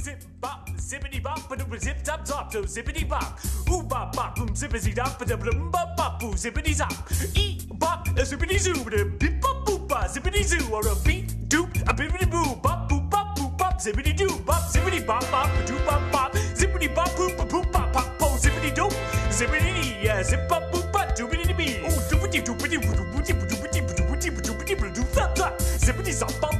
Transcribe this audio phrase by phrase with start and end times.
[0.00, 3.38] zip bop, zippity bop, ba doom zip zop zop, so zippity bop.
[3.70, 6.92] Ooh bop bop, boom zippity dop, ba dum bop bop, boo zippity zop.
[7.36, 11.48] E bop, a zippity zoo, ba bip bop boop ba, zippity zoo, or a beat
[11.48, 15.48] doop, a bippity boo, bop boop bop boop bop, zippity doo, bop zippity bop bop,
[15.54, 18.92] ba doo bop bop, zippity bop boop boop bop pop, po zippity doop,
[19.30, 21.76] zippity dee, yeah, zip bop boop ba doopity bee.
[21.84, 26.59] Ooh doopity doopity doopity doopity doopity doopity doopity zop zop, zippity zop bop ba boop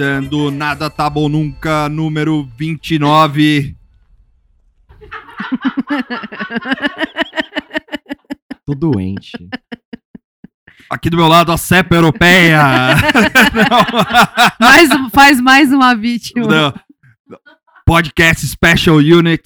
[0.00, 3.76] Começando Nada Tá Bom Nunca, número 29.
[8.64, 9.36] Tô doente.
[10.88, 12.96] Aqui do meu lado, a cepa europeia.
[14.58, 16.46] Mais, faz mais uma vítima.
[16.46, 16.72] Não.
[17.84, 19.42] Podcast Special Unit.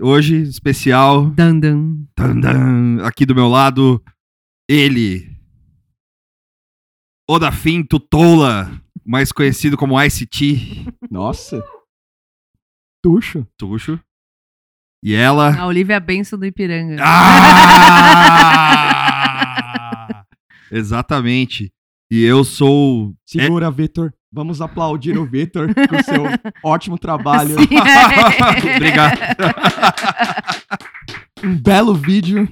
[0.00, 1.26] Hoje, especial.
[1.26, 1.98] Dan, dan.
[2.16, 3.06] Tan, tan.
[3.06, 4.02] Aqui do meu lado,
[4.68, 5.30] ele.
[7.30, 8.68] Odafim Tutola,
[9.04, 11.62] mais conhecido como ICT Nossa.
[13.02, 13.46] Tuxo.
[13.58, 13.98] Tuxo.
[15.02, 15.56] E ela.
[15.58, 16.96] A Olivia Benção do Ipiranga.
[18.82, 20.24] Ah!
[20.70, 21.72] Exatamente.
[22.10, 23.14] E eu sou.
[23.26, 24.12] Segura, Vitor.
[24.32, 26.22] Vamos aplaudir o Vitor com seu
[26.62, 27.56] ótimo trabalho.
[27.58, 28.76] Sim, é.
[28.76, 29.18] Obrigado.
[31.44, 32.48] Um belo vídeo.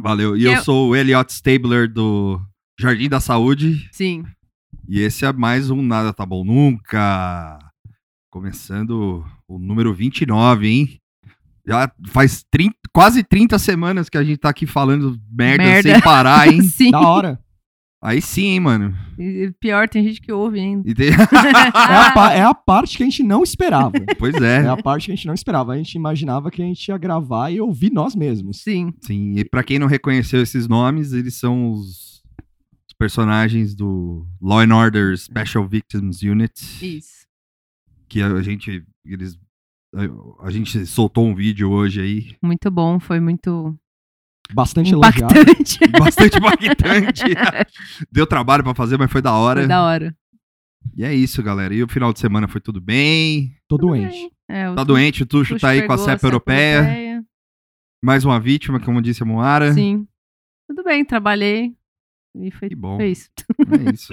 [0.00, 0.36] Valeu.
[0.36, 2.40] E Eu- eu sou o Elliot Stabler do
[2.78, 3.88] Jardim da Saúde.
[3.92, 4.24] Sim.
[4.88, 7.58] E esse é mais um Nada Tá Bom Nunca.
[8.30, 10.98] Começando o número 29, hein?
[11.66, 15.92] Já faz 30 quase 30 semanas que a gente tá aqui falando merda, Merda.
[15.92, 16.60] sem parar, hein?
[16.68, 16.90] Sim.
[16.90, 17.38] Da hora.
[18.04, 18.92] Aí sim, hein, mano.
[19.16, 20.90] E pior, tem gente que ouve ainda.
[20.90, 23.92] E tem- É a, é a parte que a gente não esperava.
[24.18, 24.68] pois É é.
[24.68, 25.72] a parte que a gente não esperava.
[25.72, 28.60] A gente imaginava que a gente ia gravar e ouvir nós mesmos.
[28.60, 28.92] Sim.
[29.02, 32.11] Sim, e pra quem não reconheceu esses nomes, eles são os
[33.02, 36.52] personagens do Law and Order Special Victims Unit.
[36.80, 37.26] Isso.
[38.08, 38.84] Que a gente.
[39.04, 39.36] Eles,
[39.92, 42.36] a, a gente soltou um vídeo hoje aí.
[42.40, 43.76] Muito bom, foi muito
[44.54, 45.34] Bastante elogiado.
[45.34, 45.78] impactante.
[45.98, 47.24] Bastante impactante.
[48.12, 49.62] Deu trabalho pra fazer, mas foi da hora.
[49.62, 50.16] Foi da hora.
[50.96, 51.74] E é isso, galera.
[51.74, 53.52] E o final de semana foi tudo bem.
[53.66, 54.30] Tô doente.
[54.48, 56.76] É, o Tá doente, o Tuxo Tuxo tá aí com a cepa europeia.
[56.76, 57.24] europeia.
[58.04, 59.72] Mais uma vítima, como disse a Moara.
[59.72, 60.06] Sim.
[60.68, 61.74] Tudo bem, trabalhei.
[62.36, 62.96] E foi, Que bom.
[62.96, 63.28] foi isso.
[63.58, 64.12] É isso.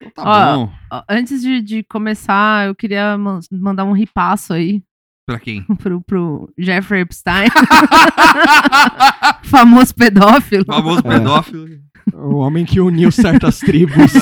[0.00, 0.72] Então tá Ó, bom.
[0.92, 4.82] Ó, Antes de, de começar, eu queria man- mandar um ripasso aí
[5.26, 5.62] Pra quem?
[5.78, 7.48] pro, pro Jeffrey Epstein,
[9.44, 10.64] famoso pedófilo.
[10.66, 11.02] Famoso É.
[11.18, 11.66] pedófilo.
[12.12, 14.12] O homem que uniu certas tribos.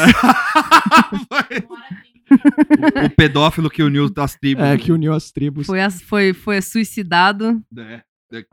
[3.04, 4.64] o pedófilo que uniu as tribos.
[4.64, 5.66] é, que uniu as tribos.
[5.66, 7.60] Foi, as- foi, foi suicidado.
[7.76, 8.02] É, é,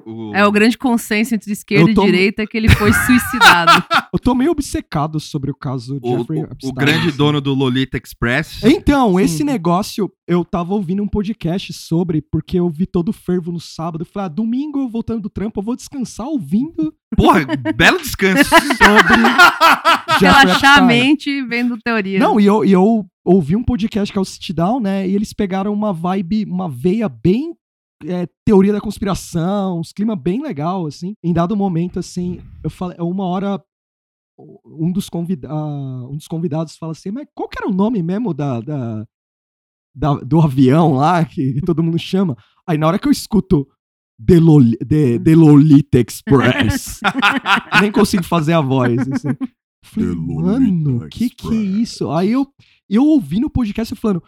[0.06, 3.72] o- É o grande consenso entre esquerda tô- e direita que ele foi suicidado.
[4.14, 6.70] Eu tô meio obcecado sobre o caso o, Jeffrey o- Epstein.
[6.70, 8.64] o grande dono do Lolita Express.
[8.64, 9.22] Então, Sim.
[9.24, 13.60] esse negócio, eu tava ouvindo um podcast sobre, porque eu vi todo o fervo no
[13.60, 14.04] sábado.
[14.06, 17.46] Falei, ah, domingo voltando do trampo, eu vou descansar ouvindo Porra,
[17.76, 18.50] belo descanso.
[18.50, 19.16] sobre
[20.20, 22.20] Relaxar a mente vendo teoria.
[22.20, 25.08] Não, e eu, e eu ouvi um podcast que é o Sit Down, né?
[25.08, 27.54] E eles pegaram uma vibe, uma veia bem
[28.06, 31.14] é, teoria da conspiração, uns clima bem legal, assim.
[31.24, 33.62] Em dado momento, assim, eu falei, uma hora
[34.66, 38.02] um dos, convida ah, um dos convidados fala assim, mas qual que era o nome
[38.02, 39.06] mesmo da, da,
[39.94, 42.38] da- do avião lá que, todo mundo chama?
[42.66, 43.68] Aí na hora que eu escuto
[44.26, 47.00] The, Loli, The, The Lolita Express,
[47.82, 48.98] nem consigo fazer a voz.
[49.12, 49.30] Assim.
[49.30, 49.48] Eu
[49.84, 52.12] Falei, mano, que que é isso?
[52.12, 52.48] Aí eu,
[52.90, 54.24] eu ouvi no podcast falando,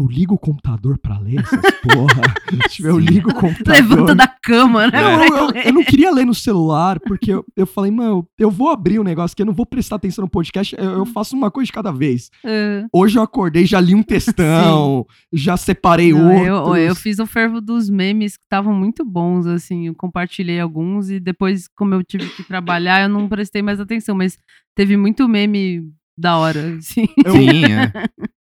[0.00, 2.22] eu ligo o computador pra ler essas porra.
[2.68, 3.74] tipo, eu ligo o computador.
[3.74, 4.90] Levanta da cama, né?
[4.90, 8.50] Pra eu, eu- eu não queria ler no celular, porque eu, eu falei, mano, eu
[8.50, 11.36] vou abrir um negócio que eu não vou prestar atenção no podcast, eu, eu faço
[11.36, 12.30] uma coisa de cada vez.
[12.44, 12.84] É.
[12.92, 16.46] Hoje eu acordei, já li um textão, já separei Não, outros.
[16.46, 21.10] eu, eu fiz o fervo dos memes que estavam muito bons, assim, eu compartilhei alguns
[21.10, 24.38] e depois, como eu tive que trabalhar, eu não prestei mais atenção, mas
[24.74, 25.82] teve muito meme
[26.18, 27.06] da hora, assim.
[27.30, 27.92] Sim, é.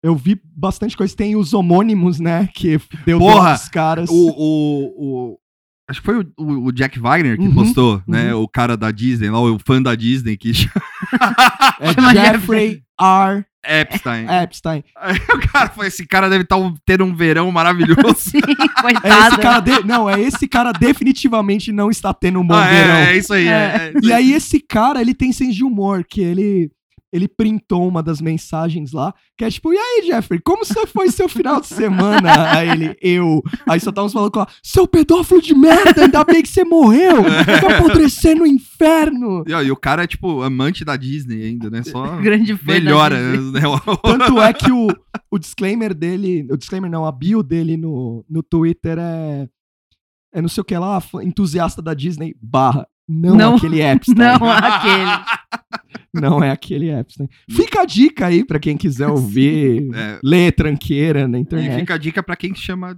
[0.02, 1.14] Eu vi bastante coisa.
[1.16, 2.48] Tem os homônimos, né?
[2.54, 4.08] Que deu Porra, dos caras.
[4.10, 5.38] O, o, o,
[5.90, 8.34] Acho que foi o, o- o Jack Wagner que Uhum, postou, né?
[8.34, 10.52] O cara da Disney, lá, o fã da Disney que
[11.80, 13.44] É Jeffrey R.
[13.66, 14.26] Epstein.
[14.42, 14.84] Epstein.
[14.96, 16.56] Aí o cara foi, esse cara deve estar
[16.86, 18.14] tendo um verão maravilhoso.
[18.16, 19.38] Sim, É esse coitada.
[19.38, 22.94] cara de- Não, é esse cara definitivamente não está tendo um bom Ah, verão.
[22.94, 23.48] é, é isso aí.
[23.48, 26.70] é, é isso E aí esse cara, ele tem senso de humor, que ele
[27.12, 31.28] ele printou uma das mensagens lá, que é tipo, e aí, Jeffrey, como foi seu
[31.28, 32.28] final de semana?
[32.52, 33.42] aí ele, eu.
[33.66, 37.22] Aí só tava falando com ela, seu pedófilo de merda, ainda bem que você morreu,
[37.22, 39.44] vai apodrecer no inferno.
[39.46, 41.82] E, ó, e o cara é, tipo, amante da Disney ainda, né?
[41.82, 43.18] Só Grande fã melhora.
[43.18, 43.60] Né?
[44.02, 44.88] Tanto é que o,
[45.30, 49.48] o disclaimer dele, o disclaimer não, a bio dele no, no Twitter é,
[50.34, 52.86] é não sei o que lá, entusiasta da Disney, barra.
[53.08, 53.56] Não, Não.
[53.56, 54.16] aquele Epstein.
[54.16, 55.38] Não, aquele.
[56.14, 57.28] Não é aquele Epstein.
[57.50, 61.80] Fica a dica aí pra quem quiser ouvir, É, ler tranqueira na e internet.
[61.80, 62.96] fica a dica pra quem chama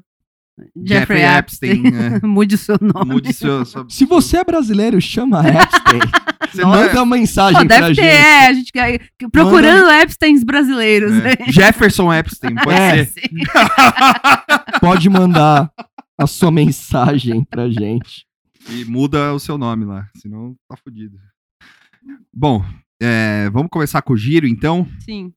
[0.87, 1.87] Jeffrey Jeffrey Epstein.
[1.87, 3.13] Epstein, Mude o seu nome.
[3.15, 6.01] mude seu, Se você é brasileiro, chama Epstein.
[6.53, 8.07] Você não Manda é- uma mensagem pra deve ter, gente.
[8.07, 9.01] é, a gente quer-
[9.33, 11.33] procurando Epsteins brasileiros, né?
[11.47, 13.05] é, Jefferson Epstein, pode É.
[13.07, 13.31] ser.
[14.81, 15.71] Pode mandar
[16.19, 18.25] a sua mensagem pra gente.
[18.73, 21.19] E muda o seu nome lá, senão tá fudido.
[22.33, 22.65] Bom,
[23.03, 24.87] é, vamos começar com o giro, então.
[25.01, 25.33] Sim.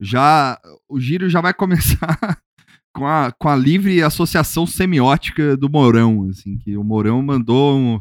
[0.00, 2.40] Já o giro já vai começar
[2.94, 8.00] com a, com a livre associação semiótica do Mourão, assim, que o Mourão mandou um-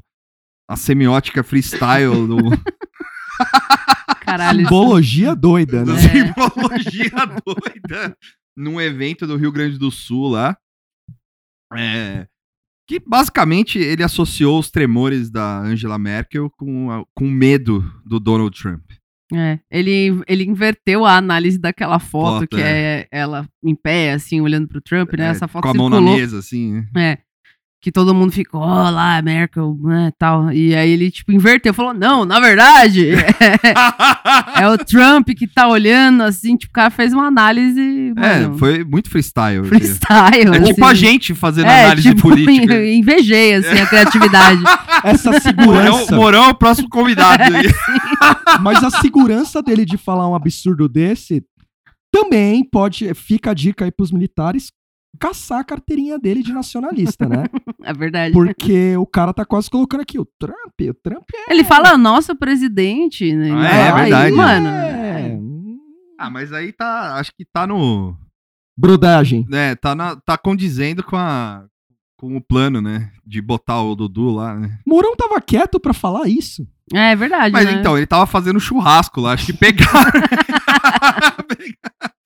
[0.69, 2.37] a semiótica freestyle do,
[4.21, 4.61] Caralho.
[4.61, 5.93] isso- Simbologia doida, né?
[5.93, 7.11] da simbologia
[7.45, 8.17] doida
[8.55, 10.57] num evento do Rio Grande do Sul lá.
[11.75, 12.27] É,
[12.87, 18.57] que basicamente ele associou os tremores da Angela Merkel com, a- com medo do Donald
[18.59, 18.81] Trump.
[19.33, 23.05] É, ele, ele inverteu a análise daquela foto, Foto, que é.
[23.11, 25.25] ela em pé, assim, olhando pro Trump, né?
[25.25, 26.17] É, Essa foto com a mão na circulou.
[26.17, 26.71] mesa, assim.
[26.71, 26.87] né?
[26.95, 27.26] É.
[27.79, 30.51] Que todo mundo ficou, ó lá, Merkel, né, tal.
[30.51, 35.67] E aí ele, tipo, inverteu, falou, não, na verdade, é, é o Trump que tá
[35.67, 39.59] olhando, assim, tipo, o cara fez uma análise, É, mano, foi muito freestyle.
[39.59, 39.69] assim.
[39.69, 42.83] freestyle, É tipo a gente fazendo É, análise tipo, política.
[42.91, 44.61] invejei, assim, a criatividade.
[45.03, 46.15] Essa Morão, segurança.
[46.15, 47.43] Morão é o próximo convidado.
[47.43, 47.71] aí.
[48.59, 51.43] Mas a segurança dele de falar um absurdo desse
[52.11, 53.13] também pode.
[53.13, 54.71] Fica a dica aí pros militares
[55.17, 57.43] caçar a carteirinha dele de nacionalista, né?
[57.83, 58.33] É verdade.
[58.33, 63.33] Porque o cara tá quase colocando aqui o Trump, o Trump Ele fala, nosso presidente,
[63.33, 63.49] né?
[63.51, 64.35] Ah, é, Aí, verdade.
[64.35, 65.21] Mano, é.
[65.31, 65.39] é.
[66.19, 67.15] ah, mas aí tá.
[67.15, 68.13] Acho que tá no.
[68.77, 69.45] Brodagem.
[69.47, 71.65] né, tá, na, tá condizendo com, a,
[72.17, 73.09] com o plano, né?
[73.25, 74.79] De botar o Dudu lá, né?
[74.85, 76.67] Mourão tava quieto pra falar isso.
[76.93, 77.73] É verdade, Mas né?
[77.73, 80.11] então, ele tava fazendo churrasco lá, acho que pegaram.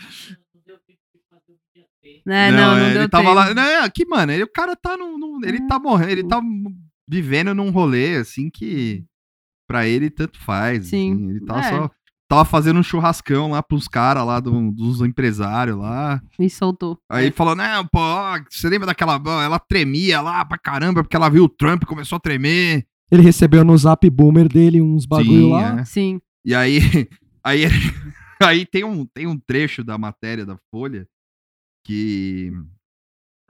[2.27, 3.35] É, não, não, ele deu tava tempo.
[3.35, 3.53] lá.
[3.53, 5.17] Não, aqui, mano, ele, o cara tá no.
[5.17, 6.41] no- ele tá morrendo, ele tá
[7.07, 9.03] vivendo num rolê, assim, que
[9.67, 10.87] pra ele tanto faz.
[10.87, 11.13] Sim.
[11.13, 11.69] assim, ele tava É.
[11.69, 11.91] só.
[12.29, 16.21] Tava fazendo um churrascão lá pros caras lá, do- dos empresários lá.
[16.39, 16.97] Me soltou.
[17.09, 17.99] Aí falou, não, pô,
[18.49, 19.15] você lembra daquela.
[19.43, 22.85] Ela tremia lá pra caramba, porque ela viu o Trump e começou a tremer.
[23.11, 25.81] Ele recebeu no zap boomer dele uns bagulho lá.
[25.81, 25.83] é.
[25.85, 26.21] Sim.
[26.45, 26.79] E aí,
[27.43, 27.63] aí,
[28.41, 31.05] aí tem, um, tem um trecho da matéria da Folha
[31.85, 32.51] que.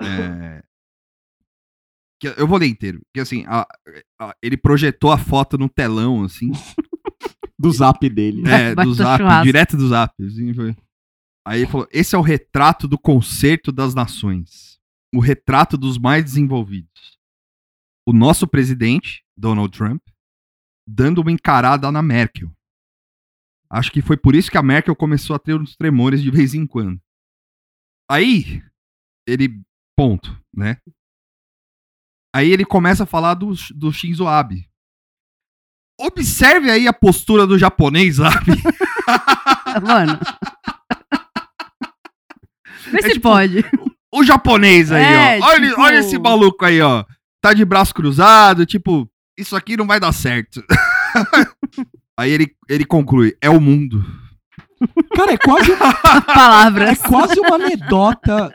[0.01, 0.63] é,
[2.21, 3.01] que eu vou ler inteiro.
[3.13, 3.67] Que assim, a-
[4.19, 6.51] a- ele projetou a foto no telão, assim,
[7.59, 8.41] Do zap dele.
[8.47, 9.45] é, Vai do zap, churrasco.
[9.45, 10.13] direto do zap.
[10.25, 10.75] assim, foi.
[11.47, 14.79] Aí ele falou: esse é o retrato do concerto das nações.
[15.13, 17.17] O retrato dos mais desenvolvidos.
[18.07, 20.01] O nosso presidente, Donald Trump,
[20.87, 22.51] dando uma encarada na Merkel.
[23.69, 26.53] Acho que foi por isso que a Merkel começou a ter uns tremores de vez
[26.53, 26.99] em quando.
[28.11, 28.61] Aí,
[29.27, 29.61] ele.
[29.97, 30.77] Ponto, né?
[32.35, 34.67] Aí ele começa a falar do, do Shinzo Abe.
[35.99, 38.51] Observe aí a postura do japonês, Abe.
[39.85, 40.19] Mano.
[42.91, 43.63] Vê É se tipo- pode.
[44.13, 45.45] O japonês aí, É, ó.
[45.47, 47.05] Olha, tipo- olha esse maluco aí, ó.
[47.41, 50.63] Tá de braço cruzado, tipo, isso aqui não vai dar certo.
[52.17, 54.03] aí ele, ele conclui: é o mundo.
[55.15, 56.97] Cara, é quase, uma, é Palavras.
[56.99, 58.53] quase uma anedota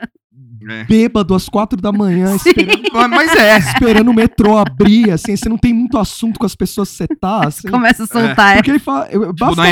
[0.69, 0.83] É.
[0.85, 2.49] bêbado às quatro da manhã, Sim.
[2.49, 3.57] esperando, Mas- é.
[3.57, 7.07] esperando o metrô abrir, assim, você não tem muito assunto com as pessoas que você
[7.07, 7.69] tá, assim.
[7.69, 8.55] Começa a soltar.
[8.55, 9.07] Porque ele fala.
[9.09, 9.69] eu- Tipo, basta- na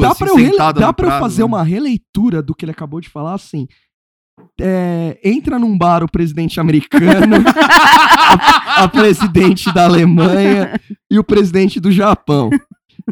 [0.00, 1.46] dá assim, pra eu, rele- dá pra eu fazer né?
[1.46, 3.66] uma releitura do que ele acabou de falar, assim.
[4.60, 7.36] É, entra num bar o presidente americano,
[8.76, 10.80] a, a presidente da Alemanha
[11.10, 12.48] e o presidente do Japão.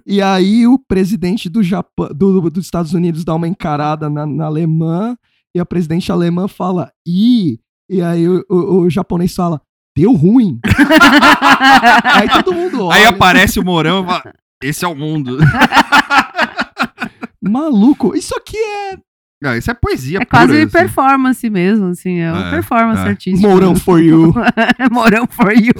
[0.06, 4.46] E aí o presidente do Japão, do- dos Estados Unidos dá uma encarada na, na
[4.46, 5.16] alemã
[5.54, 9.60] e a presidente alemã fala, ih, e aí o, o- o japonês fala,
[9.96, 10.60] deu ruim.
[12.14, 12.96] Aí todo mundo olha.
[12.96, 15.38] Aí aparece o Mourão e fala, esse é o mundo.
[17.42, 18.96] Maluco, isso aqui é
[19.44, 20.72] Ah, isso é poesia É quase pura, assim.
[20.72, 22.18] performance mesmo, assim.
[22.18, 23.08] É uma É, performance é.
[23.08, 23.48] artística.
[23.48, 24.32] Mourão for you.
[24.92, 25.72] Mourão for you.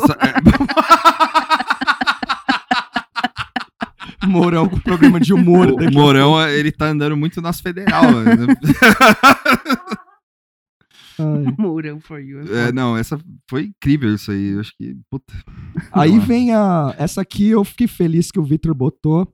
[4.27, 5.69] Mourão com programa de humor.
[5.69, 5.95] O daqui.
[5.95, 8.03] Mourão, ele tá andando muito nas federal.
[8.13, 8.37] né?
[11.59, 12.41] Mourão for you.
[12.55, 14.51] É, não, essa foi incrível isso aí.
[14.53, 14.97] Eu acho que.
[15.11, 15.33] Puta.
[15.93, 16.95] Aí vem a.
[16.99, 19.31] Essa aqui eu fiquei feliz que o Victor botou,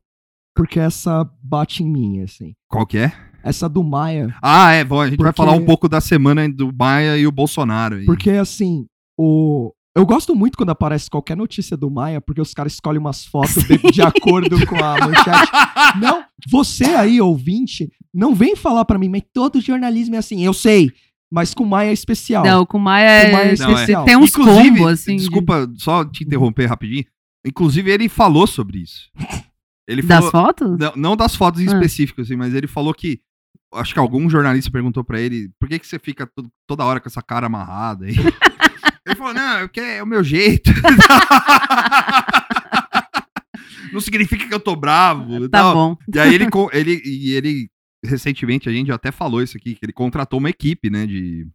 [0.54, 2.54] porque essa bate em mim, assim.
[2.68, 3.12] Qual que é?
[3.44, 4.34] Essa do Maia.
[4.42, 7.26] Ah, é, bom, a gente vai Porque- falar um pouco da semana do Maia e
[7.26, 7.96] o Bolsonaro.
[7.96, 8.04] aí.
[8.04, 9.72] Porque, assim, o.
[9.96, 13.54] Eu gosto muito quando aparece qualquer notícia do Maia, porque os caras escolhem umas fotos
[13.64, 15.50] de, de acordo com a manchete.
[15.98, 20.44] Não, você aí, ouvinte, não vem falar pra mim, mas todo jornalismo é assim.
[20.44, 20.92] Eu sei,
[21.32, 22.44] mas com Maia é especial.
[22.44, 24.04] Não, com Maia Com Maia é é, especial.
[24.04, 25.16] tem uns Inclusive, combos, assim.
[25.16, 27.04] de- Desculpa só te interromper rapidinho.
[27.46, 29.08] Inclusive, ele falou sobre isso.
[29.88, 30.78] Ele Das falou, fotos?
[30.78, 31.72] não, não das fotos em Ah.
[31.72, 33.20] específico, assim, mas ele falou que.
[33.74, 37.00] Acho que algum jornalista perguntou pra ele por que, que você fica to- toda hora
[37.00, 38.14] com essa cara amarrada aí.
[39.06, 40.70] ele falou, não, é, porque é o meu jeito.
[43.92, 45.48] não significa que eu tô bravo.
[45.48, 45.74] Tá tal.
[45.74, 45.96] bom.
[46.14, 47.68] E aí ele, ele, e ele,
[48.04, 51.46] recentemente, a gente até falou isso aqui, que ele contratou uma equipe, né, de...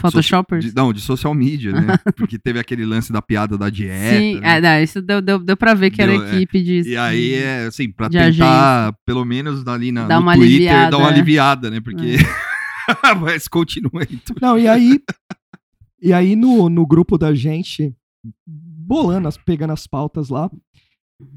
[0.00, 0.64] Photoshoppers.
[0.64, 1.86] de- não, de social media, né?
[2.16, 4.16] Porque teve aquele lance da piada da dieta.
[4.18, 4.56] Sim, né?
[4.56, 6.36] é, não, isso deu, deu, deu pra ver que era Deu, é.
[6.36, 6.88] equipe de.
[6.88, 10.90] E aí, é assim, pra tentar, pelo menos ali na, Dar no uma Twitter, aliviada,
[10.90, 11.12] dar uma é.
[11.12, 11.80] aliviada, né?
[11.82, 12.16] Porque...
[13.20, 14.16] Mas continua aí.
[14.16, 14.98] tu- Não, e aí.
[16.04, 17.94] E aí no, no grupo da gente,
[18.46, 20.50] bolando, as, pegando as pautas lá,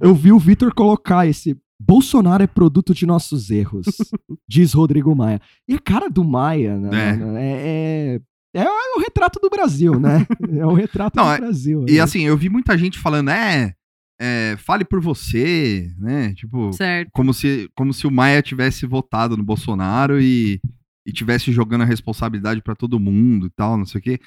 [0.02, 1.58] eu vi o Vitor colocar esse.
[1.80, 3.86] Bolsonaro é produto de nossos erros,
[4.50, 5.40] diz Rodrigo Maia.
[5.68, 6.90] E a cara do Maia, né?
[7.10, 7.14] É.
[7.16, 8.20] mano, É,
[8.56, 10.26] é, é o retrato do Brasil, né?
[10.60, 11.86] É o retrato Não, do é- Brasil.
[11.88, 12.02] E é.
[12.02, 13.76] assim, eu vi muita gente falando, é,
[14.20, 16.34] é, fale por você, né?
[16.34, 17.12] Tipo, Certo.
[17.14, 20.60] como se, como se o Maia tivesse votado no Bolsonaro e,
[21.06, 24.20] e tivesse jogando a responsabilidade pra todo mundo e tal, não sei o quê.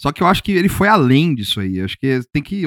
[0.00, 1.78] Só que eu acho que ele foi além disso aí.
[1.78, 2.62] Eu acho que tem que,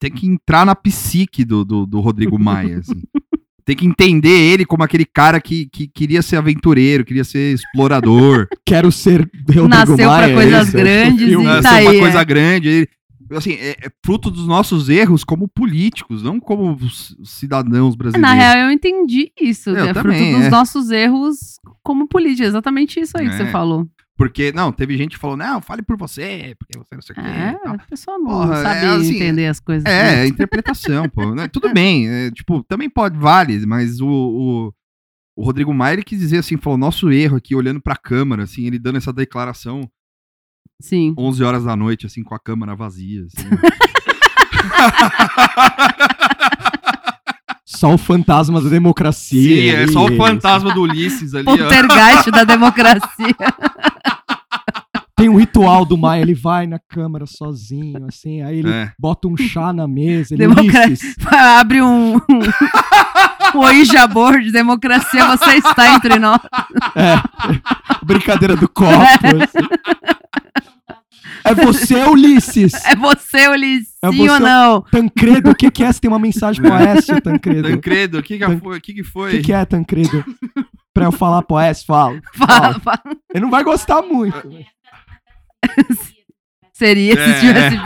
[0.00, 3.02] tem que entrar na psique do, do, do Rodrigo Maia, assim.
[3.64, 8.48] Tem que entender ele como aquele cara que, que queria ser aventureiro, queria ser explorador,
[8.64, 11.44] Quero ser Rodrigo Nasceu pra Maia, coisas esse, grandes o filme.
[11.44, 12.24] e né, tá uma aí, coisa é.
[12.24, 12.68] grande.
[12.70, 12.88] Ele-
[13.32, 16.78] assim, é, é fruto dos nossos erros como políticos, não como
[17.22, 18.22] cidadãos brasileiros.
[18.26, 19.68] Na real, eu entendi isso.
[19.68, 20.50] Eu é também, fruto dos é.
[20.50, 22.46] nossos erros como política.
[22.48, 23.36] Exatamente isso aí que É.
[23.36, 23.86] você falou.
[24.18, 27.14] Porque, não, teve gente que falou, não, fale por você, porque você não sei o
[27.14, 27.24] quê.
[27.24, 29.84] É, a pessoa não Porra, sabe é assim, entender as coisas.
[29.86, 30.24] É, né?
[30.24, 31.36] é interpretação, pô.
[31.36, 31.46] né?
[31.46, 34.74] Tudo bem, é, tipo, também pode, vale, mas o, o,
[35.36, 38.66] o Rodrigo Maia, ele quis dizer assim, falou, nosso erro aqui, olhando pra câmara, assim,
[38.66, 39.88] ele dando essa declaração
[40.80, 41.14] Sim.
[41.16, 43.48] 11 horas da noite, assim, com a câmara vazia, assim.
[47.70, 49.42] Só o fantasma da democracia.
[49.42, 51.44] Sim, é só o fantasma do Ulisses ali.
[51.44, 53.34] Poltergeist da democracia.
[55.14, 58.90] Tem um ritual do Maia, ele vai na câmara sozinho, assim, aí ele É.
[58.98, 62.14] bota um chá na mesa, ele Democra- Ulisses, Abre um.
[62.16, 62.20] um
[63.54, 66.40] o Ouija board, democracia, você está entre nós.
[68.04, 68.88] brincadeira do copo.
[69.42, 70.17] assim.
[71.44, 72.72] É você, Ulisses!
[72.86, 74.30] É você, Ulisses, É sim você.
[74.30, 74.82] ou não?
[74.82, 75.92] Tancredo, o que, que é?
[75.92, 77.68] Você tem uma mensagem pro Aécio, Tancredo?
[77.68, 78.78] O Tancredo, o que que Tan- foi?
[78.78, 79.40] O que que que, foi?
[79.42, 80.24] que é, Tancredo?
[80.92, 82.20] Pra eu falar pro Aécio, falo.
[82.34, 83.00] Fala, fala.
[83.32, 84.36] Ele não vai gostar muito.
[86.72, 87.76] Seria se É, tivesse.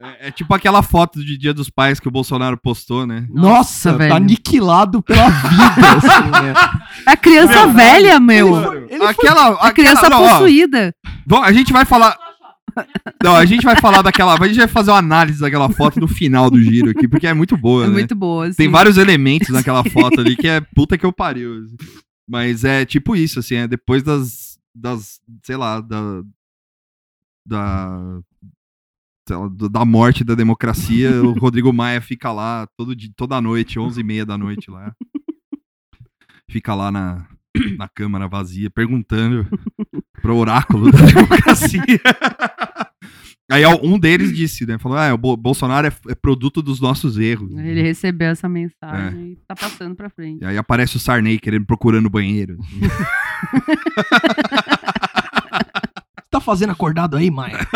[0.00, 3.26] É, é tipo aquela foto de Dia dos Pais que o Bolsonaro postou, né?
[3.30, 4.10] Nossa, velho.
[4.10, 6.54] tá aniquilado pela vida, assim, né?
[7.04, 8.46] A criança Meu, velha, meu.
[8.56, 10.94] Ele foi- ele foi- aquela, A criança não, possuída.
[11.26, 12.16] Bom, a gente vai falar.
[13.24, 14.34] Não, a gente vai falar daquela.
[14.40, 17.34] A gente vai fazer uma análise daquela foto no final do giro aqui, porque é
[17.34, 17.92] muito boa, É né?
[17.92, 18.46] muito boa.
[18.46, 18.54] Assim.
[18.56, 21.64] Tem vários elementos naquela foto ali que é puta que eu pariu.
[21.64, 21.76] assim.
[22.30, 24.58] Mas é tipo isso, assim, é depois das.
[24.72, 26.22] das sei lá, da.
[27.44, 28.20] Da.
[29.50, 34.00] Do- da morte da democracia, o Rodrigo Maia fica lá todo dia, toda noite, 11
[34.00, 34.92] e meia da noite lá.
[36.50, 37.26] Fica lá na,
[37.76, 39.46] na câmara vazia, perguntando
[40.22, 41.82] pro oráculo da democracia.
[43.50, 44.76] Aí um deles disse, né?
[44.78, 47.50] Falou, ah, o Bo- Bolsonaro é, é produto dos nossos erros.
[47.56, 48.50] Ele recebeu essa É.
[48.50, 50.42] mensagem e tá passando pra frente.
[50.42, 52.58] E aí aparece o Sarney querendo procurando banheiro.
[56.48, 57.58] fazendo acordado aí, Maia?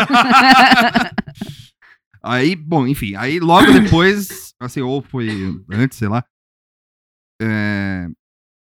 [2.25, 5.29] Aí, bom, enfim, aí logo depois, assim, ou foi
[5.69, 6.23] antes, sei lá,
[7.41, 8.07] é,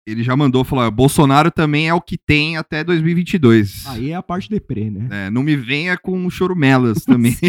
[0.07, 3.87] ele já mandou falar: Bolsonaro também é o que tem até 2022.
[3.87, 5.27] Aí é a parte deprê, né?
[5.27, 7.37] É, não me venha com chorumelas também.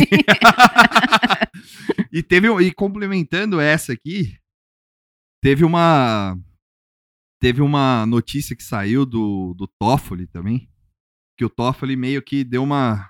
[2.12, 4.36] e teve e complementando essa aqui,
[5.42, 6.38] teve uma
[7.40, 10.70] teve uma notícia que saiu do do Toffoli também,
[11.42, 13.10] que o Toffoli meio que deu uma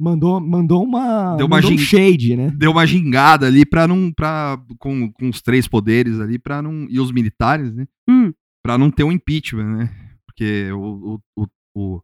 [0.00, 1.36] Mandou, mandou uma.
[1.36, 2.50] Deu uma mandou um shade, né?
[2.56, 6.86] deu uma gingada ali para não para com, com os três poderes ali para não
[6.88, 7.86] e os militares, né?
[8.08, 8.32] Hum.
[8.64, 10.16] Pra não ter um impeachment, né?
[10.26, 11.46] Porque o, o, o,
[11.96, 12.02] o-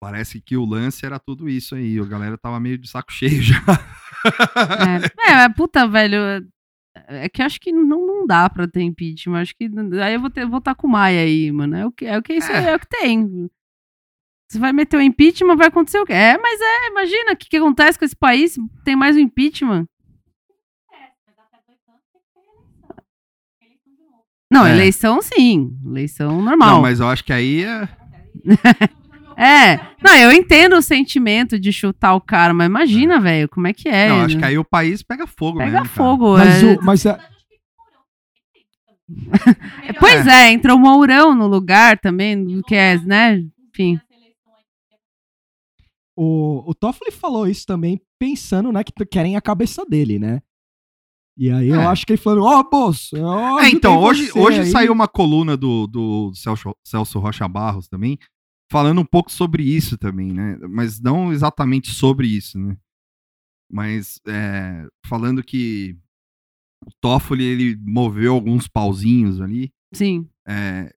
[0.00, 3.40] parece que o lance era tudo isso aí, a galera tava meio de saco cheio
[3.42, 3.60] já.
[5.26, 6.18] É, é, mas, puta, velho.
[7.06, 9.40] É que eu acho que não, não dá pra ter impeachment.
[9.40, 9.70] Acho que.
[10.02, 11.76] Aí eu vou ter, vou estar com o Maia aí, mano.
[11.76, 12.72] É o que, é o que isso É.
[12.72, 12.76] é.
[12.76, 13.48] o que tem.
[14.48, 16.12] Você vai meter o impeachment, vai acontecer o quê?
[16.14, 18.56] É, mas é, imagina o que, que acontece com esse país.
[18.84, 19.86] Tem mais um impeachment.
[24.50, 24.72] Não, É.
[24.72, 25.76] eleição sim.
[25.86, 26.76] Eleição normal.
[26.76, 27.88] Não, mas eu acho que aí é.
[29.40, 29.78] É.
[30.02, 33.88] Não, eu entendo o sentimento de chutar o cara, mas imagina, velho, como é que
[33.88, 34.08] é.
[34.08, 34.40] não, acho né?
[34.40, 35.84] que aí o país pega fogo Pega mesmo.
[35.84, 35.94] cara.
[35.94, 36.36] fogo.
[36.36, 36.66] Mas, é.
[36.74, 37.18] o, mas é-
[40.00, 43.40] Pois é, entrou o Mourão no lugar também, que é, né?
[43.70, 44.00] Enfim.
[46.20, 50.42] O, o Toffoli falou isso também pensando, né, que querem a cabeça dele, né?
[51.36, 51.86] E aí eu É.
[51.86, 54.92] acho que ele falou, ó, moço, eu É, ajudei então, hoje, você hoje aí." saiu
[54.92, 58.18] uma coluna do, do Celso, Celso Rocha Barros também,
[58.70, 60.58] falando um pouco sobre isso também, né?
[60.68, 62.76] Mas não exatamente sobre isso, né?
[63.70, 65.96] Mas é, falando que
[66.84, 70.28] o Toffoli, ele moveu alguns pauzinhos ali, Sim.
[70.46, 70.92] é,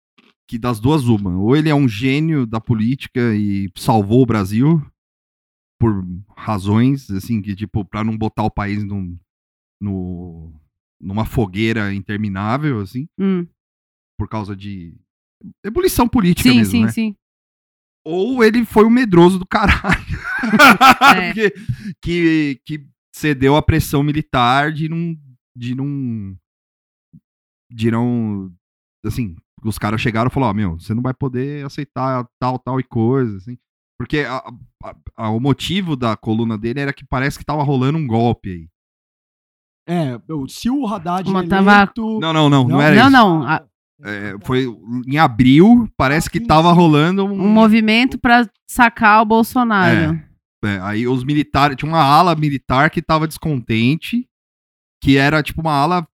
[0.48, 1.38] que das duas uma.
[1.38, 4.82] Ou ele é um gênio da política e salvou o Brasil
[5.82, 6.06] por
[6.38, 9.18] razões, assim, que tipo, pra não botar o país num,
[9.82, 10.54] no,
[11.02, 13.48] numa fogueira interminável, assim, Hum.
[14.18, 14.96] por causa de
[15.66, 16.92] ebulição política Sim, mesmo, sim, né?
[16.92, 17.16] sim.
[18.06, 20.06] Ou ele foi um medroso do caralho.
[21.18, 21.34] É.
[21.34, 21.54] Porque-
[22.02, 25.16] que, que cedeu à pressão militar de não.
[25.56, 26.36] De não.
[27.72, 28.52] De não.
[29.06, 32.80] Assim, os caras chegaram e falaram: Ó, meu, você não vai poder aceitar tal, tal
[32.80, 33.58] e coisa, assim.
[34.02, 34.44] Porque a-
[34.84, 38.50] a- a- o motivo da coluna dele era que parece que tava rolando um golpe
[38.50, 38.68] aí.
[39.88, 42.20] É, se o Haddad Uma é tava- eleito...
[42.20, 43.12] Não, não, não, não, era não, isso.
[43.12, 43.44] não.
[43.48, 43.64] a-
[44.04, 44.66] É, foi
[45.06, 50.20] em abril, parece que tava rolando Um movimento pra sacar o Bolsonaro.
[50.66, 54.28] É, aí os militares, tinha uma ala militar que tava descontente,
[55.04, 56.08] que era tipo uma ala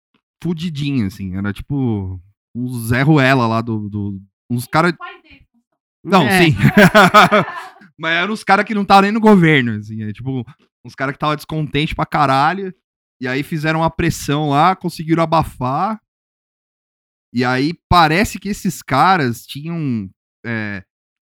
[0.44, 2.20] fudidinha, assim, era tipo
[2.54, 4.94] uns Zé Ruela lá do, do uns caras,
[6.04, 6.44] não, É.
[6.44, 6.56] sim,
[8.00, 10.46] mas eram uns caras que não estavam nem no governo, assim, é tipo
[10.86, 12.74] uns caras que tava descontente pra caralho,
[13.22, 16.00] e aí fizeram uma pressão lá, conseguiram abafar,
[17.34, 20.10] e aí parece que esses caras tinham
[20.46, 20.84] é,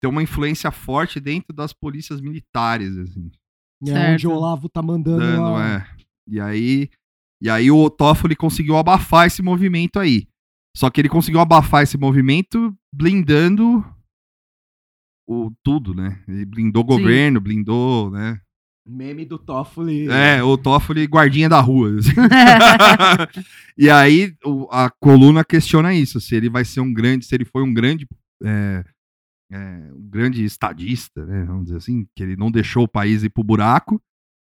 [0.01, 3.31] tem uma influência forte dentro das polícias militares, assim.
[3.83, 4.13] É, Certo.
[4.13, 5.19] onde o Olavo tá mandando...
[5.19, 5.87] Dando, a- é.
[6.27, 6.89] E aí,
[7.41, 10.27] e aí o Toffoli conseguiu abafar esse movimento aí.
[10.77, 13.83] Só que ele conseguiu abafar esse movimento blindando
[15.29, 16.19] o tudo, né?
[16.27, 18.39] Ele blindou o governo, blindou, né?
[18.87, 20.07] Meme do Toffoli.
[20.09, 21.99] É, o Toffoli guardinha da rua.
[21.99, 22.09] assim.
[23.77, 27.45] e aí o- a coluna questiona isso, se ele vai ser um grande, se ele
[27.45, 28.07] foi um grande
[28.43, 28.83] é,
[29.51, 31.43] é, um grande estadista, né?
[31.43, 34.01] Vamos dizer assim, que ele não deixou o país ir pro buraco,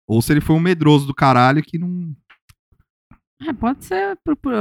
[0.07, 2.13] ou se ele foi um medroso do caralho que não.
[3.41, 4.17] É, pode ser.
[4.23, 4.53] Por, por,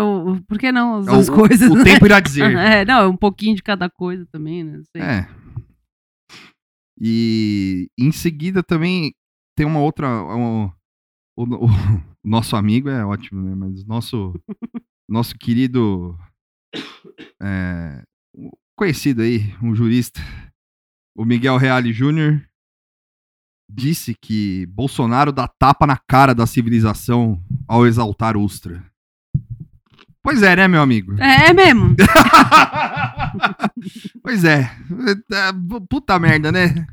[0.49, 1.71] por que não as É, duas coisas?
[1.71, 1.85] o né?
[1.85, 2.51] tempo irá dizer.
[2.57, 4.81] É, não, um pouquinho de cada coisa também, né?
[4.97, 5.27] É.
[7.01, 9.13] E em seguida também
[9.57, 10.09] tem uma outra.
[10.35, 10.67] um-
[11.37, 13.55] o, o- nosso amigo é ótimo, né?
[13.55, 14.33] Mas o nosso,
[15.09, 16.17] nosso querido.
[17.43, 18.03] é,
[18.77, 20.21] conhecido aí, um jurista,
[21.17, 22.47] o Miguel Reale Júnior,
[23.71, 28.85] disse que Bolsonaro dá tapa na cara da civilização ao exaltar Ustra.
[30.27, 31.15] Pois é, né, meu amigo?
[31.23, 31.95] É, é mesmo.
[34.25, 34.69] pois é.
[35.33, 35.53] É,
[35.89, 36.85] Puta merda, né?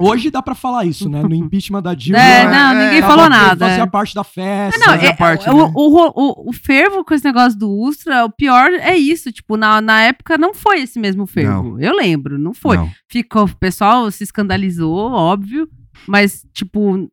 [0.00, 1.22] Hoje dá pra falar isso, né?
[1.22, 2.20] No impeachment da Dilma.
[2.20, 3.68] É, não, é, ninguém tá falou nada.
[3.68, 3.86] Fazia é.
[3.86, 4.80] parte da festa.
[4.80, 5.72] Não, fazia é, parte, o, né?
[5.76, 9.30] o, o, o fervo com esse negócio do Ustra, o pior é isso.
[9.30, 11.78] Tipo, na, na época não foi esse mesmo fervo.
[11.78, 12.78] Eu lembro, não foi.
[12.78, 12.90] Não.
[13.08, 15.68] Ficou, o pessoal se escandalizou, óbvio,
[16.08, 17.08] mas, tipo,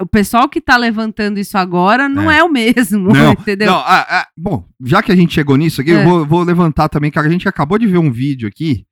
[0.00, 2.44] o pessoal que tá levantando isso agora não é, É.
[2.44, 3.68] o mesmo, Não, entendeu?
[3.68, 6.00] Não, ah, ah, bom, já que a gente chegou nisso aqui, É.
[6.00, 8.84] eu vou, vou levantar também, que a gente acabou de ver um vídeo aqui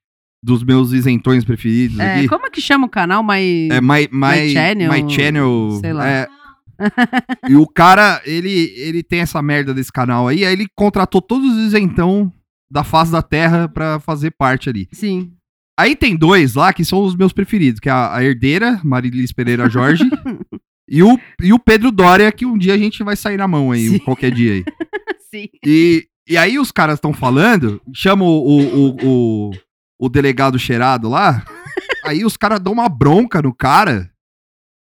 [0.42, 2.28] dos meus isentões preferidos É, aqui.
[2.28, 3.22] como é que chama o canal?
[3.22, 3.68] My...
[3.70, 5.78] É My, my, My Channel, My Channel.
[5.80, 6.06] sei lá.
[6.08, 6.28] é.
[7.48, 11.48] e o cara, ele, ele tem essa merda desse canal aí, aí ele contratou todos
[11.56, 12.32] os isentão
[12.70, 14.88] da face da terra pra fazer parte ali.
[14.92, 15.32] Sim.
[15.78, 19.32] Aí tem dois lá que são os meus preferidos, que é a, a herdeira, Marilis
[19.32, 20.04] Pereira Jorge,
[20.88, 23.72] e, o, e o Pedro Dória, que um dia a gente vai sair na mão
[23.72, 23.98] aí, Sim.
[23.98, 24.64] qualquer dia aí.
[25.30, 25.48] Sim.
[25.64, 29.50] E, e aí os caras estão falando, chamam o, o, o,
[29.98, 31.44] o delegado cheirado lá,
[32.04, 34.10] aí os caras dão uma bronca no cara,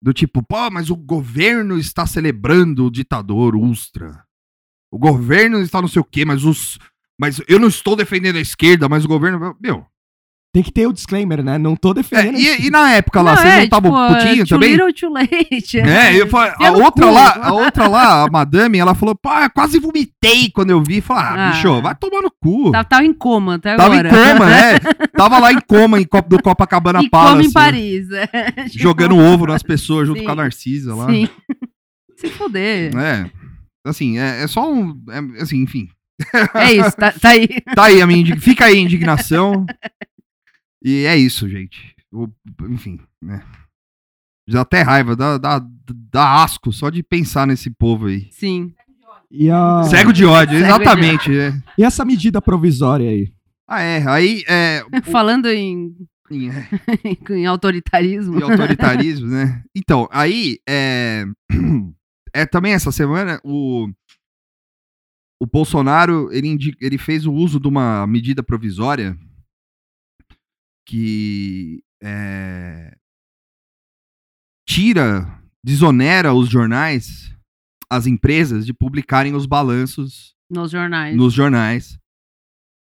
[0.01, 4.23] do tipo, pô, mas o governo está celebrando o ditador Ustra.
[4.91, 6.79] O governo está não sei o quê, mas os...
[7.19, 9.57] Mas eu não estou defendendo a esquerda, mas o governo...
[9.59, 9.85] Meu,
[10.57, 11.59] Tem que ter o disclaimer, né?
[11.59, 12.39] Não tô é, defendendo.
[12.39, 14.71] e, e na época lá, Não, vocês é, não estavam tipo, putinho too também?
[14.71, 15.79] little, too late.
[15.81, 17.13] É, eu falei, a outra cu.
[17.13, 20.99] lá, a outra lá, a madame, ela falou, pá, quase vomitei quando eu vi.
[20.99, 21.51] Falei, ah, Ah.
[21.51, 22.71] bicho, vai tomar no cu.
[22.71, 24.07] Tava, tava em coma até Tava agora.
[24.07, 24.79] em coma, é.
[25.15, 27.33] Tava lá em coma, em Copa, do Copacabana E Palace.
[27.35, 27.51] coma em?
[27.51, 28.07] Paris.
[28.11, 28.25] é.
[28.63, 30.25] Tipo, Jogando ovo nas pessoas junto Sim.
[30.25, 31.05] com a Narcisa lá.
[31.05, 31.29] Sim.
[32.17, 32.95] Se foder.
[32.97, 33.29] É.
[33.85, 34.99] Assim, é, é só um.
[35.11, 35.87] é, assim, enfim.
[36.55, 37.47] É isso, tá, tá aí.
[37.75, 39.63] Tá aí a minha indig- Fica aí a indignação.
[40.87, 41.93] E é isso, gente.
[42.11, 42.29] O-
[42.69, 43.43] enfim, né?
[44.47, 45.61] Já até raiva, dá, dá,
[46.11, 48.29] dá asco só de pensar nesse povo aí.
[48.31, 48.73] Sim.
[49.29, 49.83] E, a...
[49.83, 51.37] Cego de ódio, Cego de exatamente.
[51.37, 51.51] é.
[51.77, 53.33] e essa medida provisória aí?
[53.67, 54.07] Ah, é.
[54.07, 54.81] Aí, é.
[54.85, 55.93] o- Falando em,
[56.31, 56.69] em, é,
[57.35, 58.39] em autoritarismo.
[58.39, 59.61] em autoritarismo, né?
[59.75, 61.25] Então, aí, é.
[62.33, 63.89] É também essa semana, o.
[65.41, 69.17] O Bolsonaro, ele, indi- ele fez o uso de uma medida provisória
[70.87, 72.97] que é,
[74.67, 77.35] tira, desonera os jornais,
[77.89, 81.15] as empresas, de publicarem os balanços Nos jornais.
[81.15, 81.97] nos jornais.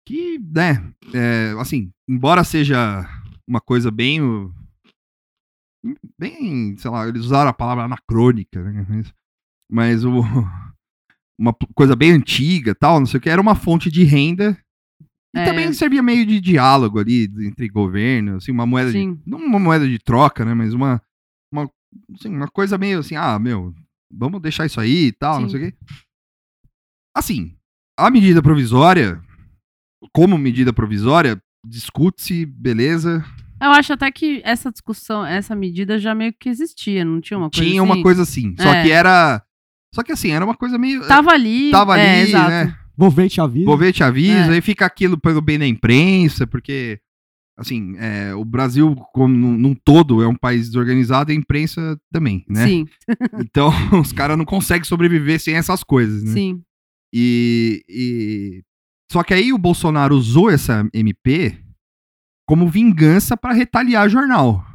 [0.08, 3.08] Que, né, é, assim, embora seja
[3.48, 4.20] uma coisa bem.
[6.20, 8.86] Bem, sei lá, eles usaram a palavra anacrônica, né?
[9.72, 10.12] Mas, o,
[11.40, 14.58] uma coisa bem antiga tal, não sei o que, era uma fonte de renda.
[15.36, 15.46] E É.
[15.46, 19.88] também servia meio de diálogo ali entre governo, assim, uma moeda de, não uma moeda
[19.88, 21.02] de troca, né, mas uma
[21.52, 21.70] uma,
[22.18, 23.74] assim, uma coisa meio assim, ah, meu,
[24.12, 25.58] vamos deixar isso aí e tal, não Sim.
[25.58, 25.78] sei o quê.
[27.16, 27.56] Assim,
[27.98, 29.22] a medida provisória,
[30.14, 33.24] como medida provisória, discute-se, beleza.
[33.62, 37.50] Eu acho até que essa discussão, essa medida já meio que existia, não tinha uma
[37.50, 37.92] coisa Tinha assim?
[37.92, 38.84] uma coisa assim, só É.
[38.84, 39.42] que era
[39.94, 41.72] só que assim, era uma coisa meio Tava ali.
[41.72, 42.50] tava é, ali, exato.
[42.50, 42.78] né?
[42.98, 43.66] Vou ver te avisa.
[43.66, 44.54] Vou ver, te aviso, É.
[44.54, 47.00] aí fica aquilo pelo bem da imprensa, porque,
[47.58, 51.98] assim, é, o Brasil, como num, num todo, é um país desorganizado e a imprensa
[52.12, 52.66] também, né?
[52.68, 52.86] Sim,
[53.46, 53.70] Então,
[54.02, 56.32] os caras não conseguem sobreviver sem essas coisas, né?
[56.34, 56.62] sim.
[57.14, 58.62] E, e-
[59.12, 61.58] Só que aí o Bolsonaro usou essa MP
[62.48, 64.66] como vingança pra retaliar jornal.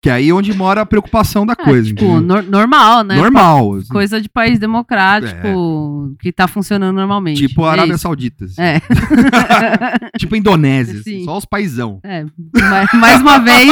[0.00, 1.88] Que é aí onde mora a preocupação da É, coisa.
[1.88, 3.16] tipo, normal, né?
[3.16, 3.74] Normal.
[3.74, 7.48] assim, Coisa de país democrático que tá funcionando normalmente.
[7.48, 8.02] tipo a É Arábia isso.
[8.02, 8.44] Saudita.
[8.44, 8.62] assim.
[8.62, 8.80] É.
[10.16, 11.00] tipo a Indonésia.
[11.00, 11.24] assim, Sim.
[11.24, 11.98] só os paizão.
[12.04, 13.70] É, ma- mais uma vez,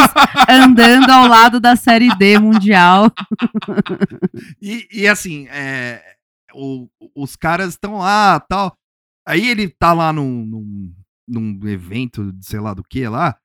[0.49, 3.09] andando ao lado da Série D mundial.
[4.61, 6.03] E, e assim, é,
[6.55, 8.75] o- os caras estão lá tal.
[9.27, 10.93] Aí ele tá lá num, num,
[11.29, 13.37] num evento, de sei lá do que lá.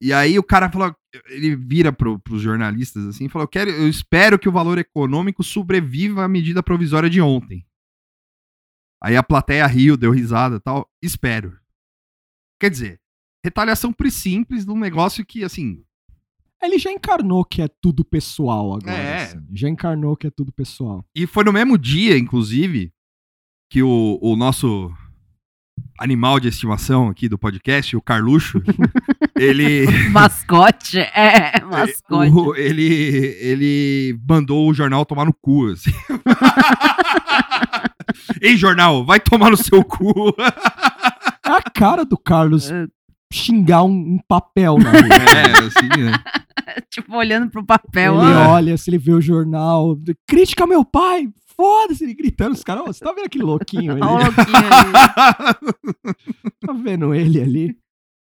[0.00, 0.94] E aí o cara falou,
[1.28, 4.78] ele vira pro, pros jornalistas assim e falou: eu, quero, eu espero que o valor
[4.78, 7.66] econômico sobreviva à medida provisória de ontem.
[9.02, 10.88] Aí a plateia riu, deu risada e tal.
[11.02, 11.56] Espero.
[12.60, 13.00] Quer dizer,
[13.44, 15.84] retaliação por simples de um negócio que, assim,
[16.60, 18.96] Ele já encarnou que é tudo pessoal agora.
[18.96, 19.22] É.
[19.24, 19.46] assim.
[19.52, 21.04] Já encarnou que é tudo pessoal.
[21.14, 22.92] E foi no mesmo dia, inclusive,
[23.70, 24.92] que o, o nosso
[25.98, 28.60] animal de estimação aqui do podcast, o Carluxo,
[29.36, 30.98] ele, Mascote.
[30.98, 32.32] É, mascote.
[32.32, 35.68] o- ele, ele mandou o jornal tomar no cu.
[35.72, 35.90] Assim.
[38.40, 40.34] Ei, jornal, vai tomar no seu cu.
[41.44, 42.86] É a cara do Carlos É,
[43.32, 45.00] xingar um, um papel na rua.
[45.02, 46.12] é, assim, né?
[46.90, 48.14] tipo, olhando pro papel.
[48.22, 52.54] Ele ah, olha, se ele vê o jornal, crítica ao meu pai, foda-se, ele gritando,
[52.54, 54.00] os caras, "Ô, você tá vendo aquele louquinho ali?
[54.02, 56.14] Olha o louquinho ali.
[56.60, 57.70] Tá vendo ele ali?
[57.70, 57.74] O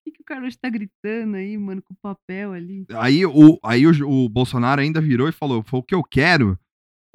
[0.05, 2.85] que, que o Carlos tá gritando aí, mano, com o papel ali?
[2.95, 6.59] Aí, o, aí o, o Bolsonaro ainda virou e falou: "Foi o que eu quero,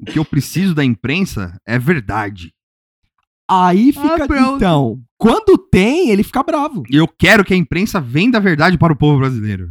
[0.00, 2.52] o que eu preciso da imprensa é verdade.
[3.50, 6.82] Aí fica, Ah, então, quando tem, ele fica bravo.
[6.90, 9.70] E eu quero que a imprensa venda a verdade para o povo brasileiro.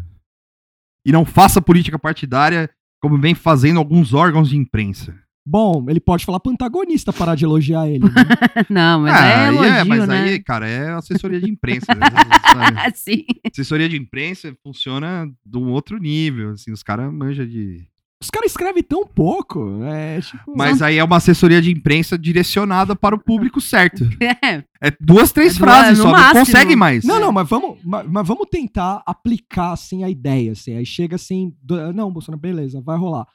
[1.05, 5.15] E não faça política partidária como vem fazendo alguns órgãos de imprensa.
[5.49, 8.03] Bom, ele pode falar pro antagonista parar de elogiar ele.
[8.03, 8.09] né?
[8.69, 10.21] Não, mas Ah, é elogio, mas né?
[10.23, 11.93] aí, cara, é assessoria de imprensa.
[11.95, 12.91] né?
[12.93, 13.23] Sim.
[13.49, 16.51] assessoria de imprensa funciona de um outro nível.
[16.51, 17.87] Assim, os caras manjam de.
[18.21, 19.83] Os caras escrevem tão pouco.
[19.83, 24.03] É, tipo, Mas aí é uma assessoria de imprensa direcionada para o público certo.
[24.43, 26.39] É, É duas, três É frases é só, não máximo.
[26.45, 27.03] consegue mais.
[27.05, 30.75] Não, não, mas vamos, mas, mas vamos tentar aplicar assim a ideia, assim.
[30.75, 33.25] Aí chega assim, do- não, Bolsonaro, beleza, vai rolar.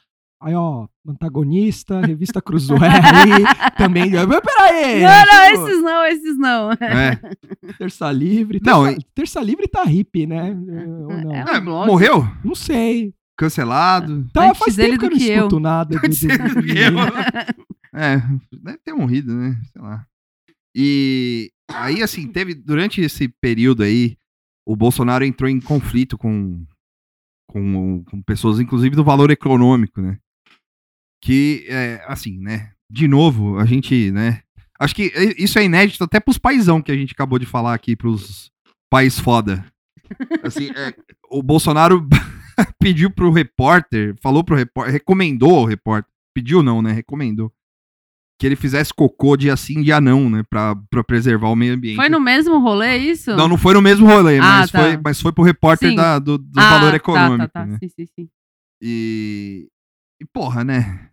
[0.45, 3.45] Aí, ó, antagonista, revista Cruzoé aí,
[3.79, 4.11] também.
[4.11, 5.03] Mas peraí!
[5.03, 6.73] não, não, tipo, esses não, esses não.
[6.73, 7.21] É.
[7.79, 8.61] Terça Livre.
[8.63, 10.51] Não, Terça, Terça Livre tá hippie, né?
[10.51, 11.33] Ou não?
[11.35, 11.87] É, É, blog.
[11.87, 12.27] morreu?
[12.45, 13.15] Não sei.
[13.39, 14.29] Cancelado?
[14.33, 15.37] Tá, Antes faz tempo que eu não que eu.
[15.37, 15.99] escuto nada.
[15.99, 16.99] do- do- do- do- Eu-
[17.95, 18.17] É,
[18.63, 19.57] deve ter morrido, né?
[19.73, 20.05] Sei lá.
[20.75, 22.55] E aí, assim, teve.
[22.55, 24.17] Durante esse período aí,
[24.67, 26.65] o Bolsonaro entrou em conflito com,
[27.49, 30.19] com, com pessoas, inclusive do valor econômico, né?
[31.23, 32.73] Que, é, assim, né?
[32.91, 34.43] De novo, a gente, né?
[34.79, 37.95] Acho que isso é inédito até pros paizão que a gente acabou de falar aqui,
[37.95, 38.51] pros
[38.91, 39.65] pais foda.
[40.43, 40.93] Assim, é,
[41.31, 42.07] o Bolsonaro
[42.81, 46.91] pediu pro repórter, falou pro repórter, recomendou ao repórter, pediu não, né?
[46.93, 47.53] Recomendou.
[48.41, 50.43] Que ele fizesse cocô dia sim, dia não, né?
[50.51, 51.95] Pra, pra preservar o meio ambiente.
[51.97, 53.37] Foi no mesmo rolê isso?
[53.37, 54.81] Não, não foi no mesmo rolê, Ah, mas, tá.
[54.81, 55.95] foi, mas foi pro repórter Sim.
[55.97, 57.79] da- do, do Ah, valor tá, econômico, Tá, tá, né?
[57.81, 58.29] Sim, sim, sim.
[58.83, 59.69] E,
[60.21, 61.09] e porra, né?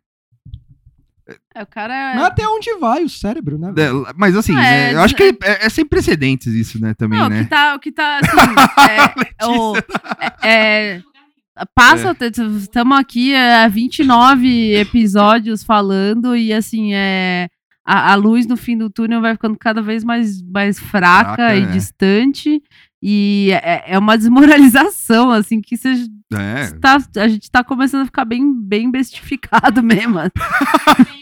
[1.55, 2.27] É, o cara Mas é...
[2.27, 3.73] até onde vai o cérebro, né?
[3.77, 6.93] É, Mas assim, Ah, né, é, eu acho que é, é sem precedentes isso, né,
[6.93, 7.43] também, Não, o né?
[7.43, 9.73] que tá, o que tá, assim, é, o-
[10.43, 11.01] é, é,
[11.75, 12.15] passa,
[12.57, 17.47] estamos aqui há 29 episódios falando e, assim, é,
[17.85, 21.55] a, a luz no fim do túnel vai ficando cada vez mais, mais fraca, Fraca,
[21.55, 21.65] e é.
[21.67, 22.61] distante
[23.01, 25.93] e é, é uma desmoralização, assim, que você
[26.33, 30.19] É, tá, a gente tá começando a ficar bem, bem bestificado mesmo.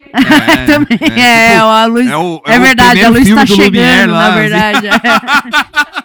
[0.12, 2.06] é, Também é, é, tipo, a luz...
[2.08, 4.38] é o, É, o verdade, a luz filme tá do Lumière chegando, lá, na assim,
[4.40, 4.88] verdade.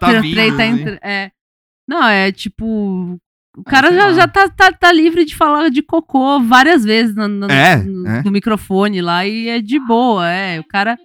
[0.00, 0.72] tá O vindo, trem tá assim.
[0.80, 1.30] entra- é.
[1.88, 3.18] Não, é tipo.
[3.56, 7.26] O cara já, já tá, tá, tá livre de falar de cocô várias vezes no,
[7.26, 8.22] no- É, no- é.
[8.22, 10.60] no microfone lá e é de boa, é.
[10.60, 10.98] O cara,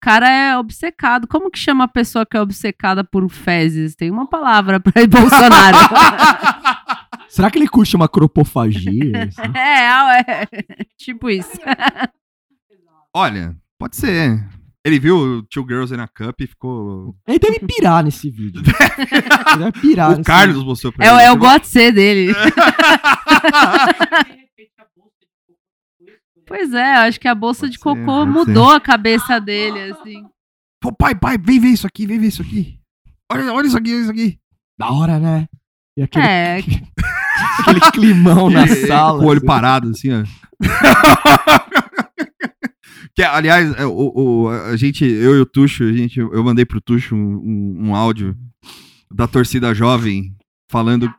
[0.00, 1.26] cara é obcecado.
[1.26, 3.94] Como que chama a pessoa que é obcecada por fezes?
[3.94, 5.76] Tem uma palavra pra Bolsonaro.
[7.28, 9.24] Será que ele curte uma cropofagia?
[9.28, 9.52] assim?
[9.54, 10.48] é, é,
[10.98, 11.50] tipo isso.
[13.14, 14.44] Olha, pode ser.
[14.84, 17.14] Ele viu o Two Girls in a Cup e ficou.
[17.26, 18.62] Ele deve pirar nesse vídeo.
[18.62, 21.24] Ele deve pirar o nesse Carlos mostrou pra É, o- ele.
[21.24, 22.32] é o GOTC dele.
[26.46, 29.92] Pois é, acho que a bolsa Pode de ser, cocô pode mudou a cabeça dele,
[29.92, 30.24] assim.
[30.80, 32.78] Pô, pai, pai, vem ver isso aqui, vem ver isso aqui.
[33.30, 34.38] Olha, olha isso aqui, olha isso aqui.
[34.78, 35.46] Da hora, né?
[35.96, 36.58] E aquele, É,
[37.60, 39.18] aquele climão na Ele- sala.
[39.18, 39.46] Com o olho assim.
[39.46, 40.24] parado, assim, ó.
[43.14, 46.64] que, aliás, é, o, o- a gente, eu e o Tuxo, a gente, eu mandei
[46.64, 48.36] pro Tuxo um, um- um áudio
[49.12, 50.34] da torcida jovem
[50.70, 51.12] falando,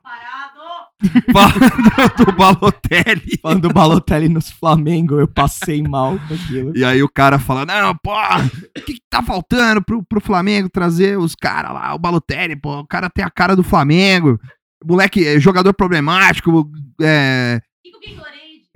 [1.34, 3.39] falando do Balotelli.
[3.41, 6.77] Falando do Balotelli nos Flamengo, eu passei mal com aquilo.
[6.77, 10.69] E aí o cara fala, não, pô, o que, que tá faltando pro, pro Flamengo
[10.69, 14.39] trazer os caras lá, o Balotelli, pô, o cara tem a cara do Flamengo,
[14.85, 16.69] moleque, é jogador problemático,
[17.01, 17.61] é...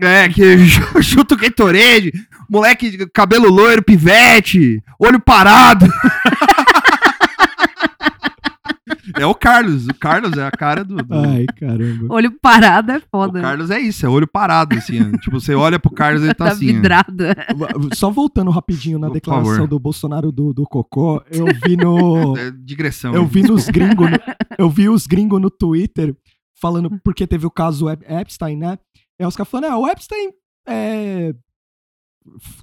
[0.02, 0.58] É, que
[1.02, 2.12] chuta o Gatorade,
[2.50, 5.88] moleque, cabelo loiro, pivete, olho parado.
[9.24, 10.96] é o Carlos, o Carlos é a cara do...
[10.98, 12.14] do- Ai, caramba.
[12.14, 13.42] olho parado é o foda.
[13.42, 15.18] Carlos é isso, é olho parado, assim, ó.
[15.18, 17.24] tipo, você olha pro Carlos e ele tá, tá assim, vidrado.
[17.94, 19.68] Só voltando rapidinho na Por declaração favor.
[19.68, 22.38] do Bolsonaro do, do Cocô, eu vi no.
[22.38, 23.14] É digressão.
[23.14, 24.10] Eu vi nos gringos.
[24.12, 24.18] no-
[24.58, 26.16] eu vi os gringos no Twitter
[26.60, 28.78] falando, porque teve o caso Ep- Epstein, né?
[29.20, 30.30] E aí os caras falando, ah, o Epstein
[30.68, 31.34] é,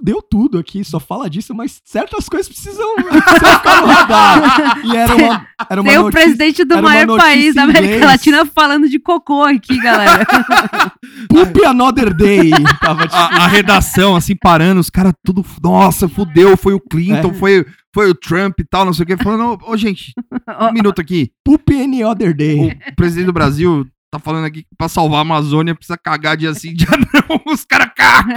[0.00, 4.80] deu tudo aqui, só fala disso, mas certas coisas precisam, precisam ficar no radar.
[4.84, 7.62] E era uma, era uma Tem o notícia- presidente do era uma maior país da
[7.64, 8.04] América inglês.
[8.04, 10.26] Latina falando de cocô aqui, galera.
[11.28, 12.50] Poop Another Day.
[12.80, 15.44] Tava tipo, a, a redação, assim, parando, os caras tudo.
[15.62, 17.34] Nossa, fudeu, foi o Clinton, É.
[17.34, 19.16] foi, foi o Trump e tal, não sei o que.
[19.22, 20.12] Falando, ô, ô, gente,
[20.60, 21.30] um minuto aqui.
[21.44, 22.78] Poop Any Other Day.
[22.90, 26.52] O presidente do Brasil tá falando aqui que pra salvar a Amazônia precisa cagar dia
[26.52, 27.52] sim, dia não.
[27.52, 28.34] Os caras cagam.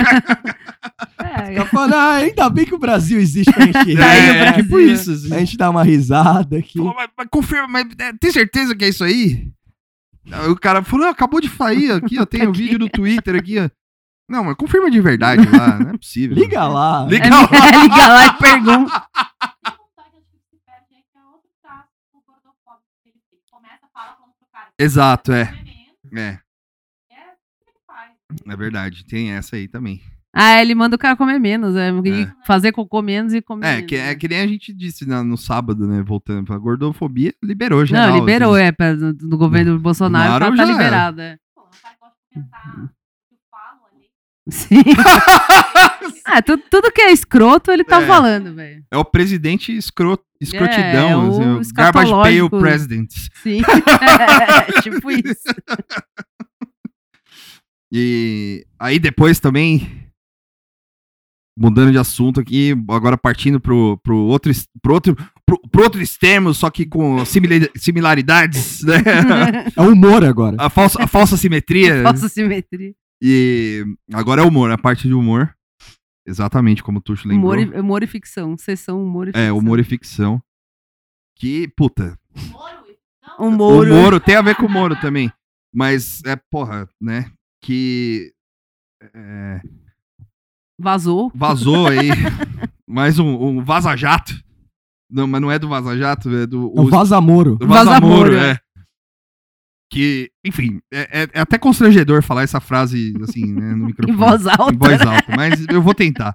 [1.20, 3.78] É, Tá falando, ah, ainda bem que o Brasil existe pra gente.
[3.78, 4.64] O rir, é, Brasil.
[4.64, 5.12] tipo isso.
[5.12, 5.34] Assim.
[5.34, 6.78] A gente dá uma risada aqui.
[6.78, 9.52] Falou, mas, mas confirma, mas é, tem certeza que é isso aí?
[10.50, 13.60] O cara falou, não, acabou de sair aqui, ó, tem um vídeo no Twitter aqui,
[13.60, 13.70] ó.
[14.30, 16.38] Não, mas confirma de verdade lá, não é possível.
[16.38, 17.06] Liga lá.
[17.10, 17.42] Liga é, lá.
[17.84, 19.04] liga lá e pergunta.
[24.80, 25.54] Exato, é.
[26.16, 26.40] É.
[28.48, 30.02] É verdade, tem essa aí também.
[30.36, 32.34] Ah, ele manda o cara comer menos, é, e É.
[32.48, 33.88] fazer cocô menos e comer É, menos.
[33.88, 36.02] que, é que nem a gente disse na- no sábado, né?
[36.02, 38.10] Voltando pra gordofobia, liberou geral.
[38.10, 38.64] Não, liberou, assim.
[38.64, 40.72] é, pra, no, no governo do Bolsonaro Bolsonaro tá, tá já era.
[40.84, 41.38] liberado, é.
[44.50, 44.84] Sim.
[46.26, 48.06] ah, tu- tudo que é escroto, ele tá É.
[48.06, 48.84] falando, velho.
[48.92, 52.60] É o presidente escro, escrotidão, É, o assim, o Garbage Pail escatológico.
[52.60, 53.10] President.
[53.42, 53.62] Sim.
[53.62, 55.44] É, tipo isso.
[57.92, 60.08] E aí depois também,
[61.58, 64.52] mudando de assunto aqui, agora partindo pro, pro, outro,
[64.82, 68.96] pro, outro, pro, pro outro extremo, só que com simila- similaridades, né?
[69.76, 70.58] É humor agora.
[70.60, 72.02] A falsa, a falsa simetria.
[72.04, 72.94] Falsa simetria.
[73.26, 75.56] E agora é humor, a parte de humor.
[76.28, 77.54] Exatamente como o Tuxo lembrou.
[77.54, 78.58] Humor e, humor e ficção.
[78.58, 79.42] Sessão humor e ficção.
[79.46, 80.44] É, humor e ficção.
[81.38, 82.20] Que, puta,
[83.40, 83.88] Humor.
[83.88, 85.32] o Moro tem a ver com o Moro também.
[85.74, 87.32] Mas é, porra, né?
[87.64, 88.32] Que
[89.14, 89.62] é,
[90.80, 91.32] Vazou.
[91.34, 92.10] vazou aí
[92.88, 94.34] mais um, um vaza-jato.
[95.10, 97.56] Não, mas não é do vaza-jato, é do, É o Vazamoro.
[97.56, 98.60] do vaza-moro, Vaza-moro, é.
[99.94, 104.18] Que, enfim, é, é- é até constrangedor falar essa frase assim, né, no Em microfone.
[104.18, 104.74] voz alta.
[104.74, 106.34] Em voz alta, mas eu vou tentar.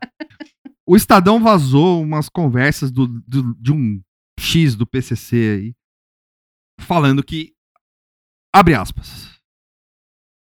[0.86, 4.00] O Estadão vazou umas conversas do, do- de um
[4.38, 5.74] X do PCC aí,
[6.80, 7.52] falando que,
[8.54, 9.28] abre aspas,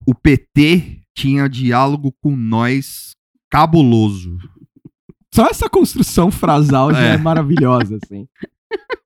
[0.06, 3.16] o PT tinha diálogo com nós
[3.52, 4.38] cabuloso.
[5.34, 7.18] Só essa construção frasal já é, É.
[7.18, 8.28] maravilhosa, assim.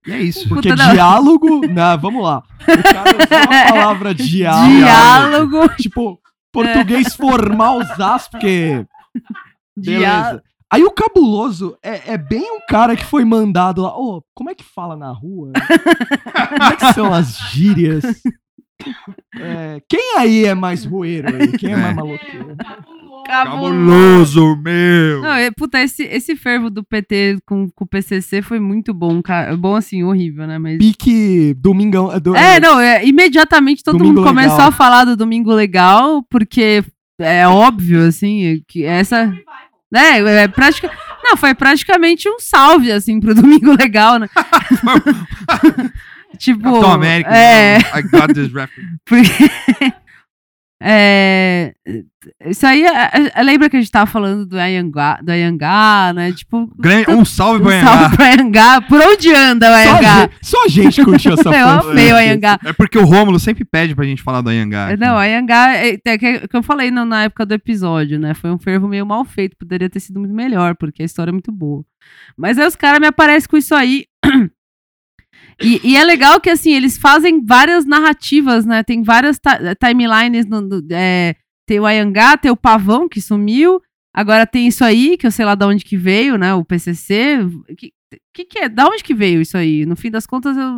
[0.06, 0.48] E é isso.
[0.50, 1.68] Porque Puta diálogo.
[1.68, 2.44] Não, vamos lá.
[2.62, 4.76] O cara usou a palavra diálogo.
[4.76, 5.70] Diálogo.
[5.76, 6.20] Tipo,
[6.52, 8.86] português formalzaço, porque.
[9.76, 10.44] Beleza.
[10.72, 13.96] Aí o cabuloso é, é bem um cara que foi mandado lá.
[13.96, 15.52] Ô, como é que fala na rua?
[16.50, 18.04] como é que são as gírias?
[19.40, 21.28] É, quem aí é mais roeiro?
[21.58, 21.78] Quem é, É.
[21.78, 22.56] mais maloqueiro?
[23.26, 25.22] Cabuloso, meu!
[25.22, 29.22] Não, é, puta, esse, esse fervo do PT com, com o PCC foi muito bom,
[29.22, 29.56] cara.
[29.56, 30.58] Bom assim, horrível, né?
[30.58, 30.78] Mas...
[30.78, 32.12] Pique Domingão.
[32.12, 34.68] é, do- É, não, é, imediatamente todo Domingo mundo começou Legal.
[34.70, 36.84] a falar do Domingo Legal, porque
[37.20, 39.28] é óbvio, assim, que essa...
[39.92, 40.92] Né, é prática...
[41.24, 44.28] Não, foi praticamente um salve, assim, pro Domingo Legal, né?
[46.38, 46.62] tipo...
[46.64, 47.30] Capitão América.
[47.36, 47.78] É...
[47.80, 48.98] I got this reference.
[49.06, 49.94] Porque.
[50.86, 51.74] é,
[52.46, 56.34] isso aí, é- é- lembra que a gente tava falando do Ayangá, do Ayangá né?
[56.34, 58.12] Tipo, Grande- um salve um pra salve Anhangá.
[58.18, 58.82] pro Ayangá.
[58.82, 60.20] Por onde anda o Só, Ayangá?
[60.22, 62.60] gente, só a gente curtiu essa Eu amei o Ayangá.
[62.66, 64.90] É porque o Rômulo sempre pede pra gente falar do Anhangá.
[64.90, 64.98] aqui.
[65.00, 68.34] Não, Ayangá, é, é que, que eu falei no- na época do episódio, né?
[68.34, 71.34] Foi um fervo meio mal feito, poderia ter sido muito melhor, porque a história é
[71.34, 71.84] muito boa.
[72.38, 74.06] Mas aí os caras me aparecem com isso aí.
[75.62, 78.84] E, e é legal que, assim, eles fazem várias narrativas, né?
[78.84, 80.46] Tem várias ti- timelines.
[80.46, 81.36] No, no- é,
[81.68, 83.82] tem o Ayangá, tem o Pavão, que sumiu.
[84.16, 86.54] Agora tem isso aí, que eu sei lá de onde que veio, né?
[86.54, 87.40] O PCC.
[87.78, 87.92] Que,
[88.34, 88.70] que que é?
[88.70, 89.86] Da onde que veio isso aí?
[89.86, 90.78] No fim das contas, eu...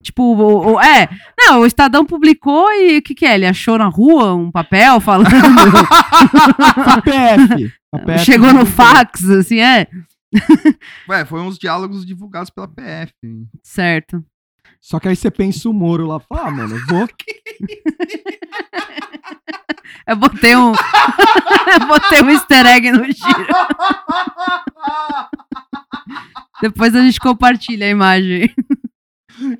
[0.00, 1.08] Tipo, o, o- é...
[1.36, 3.34] Não, o Estadão publicou e o que que é?
[3.34, 5.26] Ele achou na rua um papel falando...
[6.86, 7.72] A PF.
[7.92, 9.86] A PF Chegou no fax, assim, é?
[11.08, 13.12] Ué, foi uns diálogos divulgados pela PF.
[13.62, 14.24] Certo.
[14.80, 16.20] Só que aí você pensa o Moro lá.
[16.20, 17.08] fala, Ah, mano, eu vou.
[20.06, 20.72] Eu botei um...
[20.72, 23.46] eu botei um easter egg no giro.
[26.62, 28.54] Depois a gente compartilha a imagem.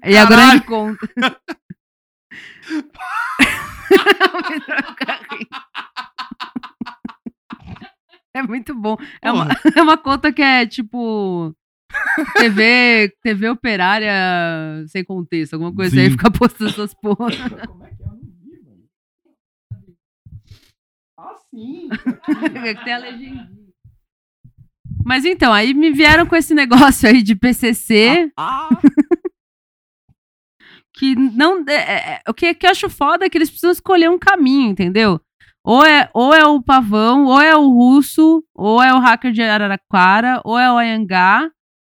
[0.04, 1.06] E a grande conta.
[8.38, 8.96] É muito bom.
[9.22, 11.54] É uma, é uma conta que é tipo.
[12.36, 14.12] TV, TV operária
[14.88, 16.10] sem contexto, alguma coisa aí, Sim.
[16.12, 17.16] fica postando essas porra.
[17.66, 18.06] Como é que é?
[18.06, 18.84] Eu não vi, mano.
[21.18, 21.88] Ah, sim.
[22.76, 23.50] que tem a legendinha.
[25.04, 28.68] Mas então, aí me vieram com esse negócio aí de PCC, Ah,
[30.92, 31.64] que não.
[31.66, 31.72] é-
[32.16, 35.18] é- o que, que eu acho foda é que eles precisam escolher um caminho, entendeu?
[35.68, 39.42] Ou é, ou é o Pavão, ou é o Russo, ou é o hacker de
[39.42, 41.46] Araraquara, ou é o Ayangá,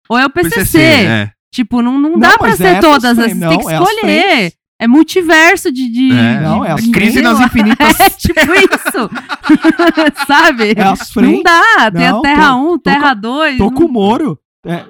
[0.10, 0.82] ou é o PCC.
[0.82, 1.30] é.
[1.54, 3.76] Tipo, não, não, Não, dá pra é ser essas todas, as, tem que não, é
[3.84, 4.52] escolher.
[4.80, 5.90] É multiverso de.
[5.92, 7.96] de, É, não, é de- as de- Crise nas infinitas.
[8.02, 9.10] É tipo isso.
[10.28, 10.74] Sabe?
[10.76, 11.44] é as Não frentes.
[11.44, 11.92] dá.
[11.92, 13.58] Tem Não, a Terra tô- 1, tô Terra 2.
[13.58, 14.40] Tô não- com o Moro.
[14.66, 14.84] É,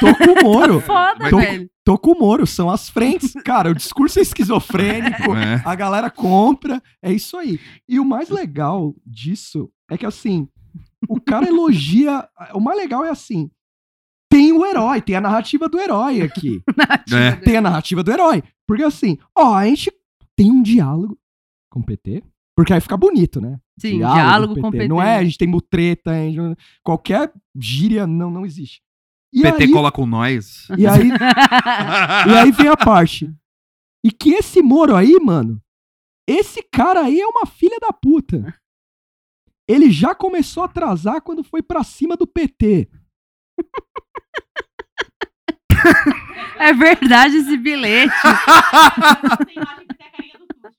[0.00, 0.80] tô com o Moro.
[0.80, 1.70] Foda, Tô- velho.
[1.84, 2.46] Tô com o Moro.
[2.46, 3.32] São as frentes.
[3.44, 5.34] Cara, o discurso é esquizofrênico.
[5.36, 5.62] É.
[5.64, 6.82] A galera compra.
[7.02, 7.58] É isso aí.
[7.88, 10.48] E o mais legal disso é que, assim,
[11.08, 12.26] o cara elogia.
[12.54, 13.50] O mais legal é assim.
[14.30, 16.62] Tem o herói, tem a narrativa do herói aqui.
[17.14, 17.36] É.
[17.36, 18.42] tem a narrativa do herói.
[18.66, 19.92] Porque assim, ó, a gente
[20.34, 21.16] tem um diálogo
[21.70, 22.22] com o PT,
[22.56, 23.58] Porque aí fica bonito, né?
[23.78, 24.88] Sim, diálogo, com PT.
[24.88, 26.38] Não é, a gente tem mutreta, a gente
[26.82, 28.80] qualquer gíria não, não existe.
[29.34, 30.68] E PT aí, cola com nós.
[30.78, 31.08] e aí,
[32.30, 33.28] e aí vem a parte.
[34.04, 35.60] E que esse Moro aí, mano,
[36.28, 38.54] esse cara aí é uma filha da puta.
[39.68, 42.88] Ele já começou a atrasar quando foi pra cima do PT.
[46.58, 48.12] É verdade esse bilhete.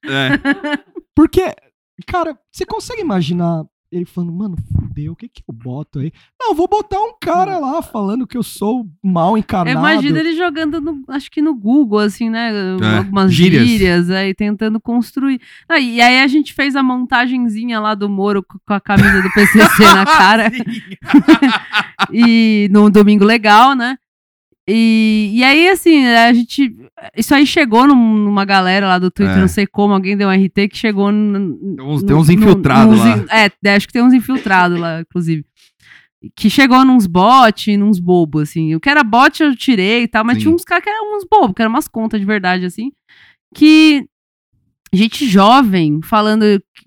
[0.07, 0.37] É.
[1.15, 1.41] Porque,
[2.05, 3.65] cara, você consegue imaginar
[3.95, 6.11] ele falando, mano, fudeu, o que que eu boto aí?
[6.39, 9.77] Não, vou botar um cara lá falando que eu sou mal encarnado.
[9.79, 12.51] Imagina ele jogando, no, acho que no Google, assim, né?
[12.81, 13.65] É, Algumas gírias.
[13.67, 14.09] gírias.
[14.09, 15.39] aí tentando construir.
[15.69, 19.21] Ah, e aí a gente fez a montagenzinha lá do Moro co- com a camisa
[19.21, 20.51] do PCC na cara.
[22.11, 23.97] e num domingo legal, né?
[24.67, 26.75] E, e aí, assim, a gente.
[27.15, 29.39] Isso aí chegou num- numa galera lá do Twitter, É.
[29.41, 31.09] não sei como, alguém deu um RT que chegou.
[31.11, 31.17] Tem
[31.81, 33.17] uns, no- tem uns infiltrados lá.
[33.17, 33.25] in-
[33.67, 35.45] É, acho que tem uns infiltrados lá, inclusive.
[36.35, 38.73] Que chegou nos bots, nos bobos, assim.
[38.73, 40.43] O que era bot eu tirei e tal, mas Sim.
[40.43, 42.91] tinha uns caras que eram uns bobos, que eram umas contas de verdade, assim.
[43.53, 44.05] Que.
[44.93, 46.45] Gente jovem falando,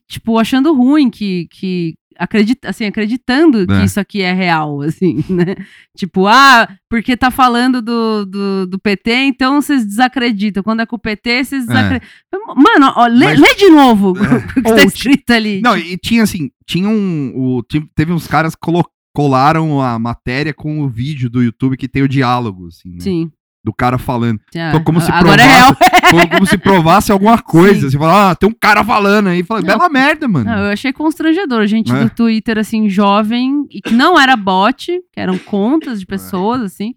[0.08, 1.46] tipo, achando ruim que.
[1.50, 3.84] que acredita, assim, acreditando que É.
[3.84, 5.54] isso aqui é real, assim, né?
[5.96, 10.62] Tipo, ah, porque tá falando do, do, do PT, então vocês desacreditam.
[10.62, 12.08] Quando é com o PT, vocês desacreditam.
[12.56, 14.36] Mano, ó, lê, Mas- lê de novo É.
[14.36, 15.60] o que tá Ou, escrito ali.
[15.62, 17.32] Não, e tinha assim, tinha um.
[17.34, 17.62] O,
[17.94, 22.02] teve uns caras que colo- colaram a matéria com o vídeo do YouTube que tem
[22.02, 23.00] o diálogo, assim, né?
[23.00, 23.30] Sim.
[23.64, 24.40] Do cara falando.
[24.56, 25.76] Ah, Então, como se é provasse,
[26.10, 27.80] como, como se provasse alguma coisa.
[27.82, 27.90] Sim.
[27.90, 29.42] Você fala, ah, tem um cara falando aí.
[29.42, 30.48] Fala, bela merda, mano.
[30.48, 31.66] Não, eu achei constrangedor.
[31.66, 32.04] Gente É.
[32.04, 36.94] do Twitter, assim, jovem, e que não era bot, que eram contas de pessoas, assim,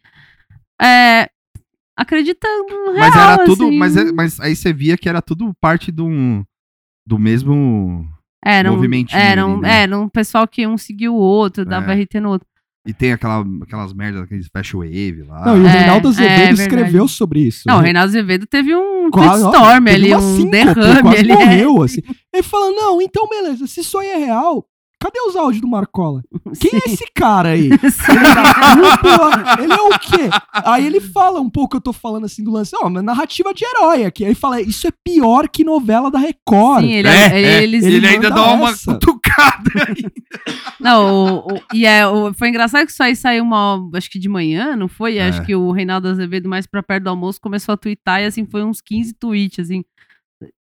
[0.82, 1.28] é,
[1.97, 3.66] acreditando real, mas era tudo.
[3.66, 3.78] assim.
[3.78, 6.07] Mas, é- mas aí você via que era tudo parte do,
[7.05, 8.05] do mesmo.
[8.43, 9.82] eram, movimentinho eram, ali, né?
[9.84, 12.01] era um pessoal que um seguia o outro, dava É.
[12.03, 12.47] RT no outro.
[12.88, 15.45] E tem aquela, aquelas merdas, aqueles flash wave lá.
[15.45, 16.61] Não, e o É, Reinaldo Azevedo é verdade.
[16.61, 17.61] escreveu sobre isso.
[17.67, 17.84] Não, o né?
[17.86, 19.43] Reinaldo Azevedo teve um Quase-
[19.86, 21.34] teve ali, um síncope, derrame quase ali.
[21.34, 22.01] morreu, assim.
[22.34, 24.65] Ele fala, não, então beleza, se isso aí é real,
[24.99, 26.23] cadê os áudios do Marcola?
[26.59, 27.69] Quem é esse cara aí?
[29.61, 30.29] Ele é o quê?
[30.65, 33.63] Aí ele fala um pouco, eu tô falando assim do lance, ó, uma narrativa de
[33.65, 34.23] herói aqui.
[34.23, 36.84] Aí ele fala, isso é pior que novela da Record.
[36.84, 38.73] Sim, ele, É, ele, é, eles- ele, ele ainda dá uma
[39.87, 40.11] aí.
[40.79, 44.19] Não, o- o- e é, o- foi engraçado que isso aí saiu uma, acho que
[44.19, 45.17] de manhã, não foi?
[45.17, 45.27] É.
[45.27, 48.45] Acho que o Reinaldo Azevedo, mais pra perto do almoço, começou a twittar e assim,
[48.45, 49.83] foi uns 15 tweets, assim,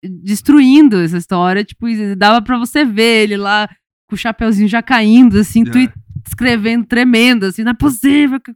[0.02, 1.64] destruindo essa história.
[1.64, 3.68] Tipo, dava pra você ver ele lá
[4.08, 5.92] com o chapeuzinho já caindo, assim, É.
[6.28, 8.40] escrevendo tremendo, assim, não é possível.
[8.40, 8.54] que-"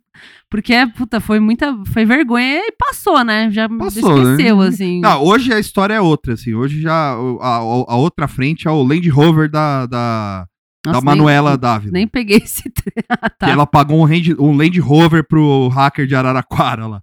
[0.51, 3.51] Porque, puta, foi muita, foi vergonha e passou, né?
[3.51, 4.33] Já Passou, né?
[4.33, 5.01] esqueceu, assim.
[5.01, 6.55] Não, hoje a história é outra, assim.
[6.55, 6.93] Hoje já
[7.41, 10.47] a, a outra frente é o Land Rover da, da,
[10.87, 11.93] Nossa, da Manuela nem, Dávila.
[11.93, 12.71] nem peguei esse...
[13.09, 13.47] Ah, tá.
[13.47, 17.01] Que ela pagou um Land, um Land Rover pro hacker de Araraquara lá.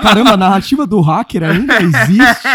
[0.00, 2.48] Caramba, a narrativa do hacker ainda existe.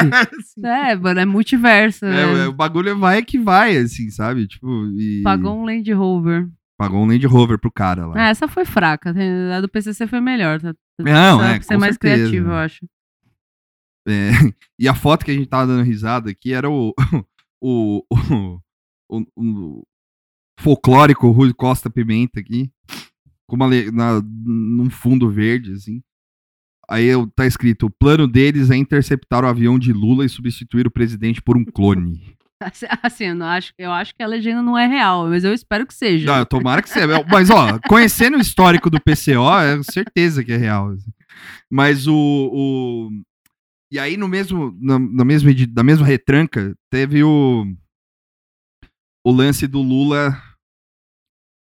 [0.63, 2.05] É, mano, é multiverso.
[2.05, 2.47] É, né?
[2.47, 4.47] o bagulho vai que vai, assim, sabe?
[4.47, 6.47] Tipo, e Pagou um Land Rover.
[6.77, 8.13] pagou um Land Rover pro cara lá.
[8.17, 9.13] Ah, essa foi fraca.
[9.57, 10.61] A do PCC foi melhor.
[10.61, 10.73] Tá?
[10.99, 12.15] Não, Pra é, ser com mais certeza.
[12.29, 12.85] criativo, eu acho.
[14.07, 14.29] É,
[14.79, 16.93] e a foto que a gente tava dando risada aqui era o,
[17.61, 18.59] o, o,
[19.09, 19.83] o- o
[20.59, 22.71] folclórico Rui Costa Pimenta aqui,
[23.47, 26.01] com uma, na, num fundo verde, assim.
[26.91, 30.85] Aí eu- tá escrito: o plano deles é interceptar o avião de Lula e substituir
[30.85, 32.35] o presidente por um clone.
[32.61, 35.87] Assim, Assim, eu, acho, eu acho que a legenda não é real, mas eu espero
[35.87, 36.25] que seja.
[36.37, 37.07] Não, tomara que seja.
[37.31, 40.89] Mas, ó, conhecendo o histórico do PCO, é certeza que é real.
[40.89, 41.09] assim.
[41.71, 42.13] Mas o.
[42.15, 43.09] o-
[43.91, 47.65] E aí, no mesmo, na, na mesma, na mesma retranca, teve o.
[49.25, 50.39] O lance do Lula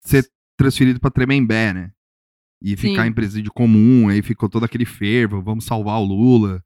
[0.06, 0.26] ser
[0.58, 1.92] transferido pra Tremembé, né?
[2.62, 3.10] E ficar Sim.
[3.10, 6.62] em presídio comum, aí ficou todo aquele fervo, vamos salvar o Lula.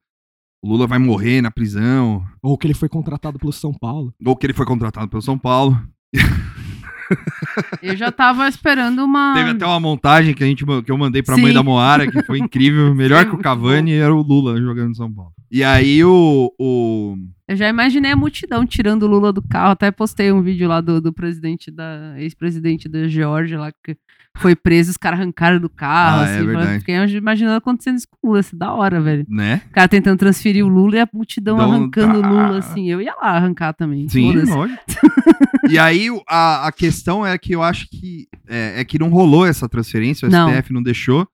[0.64, 2.24] O Lula vai morrer na prisão.
[2.42, 4.14] Ou que ele foi contratado pelo São Paulo.
[4.24, 5.82] Ou que ele foi contratado pelo São Paulo.
[7.82, 9.34] Eu já tava esperando uma.
[9.34, 11.42] Teve até uma montagem que, a gente, que eu mandei pra Sim.
[11.42, 12.94] mãe da Moara, que foi incrível.
[12.96, 15.34] Melhor que o Cavani era o Lula jogando no São Paulo.
[15.52, 16.54] E aí o.
[16.58, 19.72] o Eu já imaginei a multidão tirando o Lula do carro.
[19.72, 22.14] Até postei um vídeo lá do, do presidente da.
[22.18, 23.98] ex-presidente da Geórgia lá, que
[24.38, 26.22] foi preso, os caras arrancaram do carro.
[26.22, 26.80] Ah, é assim, verdade.
[26.80, 28.40] Fiquei imaginando acontecendo isso com o Lula.
[28.40, 29.26] É da hora, velho.
[29.28, 29.62] né?
[29.70, 32.22] O cara tentando transferir o Lula e a multidão arrancando o.
[32.22, 32.90] Lula, assim.
[32.90, 34.08] Eu ia lá arrancar também.
[34.08, 34.80] Sim, lógico.
[35.70, 38.28] e aí a, a questão é que eu acho que.
[38.48, 40.50] É, é que não rolou essa transferência, o Não.
[40.50, 41.28] STF não deixou.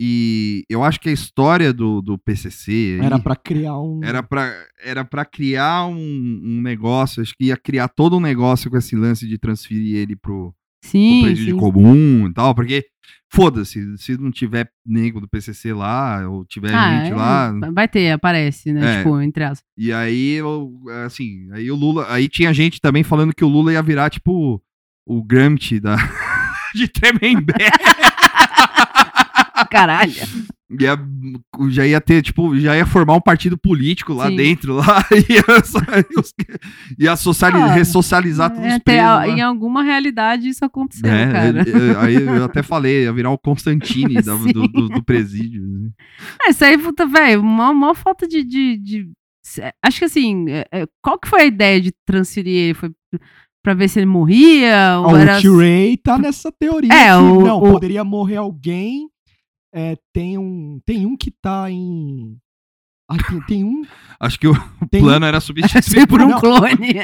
[0.00, 4.00] E eu acho que a história do, do PCC aí Era pra criar um.
[4.02, 8.68] era pra, era pra criar um, um negócio, acho que ia criar todo um negócio
[8.70, 10.54] com esse lance de transferir ele pro, pro
[10.90, 11.60] Sim, presídio sim.
[11.60, 12.84] comum e tal, porque
[13.32, 17.86] foda-se, se não tiver nego do PCC lá, ou tiver Ah, gente é, lá, Vai
[17.88, 18.94] ter, aparece, né?
[18.94, 18.98] É.
[18.98, 19.62] Tipo, entre as.
[19.78, 20.72] e aí, eu,
[21.04, 24.60] assim, aí o Lula, aí tinha gente também falando que o Lula ia virar, tipo,
[25.06, 25.96] o Gramsci da,
[26.74, 27.54] de Tremembé.
[29.70, 30.12] Caralho.
[30.80, 30.98] Ia,
[31.68, 34.36] já ia ter, tipo, já ia formar um partido político lá Sim.
[34.36, 35.44] dentro, lá, ia,
[36.18, 36.32] os-
[36.98, 39.28] ia sociali- Ah, ressocializar todos É, os tem- presos lá.
[39.28, 41.46] em alguma realidade isso aconteceu, É, cara.
[41.60, 45.62] é, é, aí eu até falei, ia virar o Constantine da- do, do- do presídio.
[45.62, 45.92] assim.
[46.44, 49.10] É, isso aí, puta, velho, uma, uma falta de, de, de-
[49.84, 52.74] Acho que assim, é, é, qual que foi a ideia de transferir ele?
[52.74, 52.90] Foi
[53.62, 54.98] pra ver se ele morria?
[55.06, 55.38] Ou era...
[55.38, 56.90] O T-Ray tá nessa teoria.
[56.92, 59.06] É, que, o- não, o- poderia morrer alguém.
[59.76, 62.38] É, tem, um, tem um que tá em.
[63.10, 63.82] Ah, tem, tem um.
[64.20, 64.54] Acho que o
[64.88, 66.40] Tem, um- plano era substituir por um Não.
[66.40, 66.94] clone.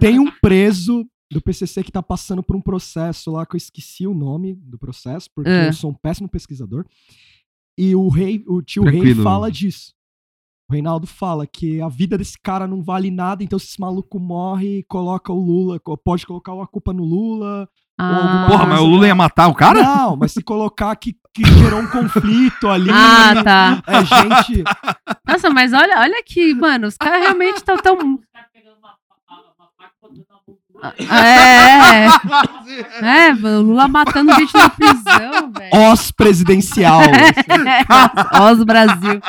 [0.00, 4.06] tem um preso do PCC que tá passando por um processo lá que eu esqueci
[4.06, 5.68] o nome do processo, porque É.
[5.68, 6.84] eu sou um péssimo pesquisador.
[7.78, 9.22] E o rei, o tio rei Tranquilo.
[9.22, 9.94] fala disso.
[10.68, 14.18] O Reinaldo fala que a vida desse cara não vale nada, então se esse maluco
[14.18, 17.68] morre, coloca o Lula, pode colocar a culpa no Lula.
[18.02, 19.82] Ah, Porra, mas o Lula ia matar o cara?
[19.82, 22.90] Não, mas se colocar que, que gerou um conflito ali.
[22.90, 23.82] Ah, tá.
[23.86, 24.64] É gente.
[25.26, 28.18] Nossa, mas olha, olha aqui, mano, os caras realmente estão tão.
[30.98, 32.06] É,
[33.04, 35.92] é, é, o Lula matando gente na prisão, velho.
[35.92, 37.02] Os presidencial.
[38.52, 39.20] Os Brasil.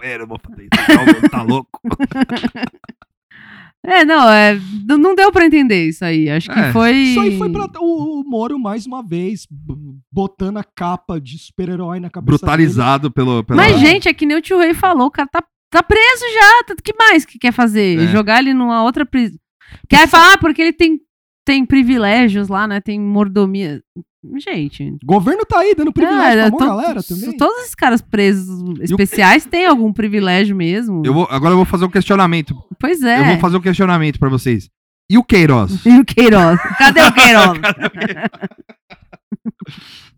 [0.00, 1.30] Pera, eu vou fazer isso.
[1.30, 1.80] Tá louco?
[3.86, 4.58] É, não, é,
[4.88, 6.30] não deu pra entender isso aí.
[6.30, 6.92] Acho que É, foi.
[6.92, 9.46] Isso aí foi pra o, o Moro, mais uma vez,
[10.10, 13.44] botando a capa de super-herói na cabeça Brutalizado pelo.
[13.44, 13.62] pela...
[13.62, 16.74] Mas, gente, é que nem o tio Rei falou, o cara tá, tá preso já.
[16.74, 17.98] O que mais que quer fazer?
[17.98, 18.06] É.
[18.08, 19.38] Jogar ele numa outra prisão.
[19.86, 20.98] Quer falar porque ele tem,
[21.44, 22.80] tem privilégios lá, né?
[22.80, 23.82] Tem mordomia.
[24.38, 24.96] Gente.
[25.02, 27.36] O governo tá aí dando privilégio é, pra to- galera também.
[27.36, 31.02] Todos esses caras presos especiais têm algum privilégio mesmo.
[31.04, 32.54] Eu vou, agora eu vou fazer um questionamento.
[32.80, 33.20] Pois é.
[33.20, 34.70] Eu vou fazer um questionamento pra vocês.
[35.10, 35.84] E o Queiroz?
[35.84, 36.58] E o Queiroz?
[36.78, 37.58] Cadê o Queiroz?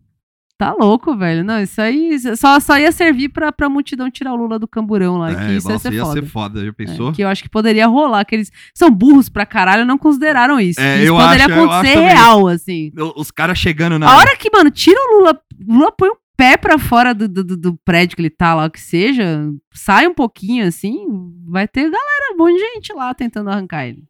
[0.57, 1.43] tá louco, velho.
[1.43, 5.17] Não, isso aí só, só ia servir pra, pra multidão tirar o Lula do camburão
[5.17, 5.33] lá.
[5.35, 6.13] que É, isso ia nossa, ser ia foda.
[6.21, 7.13] ser foda, já É, pensou?
[7.13, 10.79] que eu acho que poderia rolar, que eles são burros pra caralho, não consideraram isso.
[10.79, 12.09] É, Que isso eu poderia acho- eu acho acontecer também.
[12.09, 12.91] real, assim.
[12.97, 14.09] O- Os caras chegando na.
[14.11, 17.27] A hora que, mano, tira o Lula, o Lula põe um pé pra fora do,
[17.27, 21.05] do, do- prédio que ele tá lá, o que seja, sai um pouquinho, assim,
[21.47, 24.03] vai ter galera, um monte de gente lá tentando arrancar ele.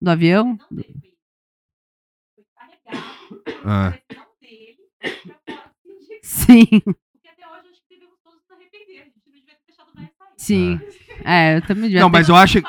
[0.00, 0.58] Do avião?
[3.64, 3.94] Ah,
[6.22, 6.66] Sim.
[10.36, 10.80] Sim.
[11.24, 12.60] É, eu também devia Não, mas eu acho.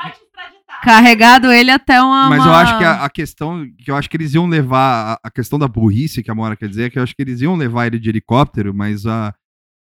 [0.84, 2.30] carregado ele até uma.
[2.30, 5.28] Mas eu acho que a, a questão que eu acho que eles iam levar a,
[5.28, 7.41] a questão da burrice que a Mora quer dizer é que eu acho que eles
[7.41, 9.34] iam levar ele de helicóptero, mas a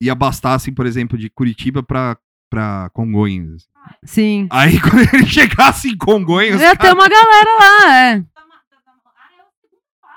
[0.01, 2.16] ia bastar assim, por exemplo, de Curitiba pra
[2.51, 3.68] para Congonhas.
[4.05, 4.49] Sim.
[4.51, 8.24] Aí quando ele chegasse em Congonhas, Ia ter uma galera lá, é.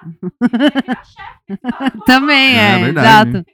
[2.05, 3.45] Também, É, é, verdade, exato.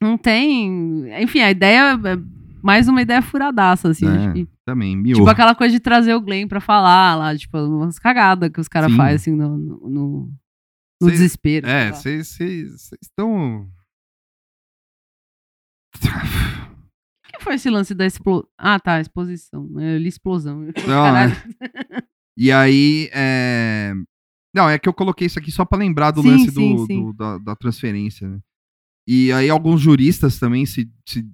[0.00, 1.08] Não tem.
[1.22, 2.16] Enfim, a ideia é
[2.62, 4.06] mais uma ideia furadaça, assim.
[4.06, 5.02] É, que- também.
[5.02, 8.68] Tipo aquela coisa de trazer o Glenn pra falar lá, tipo, umas cagadas que os
[8.68, 10.32] caras fazem, assim, no, no, no-
[11.00, 11.66] no Cê- desespero.
[11.68, 12.36] É, vocês
[13.02, 13.68] estão
[15.94, 18.48] O que foi esse lance da explosão?
[18.58, 19.68] Ah, tá, exposição.
[19.80, 20.60] Eu li explosão.
[20.60, 20.66] Não,
[21.04, 21.36] caralho.
[22.36, 23.94] E aí, é...
[24.56, 26.86] Não, é que eu coloquei isso aqui só pra lembrar do Sim, lance sim, do,
[26.86, 27.02] sim.
[27.04, 28.38] do- da, da transferência, né?
[29.06, 31.28] E aí alguns juristas também se, se,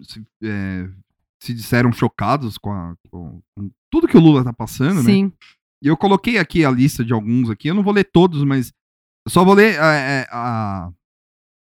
[0.00, 0.88] se, é,
[1.40, 5.12] se disseram chocados com, a- com- com tudo que o Lula tá passando, né?
[5.12, 5.32] Sim.
[5.82, 8.72] E eu coloquei aqui a lista de alguns aqui, eu não vou ler todos, mas
[9.28, 9.78] só vou ler é,
[10.22, 10.90] é, a,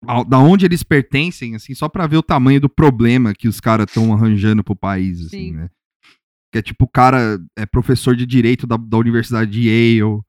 [0.08, 3.60] a- da onde eles pertencem, assim, só pra ver o tamanho do problema que os
[3.60, 5.52] caras estão arranjando pro país, assim, Sim.
[5.52, 5.70] né?
[6.52, 10.22] Que é tipo, o cara é professor de direito da, da Universidade de Yale,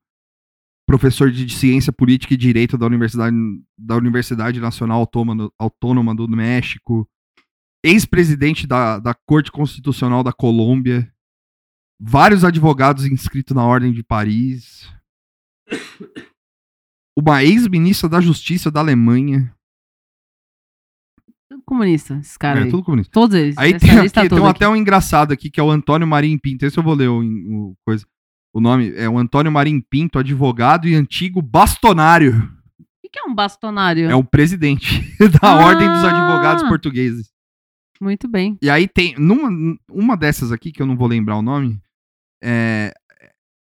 [0.87, 3.35] professor de ciência política e direito da Universidade,
[3.77, 7.07] da Universidade Nacional Autônoma, Autônoma do México,
[7.83, 11.13] ex-presidente da, da Corte Constitucional da Colômbia,
[11.99, 14.89] vários advogados inscritos na Ordem de Paris,
[17.17, 19.53] uma ex-ministra da Justiça da Alemanha.
[21.49, 22.71] Tudo comunista, esses caras É, aí.
[22.71, 23.11] tudo comunista.
[23.11, 23.57] Todos eles.
[23.57, 26.65] Aí tem, aqui, tem até um engraçado aqui, que é o Antônio Marinho Pinto.
[26.65, 28.05] Esse eu vou ler o, o coisa.
[28.57, 32.51] O nome é o Antônio Marim Pinto, advogado e antigo bastonário.
[33.05, 34.09] O que é um bastonário?
[34.09, 35.63] É o presidente da Ah!
[35.63, 37.31] Ordem dos Advogados Portugueses.
[38.01, 38.57] Muito bem.
[38.59, 39.13] E aí tem.
[39.15, 41.79] Numa, uma dessas aqui, que eu não vou lembrar o nome,
[42.43, 42.95] é,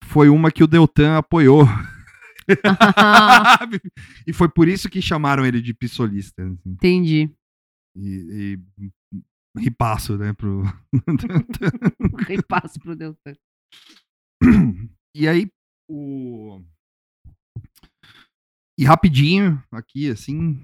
[0.05, 1.66] foi uma que o Deltan apoiou.
[4.24, 6.40] e foi por isso que chamaram ele de pissolista.
[6.40, 6.70] assim.
[6.70, 7.30] Entendi.
[7.97, 8.90] E, e
[9.59, 10.32] ripasso, né?
[10.34, 10.62] Pro...
[12.28, 13.34] Repasso pro Deltan.
[15.14, 15.49] E aí,
[15.88, 16.61] o.
[18.78, 20.61] E rapidinho, aqui, assim.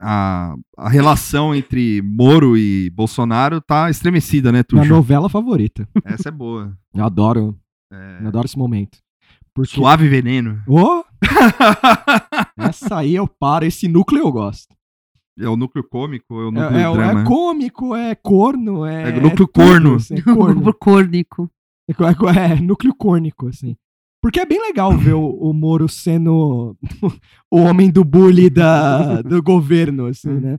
[0.00, 4.94] A, a relação entre Moro e Bolsonaro tá estremecida, né, Minha Tuxo?
[4.94, 5.88] novela favorita.
[6.04, 6.76] Essa é boa.
[6.94, 7.58] Eu adoro,
[7.90, 8.98] É, eu adoro esse momento.
[9.54, 9.74] Porque...
[9.74, 10.62] Suave veneno.
[10.68, 11.02] Ô,
[12.58, 14.76] essa aí eu paro, esse núcleo eu gosto.
[15.38, 17.20] É o núcleo cômico ou é o É, núcleo é- drama?
[17.20, 19.08] é cômico, é corno, é.
[19.16, 19.94] É núcleo corno.
[19.96, 20.60] assim, é corno.
[20.60, 21.50] Grupo córnico.
[21.88, 23.76] É, é é, núcleo córnico, assim.
[24.20, 26.76] Porque é bem legal ver o, o Moro sendo
[27.50, 30.58] o homem do bully da, do governo, assim, né?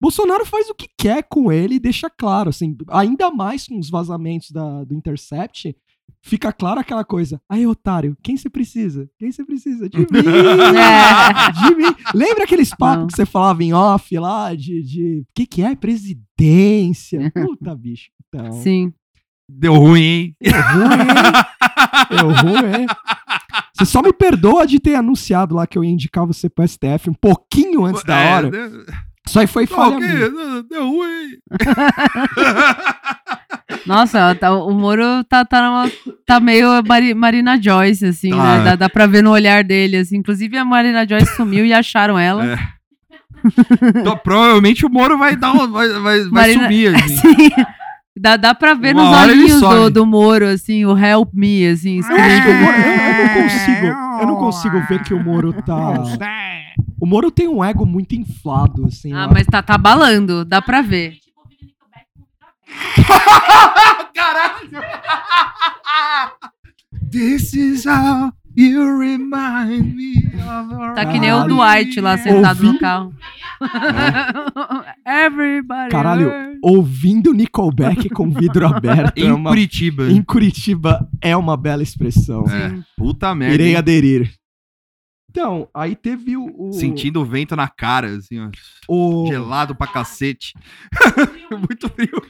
[0.00, 3.88] Bolsonaro faz o que quer com ele e deixa claro, assim, ainda mais com os
[3.88, 5.74] vazamentos da, do Intercept,
[6.22, 7.40] fica claro aquela coisa.
[7.48, 9.08] Aí, otário, quem você precisa?
[9.18, 9.88] Quem você precisa?
[9.88, 10.06] De mim!
[10.76, 11.52] É.
[11.68, 11.94] De mim!
[12.14, 13.06] Lembra aqueles papos Não.
[13.06, 14.82] que você falava em off lá, de...
[14.82, 15.74] de o que que é?
[15.74, 17.30] Presidência?
[17.36, 18.10] Puta, bicho.
[18.28, 18.52] Então...
[18.52, 18.92] Sim.
[19.48, 20.36] Deu ruim, hein?
[20.40, 21.06] Deu ruim, hein?
[22.10, 22.86] Deu ruim, hein?
[23.76, 27.10] Você só me perdoa de ter anunciado lá que eu ia indicar você pro STF
[27.10, 28.50] um pouquinho antes da É, hora.
[28.50, 28.86] deu-
[29.26, 30.30] Isso aí foi falha minha.
[30.70, 31.30] deu- ruim.
[33.86, 35.90] Nossa, tá- o Moro tá, tá, numa-
[36.26, 38.58] tá meio Mari- Marina Joyce, assim, Tá.
[38.58, 38.64] né?
[38.64, 40.16] Dá, dá pra ver no olhar dele, assim.
[40.18, 42.44] Inclusive, a Marina Joyce sumiu e acharam ela.
[42.52, 42.58] É.
[44.00, 46.94] Então, provavelmente o Moro vai dar um, vai, vai, vai Marina- sumir.
[46.94, 47.16] assim.
[47.16, 47.48] Sim.
[48.16, 51.96] Dá, dá pra ver Uma nos olhinhos do, do Moro, assim, o help me, assim.
[51.96, 52.54] Eu acho que o escrito.
[52.60, 53.86] Moro, eu, eu não consigo,
[54.20, 56.02] eu não consigo ver que o Moro tá.
[57.00, 59.12] O Moro tem um ego muito inflado, assim.
[59.12, 61.18] Ah, eu mas tá, tá balando, dá pra ver.
[67.10, 71.46] This is how you remind me of our Tá que nem o.
[71.46, 73.14] Dwight lá sentado no Ouvindo- carro.
[75.06, 75.90] Everybody.
[75.90, 76.58] Caralho, hurts.
[76.62, 80.10] ouvindo Nickelback com vidro aberto Em é uma- Curitiba.
[80.10, 82.44] em Curitiba é uma bela expressão.
[82.48, 83.54] É, puta merda.
[83.54, 83.76] Irei hein?
[83.76, 84.32] aderir.
[85.30, 86.68] Então, aí teve o.
[86.68, 88.50] o Sentindo o vento na cara, assim, ó.
[88.88, 90.52] o, Gelado pra cacete.
[91.50, 92.22] Muito frio.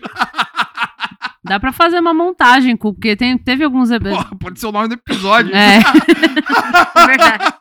[1.44, 3.90] Dá pra fazer uma montagem, porque tem, teve alguns.
[3.90, 5.52] Pô, pode ser o nome do episódio.
[5.54, 5.78] É.
[7.06, 7.54] Verdade.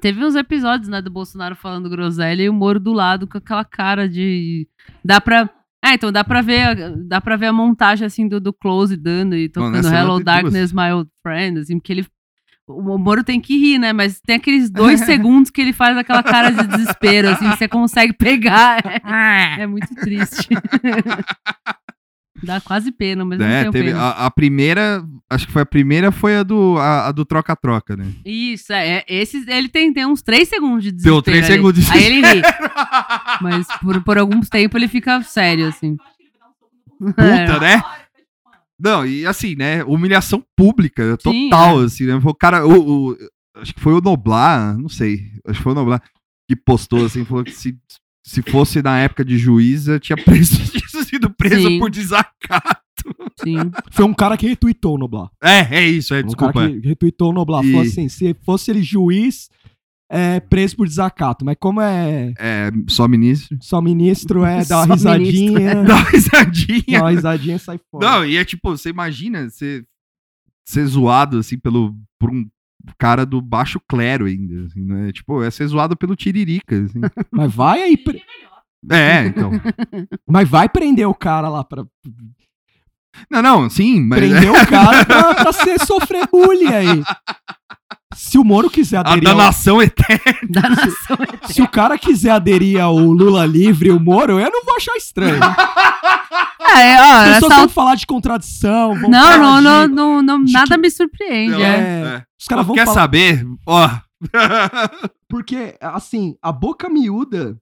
[0.00, 3.64] Teve uns episódios, né, do Bolsonaro falando groselha e o Moro do lado com aquela
[3.64, 4.66] cara de.
[5.04, 5.48] Dá pra.
[5.84, 9.36] É, então dá pra ver, dá pra ver a montagem assim do, do Close dando
[9.36, 12.06] e tocando nessa Hello Darkness, My Old Friend, assim, porque ele.
[12.68, 13.92] O Moro tem que rir, né?
[13.92, 17.68] Mas tem aqueles dois segundos que ele faz aquela cara de desespero, assim, que você
[17.68, 18.78] consegue pegar.
[19.58, 20.48] É, muito triste.
[22.44, 24.00] Dá quase pena, mas não É, tenho teve pena.
[24.00, 27.96] a, a primeira, acho que foi a primeira, foi a do a, a do troca-troca,
[27.96, 28.06] né?
[28.24, 28.96] Isso, é.
[28.98, 31.22] é, Esses, ele tem, tem uns 3 segundos de Deu desespero.
[31.22, 31.54] três ali.
[31.54, 32.42] segundos de Aí ele ri.
[33.42, 35.96] Mas por, por alguns tempos ele fica sério, assim.
[36.98, 37.82] Puta, né?
[38.82, 39.84] Não, e assim, né?
[39.84, 42.20] Humilhação pública, Sim, total, assim, né?
[42.22, 43.16] O cara, o, o-
[43.56, 46.02] acho que foi o Noblar, não sei, acho que foi o Noblar
[46.48, 47.78] que postou assim, falou que se,
[48.26, 51.78] se fosse na época de juíza, tinha preso, tinha sido preso Sim.
[51.78, 52.82] por desacato.
[53.42, 53.56] Sim.
[53.90, 55.30] Foi um cara que retweetou o Noblar.
[55.42, 56.52] É, é isso, é, Um desculpa.
[56.52, 57.64] cara que retweetou o Noblar.
[57.64, 59.48] E- Falou assim: se fosse ele juiz,
[60.14, 61.42] é preso por desacato.
[61.44, 63.56] Mas como é É, só ministro.
[63.62, 65.82] só ministro, é dar uma Só risadinha.
[65.84, 66.98] Dá uma risadinha.
[66.98, 68.06] Dá uma risadinha e sai fora.
[68.06, 69.86] Não, e é tipo, você imagina ser,
[70.68, 72.46] ser zoado, assim, pelo, por um
[72.98, 75.12] cara do baixo clero ainda, assim, né?
[75.12, 77.00] Tipo, é ser zoado pelo Tiririca, assim.
[77.32, 77.96] Mas vai aí.
[77.96, 78.22] pre-
[78.90, 79.50] é, então.
[80.28, 81.84] Mas vai prender o cara lá pra.
[83.30, 87.02] Não, não, sim, mas é, Prender o cara pra, pra ser sofrer bullying aí.
[88.32, 89.28] Se o Moro quiser a aderir.
[89.28, 90.22] ao- danação eterna.
[90.48, 91.16] Da nação.
[91.48, 94.96] se o cara quiser aderir ao Lula livre e o Moro, eu não vou achar
[94.96, 95.36] estranho.
[95.36, 98.94] É, ó, As pessoas essa vão falar de contradição.
[98.98, 101.60] Vão Não, falar não, de- não, não, não, nada que- me surpreende.
[101.62, 101.66] É.
[101.66, 102.24] É.
[102.40, 103.00] Os caras vão Quer falar.
[103.00, 103.46] saber?
[103.66, 103.90] Ó.
[105.28, 107.56] Porque, assim, a boca miúda.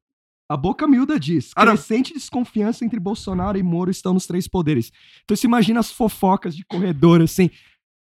[0.49, 4.91] A boca miúda diz: Ah, crescente desconfiança entre Bolsonaro e Moro estão nos três poderes.
[5.25, 7.51] Então você imagina as fofocas de corredor, assim.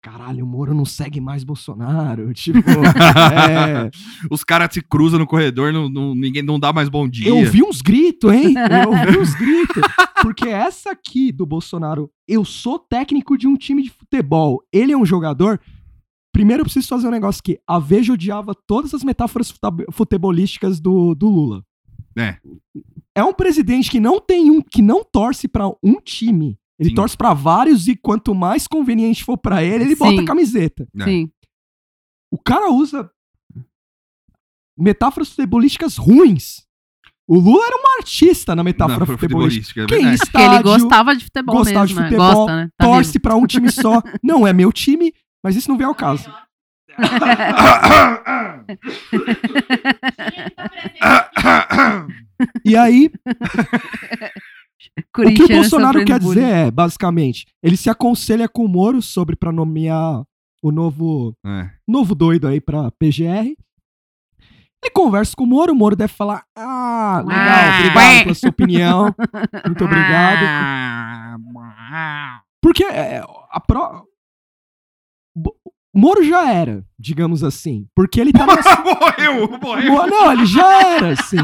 [0.02, 2.32] Caralho, o Moro não segue mais Bolsonaro.
[2.40, 3.90] Tipo, é,
[4.32, 7.28] Os caras se cruzam no corredor, não, não- ninguém não dá mais bom dia.
[7.30, 8.54] eu ouvi uns gritos, hein?
[8.84, 9.84] Eu ouvi uns gritos.
[10.22, 14.98] Porque essa aqui do Bolsonaro, eu sou técnico de um time de futebol, ele é
[14.98, 15.60] um jogador.
[16.32, 17.58] Primeiro eu preciso fazer um negócio aqui.
[17.68, 19.54] A Veja odiava todas as metáforas
[19.92, 21.64] futebolísticas do, do Lula.
[22.18, 22.38] É.
[23.16, 26.58] É um presidente que não tem um, que não torce pra um time.
[26.80, 26.96] Ele Sim.
[26.96, 30.04] torce pra vários e quanto mais conveniente for pra ele, ele Sim.
[30.04, 30.88] bota a camiseta.
[31.00, 31.04] É.
[31.04, 31.30] Sim.
[32.32, 33.12] O cara usa
[34.78, 36.64] metáforas futebolísticas ruins.
[37.28, 39.82] O Lula era um artista na metáfora Não, futebolística.
[39.84, 40.18] é Quem verdade.
[40.20, 42.08] Porque ele estádio, gostava de futebol gostava mesmo, de né?
[42.08, 42.70] futebol, Gosta, né?
[42.78, 44.02] Tá torce pra um time só.
[44.24, 45.14] Não é meu time,
[45.44, 46.32] mas isso não vem ao caso.
[52.66, 53.12] E aí,
[54.98, 59.36] o que o Bolsonaro quer dizer é, basicamente, ele se aconselha com o Moro sobre
[59.36, 60.24] pra nomear
[60.62, 61.70] o novo É.
[61.88, 63.56] novo doido aí pra PGR.
[64.82, 68.36] Ele conversa com o Moro, o Moro deve falar: Ah, legal, Ah, obrigado ué." pela
[68.36, 69.16] sua opinião.
[69.66, 70.46] Muito obrigado.
[72.62, 73.22] Porque é,
[73.52, 74.06] a pro...
[75.96, 77.88] Moro já era, digamos assim.
[77.96, 79.00] Porque ele tá numa...
[79.00, 79.92] morreu, morreu.
[79.94, 81.38] Mo- Não, ele já era, assim.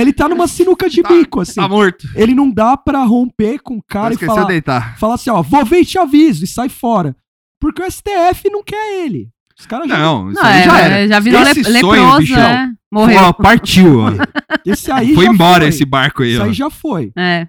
[0.00, 1.54] Ele tá numa sinuca de Tá- bico, assim.
[1.60, 2.06] Tá morto.
[2.14, 4.98] Ele não dá pra romper com o cara e falar, de deitar.
[4.98, 7.16] falar assim, ó, vou ver e te aviso, e sai fora.
[7.60, 9.28] Porque o STF não quer ele.
[9.58, 9.96] Os caras já...
[9.98, 11.08] Não, isso Não, aí é, já é, era.
[11.08, 12.72] já virou Esse le- sonho, leproso, bichão, né?
[12.92, 13.22] Morreu.
[13.22, 14.10] Ó, partiu, ó.
[14.66, 15.68] Esse aí Foi já embora foi.
[15.68, 16.44] esse barco aí, Isso ó.
[16.44, 17.10] aí já foi.
[17.16, 17.46] É.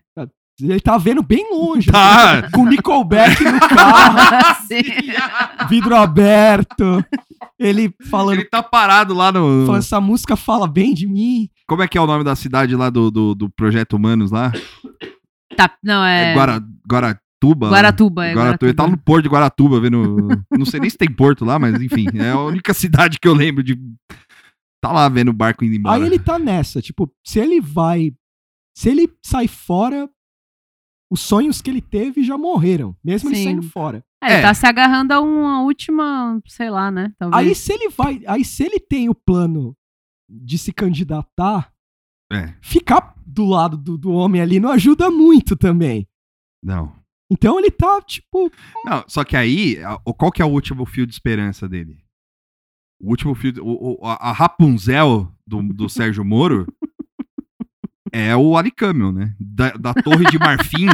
[0.60, 1.92] Ele tá vendo bem longe.
[1.92, 2.50] Tá.
[2.52, 4.82] Com o Nickelback no carro, Sim.
[5.70, 7.04] vidro aberto.
[7.60, 9.66] Ele falando, Ele tá parado lá no.
[9.66, 11.50] falando, essa música fala bem de mim.
[11.68, 14.52] Como é que é o nome da cidade lá do, do, do Projeto Humanos lá?
[15.56, 16.34] Tá, não, É, é.
[16.34, 17.70] Guara, Guaratuba?
[17.70, 18.34] Guaratuba, é.
[18.34, 18.66] Guaratuba.
[18.66, 18.74] Ele Guaratuba.
[18.74, 20.28] tá no porto de Guaratuba, vendo.
[20.52, 22.06] Não sei nem se tem porto lá, mas enfim.
[22.16, 23.78] É a única cidade que eu lembro de.
[24.82, 25.96] Tá lá vendo o barco indo embora.
[26.02, 28.14] Aí ele tá nessa, tipo, se ele vai.
[28.78, 30.08] Se ele sai fora,
[31.12, 33.44] os sonhos que ele teve já morreram, mesmo ele Sim.
[33.46, 34.04] saindo fora.
[34.24, 34.42] É, ele É.
[34.44, 37.12] tá se agarrando a uma última, sei lá, né?
[37.20, 37.58] Aí Talvez.
[37.58, 38.22] se ele vai.
[38.28, 39.76] Aí se ele tem o plano
[40.30, 41.72] de se candidatar,
[42.32, 46.08] É, ficar do lado do, do homem ali não ajuda muito também.
[46.64, 46.96] não.
[47.30, 48.50] Então ele tá, tipo.
[48.86, 49.78] Não, só que aí,
[50.18, 51.98] qual que é o último fio de esperança dele?
[53.02, 53.52] O último fio.
[53.52, 56.66] de- o- o- a Rapunzel do, do Sérgio Moro
[58.14, 59.36] é o Alicâmio, né?
[59.38, 60.88] Da, da Torre de Marfim,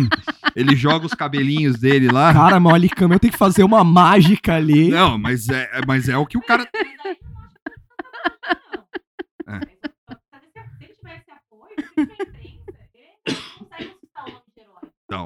[0.56, 2.34] ele joga os cabelinhos dele lá.
[2.34, 4.90] Cara, mas o Alicama, eu tenho que fazer uma mágica ali.
[4.90, 6.68] Não, mas é, é- mas é o que o cara.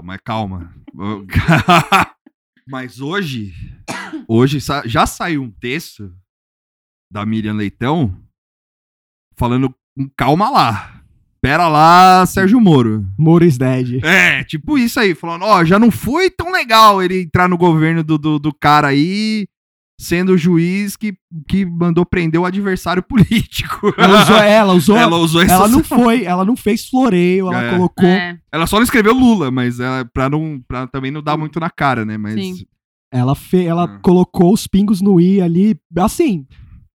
[0.04, 0.74] Mas calma.
[2.68, 3.54] mas hoje,
[4.28, 6.14] hoje já saiu um texto
[7.12, 8.16] da Miriam Leitão
[9.36, 9.74] falando
[10.16, 11.02] calma lá.
[11.42, 13.06] Pera lá, Sérgio Moro.
[13.18, 14.04] Moro is dead.
[14.04, 18.04] É, tipo isso aí, falando, ó, já não foi tão legal ele entrar no governo
[18.04, 19.48] do, do, do cara aí,
[20.00, 21.18] sendo o juiz que,
[21.48, 23.94] que mandou prender o adversário político.
[23.98, 24.98] Ela usou, ela usou.
[24.98, 25.54] Ela usou essa.
[25.54, 27.72] Ela não foi, ela não fez floreio, ela É.
[27.76, 28.08] colocou.
[28.10, 31.60] É, Ela só não escreveu Lula, mas ela, pra, não, pra também não dar muito
[31.60, 32.18] na cara, né?
[32.18, 32.34] Mas.
[32.36, 32.66] Sim.
[33.12, 34.00] Ela, fe, ela Ah.
[34.00, 35.80] colocou os pingos no i ali.
[35.98, 36.46] Assim,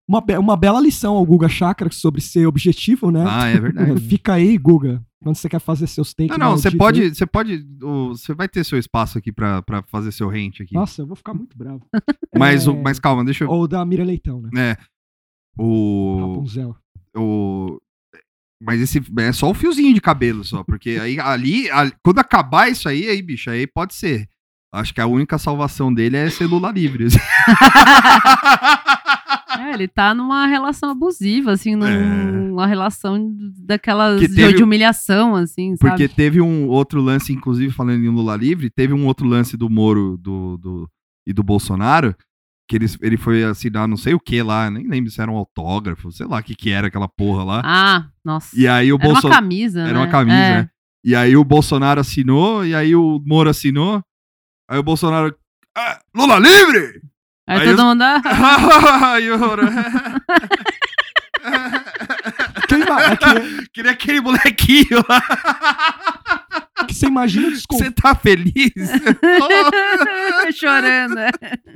[0.07, 3.23] uma, be- uma bela lição ao Guga Chakra sobre ser objetivo, né?
[3.27, 3.99] Ah, é verdade.
[4.09, 6.37] Fica aí, Guga, quando você quer fazer seus takes.
[6.37, 7.01] Não, não, você pode.
[7.03, 7.13] aí.
[7.15, 7.65] Você pode.
[8.09, 10.73] Você vai ter seu espaço aqui pra, pra fazer seu rent aqui.
[10.73, 11.85] Nossa, eu vou ficar muito bravo.
[12.37, 13.49] mas, É, mas calma, deixa eu.
[13.49, 14.49] Ou da Mira Leitão, né?
[14.55, 14.77] É.
[15.57, 16.19] O.
[16.21, 16.75] Rapunzel.
[17.15, 17.79] o
[18.63, 22.69] mas esse é só o fiozinho de cabelo só, porque aí ali, ali- quando acabar
[22.69, 24.27] isso aí, aí bicho, aí pode ser.
[24.73, 27.07] Acho que a única salvação dele é ser Lula livre.
[29.59, 31.97] É, ele tá numa relação abusiva, assim, num- É.
[31.99, 33.33] numa relação
[33.65, 36.15] daquelas teve- de humilhação, assim, Porque sabe?
[36.15, 40.17] teve um outro lance, inclusive falando em Lula livre, teve um outro lance do Moro
[40.17, 40.89] do, do-
[41.27, 42.15] e do Bolsonaro,
[42.67, 45.35] que eles, ele foi assinar não sei o que lá, nem lembro se era um
[45.35, 47.61] autógrafo, sei lá o que que era aquela porra lá.
[47.65, 48.57] Ah, nossa.
[48.57, 49.99] e aí o Era uma camisa, Era né?
[49.99, 50.55] uma camisa, É.
[50.61, 50.69] né?
[51.03, 54.01] E aí o Bolsonaro assinou, e aí o Moro assinou.
[54.69, 55.35] Aí o Bolsonaro.
[55.75, 57.01] "Ah, Lula livre!
[57.47, 58.01] Aí, Aí todo os- mundo...
[58.03, 58.21] ah,
[59.13, 59.63] Aí o Moro,
[62.67, 65.21] Quem ima- é que, Queria aquele molequinho lá.
[66.87, 68.71] que você imagina o, descon- Você tá feliz?
[70.55, 71.31] Chorando, é.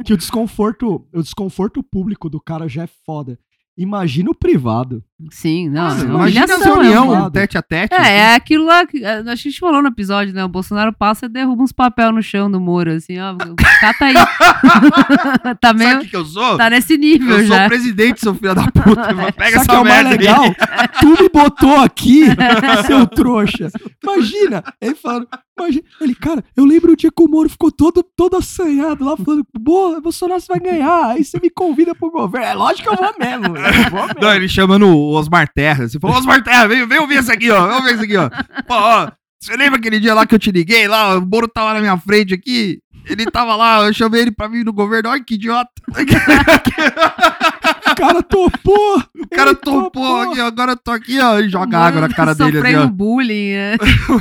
[0.05, 3.37] que o desconforto, o desconforto público do cara já é foda.
[3.77, 5.03] Imagina o privado.
[5.29, 5.83] Sim, não.
[5.83, 7.93] Nossa, é imagina essa reunião, é um- tete a tete.
[7.93, 8.09] É, assim.
[8.09, 10.45] é aquilo lá que é, a gente falou no episódio, né?
[10.45, 13.35] O Bolsonaro passa e derruba uns papel no chão do Moro, assim, ó.
[13.81, 14.13] Cata aí.
[15.59, 15.99] tá Sabe o meio.
[16.09, 16.57] que, eu sou?
[16.57, 17.65] Tá nesse nível eu sou já.
[17.65, 19.13] o presidente, seu filho da puta.
[19.37, 20.43] Pega Sabe essa é merda legal?
[20.43, 20.55] aí.
[20.99, 22.21] Tu me botou aqui,
[22.87, 23.69] seu trouxa.
[24.03, 25.27] Imagina, ele falando,
[25.57, 29.15] imagina, ele, cara, eu lembro o dia que o Moro ficou todo, todo assanhado lá,
[29.17, 32.47] falando, boa, Bolsonaro você vai ganhar, aí você me convida pro governo.
[32.47, 34.21] É lógico que eu vou mesmo, eu vou mesmo.
[34.21, 35.87] Não, ele chamando o Osmar Terra.
[35.87, 37.67] Você falou, Osmar Terra, vem, vem ouvir isso aqui, ó.
[37.67, 38.29] Vem ouvir isso aqui, ó.
[38.67, 41.17] Pô, ó, você lembra aquele dia lá que eu te liguei lá?
[41.17, 42.79] O Moro tava na minha frente aqui.
[43.07, 45.09] Ele tava lá, eu chamei ele pra vir no governo.
[45.09, 45.69] Olha que idiota.
[47.95, 49.03] O cara topou.
[49.17, 51.39] O cara ele topou aqui, agora eu tô aqui, ó.
[51.39, 53.77] E joga água na cara dele, Sofrendo bullying, né?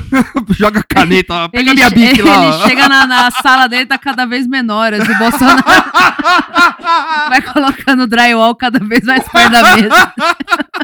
[0.56, 1.48] Joga caneta, ó.
[1.48, 4.94] Pega Ele, minha bic lá, ele chega na, na sala dele, tá cada vez menor.
[4.94, 5.62] Assim, o Bolsonaro
[7.28, 10.12] vai colocando drywall cada vez mais perto da mesa.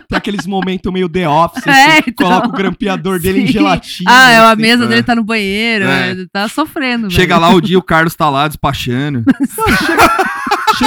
[0.08, 2.26] Tem aqueles momentos meio The Office, É, assim, que então.
[2.28, 3.52] coloca o grampeador dele em Sim.
[3.52, 4.10] gelatina.
[4.12, 4.62] Ah, é, a assim.
[4.62, 4.86] mesa é.
[4.88, 5.84] dele tá no banheiro.
[5.84, 6.10] É.
[6.10, 7.46] Ele tá sofrendo, Chega velho.
[7.46, 9.22] lá o dia, o Carlos tá lá despachando.
[9.86, 10.30] Chega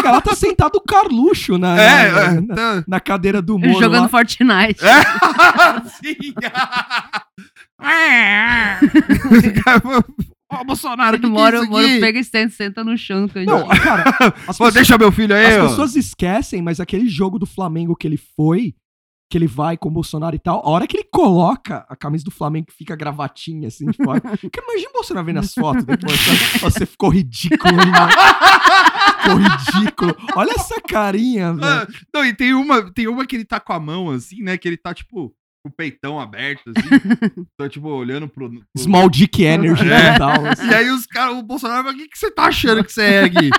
[0.02, 2.42] lá, tá sentado o Carluxo na, É, na, é.
[2.42, 4.10] na- tá- na cadeira do Moro Jogando lá.
[4.10, 4.80] Fortnite.
[6.02, 6.34] Sim.
[10.52, 13.58] Ó, Bolsonaro, que que é Moro, Moro pega e senta, senta no chão no cantinho.
[13.60, 14.04] Não, cara,
[14.48, 15.68] as Pô, pessoas, deixa meu filho aí, as ó.
[15.70, 18.74] pessoas esquecem, mas aquele jogo do Flamengo que ele foi,
[19.32, 22.24] que ele vai com o Bolsonaro e tal, a hora que ele coloca a camisa
[22.24, 24.22] do Flamengo que fica gravatinha assim de fora.
[24.38, 26.20] que imagina o Bolsonaro vendo as fotos depois.
[26.62, 28.10] Você ficou ridículo, irmão.
[29.06, 30.16] Ficou ridículo.
[30.36, 31.54] Olha essa carinha, Ah,
[31.86, 31.88] velho.
[32.14, 34.58] Não, e tem uma, tem uma que ele tá com a mão assim, né?
[34.58, 35.34] Que ele tá, tipo,
[35.64, 36.90] com o peitão aberto, assim.
[37.58, 38.50] tá, tipo, olhando pro.
[38.50, 40.14] pro- Small Dick Energy É.
[40.14, 40.46] total.
[40.48, 40.68] assim.
[40.68, 43.02] E aí os caras, o Bolsonaro fala, o que, que você tá achando que você
[43.04, 43.50] é aqui?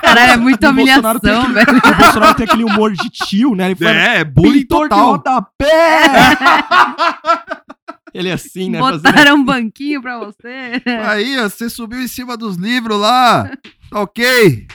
[0.00, 1.78] Caralho, é muita humilhação, aquele- velho.
[1.78, 3.66] O Bolsonaro tem aquele humor de tio, né?
[3.66, 5.06] Ele fala, é, bullying pintor de total.
[5.06, 6.02] rodapé!
[8.14, 8.78] Ele é assim, né?
[8.78, 10.80] fazendo- Botaram um banquinho pra você.
[11.04, 13.50] Aí, ó, você subiu em cima dos livros lá.
[13.90, 14.66] Tá ok.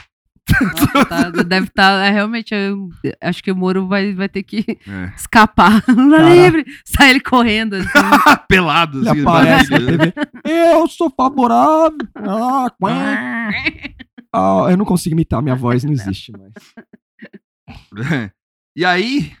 [0.60, 2.04] Nossa, tá- deve estar.
[2.04, 2.88] é, realmente, eu
[3.22, 5.12] acho que o Moro vai, vai ter que É.
[5.16, 5.82] escapar.
[5.88, 6.28] Não Cara.
[6.34, 6.66] livre.
[6.84, 7.76] Sai ele correndo.
[7.76, 7.88] Assim.
[8.48, 9.20] Pelado, assim.
[9.22, 9.70] aparece.
[10.44, 11.96] Eu sou favorável.
[12.16, 13.50] Ah, quá.
[14.34, 16.52] Ah, eu não consigo imitar, minha voz não existe mais.
[18.76, 19.32] E aí,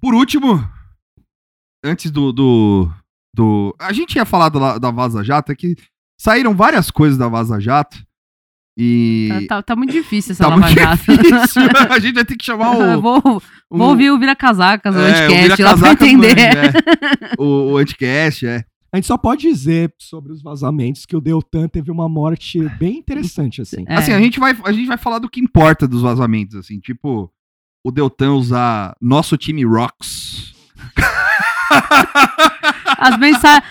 [0.00, 0.68] por último,
[1.84, 2.90] antes do, do,
[3.34, 5.76] do- A gente tinha falado lá da Vaza Jato, é que
[6.20, 7.96] saíram várias coisas da Vaza Jato.
[8.80, 9.28] E.
[9.48, 10.98] Tá, tá- tá muito difícil essa Tá Lava muito Jato.
[10.98, 11.62] difícil.
[11.90, 13.00] A gente vai ter que chamar o.
[13.00, 16.38] vou, vou um- ouvir o Vira Casacas, o é, anticast, lá pra entender.
[16.38, 16.72] É.
[17.38, 18.64] O, o anticast, é.
[18.92, 22.96] A gente só pode dizer sobre os vazamentos que o Deltan teve uma morte bem
[22.98, 23.84] interessante, assim.
[23.86, 23.96] É.
[23.96, 27.30] Assim, a gente, vai, a gente vai falar do que importa dos vazamentos, assim, tipo,
[27.84, 30.54] o Deltan usar nosso time rocks.
[32.98, 33.64] As mensagens.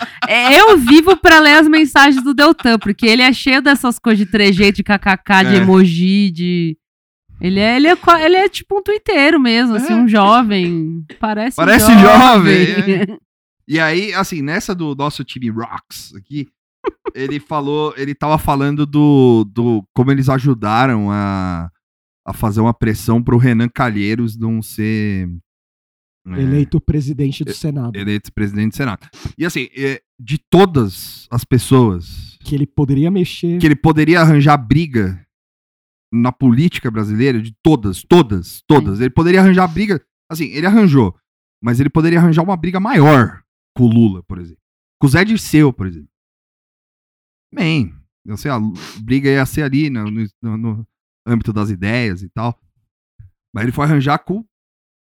[0.58, 4.32] Eu vivo pra ler as mensagens do Deltan, porque ele é cheio dessas coisas de
[4.32, 5.58] trejeito, de kkk, de É.
[5.58, 6.78] emoji, de.
[7.40, 11.04] Ele é, ele, é, ele é tipo um twitteiro mesmo, assim, um jovem.
[11.20, 12.66] Parece, Parece jovem.
[12.66, 13.18] jovem,
[13.70, 16.48] E aí, assim, nessa do nosso time Rocks aqui,
[17.14, 21.70] ele falou, ele tava falando do, do como eles ajudaram a,
[22.26, 25.28] a fazer uma pressão pro Renan Calheiros não ser
[26.36, 27.96] é, Eleito presidente do Senado.
[27.96, 29.08] eleito presidente do Senado.
[29.38, 33.60] E assim, é, de todas as pessoas Que ele poderia mexer.
[33.60, 35.26] que ele poderia arranjar briga
[36.12, 40.02] na política brasileira, de todas, todas, todas, ele poderia arranjar briga,
[40.32, 41.14] assim, ele arranjou,
[41.62, 43.44] mas ele poderia arranjar uma briga maior
[43.76, 44.62] com o Lula, por exemplo.
[45.00, 46.10] Com o Zé Dirceu, por exemplo.
[47.54, 47.94] Bem,
[48.26, 48.60] não sei, a
[49.02, 50.06] briga ia ser ali no,
[50.42, 50.88] no- no
[51.26, 52.60] âmbito das ideias e tal.
[53.54, 54.46] Mas ele foi arranjar com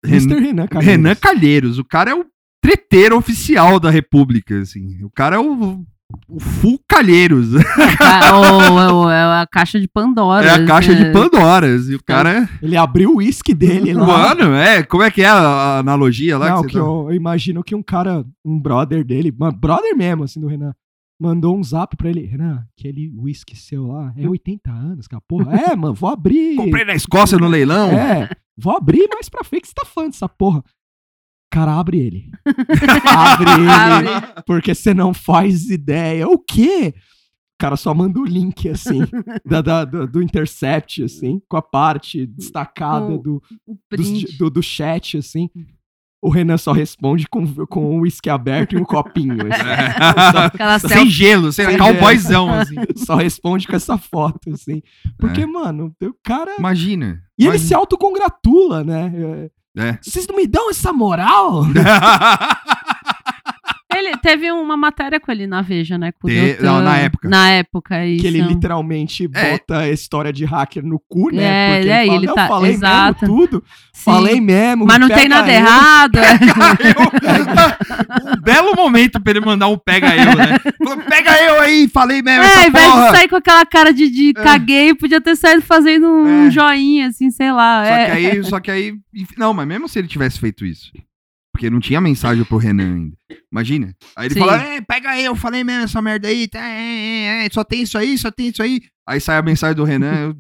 [0.05, 0.39] Mr.
[0.39, 0.85] Renan, Calheiros.
[0.95, 1.79] Renan Calheiros.
[1.79, 2.25] O cara é o
[2.61, 5.03] treteiro oficial da República, assim.
[5.03, 5.83] O cara é o,
[6.29, 7.49] o full Calheiros.
[7.99, 10.45] Ah, o- o- é a caixa de Pandora.
[10.45, 11.11] É a caixa de né?
[11.11, 11.89] Pandoras.
[11.89, 12.49] E o cara é.
[12.61, 14.05] Ele abriu o uísque dele lá.
[14.35, 14.83] Mano, é.
[14.83, 16.49] Como é que é a, analogia lá?
[16.49, 19.51] Não, que que você tá- eu, eu imagino que um cara, um brother dele, uma
[19.51, 20.73] brother mesmo, assim, do Renan,
[21.19, 22.25] mandou um zap pra ele.
[22.25, 25.21] Renan, aquele uísque seu lá é 80 anos, cara.
[25.27, 26.55] Porra, é, mano, vou abrir.
[26.55, 27.89] Comprei na Escócia no leilão.
[27.91, 30.63] É, vou abrir mais pra frente que você tá falando dessa porra.
[31.51, 32.31] Cara, abre ele.
[33.07, 34.43] abre ele.
[34.45, 36.27] Porque você não faz ideia.
[36.27, 36.93] O quê?
[36.97, 38.99] O cara só manda o link, assim,
[39.45, 44.37] da, da- do, do Intercept, assim, com a parte destacada O- do, O print.
[44.37, 45.49] do, do chat, assim.
[46.21, 49.35] O Renan só responde com, com o uísque aberto e um copinho.
[49.51, 50.37] assim.
[50.45, 51.09] Aquela Sem selfie.
[51.09, 52.75] gelo, sem Sem cowboyzão, assim.
[52.95, 54.81] Só responde com essa foto, assim.
[55.17, 56.55] Porque, mano, o cara.
[56.57, 57.21] Imagina.
[57.37, 57.67] E ele imagina.
[57.67, 59.11] se autocongratula, né?
[59.77, 59.99] É, É.
[60.01, 61.63] Vocês não me dão essa moral?
[63.97, 66.11] Ele teve uma matéria com ele na Veja, né?
[66.11, 67.27] Com Te- não, na época.
[67.29, 68.21] Na época, isso.
[68.21, 69.51] Que ele literalmente É.
[69.51, 71.43] bota a história de hacker no cu, né?
[71.43, 73.21] É, Porque é, ele fala, ele tá- falei exato.
[73.21, 73.63] mesmo tudo.
[73.93, 74.03] Sim.
[74.11, 74.85] Falei mesmo.
[74.85, 75.55] Mas não tem nada eu.
[75.55, 76.17] errado.
[76.17, 78.37] é.
[78.37, 80.57] um belo momento pra ele mandar um pega eu, né?
[80.77, 83.05] Falou, pega eu aí, falei mesmo É, ao essa invés porra.
[83.11, 86.51] de sair com aquela cara de, de caguei, podia ter saído fazendo um É.
[86.51, 87.85] joinha, assim, sei lá.
[87.85, 88.05] Só é.
[88.05, 88.93] que aí, só que aí,
[89.37, 90.91] não, mas mesmo se ele tivesse feito isso,
[91.57, 93.17] porque não tinha mensagem pro Renan ainda.
[93.51, 93.95] Imagina.
[94.15, 94.39] Aí ele Sim.
[94.41, 97.81] fala, é, pega eu, falei mesmo essa merda aí, tá, é, é, é, só tem
[97.81, 98.79] isso aí, só tem isso aí.
[99.09, 100.37] Aí sai a mensagem do Renan, eu...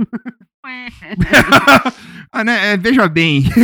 [2.32, 3.44] ah, né, é, veja bem.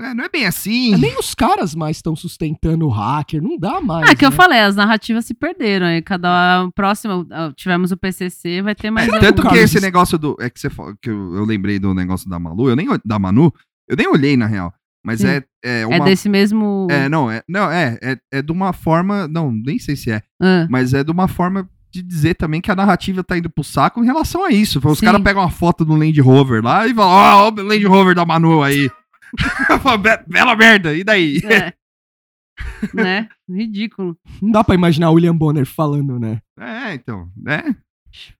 [0.00, 0.94] É, não é bem assim.
[0.96, 3.42] Nem os caras mais estão sustentando o hacker.
[3.42, 4.08] Não dá mais.
[4.08, 4.36] Ah, que eu né?
[4.36, 5.86] falei, as narrativas se perderam.
[5.86, 7.26] Aí cada próxima,
[7.56, 10.36] tivemos o PCC, vai ter mais É, tanto que esse negócio do.
[10.38, 13.18] É que você falou, que eu, eu lembrei do negócio da Malu, eu nem da
[13.18, 13.52] Manu,
[13.88, 14.72] eu nem olhei na real.
[15.04, 15.28] Mas Sim.
[15.28, 16.04] é, é É uma.
[16.04, 16.86] desse mesmo.
[16.90, 19.26] É, não, é, não, é, é, é de uma forma.
[19.28, 20.22] Não, nem sei se é.
[20.42, 23.64] Ah, Mas é de uma forma de dizer também que a narrativa tá indo pro
[23.64, 24.80] saco em relação a isso.
[24.86, 27.86] Os caras pegam uma foto do Land Rover lá e falam, ó, ó, o Land
[27.86, 28.90] Rover da Manu aí.
[29.70, 31.40] Eu falo, "Be- Bela merda, e daí?
[31.44, 31.72] é.
[32.94, 33.28] né?
[33.48, 34.16] Ridículo.
[34.42, 36.40] Não dá pra imaginar o William Bonner falando, né?
[36.58, 37.28] É, então.
[37.46, 37.74] É.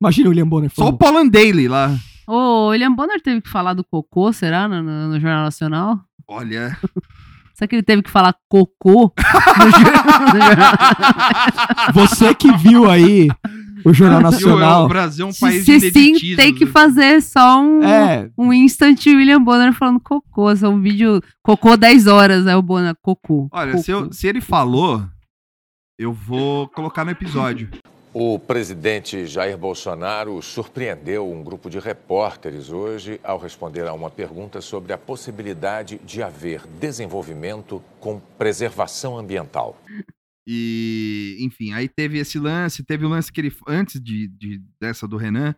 [0.00, 0.98] Imagina o William Bonner Só o falando.
[0.98, 1.96] Poland Daily lá.
[2.26, 4.68] Ô, William Bonner teve que falar do cocô, será?
[4.68, 6.00] No, no- no Jornal Nacional?
[6.28, 6.76] Olha.
[7.54, 9.12] Será que ele teve que falar cocô?
[11.94, 13.28] Você que viu aí
[13.84, 14.88] o Jornal O Nacional.
[14.88, 16.70] Brasil é um Se, país se de sim, tem que né?
[16.70, 20.54] fazer só um, É, um instant William Bonner falando cocô.
[20.54, 21.22] Só um vídeo.
[21.42, 22.94] Cocô 10 horas, é o Bonner.
[23.02, 23.48] Cocô.
[23.52, 23.82] Olha, cocô.
[23.84, 25.04] se, eu- se ele falou,
[25.98, 27.68] eu vou colocar no episódio.
[28.20, 34.60] O presidente Jair Bolsonaro surpreendeu um grupo de repórteres hoje ao responder a uma pergunta
[34.60, 39.80] sobre a possibilidade de haver desenvolvimento com preservação ambiental.
[40.44, 45.06] E, enfim, aí teve esse lance, teve o lance que ele, antes de, de- dessa
[45.06, 45.54] do Renan,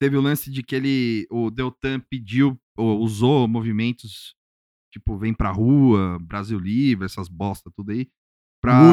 [0.00, 4.36] teve o lance de que ele, o Deltan pediu, ou usou movimentos,
[4.92, 8.08] tipo, vem pra rua, Brasil Livre, essas bosta tudo aí,
[8.62, 8.92] pra...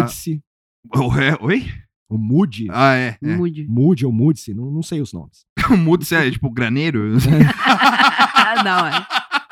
[0.96, 1.68] Oh, é, oi?
[2.12, 2.68] O Moody.
[2.70, 3.36] Ah, é, é.
[3.38, 3.66] Mude.
[3.70, 5.46] Moody ou Moody-se, não, não sei os nomes.
[5.72, 7.14] O Mudo, é, tipo, graneiro?
[8.66, 9.08] não, é.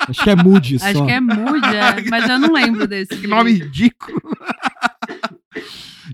[0.10, 0.88] Acho que é Moody só.
[0.88, 3.16] Acho que é Mude, é, mas eu não lembro desse.
[3.16, 4.20] Que nome ridículo.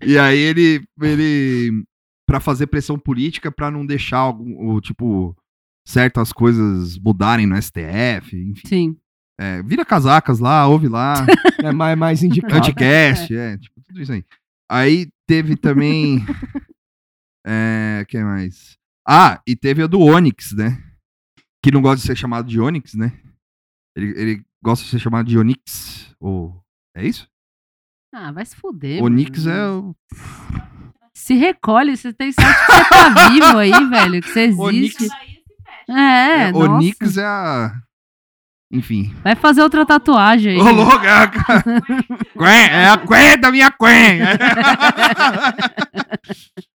[0.05, 1.83] e aí ele, ele
[2.27, 5.35] para fazer pressão política pra não deixar algum, o, tipo
[5.87, 8.67] certas coisas mudarem no STF, enfim.
[8.67, 8.97] Sim.
[9.39, 11.25] É, vira casacas lá, ouve lá,
[11.63, 12.55] É mais, mais indicado.
[12.55, 14.23] anticast, é, tipo tudo isso aí.
[14.69, 16.25] Aí teve também
[17.45, 18.77] é, que mais?
[19.07, 20.81] Ah, e teve a do Onyx, né?
[21.63, 23.11] Que não gosta de ser chamado de Onyx, né?
[23.95, 26.59] Ele, ele gosta de ser chamado de Onyx, ou
[26.95, 27.27] é isso?
[28.13, 29.03] Ah, vai se fuder.
[29.03, 29.57] Onyx mano.
[29.57, 29.95] é o
[31.13, 35.03] Se recolhe, você tem sorte que você tá vivo aí, velho, que você existe.
[35.03, 35.09] Onyx,
[35.89, 36.53] É, é.
[36.53, 37.81] Onyx é a.
[38.71, 39.13] Enfim.
[39.23, 40.59] Vai fazer outra tatuagem aí.
[40.59, 41.05] Ô, louco!
[41.05, 41.27] É a,
[42.33, 44.19] Quen, é a Quen da minha Quen!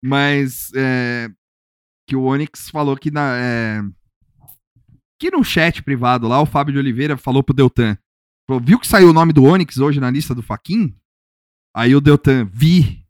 [0.03, 0.71] Mas.
[0.75, 1.29] é,
[2.07, 3.35] que o Onyx falou que na.
[3.37, 3.81] é,
[5.19, 7.97] que no chat privado lá, o Fábio de Oliveira falou pro Deltan.
[8.47, 10.95] Falou, viu que saiu o nome do Onyx hoje na lista do Faquin?
[11.75, 13.03] Aí o Deltan, vi,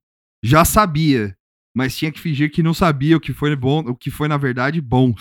[0.44, 1.38] já sabia,
[1.76, 4.38] mas tinha que fingir que não sabia o que foi bom, o que foi na
[4.38, 5.14] verdade bom.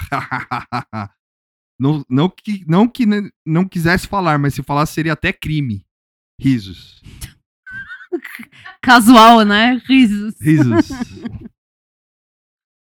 [1.78, 3.04] não, não que não que
[3.44, 5.84] não quisesse falar, mas se falasse seria até crime.
[6.40, 7.02] Risos.
[8.82, 9.80] Casual, né?
[9.86, 10.40] Risos.
[10.40, 10.88] Risos.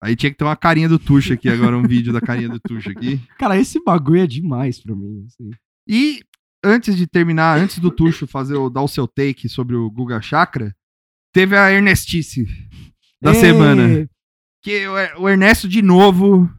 [0.03, 2.61] Aí tinha que ter uma carinha do Tuxa aqui agora, um vídeo da carinha do
[2.61, 3.19] Tuxa aqui.
[3.39, 5.25] Cara, esse bagulho é demais pra mim.
[5.27, 5.51] assim.
[5.89, 6.23] E
[6.63, 10.21] antes de terminar, antes do Tuxo fazer o, dar o seu take sobre o Guga
[10.21, 10.77] Chakra,
[11.33, 12.47] teve a Ernestice
[13.23, 14.09] da Ê, semana.
[14.63, 16.51] Que o, o Ernesto, de novo,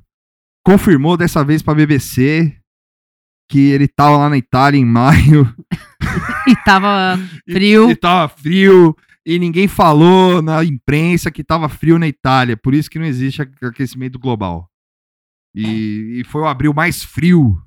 [0.65, 2.57] confirmou dessa vez pra BBC
[3.49, 5.53] que ele tava lá na Itália em maio.
[6.47, 7.89] E tava e- Frio.
[7.89, 8.95] E, tava frio.
[9.25, 12.55] E ninguém falou na imprensa que tava frio na Itália.
[12.55, 14.69] Por isso que não existe a- aquecimento global.
[15.55, 17.57] E, e foi o abril mais frio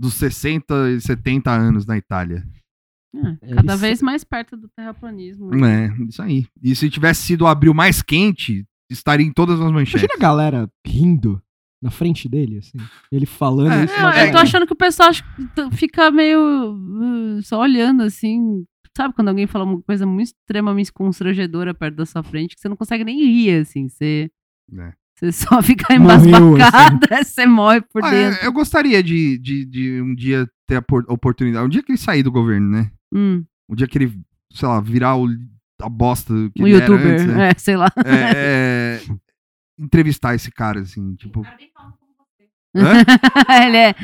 [0.00, 2.44] dos 60 e 70 anos na Itália.
[3.14, 5.54] é, cada Eles- vez mais perto do terraplanismo.
[5.64, 6.46] É, isso aí.
[6.60, 10.02] E se tivesse sido o abril mais quente, estaria em todas as manchetes.
[10.02, 11.40] Imagina a galera rindo
[11.84, 12.78] Na frente dele, assim.
[13.12, 13.94] Ele falando É, isso.
[13.94, 15.10] Eu tô achando que o pessoal
[15.72, 16.40] fica meio
[16.72, 18.64] uh, só olhando assim.
[18.96, 22.68] Sabe quando alguém fala uma coisa muito extremamente constrangedora perto da sua frente, que você
[22.70, 23.86] não consegue nem rir, assim.
[23.88, 24.30] Você,
[24.78, 24.92] É.
[25.14, 28.40] você só fica embasbacada, você morre por Ah, dentro.
[28.42, 31.66] é, eu gostaria de, de, de um dia ter a por- oportunidade.
[31.66, 32.90] Um dia que ele sair do governo, né?
[33.12, 34.12] Hum, Um dia que ele,
[34.52, 35.26] sei lá, virar o,
[35.82, 37.50] a bosta que um ele era youtuber, antes, né?
[37.50, 37.90] é, sei lá.
[38.06, 39.14] É, é,
[39.78, 41.42] entrevistar esse cara, assim, tipo.
[42.76, 43.04] Hã?
[43.66, 43.94] Ele é.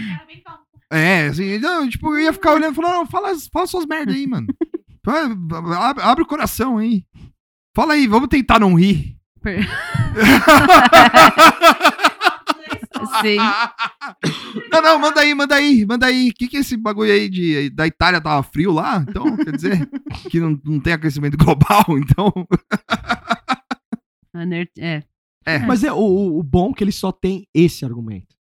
[0.92, 4.14] É, assim, não, tipo, eu ia ficar olhando e falando, não, fala, fala suas merdas
[4.14, 4.46] aí, mano.
[5.80, 7.04] Abre, abre o coração aí.
[7.74, 9.16] Fala aí, vamos tentar não rir.
[9.42, 9.66] Per-
[13.22, 13.36] Sim.
[14.70, 16.28] Não, não, manda aí, manda aí, manda aí.
[16.28, 19.04] O que, que é esse bagulho aí de, da Itália tava frio lá?
[19.08, 19.88] Então, quer dizer,
[20.30, 22.32] que não, não tem aquecimento global, então.
[24.34, 24.70] Ner-
[25.46, 25.58] É.
[25.60, 28.34] Mas é o, o- bom é que ele só tem esse argumento.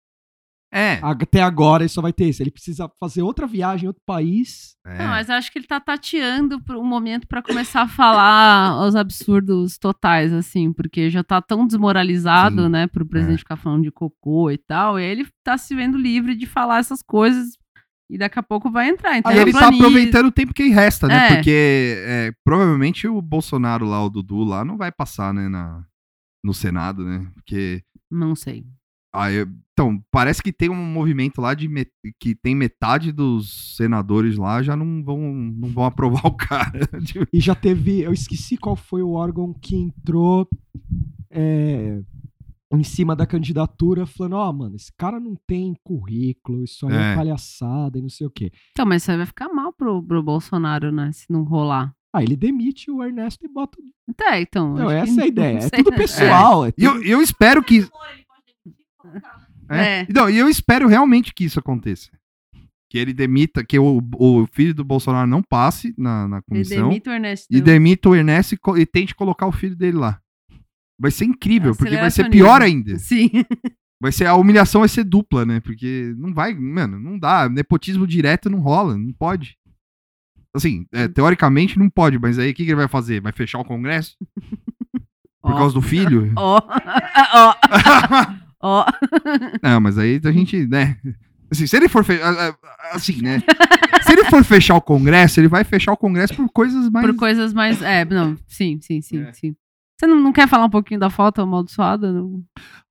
[0.72, 0.98] É.
[1.00, 2.42] Até agora ele só vai ter esse.
[2.42, 4.74] Ele precisa fazer outra viagem em outro país.
[4.84, 4.98] é.
[4.98, 8.80] Não, mas eu acho que ele tá tateando por um momento pra começar a falar
[8.86, 12.68] os absurdos totais, assim, porque já tá tão desmoralizado, Sim.
[12.68, 16.34] né, pro presidente ficar falando de cocô e tal, e ele tá se vendo livre
[16.34, 17.52] de falar essas coisas
[18.10, 19.16] e daqui a pouco vai entrar.
[19.16, 21.26] Então Aí ele tá terraplanista- aproveitando o tempo que resta, né?
[21.28, 21.34] É.
[21.36, 25.84] Porque é, provavelmente o Bolsonaro lá, o Dudu lá, não vai passar, né, na,
[26.46, 27.28] no Senado, né?
[27.34, 27.82] Porque.
[28.10, 28.64] Não sei.
[29.12, 33.76] ah, eu- então, parece que tem um movimento lá de met- que tem metade dos
[33.76, 35.84] senadores lá já não vão, não vão
[36.22, 36.80] aprovar o cara.
[37.32, 38.00] E já teve.
[38.00, 40.48] Eu esqueci qual foi o órgão que entrou
[41.30, 42.00] é,
[42.72, 47.12] em cima da candidatura, falando: Ó, mano, esse cara não tem currículo, isso aí é,
[47.12, 47.14] É.
[47.14, 48.50] palhaçada e não sei o quê.
[48.72, 51.94] Então, mas isso aí vai ficar mal pro, pro Bolsonaro, né, se não rolar.
[52.18, 53.78] Ah, ele demite o Ernesto e bota.
[54.08, 54.74] Até, então.
[54.74, 55.58] Não, essa é a ideia.
[55.58, 55.96] É tudo né?
[55.96, 56.66] pessoal.
[56.66, 57.86] É E eu, tudo- eu espero que.
[59.68, 60.00] É.
[60.00, 60.06] É.
[60.12, 62.10] Não, e eu espero realmente que isso aconteça.
[62.88, 66.88] Que ele demita, que o, o filho do Bolsonaro não passe na, na Ele comissão.
[66.88, 67.46] demita o Ernesto.
[67.50, 70.20] e demita o Ernesto e, e tente colocar o filho dele lá.
[70.98, 72.98] Vai ser incrível, porque vai ser pior ainda.
[72.98, 73.30] Sim.
[73.98, 75.58] Vai ser, a humilhação vai ser dupla, né?
[75.58, 77.48] Porque não vai, mano, não dá.
[77.48, 79.56] Nepotismo direto não rola, não pode.
[80.56, 83.20] Assim, é, teoricamente não pode, mas aí o que, que ele vai fazer?
[83.20, 84.16] Vai fechar o Congresso?
[85.42, 85.56] Por Ó.
[85.58, 86.32] causa do filho?
[86.36, 86.60] Ó.
[87.34, 87.54] Ó.
[88.62, 88.86] Ó.
[89.62, 90.96] Não, mas aí a gente, né?
[91.50, 92.56] Assim, se ele for fechar.
[92.92, 93.40] Assim, né?
[94.02, 97.06] se ele for fechar o Congresso, ele vai fechar o Congresso por coisas mais.
[97.06, 97.80] Por coisas mais.
[97.82, 98.36] É, não.
[98.48, 99.32] Sim, sim, sim, É.
[99.32, 99.54] sim.
[99.98, 102.12] Você não, não quer falar um pouquinho da foto amaldiçoada?
[102.12, 102.42] Não?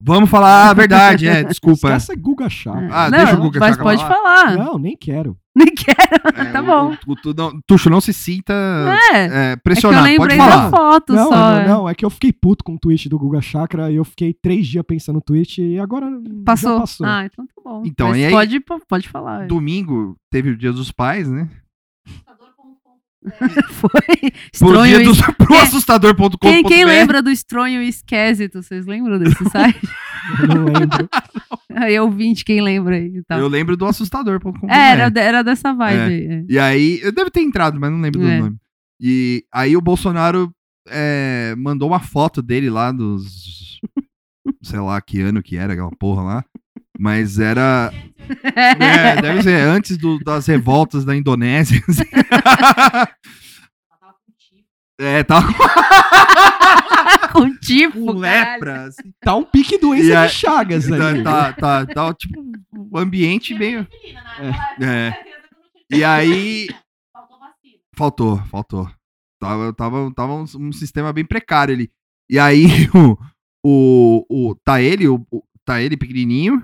[0.02, 1.90] Vamos falar a verdade, é, desculpa.
[1.96, 2.90] Esquece Guga Chakra.
[2.92, 4.46] Ah, não, deixa o Guga Mas Chakra pode falar.
[4.48, 4.58] falar.
[4.58, 5.38] Não, nem quero.
[5.56, 5.98] Nem quero.
[6.36, 6.94] É, tá bom.
[7.08, 8.54] o- o- tu- não- Tuxo, não se sinta
[9.14, 9.18] É.
[9.18, 10.64] é, É pressionado, pode lembrei falar.
[10.70, 11.36] da foto Não, só.
[11.36, 11.68] não, é.
[11.68, 14.34] não, é que eu fiquei puto com o tweet do Guga Chakra e eu fiquei
[14.34, 16.08] três dias pensando no tweet e agora
[16.44, 16.80] Passou.
[16.80, 17.06] passou.
[17.06, 17.84] Ah, então tá bom.
[17.86, 19.44] Então, Mas e aí- pode, pode falar.
[19.44, 19.48] é.
[19.48, 21.48] Domingo teve o Dia dos Pais, né?
[23.72, 24.86] Foi Pro, estronho.
[24.86, 26.38] dia e- dos, pro assustador.com.br.
[26.40, 28.62] Quem, quem lembra do estronho e esquésito?
[28.62, 29.80] Vocês lembram desse site?
[30.42, 31.10] Eu não lembro.
[31.74, 33.22] aí, ouvinte, quem lembra aí?
[33.28, 33.38] Tá.
[33.38, 34.66] Eu lembro do assustador.com.br.
[34.72, 36.06] É, era, era dessa vibe É.
[36.06, 36.26] aí.
[36.28, 36.46] é.
[36.50, 38.40] E aí, eu devo ter entrado, mas não lembro do É.
[38.40, 38.58] nome.
[39.00, 40.52] E aí o Bolsonaro
[40.88, 43.80] é, mandou uma foto dele lá dos.
[44.64, 46.46] sei lá que ano que era aquela porra lá.
[47.00, 47.92] Mas era.
[48.56, 51.80] É, deve ser antes do- das revoltas da Indonésia.
[51.88, 52.02] assim.
[55.00, 55.48] é, tava
[57.32, 58.86] Com tipo, com lepra.
[58.86, 59.14] assim.
[59.22, 61.22] Tá um pique doença aí- de Chagas ali.
[61.24, 62.42] Tá, tá, tá, tá, tipo,
[62.74, 63.86] o ambiente meio.
[64.82, 65.14] É.
[65.92, 66.68] E aí.
[67.96, 68.90] Faltou, faltou.
[69.40, 71.92] Tava, tava, tava um, um sistema bem precário ali.
[72.30, 72.66] E aí,
[72.96, 73.18] o.
[73.68, 76.64] o, o tá ele, o, o- tá ele pequenininho,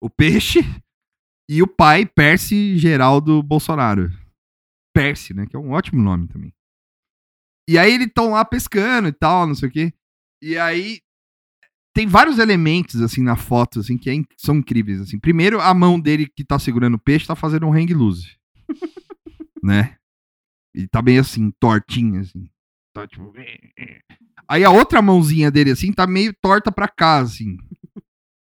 [0.00, 0.60] o peixe,
[1.48, 4.10] e o pai, Percy Geraldo Bolsonaro.
[4.94, 5.46] Percy, né?
[5.46, 6.52] Que é um ótimo nome também.
[7.68, 9.92] E aí eles estão lá pescando e tal, não sei o quê.
[10.42, 11.00] E aí
[11.94, 15.18] tem vários elementos assim na foto assim que é são incríveis assim.
[15.18, 18.36] Primeiro, a mão dele que tá segurando o peixe tá fazendo um hang loose.
[19.62, 19.96] né?
[20.74, 22.48] E tá bem assim, tortinha assim.
[22.94, 23.32] Tá tipo
[24.46, 27.56] Aí a outra mãozinha dele assim tá meio torta pra cá assim.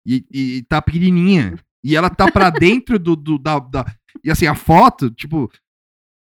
[0.06, 1.58] E, e tá pequenininha.
[1.82, 3.84] E ela tá pra dentro do, do da, da
[4.24, 5.50] e assim a foto, tipo,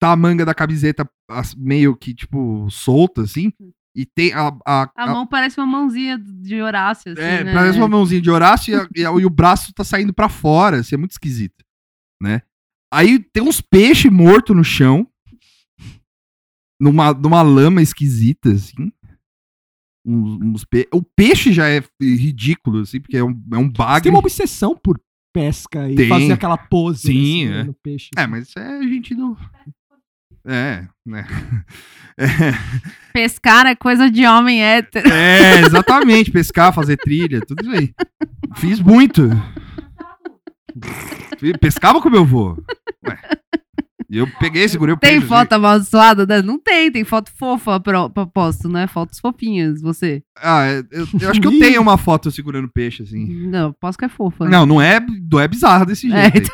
[0.01, 1.09] tá a manga da camiseta
[1.57, 3.53] meio que tipo solta assim.
[3.97, 7.53] E tem a, a, A mão parece uma mãozinha de Horácio, assim, é, né?
[7.55, 10.79] parece uma mãozinha de Horácio e, e a- e o braço tá saindo pra fora,
[10.81, 11.65] assim, é muito esquisito,
[12.23, 12.43] né?
[12.93, 15.07] Aí tem uns peixes mortos no chão,
[16.81, 18.93] numa, numa lama esquisita, assim.
[20.09, 23.73] Uns, uns pe- O peixe já é ridículo, assim, porque é um, é um Você
[23.77, 24.03] bagre.
[24.05, 25.01] tem uma obsessão por
[25.35, 26.09] pesca e Tem.
[26.09, 27.11] fazer aquela pose Sim,
[27.45, 27.65] assim, né, é.
[27.65, 28.09] no peixe.
[28.17, 29.37] É, mas isso é a gente do.
[30.47, 31.27] É, né?
[33.13, 35.09] Pescar é coisa de homem hétero.
[35.09, 36.31] É, exatamente.
[36.31, 37.93] Pescar, fazer trilha, tudo isso aí.
[38.57, 39.29] Fiz muito.
[41.61, 42.57] Pescava com meu avô.
[43.07, 43.21] Ué.
[44.11, 45.27] Eu peguei, segurei o Tem peixe.
[45.27, 46.25] foto amaldiçoada?
[46.27, 46.41] né?
[46.41, 48.87] Não tem, tem foto fofa pra, pra posto, né?
[48.87, 50.23] Fotos fofinhas, você.
[50.41, 53.27] Ah, é, eu, eu acho que eu tenho uma foto segurando peixe, assim.
[53.49, 54.49] Não, posso que é fofa.
[54.49, 54.99] Não, não é,
[55.31, 56.51] não é bizarro desse É, jeito.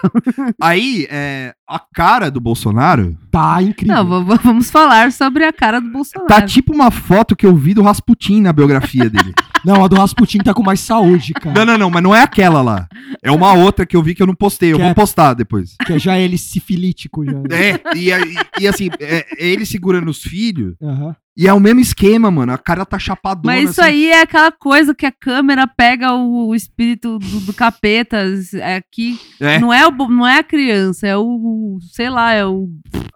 [0.61, 0.85] aí.
[0.85, 4.05] Aí, é, a cara do Bolsonaro Tá incrível.
[4.05, 6.29] Não, vamos falar sobre a cara do Bolsonaro.
[6.29, 9.33] tá tipo uma foto que eu vi do Rasputin na biografia dele.
[9.65, 11.55] Não, a do Rasputin tá com mais saúde, cara.
[11.55, 12.87] não, não, não, mas não é aquela lá.
[13.23, 14.73] É uma outra que eu vi que eu não postei.
[14.73, 15.75] Eu Que vou é- postar depois.
[15.87, 17.33] Que é já ele sifilítico já.
[17.51, 20.75] É, e, e- e assim, é, é ele segurando os filhos.
[20.83, 21.17] Aham.
[21.37, 22.53] E é o mesmo esquema, mano.
[22.53, 23.55] A cara tá chapadona.
[23.55, 23.91] Mas isso assim.
[23.91, 28.25] aí é aquela coisa que a câmera pega o, o espírito do, do capeta
[28.55, 29.19] é aqui.
[29.41, 29.59] É.
[29.59, 32.69] Não, é o, não é a criança, é o, sei lá, é o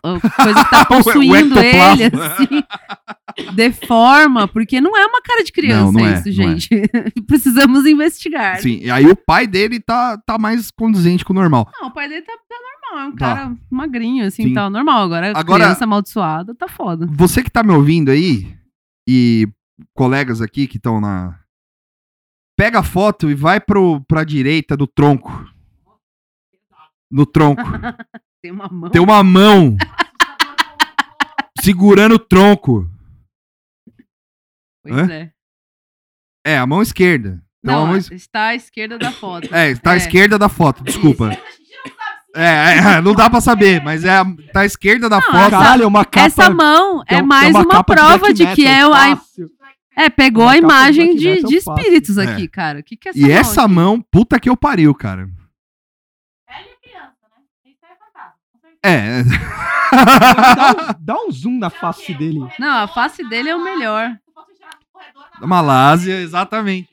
[0.02, 3.54] a coisa que tá possuindo ele, assim.
[3.54, 6.32] Deforma, porque não é uma cara de criança Não, não é, isso, é.
[6.32, 6.68] gente.
[7.26, 8.60] Precisamos investigar.
[8.60, 11.70] Sim, e aí o pai dele tá, tá mais condizente com o normal.
[11.80, 12.56] Não, o pai dele tá, tá
[12.90, 13.34] normal, é um Tá.
[13.34, 14.54] cara magrinho, assim, Sim.
[14.54, 15.02] tá normal.
[15.02, 17.06] Agora, a Agora- criança amaldiçoada tá foda.
[17.10, 18.56] Você que tá me ouvindo aí,
[19.08, 19.48] e
[19.94, 21.38] colegas aqui que estão na.
[22.56, 25.30] Pega a foto e vai pro, pra direita do tronco.
[27.10, 27.62] No tronco.
[28.42, 28.90] Tem uma mão.
[28.90, 29.76] Tem uma mão
[31.60, 32.88] segurando o tronco.
[34.82, 35.12] Pois Hã?
[35.12, 35.32] é.
[36.46, 37.42] É, a mão esquerda.
[37.64, 39.52] Então, Não, mão es- está à esquerda da foto.
[39.54, 39.96] É, tá à É.
[39.98, 41.30] esquerda da foto, desculpa.
[42.36, 45.36] É, é, não dá pra saber, mas é a, tá à esquerda da Não, foto.
[45.38, 46.26] essa- Caralho, é uma capa.
[46.26, 49.50] Essa mão é, é um- mais uma uma, de prova black de, que é, fácil.
[49.96, 52.24] é pegou Uma a de imagem de, de espíritos É.
[52.24, 52.80] aqui, cara.
[52.80, 53.72] O que, que é essa E mão essa aqui?
[53.74, 55.28] mão, puta que eu pariu, cara.
[58.84, 59.22] É,
[60.54, 62.40] dá, um, dá um zoom na face dele.
[62.58, 64.16] Não, a face dele é o melhor.
[65.40, 66.90] da Malásia, exatamente.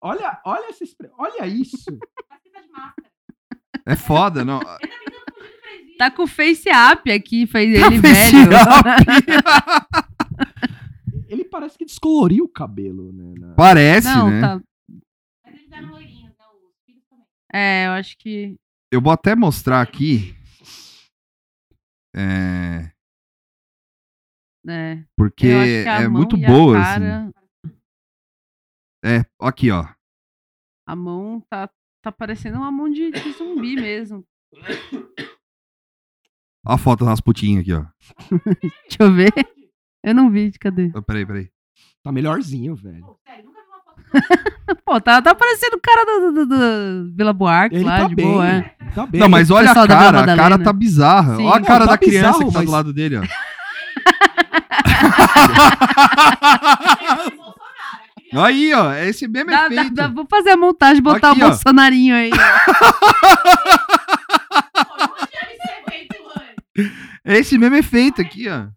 [0.00, 1.98] Olha, olha expre- Olha isso.
[3.86, 4.60] É foda, não.
[5.96, 8.50] Tá com o face up aqui, fez Tá ele face velho.
[11.28, 13.32] Ele parece que descoloriu o cabelo, né?
[13.38, 14.40] na- Parece, Não, né?
[14.40, 14.60] tá.
[17.52, 18.56] É, eu acho que.
[18.92, 20.34] Eu vou até mostrar aqui.
[22.14, 22.90] É,
[24.68, 27.32] É, porque é muito boa, cara, assim.
[29.04, 29.86] É, aqui, ó.
[30.86, 31.70] A mão tá,
[32.04, 34.24] tá parecendo uma mão de, de zumbi mesmo.
[36.66, 37.84] Ó a foto do Rasputin aqui, ó.
[38.88, 39.32] Deixa eu ver.
[40.02, 40.90] Eu não vi, cadê?
[40.94, 41.48] Oh, Peraí, peraí.
[42.02, 43.04] Tá melhorzinho, velho.
[44.84, 48.14] Pô, tá, tá parecendo o cara do, do, do Vila Buarque Ele lá, tá de
[48.14, 48.26] bem.
[48.26, 48.62] boa, é.
[48.94, 49.20] Tá bem.
[49.20, 51.36] Não, mas olha a cara, a cara tá bizarra.
[51.36, 51.44] Sim.
[51.46, 53.22] Olha a Não, cara tá da criança bizarro, que tá mas- do lado dele, ó.
[58.42, 59.94] Aí, ó, é esse mesmo Dá- dá- efeito.
[59.94, 61.48] dá- vou fazer a montagem, botar Aqui, o ó.
[61.50, 62.30] Bolsonarinho aí.
[67.24, 68.68] É esse mesmo efeito aqui, ó.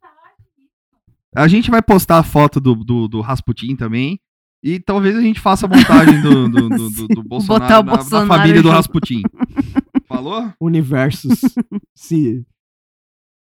[1.35, 4.19] A gente vai postar a foto do, do, do Rasputin também.
[4.63, 7.83] E talvez a gente faça a montagem do, do, do, do, do Bolsonaro, Botar o
[7.83, 8.69] na- na, Bolsonaro família do.
[8.69, 9.21] Rasputin.
[10.07, 10.51] Falou?
[10.59, 11.39] Universos
[11.95, 12.43] se,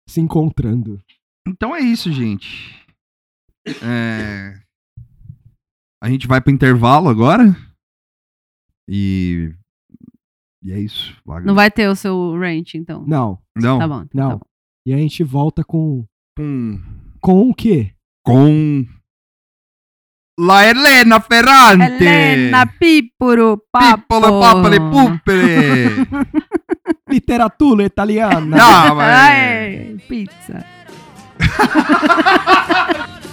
[0.09, 0.99] se encontrando.
[1.47, 2.75] Então é isso, gente.
[3.83, 4.59] É,
[6.05, 7.57] A gente vai pro intervalo agora.
[8.87, 9.51] E.
[10.63, 11.17] E é isso.
[11.25, 11.47] Vaga.
[11.47, 13.07] Não vai ter o seu rant, então.
[13.07, 13.79] Não, Não.
[13.79, 14.03] Tá bom.
[14.03, 14.31] então não.
[14.33, 14.43] Tá bom.
[14.87, 16.05] E a gente volta com.
[16.37, 16.79] Com.
[17.23, 17.95] Com o quê?
[18.23, 18.85] Com.
[20.39, 22.05] La Helena Ferrante.
[22.05, 24.03] Helena Pipuro Papo.
[24.03, 26.07] Pippolo papale puppere.
[27.09, 28.41] Literatura italiana.
[28.59, 29.09] Não, mas.
[29.09, 30.67] Ai, pizza.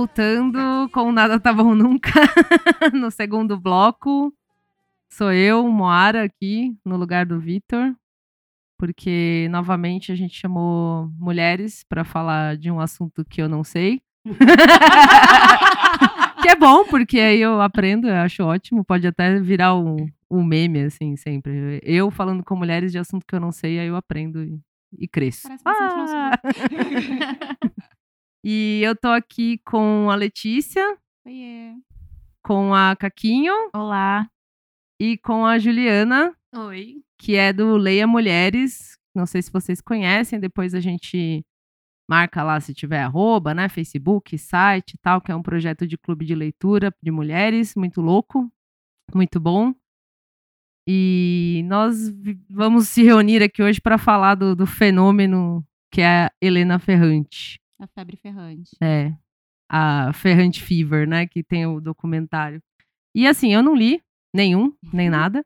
[0.00, 2.10] Voltando com Nada Tá Bom Nunca,
[2.90, 4.32] no segundo bloco.
[5.10, 7.94] Sou eu, Moara, aqui, no lugar do Vitor.
[8.78, 14.00] Porque, novamente, a gente chamou mulheres para falar de um assunto que eu não sei.
[16.40, 18.82] que é bom, porque aí eu aprendo, eu acho ótimo.
[18.82, 21.78] Pode até virar um, um meme, assim, sempre.
[21.82, 24.58] Eu falando com mulheres de assunto que eu não sei, aí eu aprendo e,
[24.98, 25.46] e cresço.
[25.46, 26.40] Parece Ah!
[28.44, 30.96] E eu tô aqui com a Letícia,
[31.26, 31.74] Oiê.
[32.42, 34.26] com a Caquinho Olá.
[34.98, 37.02] e com a Juliana, Oi.
[37.18, 38.96] que é do Leia Mulheres.
[39.14, 41.44] Não sei se vocês conhecem, depois a gente
[42.08, 43.68] marca lá se tiver arroba, né?
[43.68, 48.00] Facebook, site e tal, que é um projeto de clube de leitura de mulheres, muito
[48.00, 48.50] louco,
[49.14, 49.74] muito bom.
[50.88, 52.10] E nós
[52.48, 57.60] vamos se reunir aqui hoje para falar do, do fenômeno que é a Helena Ferrante.
[57.80, 58.76] A febre ferrante.
[58.82, 59.14] É,
[59.66, 61.26] a Ferrante Fever, né?
[61.26, 62.62] Que tem o documentário.
[63.14, 64.02] E assim, eu não li
[64.34, 65.44] nenhum, nem nada,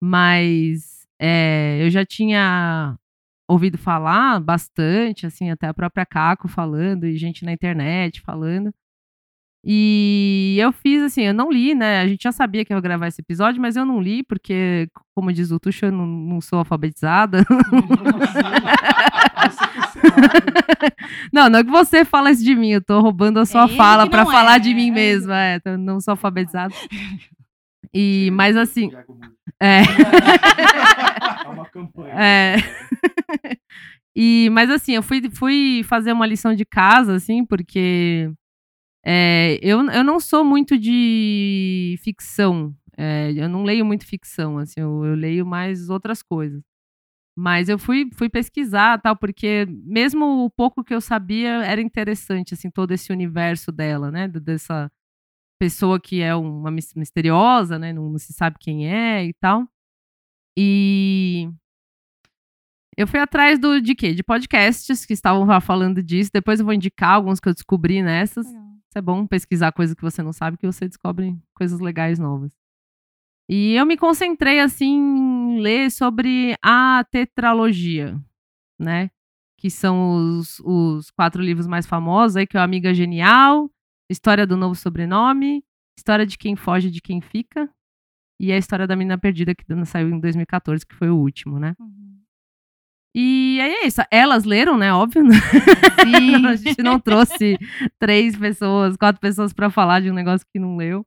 [0.00, 2.96] mas é, eu já tinha
[3.48, 8.72] ouvido falar bastante, assim, até a própria Caco falando, e gente na internet falando.
[9.66, 12.00] E eu fiz assim, eu não li, né?
[12.00, 14.88] A gente já sabia que eu ia gravar esse episódio, mas eu não li, porque,
[15.14, 17.44] como diz o Tuxo, eu não, não sou alfabetizada.
[21.32, 23.76] Não, não é que você fala isso de mim, eu tô roubando a sua ele
[23.76, 24.92] fala não falar é, de mim é.
[24.92, 26.74] mesma, é, eu não sou alfabetizada.
[27.92, 28.90] E, mas assim,
[29.60, 29.82] é,
[31.44, 32.14] É uma campanha.
[32.14, 32.56] é.
[34.16, 38.30] E, mas assim, eu fui, fui fazer uma lição de casa, assim, porque
[39.04, 42.72] é, eu, eu não sou muito de ficção.
[42.96, 46.62] é, eu não leio muito ficção, assim, eu, eu leio mais outras coisas.
[47.36, 52.54] Mas eu fui, fui pesquisar, tal, porque mesmo o pouco que eu sabia era interessante,
[52.54, 54.28] assim, todo esse universo dela, né?
[54.28, 54.90] Dessa
[55.60, 57.92] pessoa que é uma mis- misteriosa, né?
[57.92, 59.66] Não, não se sabe quem é e tal.
[60.58, 61.50] E
[62.96, 64.14] eu fui atrás do de quê?
[64.14, 66.30] De podcasts que estavam lá falando disso.
[66.32, 68.46] Depois eu vou indicar alguns que eu descobri nessas.
[68.46, 68.62] Legal.
[68.88, 72.52] Isso é bom pesquisar coisas que você não sabe, que você descobre coisas legais novas.
[73.48, 78.18] E eu me concentrei assim em ler sobre a tetralogia,
[78.78, 79.10] né?
[79.58, 83.70] Que são os, os quatro livros mais famosos aí, que é o Amiga Genial,
[84.10, 85.62] História do Novo Sobrenome,
[85.96, 87.68] História de Quem Foge e de Quem Fica,
[88.40, 91.74] e a História da Menina Perdida, que saiu em 2014, que foi o último, né?
[91.78, 92.04] Uhum.
[93.16, 94.00] E aí é isso.
[94.10, 94.92] Elas leram, né?
[94.92, 95.22] Óbvio.
[95.22, 95.36] né?
[96.48, 97.56] a gente não trouxe
[97.98, 101.06] três pessoas, quatro pessoas pra falar de um negócio que não leu.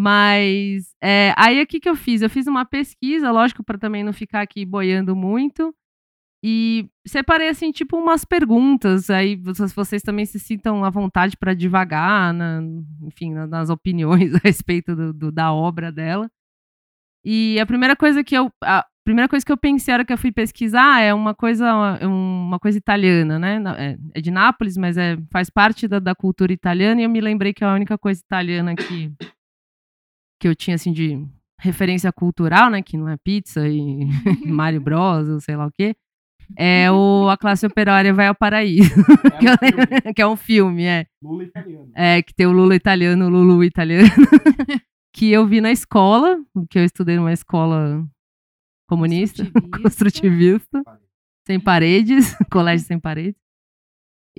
[0.00, 2.22] Mas é, aí o que, que eu fiz?
[2.22, 5.74] Eu fiz uma pesquisa, lógico, para também não ficar aqui boiando muito.
[6.40, 9.10] E separei, assim, tipo, umas perguntas.
[9.10, 12.62] Aí vocês, também se sintam à vontade para divagar, na-
[13.02, 16.30] enfim, na- nas opiniões a respeito do- do- da obra dela.
[17.24, 18.52] E a primeira coisa que eu.
[18.62, 21.66] A primeira coisa que eu pensei hora que eu fui pesquisar é uma coisa,
[22.00, 23.60] é uma coisa italiana, né?
[23.76, 27.20] É, é de Nápoles, mas é, faz parte da, da cultura italiana, e eu me
[27.20, 29.10] lembrei que a única coisa italiana que,
[30.40, 31.24] que eu tinha assim de
[31.60, 32.82] referência cultural, né?
[32.82, 34.00] Que não é pizza e
[34.46, 35.94] Mario Bros, ou sei lá o quê.
[36.56, 38.88] É o A Classe Operária Vai ao Paraíso,
[39.38, 41.06] que, eu lembro- que é um filme, é.
[41.22, 41.90] Lula italiano.
[41.94, 44.08] É, que tem o Lula italiano, o Lulu italiano.
[45.14, 46.38] que eu vi na escola,
[46.70, 48.02] que eu estudei numa escola
[48.88, 49.82] comunista, Construtivista.
[49.82, 50.82] construtivista,
[51.46, 53.38] sem paredes, colégio sem paredes.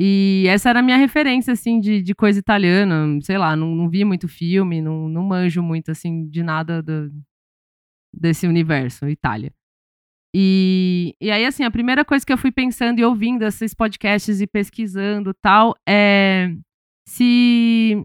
[0.02, 3.20] E essa era a minha referência, assim, de, de coisa italiana.
[3.22, 7.12] Sei lá, não, não vi muito filme, não, não manjo muito, assim, de nada do-
[8.14, 9.52] desse universo, Itália.
[10.36, 14.42] E, e aí, assim, a primeira coisa que eu fui pensando e ouvindo esses podcasts
[14.42, 16.54] e pesquisando tal é
[17.08, 18.04] se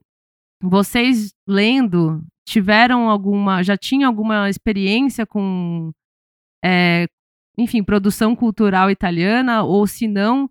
[0.62, 5.92] vocês lendo tiveram alguma, já tinham alguma experiência com,
[6.64, 7.06] é,
[7.58, 10.48] enfim, produção cultural italiana, ou se não,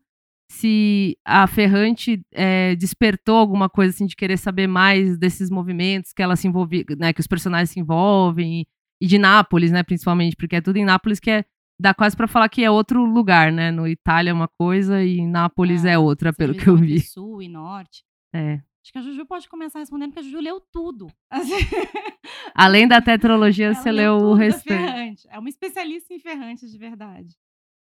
[0.54, 6.22] se a Ferrante é, despertou alguma coisa assim de querer saber mais desses movimentos que
[6.22, 8.68] ela se envolve, né, que os personagens se envolvem e,
[9.02, 11.46] e de Nápoles, né, principalmente, porque é tudo em Nápoles que é
[11.80, 13.72] dá quase pra falar que é outro lugar, né?
[13.72, 17.00] No Itália é uma coisa e Nápoles é, É, outra, pelo que eu vi.
[17.02, 18.04] Sul e norte.
[18.34, 18.62] É.
[18.84, 21.08] Acho que a Juju pode começar respondendo, porque a Juju leu tudo.
[21.30, 21.52] Assim,
[22.54, 24.68] Além da tetralogia, ela você leu leu o restante.
[24.68, 25.28] Ferrante.
[25.30, 27.36] É uma especialista em ferrantes de verdade.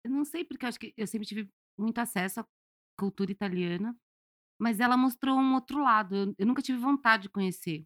[0.05, 1.49] Eu não sei, porque eu acho que eu sempre tive
[1.79, 2.47] muito acesso à
[2.97, 3.97] cultura italiana,
[4.61, 6.15] mas ela mostrou um outro lado.
[6.17, 7.85] Eu, eu nunca tive vontade de conhecer.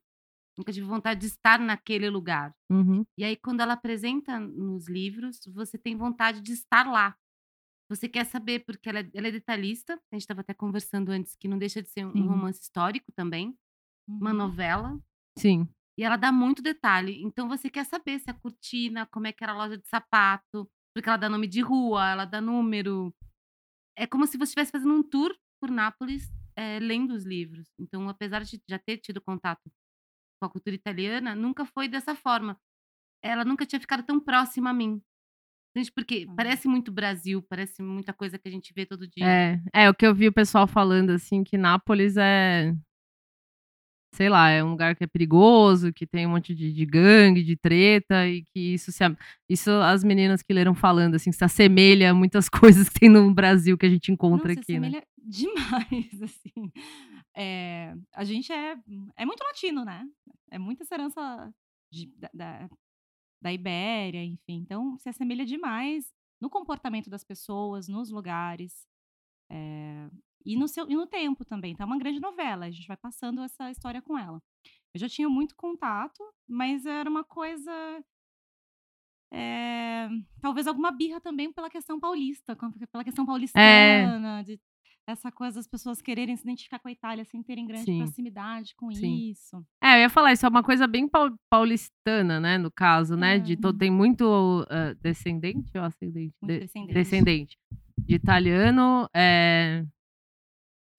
[0.59, 2.55] Nunca tive vontade de estar naquele lugar.
[2.71, 3.05] Uhum.
[3.19, 7.17] E aí, quando ela apresenta nos livros, você tem vontade de estar lá.
[7.89, 9.95] Você quer saber, porque ela é, ela é detalhista.
[9.95, 13.11] A gente estava até conversando antes que não deixa de ser um, um romance histórico
[13.13, 13.57] também,
[14.09, 14.37] uma Uhum.
[14.37, 15.01] novela.
[15.39, 15.69] Sim.
[15.99, 17.23] E ela dá muito detalhe.
[17.23, 20.71] Então você quer saber se a cortina, como é que era a loja de sapato,
[20.95, 23.15] porque ela dá nome de rua, ela dá número.
[24.01, 27.69] É como se você estivesse fazendo um tour por Nápoles, eh, lendo os livros.
[27.79, 29.71] Então, apesar de já ter tido contato
[30.41, 32.59] com a cultura italiana, nunca foi dessa forma.
[33.23, 35.03] Ela nunca tinha ficado tão próxima a mim.
[35.77, 39.25] Gente, porque parece muito Brasil, parece muita coisa que a gente vê todo dia.
[39.27, 42.75] É, é o que eu vi o pessoal falando assim que Nápoles é
[44.13, 47.43] sei lá, é um lugar que é perigoso, que tem um monte de, de gangue,
[47.43, 49.05] de treta e que isso se
[49.49, 52.49] isso as meninas que leram falando assim, se assemelha a muitas
[52.85, 54.89] coisas que tem no Brasil que a gente encontra se aqui, né?
[54.89, 56.73] assemelha demais, assim.
[57.37, 58.77] É, a gente é,
[59.17, 60.05] é muito latino, né?
[60.51, 61.53] É muita herança
[61.93, 62.71] de- da, da,
[63.41, 64.57] da Ibéria, enfim.
[64.57, 68.73] Então, se assemelha demais no comportamento das pessoas, nos lugares.
[69.51, 70.09] é,
[70.45, 71.73] e, no seu, e no tempo também.
[71.73, 72.67] Então, é uma grande novela.
[72.67, 74.41] A gente vai passando essa história com ela.
[74.95, 77.71] Eu já tinha muito contato, mas era uma coisa.
[79.33, 80.09] é,
[80.41, 82.57] talvez alguma birra também pela questão paulista,
[82.91, 84.59] pela questão paulistana, de
[85.07, 87.99] essa coisa das pessoas quererem se identificar com a Itália sem terem grande Sim.
[87.99, 89.31] proximidade com Sim.
[89.31, 89.65] isso.
[89.83, 93.39] É, eu ia falar, isso é uma coisa bem pau- paulistana, né, no caso, né,
[93.39, 93.79] de to- Uhum.
[93.79, 96.35] tem muito ah, descendente ou ascendente?
[96.41, 96.95] Muito De- descendente.
[96.95, 97.59] descendente
[97.99, 99.85] de italiano, é,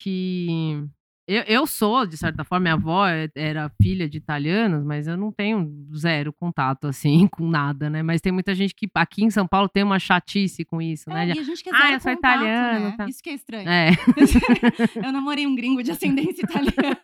[0.04, 0.82] que
[1.34, 5.16] eu, eu sou, de certa forma, minha avó é- era filha de italianos, mas eu
[5.18, 9.30] não tenho zero contato, assim, com nada, né, mas tem muita gente que aqui em
[9.30, 11.94] São Paulo tem uma chatice com isso, É, né, e a gente quer Ah, zero
[11.94, 12.96] eu sou italiano, né?
[12.98, 13.06] tá.
[13.08, 13.70] Isso que é estranho.
[13.70, 13.90] é,
[15.06, 16.98] eu namorei um gringo de ascendência italiana.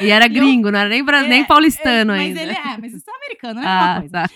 [0.00, 2.42] e era E eu- gringo, não era nem, bra- nem É, paulistano é, mas ainda.
[2.42, 4.12] ele é, mas isso é americano, não é Ah, coisa.
[4.12, 4.26] tá.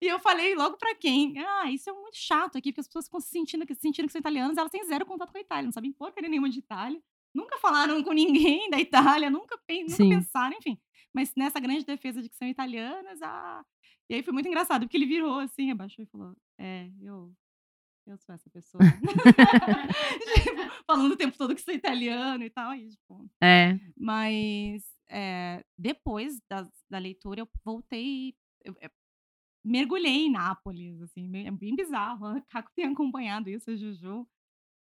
[0.00, 1.34] e eu falei logo pra quem?
[1.38, 4.06] Ah, isso é muito chato aqui, porque as pessoas ficam se sentindo, que- se sentindo
[4.06, 6.58] que são italianas, elas têm zero contato com a Itália, não sabem porcaria nenhuma de
[6.58, 6.98] Itália,
[7.34, 10.10] nunca falaram com ninguém da Itália, nunca, nunca Sim.
[10.10, 10.78] pensaram, enfim.
[11.14, 13.64] Mas nessa grande defesa de que são italianas, ah...
[14.12, 17.32] E aí foi muito engraçado, porque ele virou assim, abaixou e falou: É, eu.
[18.04, 18.82] Eu sou essa pessoa.
[20.34, 22.74] tipo, falando o tempo todo que sou italiano e tal.
[22.74, 28.34] E, tipo, É, mas é, depois da, da leitura eu voltei,
[28.64, 28.90] eu, eu
[29.64, 32.26] mergulhei em Nápoles, assim, é bem bizarro.
[32.36, 34.26] A Caco tem acompanhado isso, a Juju.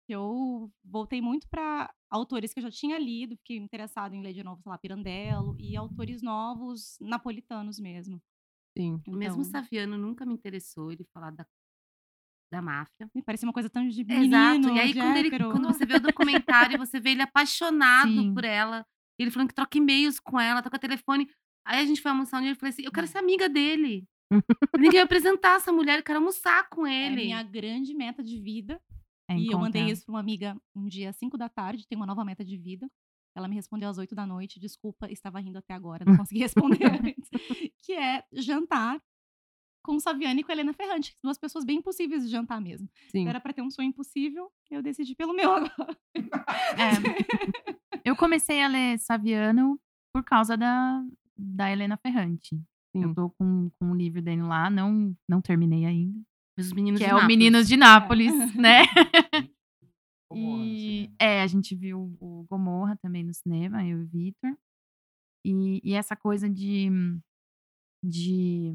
[0.09, 4.43] Eu voltei muito para autores que eu já tinha lido, fiquei interessado em ler de
[4.43, 8.21] novo, sei lá, Pirandello, e autores novos, napolitanos mesmo.
[8.77, 9.03] sim.
[9.07, 11.47] O mesmo Então, Saviano nunca me interessou ele falar da,
[12.51, 13.09] da máfia.
[13.15, 14.21] me parecia uma coisa tão de Exato.
[14.21, 18.35] menino, E aí, quando, ele- quando você vê o documentário, você vê ele apaixonado Sim.
[18.35, 18.87] por ela.
[19.19, 21.29] Ele falando que troca e-mails com ela, troca telefone.
[21.67, 23.49] Aí a gente foi almoçar um dia e eu falei assim: eu quero ser amiga
[23.49, 24.07] dele.
[24.75, 27.25] Ninguém vai apresentar essa mulher, eu quero almoçar com É ele.
[27.27, 28.81] minha grande meta de vida.
[29.29, 31.97] É E eu mandei isso pra uma amiga um dia às 5 da tarde, tem
[31.97, 32.91] uma nova meta de vida.
[33.37, 36.79] Ela me respondeu às 8 da noite, desculpa, estava rindo até agora, não consegui responder
[36.91, 37.29] antes.
[37.85, 39.01] Que é jantar
[39.85, 42.89] com Saviane e com Helena Ferrante, duas pessoas bem impossíveis de jantar mesmo.
[43.11, 43.29] Sim.
[43.29, 45.97] Era pra ter um sonho impossível, eu decidi pelo meu agora.
[46.15, 48.01] É.
[48.05, 49.81] Eu comecei a ler Saviano
[50.13, 51.03] por causa da,
[51.37, 52.57] da Helena Ferrante.
[52.95, 53.05] Sim.
[53.05, 56.21] Eu tô com, com um livro dele lá, não, não terminei ainda.
[56.59, 57.37] Os meninos Que de é o Nápoles.
[57.37, 58.83] Meninos de Nápoles, né?
[60.31, 61.15] Gomorra, E assim.
[61.19, 64.57] é, a gente viu o Gomorra também no cinema, eu e o Vitor.
[65.45, 66.91] E, e essa coisa de,
[68.05, 68.75] de,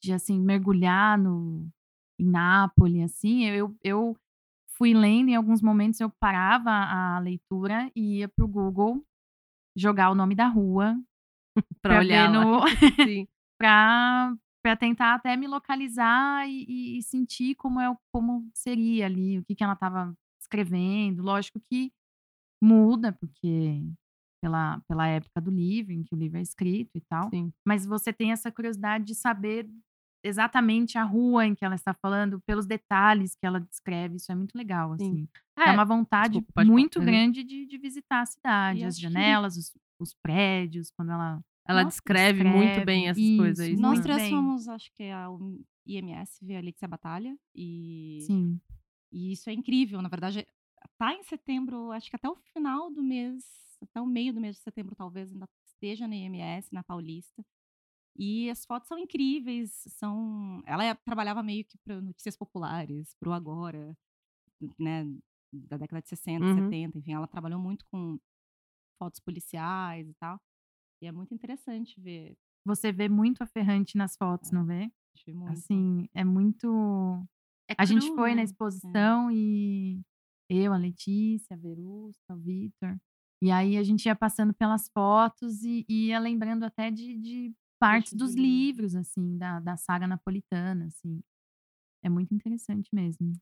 [0.00, 1.66] de assim, mergulhar no,
[2.20, 4.16] em Nápoles, assim, eu, eu
[4.76, 9.04] fui lendo, em alguns momentos eu parava a leitura e ia pro Google
[9.74, 10.96] jogar o nome da rua
[11.82, 12.60] Pra olhar no,
[13.04, 13.26] Sim.
[14.62, 19.54] Pra tentar até me localizar e, e- sentir como, é, como seria ali, o que,
[19.54, 21.22] que ela estava escrevendo.
[21.22, 21.92] Lógico que
[22.62, 23.82] muda, porque
[24.42, 27.28] pela, pela época do livro, em que o livro é escrito e tal.
[27.30, 27.52] Sim.
[27.66, 29.68] Mas você tem essa curiosidade de saber
[30.24, 34.16] exatamente a rua em que ela está falando, pelos detalhes que ela descreve.
[34.16, 35.04] Isso é muito legal, Sim.
[35.04, 35.28] assim.
[35.58, 36.66] É, É uma vontade desculpa, falar.
[36.66, 37.04] muito Uhum.
[37.04, 41.10] grande de, de visitar a cidade, E as acho que- janelas, os, os prédios, quando
[41.10, 43.64] ela Ela Nossa, descreve, muito bem essas isso, coisas.
[43.64, 45.38] aí, Nós três acho que é o
[45.86, 48.60] IMS, a Alexia Batalha, e, Sim.
[49.12, 50.46] e isso é incrível, na verdade,
[50.98, 53.44] tá em setembro, acho que até o final do mês,
[53.82, 57.44] até o meio do mês de setembro talvez ainda esteja na IMS, na Paulista,
[58.16, 63.32] e as fotos são incríveis, são, ela é- trabalhava meio que para notícias populares, pro
[63.32, 63.96] Agora,
[64.78, 65.04] né,
[65.52, 66.58] da década de 60, Uhum.
[66.62, 68.18] 70, enfim, ela trabalhou muito com
[68.98, 70.40] fotos policiais e tal,
[71.02, 74.88] e é muito interessante ver, Você vê muito a Ferrante nas fotos, não vê?
[75.16, 75.52] acho muito.
[75.52, 77.26] Assim, é muito.
[77.68, 78.42] É A gente foi na né?
[78.44, 80.00] exposição e
[80.48, 82.96] eu, a Letícia, a Verusca, o Vitor.
[83.42, 88.12] E aí a gente ia passando pelas fotos e ia lembrando até de, de partes
[88.12, 91.20] dos livros, assim, da, da saga napolitana, assim.
[92.04, 93.32] É muito interessante mesmo.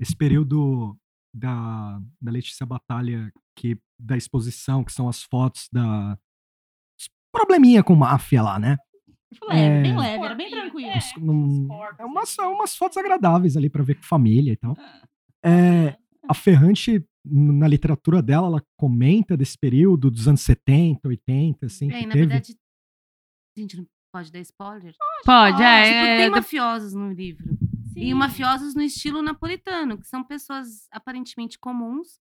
[0.00, 0.98] esse período
[1.34, 6.18] da, da Letícia Batalha, que, da exposição, que são as fotos da.
[7.34, 8.76] Probleminha com máfia lá, né?
[9.48, 9.98] Leve, bem É.
[9.98, 10.90] leve, era bem tranquilo.
[10.94, 11.68] Uns- num-
[11.98, 14.76] é umas, é umas fotos agradáveis ali pra ver com família e tal.
[15.42, 15.96] É,
[16.28, 21.98] a Ferrante, na literatura dela, ela comenta desse período dos anos 70, 80, assim, É,
[21.98, 22.26] que e na teve.
[22.26, 22.54] verdade,
[23.56, 24.94] gente, não pode dar spoiler?
[25.24, 25.82] Pode, é.
[25.84, 27.56] tipo, é, tem do- mafiosos no livro.
[27.96, 32.20] E mafiosos no estilo napolitano, que são pessoas aparentemente comuns,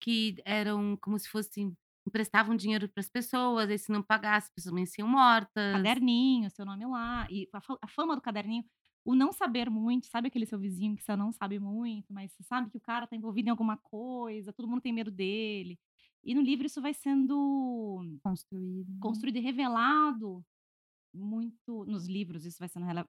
[0.00, 1.76] que eram como se fossem.
[2.06, 5.72] emprestavam dinheiro para as pessoas, aí se não pagasse, as pessoas venciam mortas.
[5.72, 7.26] Caderninho, seu nome lá.
[7.30, 8.64] E a, fa- a fama do caderninho,
[9.04, 12.42] o não saber muito, sabe aquele seu vizinho que você não sabe muito, mas você
[12.44, 15.78] sabe que o cara tá envolvido em alguma coisa, todo mundo tem medo dele.
[16.24, 18.98] E no livro isso vai sendo Construído.
[19.00, 20.44] construído e revelado
[21.14, 23.08] muito nos livros, isso vai sendo revelado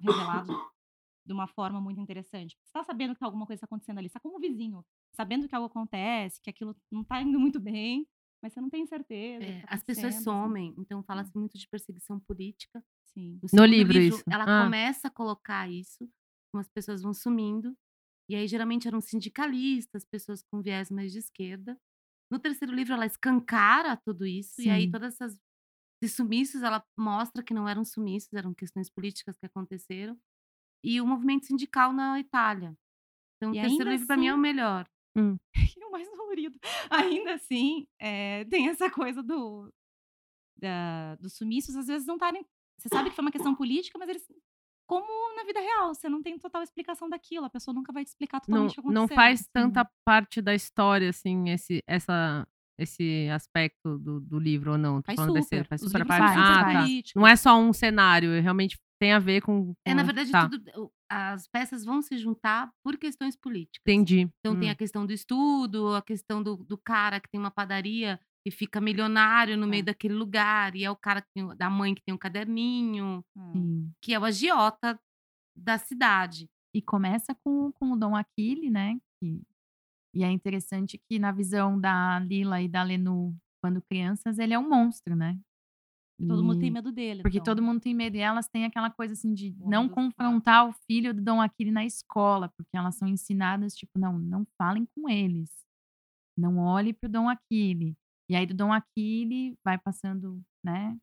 [1.27, 2.57] de uma forma muito interessante.
[2.63, 5.55] Você tá sabendo que alguma coisa está acontecendo ali, você tá como vizinho, sabendo que
[5.55, 8.07] algo acontece, que aquilo não tá indo muito bem,
[8.41, 9.43] mas você não tem certeza.
[9.45, 10.23] É, tá as pessoas assim.
[10.23, 12.83] somem, então fala-se muito de perseguição política.
[13.13, 13.39] Sim.
[13.41, 14.23] No segundo livro, isso.
[14.29, 14.63] Ela Ah.
[14.63, 16.09] começa a colocar isso,
[16.51, 17.75] como as pessoas vão sumindo.
[18.29, 21.77] E aí, geralmente, eram sindicalistas, pessoas com viés mais de esquerda.
[22.31, 24.61] No terceiro livro, ela escancara tudo isso.
[24.61, 24.91] E aí, Sim.
[24.91, 25.37] todas essas
[26.03, 30.17] esses sumiços, ela mostra que não eram sumiços, eram questões políticas que aconteceram.
[30.83, 32.75] E o movimento sindical na Itália.
[33.37, 34.87] Então, E o terceiro livro, para mim, é o assim- melhor.
[35.79, 36.59] E o mais dolorido.
[36.89, 39.71] Ainda assim, eh, tem essa coisa do
[40.59, 42.45] da dos sumiços, às vezes não estarem
[42.79, 44.25] você sabe que foi uma questão política, mas eles
[44.87, 48.07] como na vida real, você não tem total explicação daquilo, a pessoa nunca vai te
[48.09, 49.01] explicar não, totalmente o que aconteceu.
[49.01, 49.49] não faz assim.
[49.53, 52.47] tanta parte da história, assim, esse, essa,
[52.79, 55.01] esse aspecto do, do livro, ou não?
[55.01, 55.67] Tô Faz falando desse- super.
[55.67, 56.27] faz Os super parte.
[56.29, 56.85] super Ah, tá.
[57.19, 59.74] Não é só um cenário, é realmente tem a ver com.
[59.86, 63.82] É, na com- verdade, tá, tudo, as peças vão se juntar por questões políticas.
[63.82, 64.30] Entendi.
[64.40, 64.72] Então tem Hum.
[64.72, 68.80] a questão do estudo, a questão do, do cara que tem uma padaria e fica
[68.82, 69.86] milionário no meio É.
[69.86, 73.24] daquele lugar, e é o cara tem da mãe que tem um caderninho.
[73.53, 73.91] Sim.
[74.02, 74.99] que é o agiota
[75.56, 76.48] da cidade.
[76.74, 78.98] E começa com, com o Dom Aquile, né?
[79.19, 79.41] que-
[80.15, 84.60] e é interessante que na visão da Lila e da Lenu, quando crianças, ele é
[84.60, 85.38] um monstro, né?
[86.26, 87.22] Todo mundo tem medo dele.
[87.22, 87.53] Porque então.
[87.53, 88.18] todo mundo tem medo.
[88.18, 91.69] E elas têm aquela coisa assim de O não confrontar o filho do Dom Aquile
[91.69, 95.52] na escola, porque elas são ensinadas, tipo, não, não falem com eles.
[96.35, 97.95] Não olhe pro Dom Aquile.
[98.30, 100.98] E aí do Dom Aquile vai passando, né,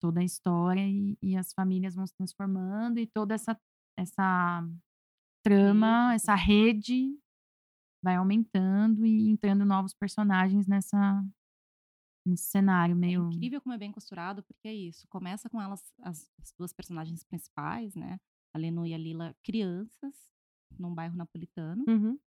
[0.00, 3.56] toda a história e, e as famílias vão se transformando e toda essa,
[3.96, 4.66] essa
[5.44, 7.14] trama, essa rede
[8.02, 11.22] vai aumentando e entrando novos personagens nessa
[12.24, 15.06] nesse cenário É meio incrível como é bem costurado, porque é isso.
[15.08, 18.20] Começa com elas, as, as duas personagens principais, né?
[18.54, 20.14] A Lenu e a Lila, crianças,
[20.78, 21.84] num bairro napolitano.
[21.88, 22.18] Uhum.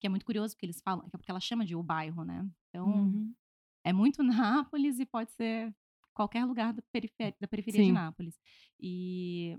[0.00, 2.48] Que é muito curioso, porque eles falam, é porque ela chama de o bairro, né?
[2.68, 3.34] Então, Uhum.
[3.84, 4.22] é muito
[4.68, 5.74] Nápoles e pode ser
[6.14, 7.92] qualquer lugar da, perife- da periferia de.
[7.92, 8.38] Nápoles.
[8.80, 9.58] E,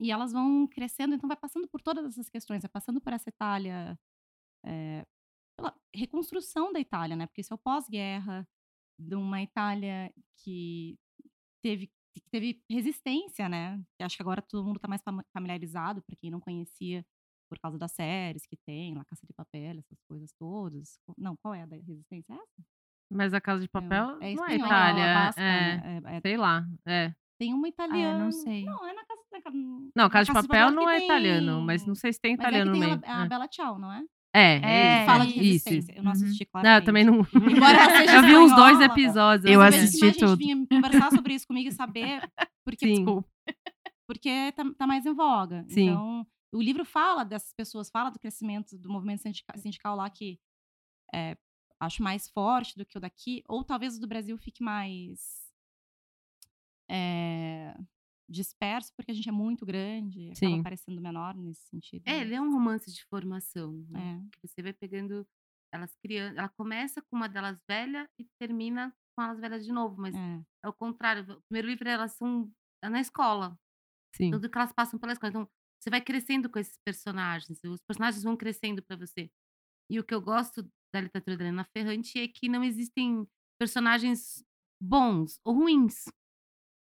[0.00, 3.28] e elas vão crescendo, então vai passando por todas essas questões, vai passando por essa
[3.28, 3.98] Itália,
[4.64, 5.06] é,
[5.60, 7.26] pela reconstrução da Itália, né?
[7.26, 8.46] Porque isso é o pós-guerra,
[8.98, 10.12] de uma Itália
[10.42, 10.96] que
[11.62, 13.80] teve, que teve resistência, né?
[14.00, 17.04] Acho que agora todo mundo está mais familiarizado, para quem não conhecia,
[17.48, 20.98] por causa das séries que tem, La Caça de Papel, essas coisas todas.
[21.18, 22.32] Não, qual é a da resistência?
[22.32, 22.64] É essa?
[23.12, 25.14] Mas a Casa de Papel É não é Itália.
[25.14, 25.80] basca, é?
[26.04, 26.64] É- é- sei lá.
[26.86, 27.12] É.
[27.38, 28.18] tem uma Ah, italiana.
[28.18, 28.64] eu não sei.
[28.64, 29.20] Não, é na casa.
[29.32, 32.20] Na, Não, na Casa de Papel não que é italiano, mas tem- não sei se
[32.20, 33.00] tem Mas é italiano no tem meio.
[33.06, 34.04] a, a Bella Ciao, não é?
[34.32, 35.40] É, é, É, é, fala de isso.
[35.68, 35.92] resistência.
[35.96, 36.16] Eu não Uhum.
[36.16, 36.66] assisti, claro.
[36.68, 37.14] Não, eu também não.
[37.64, 39.44] Embora ela seja eu vi uns dois episódios.
[39.52, 39.80] Eu Mas assim.
[39.80, 40.36] vezes que mais assisti gente tudo.
[40.38, 42.20] vinha conversar sobre isso comigo e saber,
[42.64, 42.94] porque, Sim.
[42.94, 43.28] desculpa,
[44.06, 45.64] porque tá, tá mais em voga.
[45.68, 45.88] Sim.
[45.90, 50.38] Então, o livro fala dessas pessoas, fala do crescimento do movimento sindica- sindical lá que
[51.14, 51.36] é,
[51.80, 55.18] acho mais forte do que o daqui, ou talvez o do Brasil fique mais
[56.88, 57.74] é,
[58.30, 60.62] disperso, porque a gente é muito grande, acaba Sim.
[60.62, 62.02] parecendo menor nesse sentido.
[62.06, 62.20] É, né?
[62.20, 64.20] ele é um romance de formação, né?
[64.24, 64.30] É.
[64.40, 65.26] Que você vai pegando
[65.72, 69.96] elas criando, ela começa com uma delas velha e termina com elas velhas de novo,
[70.00, 70.42] mas É.
[70.64, 71.22] é o contrário.
[71.38, 72.50] O primeiro livro elas são
[72.82, 73.56] é na escola,
[74.16, 74.30] Sim.
[74.32, 75.30] tudo que elas passam pela escola.
[75.30, 75.48] Então,
[75.80, 79.30] você vai crescendo com esses personagens, os personagens vão crescendo para você.
[79.90, 80.62] E o que eu gosto
[80.94, 83.26] da literatura da Helena Ferrante é que não existem
[83.58, 84.44] personagens
[84.82, 86.04] bons ou ruins.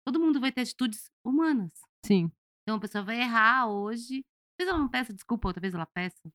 [0.05, 1.70] Todo mundo vai ter atitudes humanas.
[2.05, 2.31] Sim.
[2.62, 4.24] Então a pessoa vai errar hoje.
[4.56, 6.32] Talvez ela não peça desculpa, outra vez ela peça.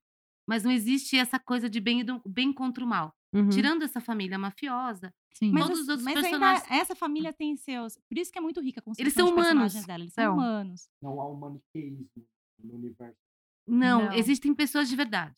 [0.47, 3.13] Mas não existe essa coisa de bem, do- bem contra o mal.
[3.33, 3.49] Uhum.
[3.49, 5.51] Tirando essa família mafiosa, Sim.
[5.51, 6.63] Mas, todos os outros mas personagens.
[6.63, 7.97] ainda essa família tem seus.
[8.07, 9.85] Por isso que é muito rica a construção são de personagens humanos.
[9.87, 10.03] dela.
[10.03, 10.23] Eles São.
[10.23, 10.89] são humanos.
[11.01, 12.07] Não há um maniqueísmo
[12.63, 13.17] no universo.
[13.67, 14.13] Não, Não.
[14.13, 15.35] existem pessoas de verdade.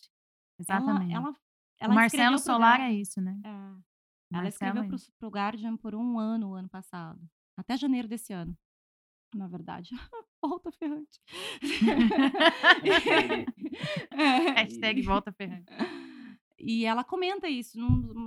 [0.60, 1.14] Exatamente.
[1.14, 1.36] Ela, ela, o
[1.80, 3.40] ela Marcelo Solar é isso, né?
[3.44, 3.50] É.
[3.50, 5.12] O Ela Marcelo escreveu é pro, isso.
[5.18, 7.20] pro Guardian por um ano, o ano passado.
[7.58, 8.56] Até janeiro desse ano.
[9.34, 9.90] Na verdade.
[10.42, 11.20] Volta ferrante.
[14.12, 15.72] É, Hashtag volta ferrante.
[16.60, 17.78] E ela comenta isso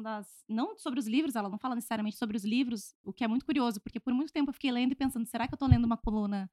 [0.03, 0.45] das.
[0.49, 3.45] Não sobre os livros, ela não fala necessariamente sobre os livros, o que é muito
[3.45, 5.85] curioso, porque por muito tempo eu fiquei lendo e pensando: será que eu tô lendo
[5.85, 6.49] uma coluna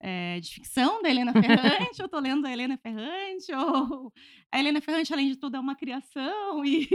[0.00, 2.02] eh, de ficção da Helena Ferrante?
[2.02, 3.52] ou tô lendo a Helena Ferrante?
[3.52, 4.12] Ou
[4.50, 6.64] a Helena Ferrante, além de tudo, é uma criação?
[6.64, 6.88] E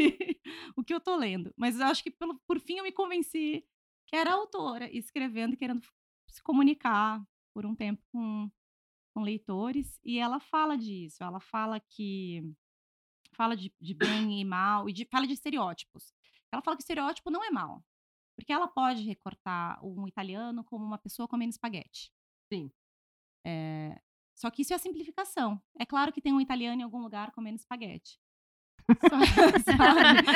[0.76, 1.54] o que eu tô lendo?
[1.56, 3.64] Mas eu acho que pelo, por fim eu me convenci
[4.12, 5.82] que era autora, escrevendo e querendo
[6.30, 7.24] se comunicar
[7.54, 8.52] por um tempo com,
[9.14, 10.00] com leitores.
[10.04, 12.44] E ela fala disso, ela fala que
[13.34, 16.14] fala de, de bem e mal, e de- fala de estereótipos.
[16.52, 17.84] Ela fala que estereótipo não é mal,
[18.36, 22.12] porque ela pode recortar um italiano como uma pessoa comendo espaguete.
[22.52, 22.72] Sim.
[23.46, 24.02] É,
[24.36, 25.62] só que isso é a simplificação.
[25.80, 28.20] É claro que tem um italiano em algum lugar comendo espaguete.
[29.66, 30.28] Sabe?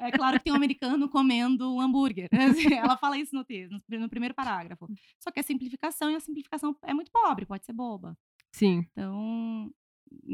[0.00, 2.28] É claro que tem um americano comendo um hambúrguer.
[2.32, 4.88] Assim, Ela fala isso no texto, no pri- no primeiro parágrafo.
[5.18, 8.16] Só que é simplificação e a simplificação é muito pobre, pode ser boba.
[8.52, 8.86] Sim.
[8.92, 9.70] Então.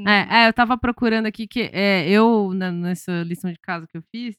[0.07, 3.97] É, é, eu tava procurando aqui que é, eu, na- nessa lição de casa que
[3.97, 4.37] eu fiz,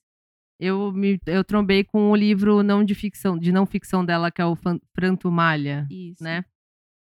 [0.59, 4.39] eu me eu trombei com o livro não de ficção, de não ficção dela, que
[4.41, 6.23] é o Fan- Franto Malha, Isso.
[6.23, 6.45] né?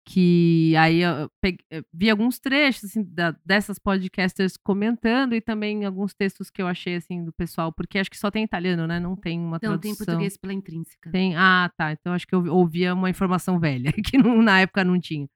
[0.09, 5.85] Que aí eu pegue- eu vi alguns trechos assim, da- dessas podcasters comentando e também
[5.85, 9.01] alguns textos que eu achei assim do pessoal, porque acho que só tem italiano, né?
[9.01, 9.97] Não tem uma tem tradução.
[10.07, 11.11] português pela intrínseca.
[11.11, 11.91] Tem, ah, tá.
[11.91, 15.27] Então acho que eu ouvia uma informação velha, que não- na época não tinha.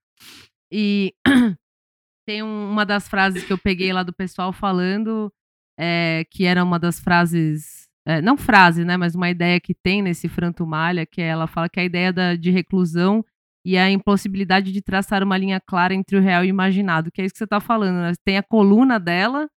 [0.73, 1.13] E
[2.27, 5.33] tem um- uma das frases que eu peguei lá do pessoal falando,
[5.77, 10.01] é, que era uma das frases, é, não frase, né, mas uma ideia que tem
[10.01, 13.25] nesse Franto Malha, que ela fala que a ideia da- de reclusão
[13.65, 17.21] e a impossibilidade de traçar uma linha clara entre o real e o imaginado, que
[17.21, 18.13] é isso que você tá falando, né?
[18.25, 19.49] Tem a coluna dela,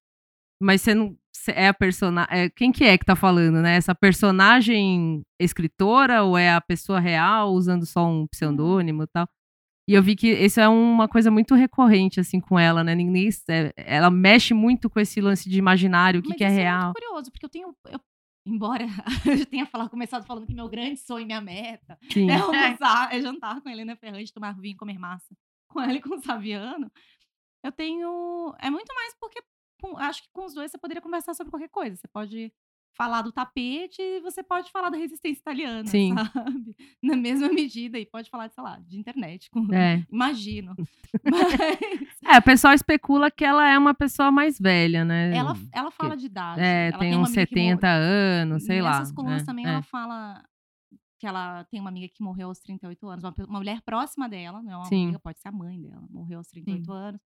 [0.60, 1.16] mas você não
[1.48, 3.76] é a personagem, quem que é que tá falando, né?
[3.76, 9.26] Essa personagem escritora ou é a pessoa real usando só um pseudônimo e tal?
[9.88, 12.94] E eu vi que isso é uma coisa muito recorrente assim com ela, né?
[12.94, 16.84] Ninguém, é, ela mexe muito com esse lance de imaginário, o que, que é real.
[16.84, 17.74] muito curioso, porque eu tenho.
[17.90, 18.00] eu-
[18.44, 18.86] embora
[19.26, 22.30] eu tenha falado, começado falando que meu grande sonho, minha meta Sim.
[22.30, 25.34] é almoçar, é jantar com a Helena Ferrante, tomar vinho, comer massa
[25.68, 26.90] com ela e com o Saviano.
[27.62, 28.54] Eu tenho.
[28.60, 29.42] É muito mais porque
[29.98, 31.96] acho que com os dois você poderia conversar sobre qualquer coisa.
[31.96, 32.52] Você pode
[32.94, 36.14] falar do tapete e você pode falar da resistência italiana, Sim.
[36.14, 36.76] sabe?
[37.02, 37.98] Na mesma medida.
[37.98, 39.50] E pode falar, sei lá, de internet.
[39.50, 39.66] Com...
[39.72, 40.04] É.
[40.12, 40.74] Imagino.
[41.24, 45.34] Mas É, o pessoal especula que ela é uma pessoa mais velha, né?
[45.36, 46.60] ela, ela fala de idade.
[46.60, 48.98] É, ela tem uma uns amiga que morreu- 70 anos, sei lá.
[48.98, 49.46] Nessas colunas né?
[49.46, 49.68] também É.
[49.70, 50.44] ela fala
[51.18, 54.60] que ela tem uma amiga que morreu aos 38 anos, uma, uma mulher próxima dela,
[54.60, 55.04] não é uma Sim.
[55.04, 57.20] amiga, pode ser a mãe dela, morreu aos 38 anos.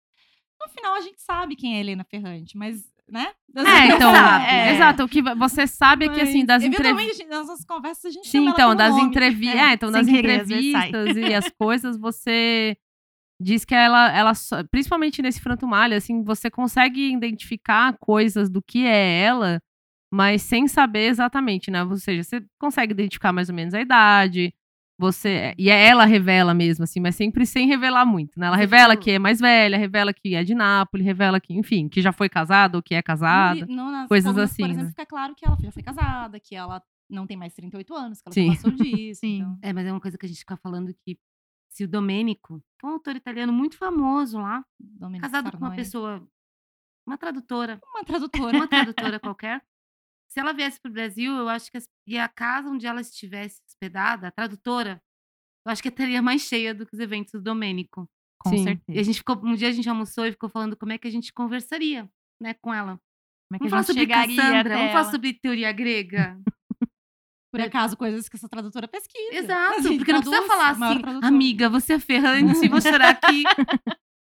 [0.67, 3.33] No final a gente sabe quem é Helena Ferrante, mas, né?
[3.57, 4.75] É, então, é.
[4.75, 5.05] exato.
[5.05, 7.29] O que você sabe é que, assim, das entrevistas.
[7.29, 9.61] nas nossas conversas a gente Sim, então, das entrevistas.
[9.61, 9.65] É.
[9.65, 12.77] É, então, das entrevistas e as coisas, você
[13.41, 14.33] diz que ela, ela
[14.71, 19.61] principalmente nesse Franto Malha, assim, você consegue identificar coisas do que é ela,
[20.13, 21.85] mas sem saber exatamente, né?
[21.85, 24.55] Ou seja, você consegue identificar mais ou menos a idade.
[24.99, 28.47] Você, e é ela revela mesmo, assim, mas sempre sem revelar muito, né?
[28.47, 32.01] Ela revela que é mais velha, revela que é de Nápoles, revela que, enfim, que
[32.01, 33.67] já foi casada ou que é casada.
[33.67, 34.73] no- coisas colunas, assim, Por né?
[34.75, 36.81] exemplo, fica claro que ela já foi casada, que ela
[37.11, 38.49] não tem mais 38 anos, que ela Sim.
[38.55, 39.21] passou disso.
[39.25, 39.39] Sim.
[39.39, 41.19] então- É, mas é uma coisa que a gente fica falando que
[41.69, 45.71] se o Domênico, que é um autor italiano muito famoso lá, Domenico casado com uma
[45.71, 45.77] Sarnoia.
[45.77, 46.29] pessoa,
[47.05, 48.57] uma tradutora, Uma tradutora.
[48.57, 49.61] uma tradutora qualquer,
[50.29, 53.61] se ela viesse pro Brasil, eu acho que as- e a casa onde ela estivesse
[53.75, 55.03] hospedada, a tradutora,
[55.67, 58.09] eu acho que estaria mais cheia do que os eventos do Domênico.
[58.39, 58.57] Com Sim.
[58.57, 59.03] E a certeza.
[59.05, 61.33] gente ficou, um dia a gente almoçou e ficou falando como é que a gente
[61.33, 62.09] conversaria,
[62.41, 63.01] né, com ela.
[63.49, 65.11] Como é que Vamos a falar gente sobre chegaria Cassandra, vamos falar ela?
[65.11, 66.39] sobre teoria grega.
[67.53, 69.33] Por acaso, coisas que essa tradutora pesquisa.
[69.33, 71.27] Exato, porque não precisa traduz, falar assim, tradutora.
[71.27, 73.45] amiga, você é ferrante, vou chorar aqui.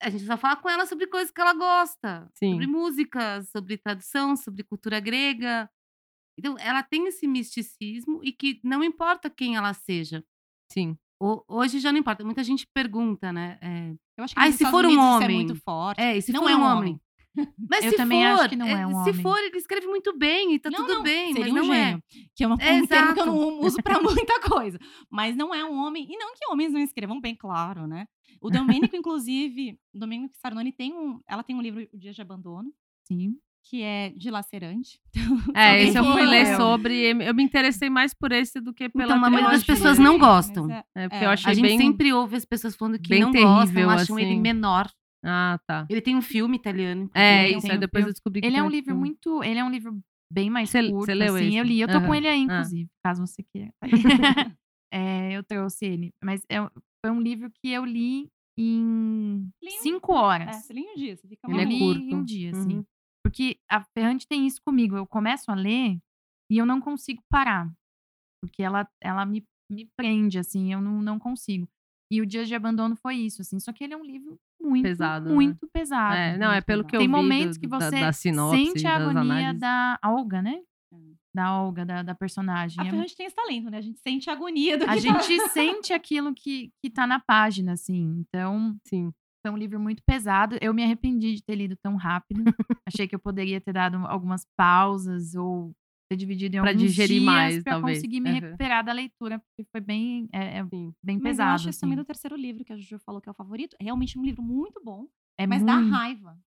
[0.02, 2.28] A gente só fala com ela sobre coisas que ela gosta.
[2.34, 2.52] Sim.
[2.52, 5.70] Sobre música, sobre tradução, sobre cultura grega.
[6.39, 10.24] Então, ela tem esse misticismo e que não importa quem ela seja.
[10.73, 10.97] Sim.
[11.23, 12.24] Ho- Hoje já não importa.
[12.24, 13.59] Muita gente pergunta, né?
[13.62, 15.28] é, Eu acho que nos se for um isso homem.
[15.28, 16.01] é muito forte.
[16.01, 16.77] É, e se não for é um homem?
[16.78, 17.01] homem.
[17.70, 19.23] Mas Eu se também for, acho que não é um se homem.
[19.23, 21.74] for, ele escreve muito bem e tá Não, tudo não, bem, seria mas um não
[21.74, 21.85] é.
[21.86, 22.02] gênio,
[22.36, 24.78] Que é uma, É, um termo que eu não uso pra muita coisa.
[25.11, 26.06] Mas não é um homem.
[26.09, 28.06] E não que homens não escrevam bem, claro, né?
[28.40, 31.20] O Domênico, inclusive, o Domênico Sarnoni tem um.
[31.28, 32.73] Ela tem um livro, O Dia de Abandono,
[33.09, 33.36] Sim.
[33.64, 35.00] Que é dilacerante.
[35.56, 37.10] É, esse eu fui ler sobre.
[37.26, 40.18] Eu me interessei mais por esse do que pela Então, a maioria das pessoas não
[40.18, 40.70] gostam.
[40.70, 41.26] É- É, porque é.
[41.26, 41.78] eu A achei gente bem.
[41.78, 44.40] sempre ouve as pessoas falando que bem não gostam, terrível, acham ele assim.
[44.40, 44.90] menor.
[45.24, 45.86] Ah, tá.
[45.88, 47.10] Ele tem um filme italiano.
[47.14, 47.66] É, isso.
[47.70, 48.10] Aí um depois filme.
[48.10, 49.00] eu descobri que Ele é um livro filme.
[49.00, 49.42] muito.
[49.42, 49.98] Ele é um livro
[50.30, 51.06] bem mais Cê- curto.
[51.06, 51.46] cê leu assim.
[51.46, 51.56] esse?
[51.56, 51.80] Eu li.
[51.80, 52.16] Eu tô com Aham.
[52.16, 52.42] ele aí, Ah.
[52.44, 53.72] inclusive, caso você queira.
[54.92, 56.12] É, eu trouxe ele.
[56.22, 56.58] Mas é,
[57.04, 60.56] foi um livro que eu li em Li cinco É, horas.
[60.56, 62.00] você lê em um dia, você fica Ele é li curto.
[62.00, 62.76] em um dia, assim.
[62.76, 62.84] Uhum.
[63.24, 64.96] Porque a Ferrante tem isso comigo.
[64.96, 65.98] Eu começo a ler
[66.51, 67.72] e eu não consigo parar.
[68.42, 71.66] Porque ela, ela me, me prende, assim, eu não, não consigo.
[72.12, 73.59] E o Dias de Abandono foi isso, assim.
[73.59, 75.34] Só que ele é um livro muito, Pesado, né?
[75.34, 76.14] muito pesado.
[76.14, 76.90] É, não, é muito pelo pesado.
[76.90, 79.60] que eu Tem vi momentos do- que da- você da sinopse, sente a agonia análises.
[79.60, 80.60] da Olga, né?
[80.92, 81.14] Hum.
[81.34, 82.78] Da Olga, da, da personagem.
[82.84, 83.78] A É Ferrante tem esse talento, né?
[83.78, 85.48] A gente sente a agonia do a que gente tá...
[85.48, 88.20] sente aquilo que, que tá na página, assim.
[88.20, 89.10] Então, Sim.
[89.44, 90.56] Foi um livro muito pesado.
[90.62, 92.42] Eu me arrependi de ter lido tão rápido.
[92.88, 95.72] Achei que eu poderia ter dado algumas pausas ou
[96.10, 97.98] ter dividido em Pra alguns digerir dias mais, pra talvez.
[97.98, 98.40] conseguir me Uhum.
[98.40, 101.50] recuperar da leitura, porque foi bem, é, é bem Mas pesado.
[101.50, 102.02] eu acho esse também assim.
[102.02, 103.76] do terceiro livro, que a Juju falou que é o favorito.
[103.78, 105.06] É realmente um livro muito bom,
[105.38, 106.38] É mas muito, dá raiva.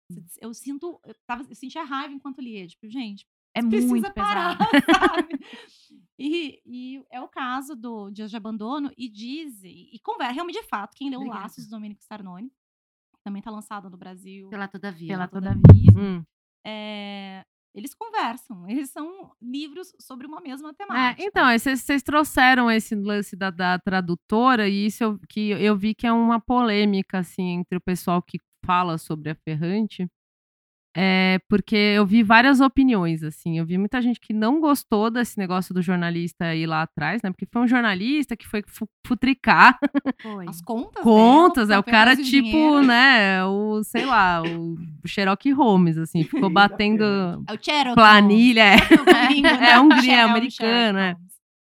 [0.42, 2.66] Eu sinto, eu, tava, eu sentia raiva enquanto lia.
[2.68, 3.26] Tipo, gente,
[3.56, 4.58] é precisa muito parar,
[5.22, 5.40] sabe?
[6.20, 10.68] E, e é o caso do Dias de Abandono, e diz, e, conversa, realmente de
[10.68, 11.44] fato, quem leu Obrigada.
[11.44, 12.52] Laços do Domenico Sarnoni,
[13.28, 14.50] também tá lançado no Brasil.
[14.50, 15.08] Pela Todavia.
[15.10, 15.92] Pela Todavia.
[15.98, 16.24] Hum.
[16.66, 17.44] É,
[17.76, 21.24] eles conversam, eles são livros sobre uma mesma É, temática.
[21.28, 25.76] então, aí vocês vocês trouxeram esse lance da, da tradutora, e isso eu, que eu
[25.78, 30.08] vi que é uma polêmica, assim, entre o pessoal que fala sobre a Ferrante.
[31.00, 33.60] É, porque eu vi várias opiniões, assim.
[33.60, 37.30] Eu vi muita gente que não gostou desse negócio do jornalista ir lá atrás, né?
[37.30, 39.78] Porque foi um jornalista que foi fu- futricar
[40.24, 40.48] Foi.
[40.48, 41.68] As contas contas.
[41.68, 42.82] dela, É o cara, tipo, dinheiro.
[42.82, 43.46] né?
[43.46, 44.76] O, sei lá, o
[45.06, 46.24] Sherlock Holmes, assim.
[46.48, 47.04] Ficou batendo
[47.48, 47.94] É o Cherokee.
[47.96, 48.64] planilha.
[48.64, 48.78] É,
[49.38, 49.70] É né?
[49.74, 51.16] É um O gringo, é americano, é.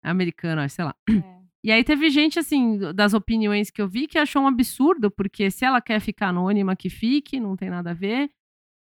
[0.02, 0.94] Americano, acho, sei lá.
[1.08, 1.12] É.
[1.62, 5.50] E aí teve gente, assim, das opiniões que eu vi que achou um absurdo, porque
[5.50, 8.30] se ela quer ficar anônima, que fique, não tem nada a ver.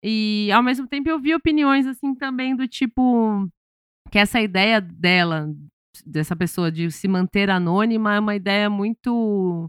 [0.02, 3.48] E ao mesmo tempo eu vi opiniões, assim, também do tipo.
[4.10, 5.48] Que essa ideia dela,
[6.06, 9.68] dessa pessoa de se manter anônima, é uma ideia muito.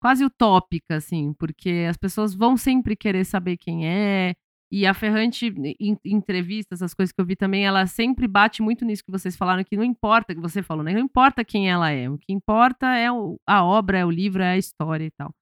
[0.00, 4.34] quase utópica, assim, porque as pessoas vão sempre querer saber quem é.
[4.70, 5.46] E a Ferrante,
[5.80, 9.34] em entrevistas, as coisas que eu vi também, ela sempre bate muito nisso que vocês
[9.36, 10.92] falaram, que não importa, que você falou, né?
[10.92, 12.08] Não importa quem ela é.
[12.10, 15.32] O que importa é o- a obra, é o livro, é a história e tal.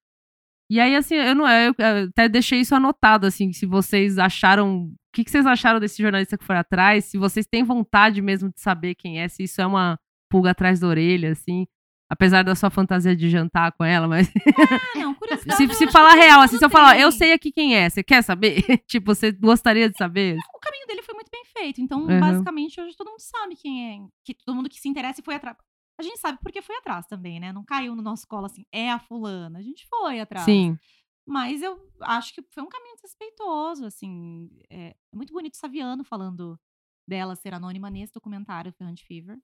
[0.68, 1.74] E aí, assim, eu não eu
[2.09, 4.84] até deixei isso anotado, assim, se vocês acharam.
[4.86, 7.05] O que, que vocês acharam desse jornalista que foi atrás?
[7.06, 9.98] Se vocês têm vontade mesmo de saber quem é, se isso é uma
[10.30, 11.66] pulga atrás da orelha, assim.
[12.09, 14.28] Apesar da sua fantasia de jantar com ela, mas.
[14.94, 15.66] Ah, não, curiosidade.
[15.74, 18.02] se se falar real, assim, se eu falar, ó, eu sei aqui quem é, você
[18.02, 18.62] quer saber?
[18.86, 20.36] tipo, você gostaria de saber?
[20.55, 21.80] O caminho dele foi muito bem feito.
[21.80, 22.20] Então, Uhum.
[22.20, 23.98] basicamente, hoje todo mundo sabe quem é.
[24.24, 25.56] Que todo mundo que se interessa e foi atrás.
[25.98, 27.52] A gente sabe porque foi atrás também, né?
[27.52, 29.59] Não caiu no nosso colo assim, é a fulana.
[29.59, 30.44] A gente foi atrás.
[30.44, 30.78] Sim.
[31.27, 34.48] Mas eu acho que foi um caminho desrespeitoso, assim.
[34.70, 36.59] É, é muito bonito o Saviano falando
[37.09, 39.39] dela ser anônima nesse documentário, Ferrante Fever.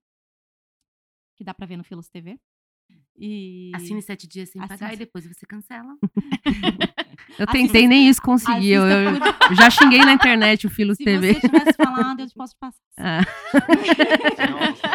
[1.36, 2.38] Que dá pra ver no Filos TV.
[3.16, 3.70] E...
[3.74, 5.96] Assine sete dias sem Assine pagar e depois você cancela.
[7.38, 8.70] Eu Assista- tentei, nem isso consegui.
[8.70, 9.20] Eu, eu- eu
[9.56, 11.34] já xinguei na internet o Filos Se TV.
[11.34, 12.76] você tivesse falado, eu posso te passar.
[12.98, 13.22] Ah.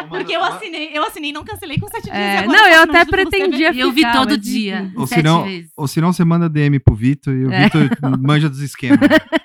[0.08, 2.14] Porque eu assinei, eu assinei, não cancelei com sete dias.
[2.16, 4.90] É, agora não, eu até pretendia E eu vi ficar, todo dia.
[4.96, 5.72] Ou senão, vezes.
[5.76, 7.64] ou senão você manda DM pro Vitor e o É.
[7.64, 7.88] Vitor
[8.20, 8.98] manja dos esquemas.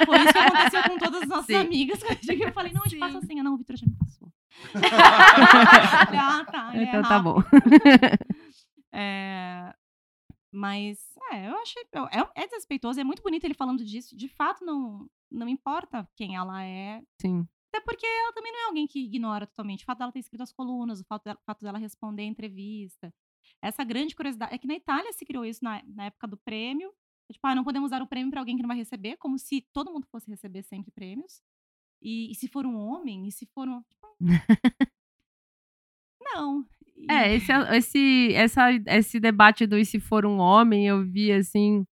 [0.05, 1.55] Foi isso que aconteceu com todas as nossas Sim.
[1.55, 1.99] amigas.
[2.30, 3.41] Eu falei, não, a gente passa a senha.
[3.43, 4.30] Não, o Vitor já me passou.
[6.15, 6.69] ah, tá.
[6.73, 7.43] ele é Então tá bom.
[8.93, 9.73] É,
[10.53, 10.99] mas,
[11.31, 11.84] é, eu achei.
[12.11, 14.15] É, é desrespeitoso, é muito bonito ele falando disso.
[14.15, 17.01] De fato, não, não importa quem ela é.
[17.19, 17.47] Sim.
[17.69, 19.81] Até porque ela também não é alguém que ignora totalmente.
[19.81, 22.25] O fato dela ter escrito as colunas, o fato dela, o fato dela responder a
[22.25, 23.11] entrevista.
[23.61, 24.53] Essa grande curiosidade.
[24.53, 26.93] É que na Itália se criou isso na, na época do prêmio.
[27.31, 29.61] Tipo, ah, não podemos dar o prêmio pra alguém que não vai receber, como se
[29.73, 31.41] todo mundo fosse receber sempre prêmios.
[31.99, 33.81] E, e se for um homem, e se for um.
[33.84, 34.07] tipo,
[36.21, 36.67] não.
[37.09, 41.85] É, esse, esse, essa, esse debate do e se for um homem, eu vi assim.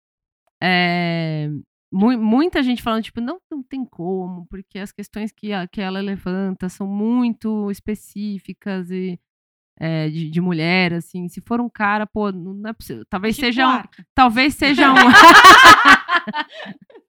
[0.62, 1.48] é,
[1.92, 5.80] mu- muita gente falando, tipo, não, não tem como, porque as questões que, a- que
[5.80, 9.18] ela levanta são muito específicas e
[9.80, 11.28] é, de, de mulher, assim.
[11.28, 13.04] Se for um cara, pô, não é possível.
[13.08, 13.82] Talvez Chico seja um.
[14.14, 14.96] Talvez seja um.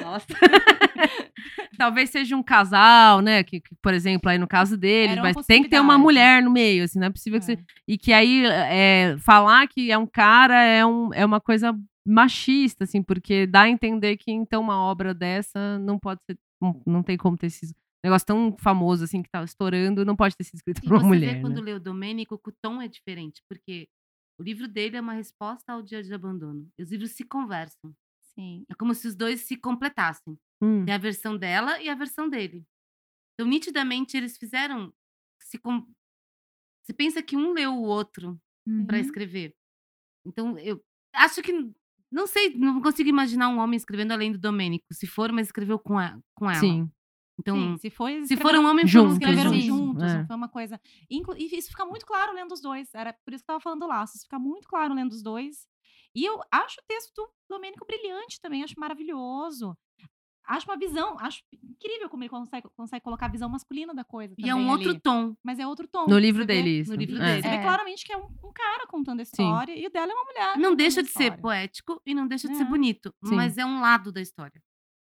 [0.00, 0.26] Nossa.
[1.78, 3.42] Talvez seja um casal, né?
[3.42, 6.50] Que, que, por exemplo, aí no caso dele, mas tem que ter uma mulher no
[6.50, 7.58] meio, assim, não é possível que você.
[7.88, 11.74] E que aí é, falar que é um cara é, um, é uma coisa
[12.06, 16.38] machista, assim, porque dá a entender que então uma obra dessa não pode ser.
[16.86, 17.74] Não, tem como ter esse
[18.04, 21.00] negócio tão famoso assim que tá estourando, não pode ter sido escrito E por uma
[21.00, 21.34] você mulher.
[21.36, 21.62] vê quando né?
[21.62, 23.88] lê o Domênico que o tom é diferente, porque
[24.38, 26.66] o livro dele é uma resposta ao dia de abandono.
[26.78, 27.94] Os livros se conversam.
[28.34, 28.64] Sim.
[28.68, 30.38] É como se os dois se completassem.
[30.62, 30.84] Hum.
[30.84, 32.64] Tem a versão dela e a versão dele.
[33.34, 34.92] Então, nitidamente, eles fizeram.
[35.40, 35.86] Se com...
[36.82, 38.40] Você pensa que um leu o outro
[38.86, 39.02] para Uhum.
[39.02, 39.54] escrever.
[40.26, 40.82] Então, eu
[41.14, 41.52] acho que.
[42.12, 44.84] Não sei, não consigo imaginar um homem escrevendo além do Domênico.
[44.92, 46.58] Se for, mas escreveu com, a, com ela.
[46.58, 46.90] Sim.
[47.38, 50.26] Então, Sim, se foi, se for um homem, foi Juntos, escreveram juntos, juntos, é.
[50.26, 50.78] foi uma coisa.
[51.08, 52.92] E isso fica muito claro lendo os dois.
[52.94, 54.22] Era por isso que eu tava falando laços.
[54.22, 55.66] Fica muito claro lendo os dois.
[56.14, 59.76] E eu acho o texto do Domênico brilhante também, acho maravilhoso.
[60.46, 64.34] Acho uma visão, acho incrível como ele consegue, consegue colocar a visão masculina da coisa.
[64.36, 65.00] E é um outro ali.
[65.00, 65.36] tom.
[65.44, 66.06] Mas é outro tom.
[66.08, 66.90] No livro dele, isso.
[66.90, 67.18] no livro É.
[67.24, 67.42] dele.
[67.42, 67.62] Você vê É.
[67.62, 69.30] claramente que é um, um cara contando a Sim.
[69.30, 70.58] história e o dela é uma mulher.
[70.58, 72.66] Não deixa de ser poético e não deixa de ser É.
[72.66, 73.36] bonito, Sim.
[73.36, 74.60] mas é um lado da história.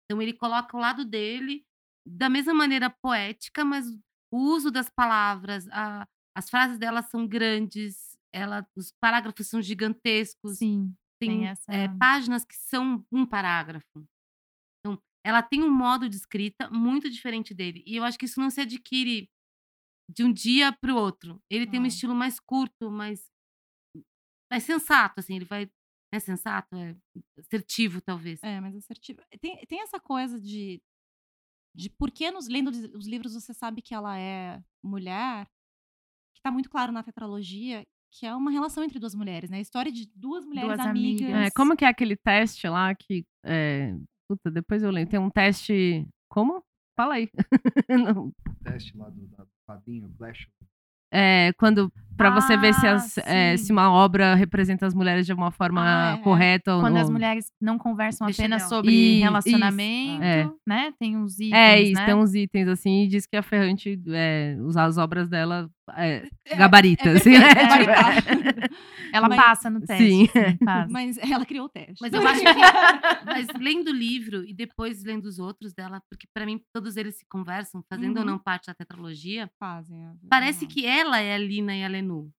[0.05, 1.63] Então ele coloca o lado dele
[2.03, 3.85] da mesma maneira poética, mas
[4.31, 10.57] o uso das palavras, a- as frases dela são grandes, ela, os parágrafos são gigantescos,
[10.57, 10.95] Sim.
[11.19, 14.05] tem tem essa- é, páginas que são um parágrafo.
[14.79, 18.39] Então ela tem um modo de escrita muito diferente dele e eu acho que isso
[18.39, 19.29] não se adquire
[20.09, 21.41] de um dia para o outro.
[21.49, 21.87] Ele tem um Não.
[21.87, 23.29] estilo mais curto, mais
[24.51, 25.69] mais sensato, assim, ele vai
[26.13, 26.95] é sensato, é
[27.37, 28.41] assertivo, talvez.
[28.41, 29.21] É, mas assertivo.
[29.41, 30.81] Tem, tem essa coisa de.
[31.75, 35.45] De por que nos, lendo os- os livros você sabe que ela é mulher,
[36.33, 39.57] que tá muito claro na tetralogia, que é uma relação entre duas mulheres, né?
[39.57, 41.21] A história de duas mulheres Duas amigas.
[41.21, 41.47] amigas.
[41.47, 43.25] É, como que é aquele teste lá que.
[43.43, 43.95] É...
[44.29, 45.11] Puta, depois eu lembro.
[45.11, 46.07] Tem um teste.
[46.29, 46.63] Como?
[46.95, 47.29] Fala aí.
[47.89, 48.31] Não.
[48.63, 49.29] Teste lá do,
[49.67, 50.47] quadrinho, Flash.
[51.11, 51.91] É, quando.
[52.17, 55.51] Pra você ver se, Ah, as, é, se uma obra representa as mulheres de uma
[55.51, 56.23] forma Ah, é.
[56.23, 57.01] correta ou Quando não.
[57.01, 60.49] as mulheres não conversam Deixa apenas sobre Isso, relacionamento, é.
[60.65, 60.91] né?
[60.99, 62.05] Tem uns itens, É isso, né?
[62.05, 66.27] tem uns itens assim, e diz que a Ferrante é, usar as obras dela é,
[66.45, 67.47] É, gabarita, é assim, né?
[67.55, 68.67] Tipo.
[69.13, 70.03] Ela Mas- passa no teste.
[70.05, 70.27] Sim.
[70.27, 70.91] sim, passa.
[70.91, 71.95] Mas ela criou o teste.
[72.01, 72.45] Mas eu acho que.
[73.25, 77.17] Mas lendo o livro e depois lendo os outros dela, porque pra mim todos eles
[77.17, 78.31] se conversam, fazendo ou Uhum.
[78.31, 79.97] não parte da tetralogia, Fazem.
[80.03, 81.87] é, parece que ela é a Lina e a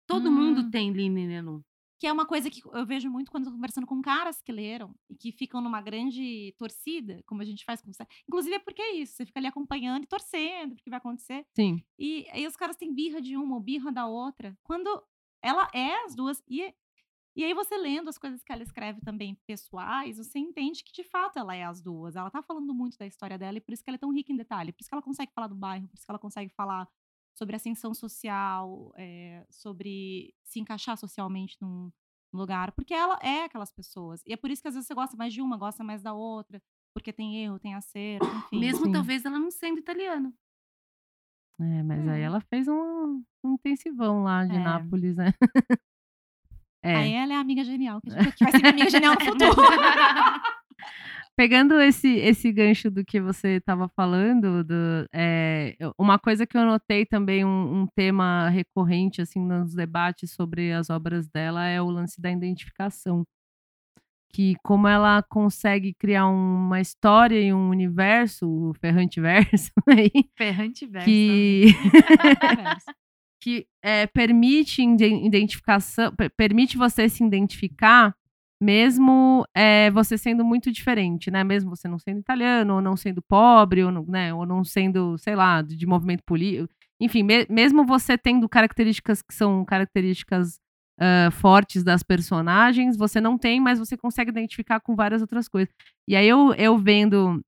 [0.07, 0.31] Todo Hum.
[0.31, 1.63] mundo tem Lina e Lenu.
[1.99, 4.51] Que é uma coisa que eu vejo muito quando eu tô conversando com caras que
[4.51, 8.05] leram e que ficam numa grande torcida, como a gente faz com você.
[8.27, 11.45] Inclusive é porque é isso, você fica ali acompanhando e torcendo porque vai acontecer.
[11.55, 11.83] Sim.
[11.97, 14.55] E aí os caras têm birra de uma ou birra da outra.
[14.63, 14.87] Quando
[15.41, 16.43] ela é as duas.
[16.47, 16.71] E,
[17.35, 21.03] e aí você lendo as coisas que ela escreve também pessoais, você entende que de
[21.03, 22.15] fato ela é as duas.
[22.15, 24.31] Ela tá falando muito da história dela e por isso que ela é tão rica
[24.31, 24.71] em detalhe.
[24.71, 26.87] Por isso que ela consegue falar do bairro, por isso que ela consegue falar
[27.37, 31.91] sobre ascensão social, eh, sobre se encaixar socialmente num
[32.33, 32.71] lugar.
[32.71, 34.21] Porque ela é aquelas pessoas.
[34.25, 36.13] E é por isso que às vezes você gosta mais de uma, gosta mais da
[36.13, 36.61] outra.
[36.93, 38.59] Porque tem erro, tem acerto, enfim.
[38.59, 38.91] Mesmo Sim.
[38.91, 40.33] talvez ela não sendo italiana.
[41.59, 42.23] É, mas aí É.
[42.23, 44.59] ela fez um, um intensivão lá de É.
[44.59, 45.33] Nápoles, né?
[46.83, 46.95] É.
[46.95, 49.13] Aí ela é a amiga genial, que, a gente- que vai ser minha amiga genial
[49.15, 49.55] no futuro.
[51.37, 56.65] Pegando esse, esse gancho do que você estava falando, do, é, uma coisa que eu
[56.65, 61.91] notei também, um, um tema recorrente assim nos debates sobre as obras dela é o
[61.91, 63.23] lance da identificação.
[64.33, 70.87] Que como ela consegue criar uma história e um universo, o Ferrante Verso, aí, Ferrante
[70.87, 71.05] verso.
[71.05, 71.65] que,
[73.39, 78.15] que é, permite identificação, per- permite você se identificar
[78.61, 81.43] mesmo é, você sendo muito diferente, né?
[81.43, 84.33] Mesmo você não sendo italiano, ou não sendo pobre, ou não, né?
[84.33, 86.69] ou não sendo, sei lá, de, de movimento político.
[86.99, 90.59] Enfim, me- mesmo você tendo características que são características
[90.99, 95.73] ah, fortes das personagens, você não tem, mas você consegue identificar com várias outras coisas.
[96.07, 97.41] E aí eu, eu vendo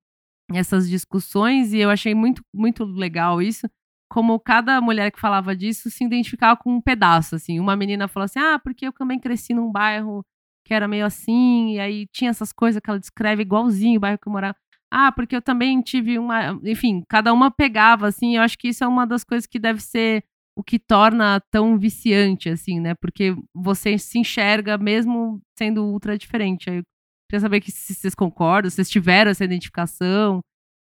[0.53, 3.67] essas discussões, e eu achei muito, muito legal isso,
[4.09, 7.59] como cada mulher que falava disso se identificava com um pedaço, assim.
[7.59, 10.25] Uma menina falou assim, ah, porque eu também cresci num bairro
[10.69, 14.19] que era meio assim, e aí tinha essas coisas que ela descreve igualzinho o bairro
[14.19, 14.55] que eu morava.
[14.91, 16.59] Ah, porque eu também tive uma...
[16.63, 19.81] Enfim, cada uma pegava, assim, eu acho que isso é uma das coisas que deve
[19.81, 20.23] ser
[20.55, 22.93] o que torna tão viciante, assim, né?
[23.01, 26.69] Porque você se enxerga mesmo sendo ultra diferente.
[26.69, 26.83] Eu
[27.27, 30.39] queria saber que, se vocês concordam, se vocês tiveram essa identificação,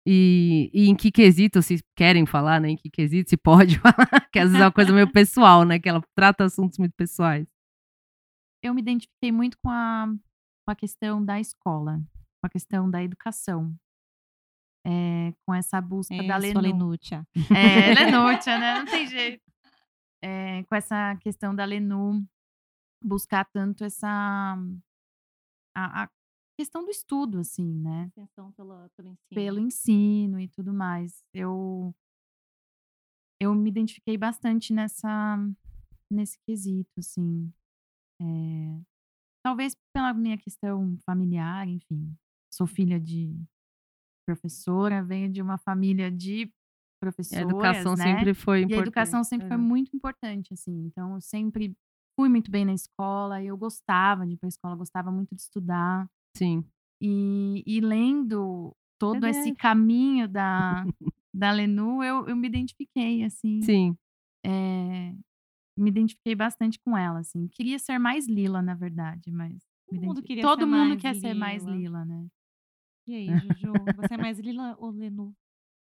[0.06, 2.70] e, e em que quesito vocês querem falar, né?
[2.70, 5.78] Em que quesito se pode falar, que às vezes é uma coisa meio pessoal, né?
[5.78, 7.46] Que ela trata assuntos muito pessoais.
[8.62, 10.06] Eu me identifiquei muito com a,
[10.64, 11.98] com a questão da escola.
[12.40, 13.74] com a questão da educação.
[14.84, 16.60] É, com essa busca da Isso, a Lenu.
[16.60, 17.26] Lenúcia.
[17.50, 18.78] É, Lenúcia, né?
[18.78, 19.42] Não tem jeito.
[20.22, 22.24] É, com essa questão da Lenu
[23.02, 24.56] buscar tanto essa
[25.74, 26.10] a, a
[26.58, 28.10] questão do estudo, assim, né?
[28.16, 29.34] Atenção pelo, pelo ensino.
[29.34, 31.24] Pelo ensino e tudo mais.
[31.34, 31.94] Eu
[33.40, 35.36] eu me identifiquei bastante nessa
[36.10, 37.52] nesse quesito, assim.
[38.22, 38.80] É,
[39.44, 42.14] talvez pela minha questão familiar, enfim.
[42.54, 43.34] Sou filha de
[44.26, 48.04] professora, venho de uma família de A professoras, educação né?
[48.04, 48.78] sempre foi E importante.
[48.78, 49.60] a educação sempre foi É.
[49.60, 50.84] muito importante, assim.
[50.86, 51.74] Então, eu sempre
[52.18, 56.08] fui muito bem na escola, eu gostava de ir pra escola, gostava muito de estudar.
[56.36, 56.64] Sim.
[57.00, 60.84] E, e lendo todo esse caminho da,
[61.34, 63.60] da Lenu, eu, eu me identifiquei, assim.
[63.62, 63.96] Sim.
[64.46, 65.12] É,
[65.76, 67.48] me identifiquei bastante com ela, assim.
[67.48, 69.62] Queria ser mais Lila, na verdade, mas...
[69.88, 71.76] Todo mundo queria Todo ser mundo mais quer ser mais Lila.
[71.76, 72.26] Lila, né?
[73.06, 73.26] E aí,
[73.66, 73.72] Juju?
[73.96, 75.34] Você é mais Lila ou Lenu?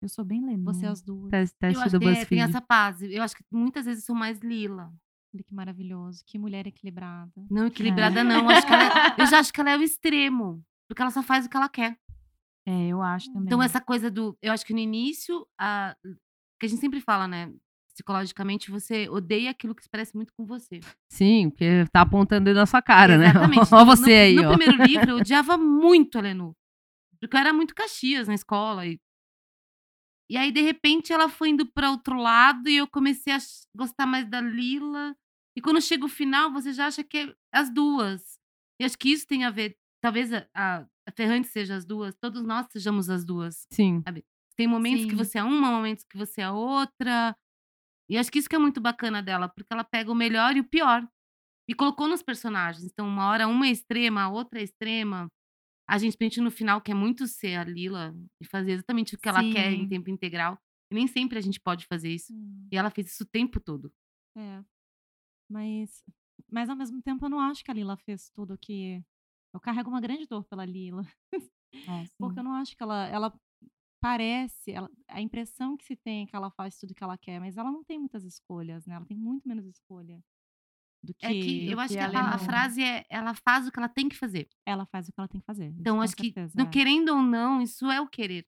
[0.02, 0.66] Eu sou bem Lenu.
[0.66, 1.30] Você é as duas.
[1.32, 3.14] Teste, Eu teste acho do que é, tem essa fase.
[3.14, 4.94] Eu acho que muitas vezes eu sou mais lila.
[5.34, 6.22] Olha que maravilhoso.
[6.26, 7.32] Que mulher equilibrada.
[7.50, 8.50] Não equilibrada, não.
[8.50, 10.62] Acho ela é- eu já acho que ela é o extremo.
[10.90, 11.98] Porque ela só faz o que ela quer.
[12.66, 13.46] É, eu acho também.
[13.46, 14.38] Então, essa coisa do.
[14.42, 15.96] Eu acho que no início, a,
[16.60, 17.54] que a gente sempre fala, né?
[17.94, 20.80] Psicologicamente, você odeia aquilo que se parece muito com você.
[21.12, 23.26] Sim, porque tá apontando na sua cara, né?
[23.54, 23.74] Exatamente.
[23.74, 24.58] Ó No- você no, aí, No ó.
[24.58, 26.56] primeiro livro, eu odiava muito a Lenu.
[27.20, 28.86] Porque eu era muito Caxias na escola.
[28.88, 29.00] E,
[30.30, 33.38] e aí, de repente, ela foi indo para outro lado e eu comecei a
[33.76, 35.16] gostar mais da Lila.
[35.56, 38.40] E quando chega o final, você já acha que é as duas.
[38.82, 39.78] E acho que isso tem a ver.
[40.02, 43.68] Talvez a, a, Ferrante seja as duas, todos nós sejamos as duas.
[43.72, 44.02] Sim.
[44.58, 45.16] Tem momentos que Sim.
[45.18, 47.36] você é uma, momentos que você é outra.
[48.10, 50.60] E acho que isso que é muito bacana dela, porque ela pega o melhor e
[50.60, 51.08] o pior.
[51.70, 52.84] E colocou nos personagens.
[52.86, 55.28] Então, uma hora uma é extrema, a outra é extrema.
[55.90, 59.30] A gente pensa no final quer muito ser a Lila e fazer exatamente o que
[59.30, 59.90] ela quer em Sim.
[59.90, 60.58] tempo integral.
[60.92, 62.34] E nem sempre a gente pode fazer isso.
[62.34, 63.92] Hum, E ela fez isso o tempo todo.
[64.38, 64.64] é.
[65.50, 66.04] Mas,
[66.52, 69.04] mas ao mesmo tempo eu não acho que a Lila fez tudo que.
[69.54, 71.04] Eu carrego uma grande dor pela Lila.
[71.88, 72.14] É, sim.
[72.20, 73.08] Porque eu não acho que ela.
[73.08, 73.40] Ela
[74.04, 74.72] parece.
[74.74, 77.56] Ela, a impressão que se tem é que ela faz tudo que ela quer, mas
[77.56, 78.96] ela não tem muitas escolhas, né?
[78.96, 80.22] Ela tem muito menos escolha
[81.02, 81.26] do que.
[81.26, 83.88] É que eu acho que que a a, frase é ela faz o que ela
[83.88, 84.50] tem que fazer.
[84.66, 85.74] Ela faz o que ela tem que fazer.
[85.80, 86.70] Então, acho que, certeza, não, é.
[86.70, 88.46] querendo ou não, isso é o querer.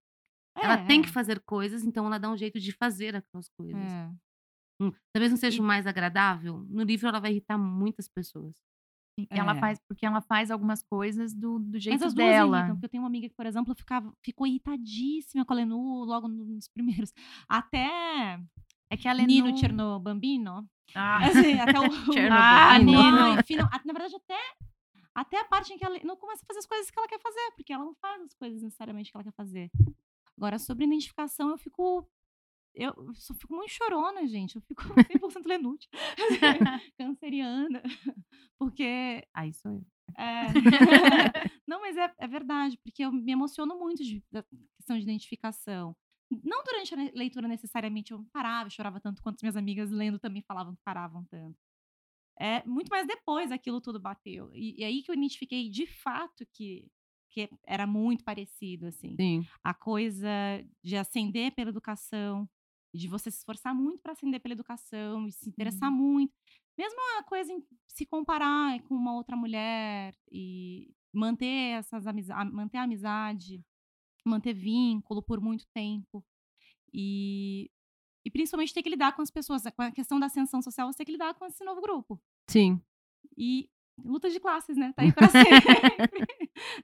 [0.57, 3.47] ela É, tem é, que fazer coisas, então ela dá um jeito de fazer aquelas
[3.47, 3.81] coisas.
[3.81, 4.11] É.
[4.81, 6.65] Hum, talvez não seja o mais agradável.
[6.69, 8.61] No livro ela vai irritar muitas pessoas.
[9.17, 9.59] Sim, Ela É.
[9.59, 12.57] faz, porque ela faz algumas coisas do, do jeito Mas as duas dela.
[12.57, 16.03] irritam, porque eu tenho uma amiga que, por exemplo, ficava, ficou irritadíssima com a Lenu
[16.03, 17.13] logo no- nos primeiros.
[17.47, 18.39] Até
[18.89, 19.57] É que a Nino Lenu...
[19.57, 20.69] Chernobambino.
[20.93, 21.17] Ah,
[21.49, 21.83] Assim, até o.
[22.31, 23.01] Ah, Nino.
[23.31, 23.43] Nino.
[23.43, 24.37] final- na verdade, até,
[25.15, 27.19] até a parte em que ela não começa a fazer as coisas que ela quer
[27.21, 29.71] fazer, porque ela não faz as coisas necessariamente que ela quer fazer.
[30.37, 32.05] Agora, sobre identificação, eu fico.
[32.77, 34.57] Eu só fico muito chorona, gente.
[34.57, 35.89] Eu fico 100% lenútil.
[36.97, 37.81] Canceriana.
[38.65, 39.85] Porque aí sou eu.
[40.17, 40.45] é.
[41.67, 44.43] Não, mas é, é verdade, porque eu me emociono muito de, da
[44.77, 45.95] questão de identificação.
[46.43, 50.17] Não durante a leitura necessariamente eu parava, eu chorava tanto quanto as minhas amigas lendo
[50.17, 51.57] também falavam que paravam tanto.
[52.39, 54.51] É muito mais depois aquilo tudo bateu.
[54.53, 56.87] E, e aí que eu identifiquei de fato que,
[57.31, 59.15] que era muito parecido, assim.
[59.15, 59.45] Sim.
[59.63, 60.29] A coisa
[60.83, 62.49] de ascender pela educação,
[62.93, 66.33] de você se esforçar muito para ascender pela educação e se interessar muito.
[66.77, 72.77] Mesmo a coisa em se comparar com uma outra mulher e manter essas amizades, manter
[72.77, 73.63] a amizade,
[74.25, 76.23] manter vínculo por muito tempo.
[76.93, 77.69] E,
[78.25, 80.97] e principalmente ter que lidar com as pessoas, com a questão da ascensão social, você
[80.97, 82.21] tem que lidar com esse novo grupo.
[82.49, 82.81] Sim.
[83.37, 83.69] E
[84.03, 84.93] luta de classes, né?
[84.93, 86.25] Tá aí pra sempre.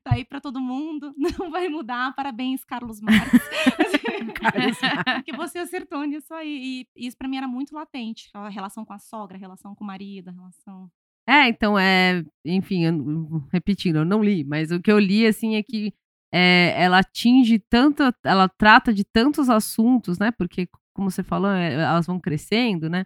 [0.03, 1.13] tá aí pra todo mundo.
[1.17, 2.15] Não vai mudar.
[2.15, 3.41] Parabéns, Carlos Marques.
[5.23, 6.85] Porque você acertou nisso aí.
[6.95, 8.29] E isso pra mim era muito latente.
[8.33, 10.89] A relação com a sogra, a relação com o marido, a relação.
[11.27, 15.25] É, então, é, enfim, eu não- repetindo, eu não li, mas o que eu li,
[15.25, 15.93] assim, é que
[16.33, 21.73] é, ela atinge tanto, ela trata de tantos assuntos, né, porque, como você falou, é,
[21.73, 23.03] elas vão crescendo, né,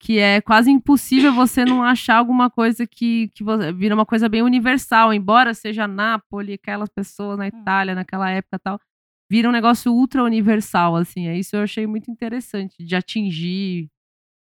[0.00, 3.44] que é quase impossível você não achar alguma coisa que, que
[3.74, 8.60] vira uma coisa bem universal, embora seja Nápoles, aquelas pessoas na Itália, naquela época e
[8.60, 8.80] tal,
[9.32, 13.88] vira um negócio ultra universal, assim, é isso eu achei muito interessante, de atingir...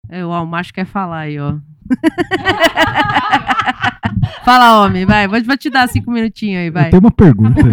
[0.09, 1.57] É, o macho quer falar aí, ó.
[4.43, 5.29] Fala, homem, vai.
[5.29, 6.87] Vou, vou te dar cinco minutinhos aí, vai.
[6.87, 7.61] Eu tenho uma pergunta.
[7.63, 7.69] Tá.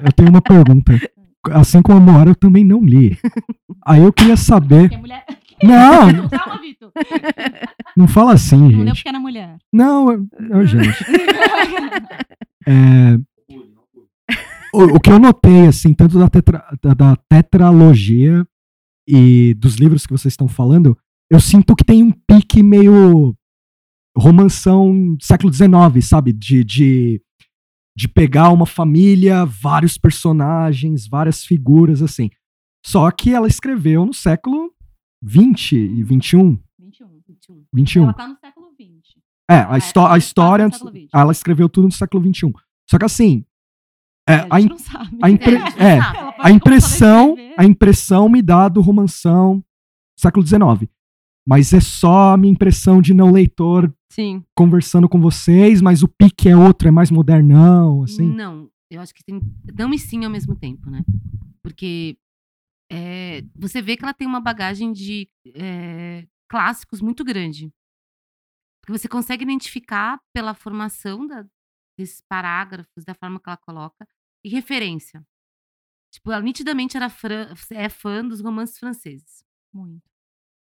[0.02, 0.98] Eu tenho uma pergunta.
[1.52, 3.18] Assim como a Moara, eu também não li.
[3.86, 4.90] Aí eu queria saber.
[4.98, 5.24] Mulher.
[5.62, 6.90] Não, Calma, Vitor.
[7.94, 8.94] não fala assim, Não gente.
[8.94, 9.58] porque era mulher.
[9.70, 11.04] Não, eu, eu, gente.
[12.66, 13.18] É,
[14.72, 18.46] o, o que eu notei, assim, tanto da, tetra- da- da tetralogia
[19.08, 20.96] e dos livros que vocês estão falando,
[21.30, 23.34] eu sinto que tem um pique meio
[24.16, 25.70] romanção século XIX,
[26.06, 26.32] sabe?
[26.32, 27.22] De, de,
[27.96, 32.30] de pegar uma família, vários personagens, várias figuras, assim.
[32.84, 34.72] Só que ela escreveu no século
[35.26, 36.36] XX e XXI.
[36.78, 37.20] 21.
[37.28, 37.64] 21.
[37.72, 38.02] 21.
[38.04, 39.16] Ela tá no século XX.
[39.50, 40.68] É, Ela a, é- histó- a se história.
[41.12, 42.52] Ela escreveu tudo no século XXI.
[42.88, 43.44] Só que assim.
[44.28, 45.18] É, a a, não sabe.
[45.22, 49.62] a impre- É, a é, a impressão, a a impressão me dá do romanção
[50.18, 50.88] século XIX.
[51.46, 54.44] Mas é só a minha impressão de não leitor Sim.
[54.56, 58.28] conversando com vocês, mas o pique é outro, é mais modernão, assim.
[58.32, 59.40] Não, eu acho que tem
[59.76, 61.02] não e sim ao mesmo tempo, né?
[61.62, 62.16] Porque
[62.92, 67.72] é, você vê que ela tem uma bagagem de é, clássicos muito grande.
[68.82, 71.44] Porque você consegue identificar pela formação da-
[72.00, 74.08] desses parágrafos, da forma que ela coloca,
[74.44, 75.24] e referência.
[76.12, 80.02] Tipo, ela nitidamente era fran- é fã dos romances franceses Muito.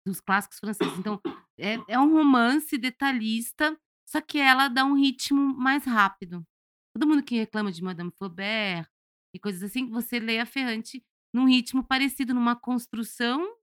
[0.06, 0.96] dos clássicos franceses.
[0.98, 1.20] Então,
[1.58, 3.76] é, é um romance detalhista,
[4.06, 6.46] só que ela dá um ritmo mais rápido.
[6.94, 8.88] Todo mundo que reclama de Madame Flaubert
[9.34, 13.56] e coisas assim, você lê a Ferrante num ritmo parecido, numa construção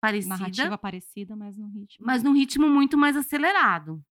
[0.00, 2.06] parecida, Narrativa parecida, mas no ritmo.
[2.06, 4.04] mas num ritmo muito mais acelerado.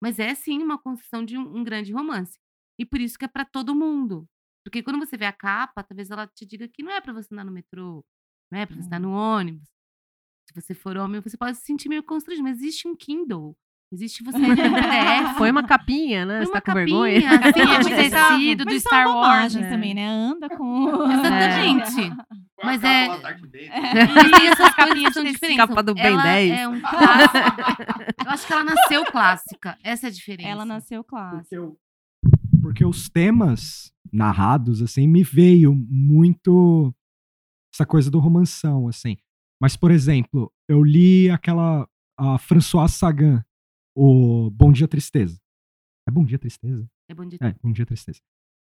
[0.00, 2.38] Mas é sim uma construção de um, um grande romance.
[2.78, 4.28] E por isso que é para todo mundo.
[4.64, 7.32] Porque quando você vê a capa, talvez ela te diga que não é para você
[7.32, 8.04] andar no metrô,
[8.50, 9.68] não é para você andar no ônibus.
[10.48, 13.56] Se você for homem, você pode se sentir meio constrangido, mas existe um Kindle.
[13.90, 15.34] Existe você PDF.
[15.38, 16.38] Foi uma capinha, né?
[16.38, 17.22] Põe Você uma tá com vergonha?
[17.40, 17.40] capinha,
[17.78, 19.56] assim, é de tecido do Mas Star Wars.
[19.56, 19.68] é.
[19.70, 20.06] também, né?
[20.08, 20.88] Anda com.
[21.10, 22.16] Exatamente.
[22.62, 23.04] Mas é.
[23.06, 23.10] É.
[24.04, 25.56] Mas tem essas que são diferentes.
[25.66, 26.58] Capa do Ben ela 10.
[26.58, 27.36] É um clássico.
[28.24, 29.78] Eu acho que ela nasceu clássica.
[29.82, 30.48] Essa é a diferença.
[30.48, 31.40] Ela nasceu clássica.
[31.42, 31.76] Porque, eu-
[32.60, 36.92] porque os temas narrados, assim, me veio muito
[37.72, 39.16] essa coisa do romanção, assim.
[39.60, 41.86] Mas, por exemplo, eu li aquela
[42.18, 43.44] a Françoise Sagan,
[44.00, 45.36] o Bom Dia Tristeza.
[46.06, 46.86] É Bom Dia Tristeza?
[47.10, 48.20] É bom de É, Bom Dia Tristeza.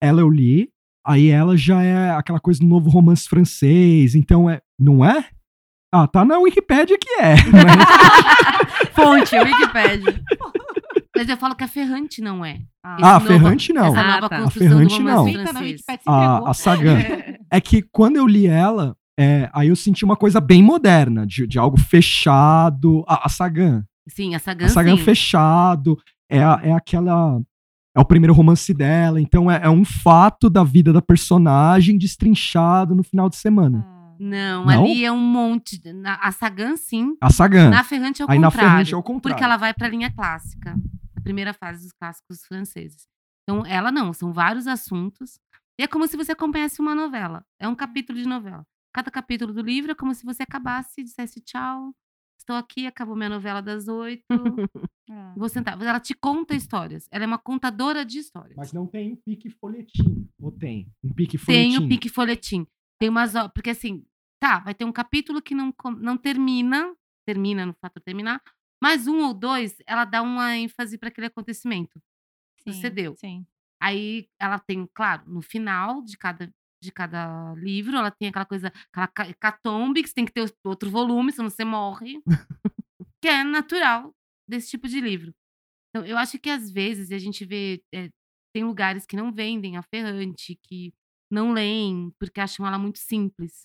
[0.01, 0.69] Ela eu li,
[1.05, 4.61] aí ela já é aquela coisa do novo romance francês, então é.
[4.79, 5.29] Não é?
[5.93, 7.35] Ah, tá na Wikipédia que é.
[7.51, 10.23] mas- Fonte, Wikipedia.
[11.17, 12.59] Mas eu falo que a Ferrante não é.
[12.83, 13.85] Ah, ah, Esse Ferrante não.
[13.85, 14.43] Essa Ah, nova tá.
[14.43, 15.23] A Ferrante do não.
[15.23, 16.97] Wikipedia se A, a Sagan.
[17.49, 21.47] É que quando eu li ela, é, aí eu senti uma coisa bem moderna, de,
[21.47, 23.05] de algo fechado.
[23.07, 23.85] A, a Sagan.
[24.07, 25.03] Sim, a Sagan, A Sagan sim.
[25.03, 25.97] fechado.
[26.29, 27.39] É, a- é aquela.
[27.95, 29.21] É o primeiro romance dela.
[29.21, 33.85] Então é, é um fato da vida da personagem destrinchado no final de semana.
[33.87, 34.83] Ah, Não, Não?
[34.85, 35.79] ali é um monte.
[35.81, 37.15] de- na- a Sagan, sim.
[37.21, 37.69] A Sagan.
[37.69, 38.69] Na Ferrante é o Aí na contrário.
[38.71, 39.35] Ferrante é o contrário.
[39.35, 40.75] Porque ela vai pra linha clássica.
[41.15, 43.07] A primeira fase dos clássicos franceses.
[43.43, 45.39] Então, ela não, são vários assuntos.
[45.79, 47.43] E é como se você acompanhasse uma novela.
[47.59, 48.63] É um capítulo de novela.
[48.93, 51.93] Cada capítulo do livro é como se você acabasse e dissesse tchau.
[52.45, 54.23] Estou aqui, acabou minha novela das oito.
[55.09, 55.33] ah.
[55.35, 55.81] Vou sentar.
[55.81, 57.07] Ela te conta histórias.
[57.11, 58.55] Ela é uma contadora de histórias.
[58.55, 60.29] Mas não tem um pique folhetim.
[60.39, 60.87] Ou tem?
[61.03, 61.69] Um pique folhetim.
[61.71, 62.67] Tem o pique folhetim.
[62.99, 63.33] Tem umas.
[63.51, 64.05] Porque assim,
[64.39, 66.95] tá, vai ter um capítulo que não, não termina,
[67.27, 68.39] termina no fato de terminar,
[68.79, 71.99] mas um ou dois, ela dá uma ênfase para aquele acontecimento.
[72.63, 73.15] Você Sim, deu.
[73.15, 73.47] Sim.
[73.81, 76.53] Aí ela tem, claro, no final de cada,
[76.85, 80.53] de cada livro, ela tem aquela coisa, aquela ca- catombe, que você tem que ter
[80.63, 82.21] outro volume, senão você morre.
[83.21, 84.13] que é natural
[84.47, 85.33] desse tipo de livro.
[85.89, 87.81] Então, eu acho que às vezes a gente vê.
[87.93, 88.09] é,
[88.53, 90.93] tem lugares que não vendem a Ferrante, que
[91.31, 93.61] não leem, porque acham ela muito simples.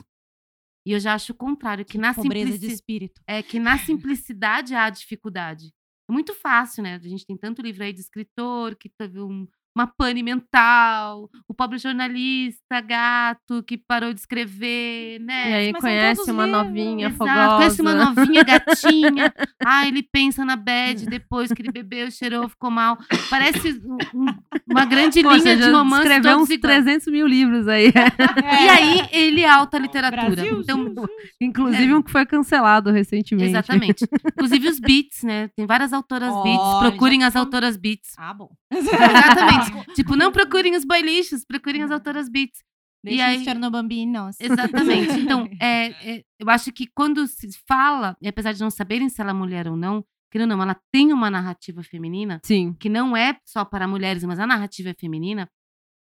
[0.86, 3.20] E eu já acho o contrário, que na Pobreza de espírito.
[3.26, 5.72] É que na simplicidade há dificuldade.
[6.08, 6.94] É muito fácil, né?
[6.94, 9.46] A gente tem tanto livro aí de escritor que teve um-
[9.80, 15.54] uma pane mental, o pobre jornalista gato que parou de escrever, E né?
[15.54, 16.64] aí mas conhece uma livros.
[16.64, 17.56] novinha Exato, fogosa.
[17.56, 19.32] conhece uma novinha gatinha.
[19.64, 22.98] ah, ele pensa na bad depois que ele bebeu, cheirou, ficou mal.
[23.28, 24.34] Parece um- um-
[24.70, 26.84] uma grande Pô, linha de romance escreveu uns iguais.
[26.84, 27.92] 300 mil livros aí.
[28.60, 30.30] E aí ele é alta literatura.
[30.30, 30.94] Brasil, então,
[31.40, 33.48] Inclusive um que foi cancelado recentemente.
[33.50, 34.04] Exatamente.
[34.34, 35.48] Inclusive os beats, né?
[35.56, 36.60] Tem várias autoras beats.
[36.60, 38.12] Olha, Procurem já as autoras beats.
[38.18, 38.50] Ah, bom.
[38.72, 39.92] Exatamente.
[39.94, 42.62] tipo, não procurem os boilixos, procurem as autoras beats.
[43.02, 44.36] Deixa aí- os Chernobambinos.
[44.40, 45.10] Exatamente.
[45.20, 49.20] Então, é, é, eu acho que quando se fala, e apesar de não saberem se
[49.20, 52.74] ela é mulher ou não, querendo ou não, ela tem uma narrativa feminina, Sim.
[52.74, 55.48] que não é só para mulheres, mas a narrativa é feminina,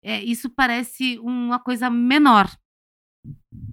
[0.03, 2.49] é, isso parece uma coisa menor.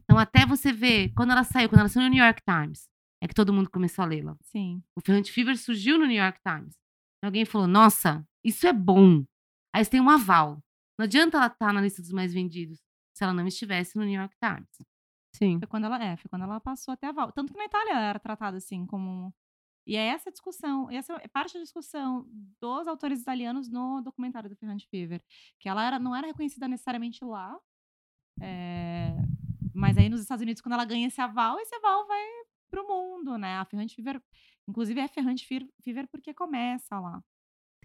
[0.02, 2.88] Então, até você ver, quando ela saiu, quando ela saiu no New York Times,
[3.22, 4.36] é que todo mundo começou a lê-la.
[4.42, 4.82] Sim.
[4.96, 6.74] O Ferrante Fever surgiu no New York Times.
[7.24, 9.24] Alguém falou, nossa, isso é bom.
[9.74, 10.58] Aí você tem um aval.
[10.98, 12.80] Não adianta ela estar na lista dos mais vendidos
[13.16, 14.68] se ela não estivesse no New York Times.
[15.34, 15.58] Sim.
[15.58, 17.32] Foi quando ela é, foi quando ela passou até a Val.
[17.32, 19.34] Tanto que na Itália ela era tratada assim como.
[19.86, 22.26] E é essa discussão, essa é parte da discussão
[22.60, 25.22] dos autores italianos no documentário do Ferrante Fever,
[25.60, 27.54] que ela era, não era reconhecida necessariamente lá,
[28.40, 29.14] é,
[29.74, 32.22] mas aí nos Estados Unidos quando ela ganha esse aval, esse aval vai
[32.70, 33.56] pro mundo, né?
[33.58, 34.22] A Ferrante Fever,
[34.68, 37.22] inclusive é Ferrante Fe- Fever porque começa lá,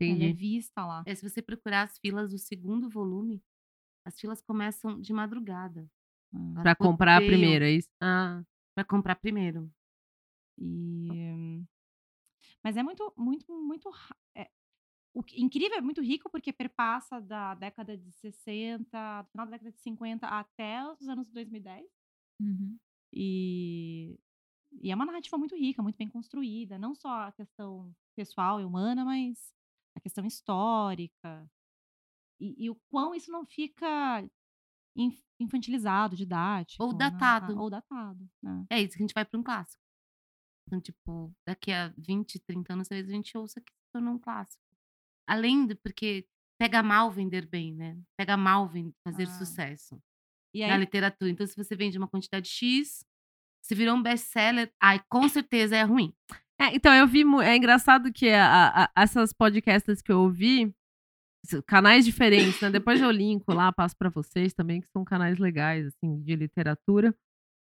[0.05, 0.33] ela é Entendi.
[0.33, 1.03] vista lá.
[1.05, 3.43] É, se você procurar as filas do segundo volume,
[4.05, 5.89] as filas começam de madrugada.
[6.33, 6.61] Ah.
[6.61, 7.89] Pra comprar primeira, é isso?
[8.01, 8.43] Ah,
[8.75, 9.69] Pra comprar primeiro.
[10.57, 11.63] E,
[12.63, 13.89] mas é muito, muito, muito.
[14.35, 14.49] é-
[15.13, 19.71] o incrível, é muito rico porque perpassa da década de 60, do final da década
[19.71, 21.85] de 50 até os anos 2010.
[22.41, 22.77] Uhum.
[23.13, 24.19] E,
[24.81, 26.77] e é uma narrativa muito rica, muito bem construída.
[26.77, 29.53] Não só a questão pessoal e humana, mas
[29.99, 31.49] a questão histórica.
[32.41, 34.23] E, e o quão isso não fica
[34.95, 36.83] inf- infantilizado, didático.
[36.83, 36.97] Ou né?
[36.97, 37.59] datado.
[37.59, 38.29] Ou datado.
[38.41, 38.65] né?
[38.69, 39.81] É isso que a gente vai para um clássico.
[40.67, 44.19] Então, tipo, daqui a 20, 30 anos, talvez a gente ouça que se tornou um
[44.19, 44.63] clássico.
[45.27, 46.27] Além do, porque
[46.59, 47.97] pega mal vender bem, né?
[48.17, 48.69] Pega mal
[49.03, 49.37] fazer Ah.
[49.37, 50.01] sucesso
[50.53, 51.29] E na aí, literatura.
[51.31, 53.03] Então, se você vende uma quantidade X,
[53.63, 56.13] se virou um best-seller, ai, com certeza é ruim.
[56.59, 57.23] É, então, eu vi.
[57.43, 60.73] É engraçado que a- a- essas podcasts que eu ouvi,
[61.65, 62.69] canais diferentes, né?
[62.69, 67.15] Depois eu linko lá, passo pra vocês também, que são canais legais, assim, de literatura.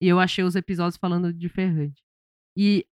[0.00, 2.03] E eu achei os episódios falando de Ferrante.
[2.56, 2.84] E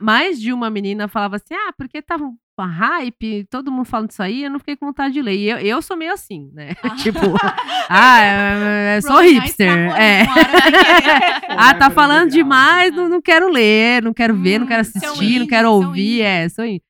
[0.00, 4.22] mais de uma menina falava assim: ah, porque tava um hype, todo mundo falando disso
[4.22, 5.34] aí, eu não fiquei com vontade de ler.
[5.36, 6.74] E eu, eu sou meio assim, né?
[7.02, 7.18] tipo,
[7.88, 9.68] ah, é- é- sou Pronto, já hipster.
[9.98, 10.22] É.
[10.24, 11.40] uma querer.
[11.58, 15.38] Ah, tá falando demais, não, não quero ler, não quero ver, não quero Hum, assistir,
[15.40, 16.22] não quero ouvir, indie.
[16.22, 16.82] é, sou indie.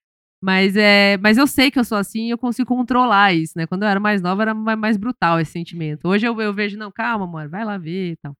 [0.43, 3.67] Mas, é, mas eu sei que eu sou assim e eu consigo controlar isso, né?
[3.67, 6.09] Quando eu era mais nova, era ma- mais brutal esse sentimento.
[6.09, 8.35] Hoje eu, eu vejo, não, calma, amor, vai lá ver e tal.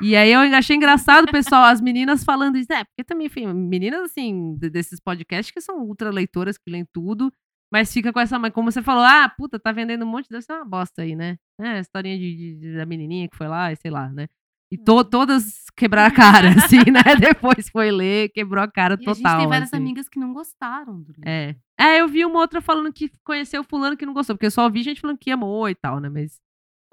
[0.00, 2.72] E aí eu achei engraçado, pessoal, as meninas falando isso.
[2.72, 6.86] É, porque também, enfim, meninas, assim, de- desses podcasts que são ultra leitoras, que leem
[6.92, 7.32] tudo,
[7.72, 10.52] mas fica com essa, como você falou, ah, puta, tá vendendo um monte, deve ser
[10.52, 11.36] uma bosta aí, né?
[11.60, 14.26] É, a historinha de, de- da menininha que foi lá, e sei lá, né?
[14.72, 17.00] E to- todas quebraram a cara, assim, né?
[17.20, 19.14] Depois foi ler, quebrou a cara E a total.
[19.14, 19.76] gente tem várias assim.
[19.76, 21.22] amigas que não gostaram do livro.
[21.28, 21.54] É.
[21.78, 24.64] É, eu vi uma outra falando que conheceu fulano que não gostou, porque eu só
[24.64, 26.08] ouvi gente falando que amou e tal, né?
[26.08, 26.40] Mas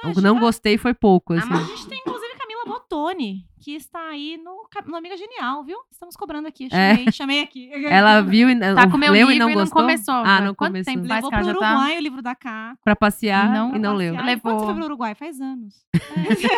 [0.04, 1.50] Ah, o não gostei foi pouco, Ah, assim.
[1.50, 2.02] mas A gente tem,
[2.62, 5.78] Camila Bottoni, que está aí no, no Amiga Genial, viu?
[5.92, 6.68] Estamos cobrando aqui.
[6.72, 6.96] É.
[6.96, 7.70] Chamei, chamei aqui.
[7.86, 9.82] Ela viu e Tá com meu leu livro e não e não gostou?
[9.82, 10.16] começou.
[10.16, 10.94] Ah, não quanto começou.
[10.94, 11.60] tempo Levou pro já tá?
[11.60, 12.76] Uruguai o livro da Cá.
[12.84, 14.16] Pra passear E não- e não leu.
[14.16, 14.42] Levou.
[14.42, 15.16] Quando você foi pro Uruguai?
[15.16, 15.86] Faz anos.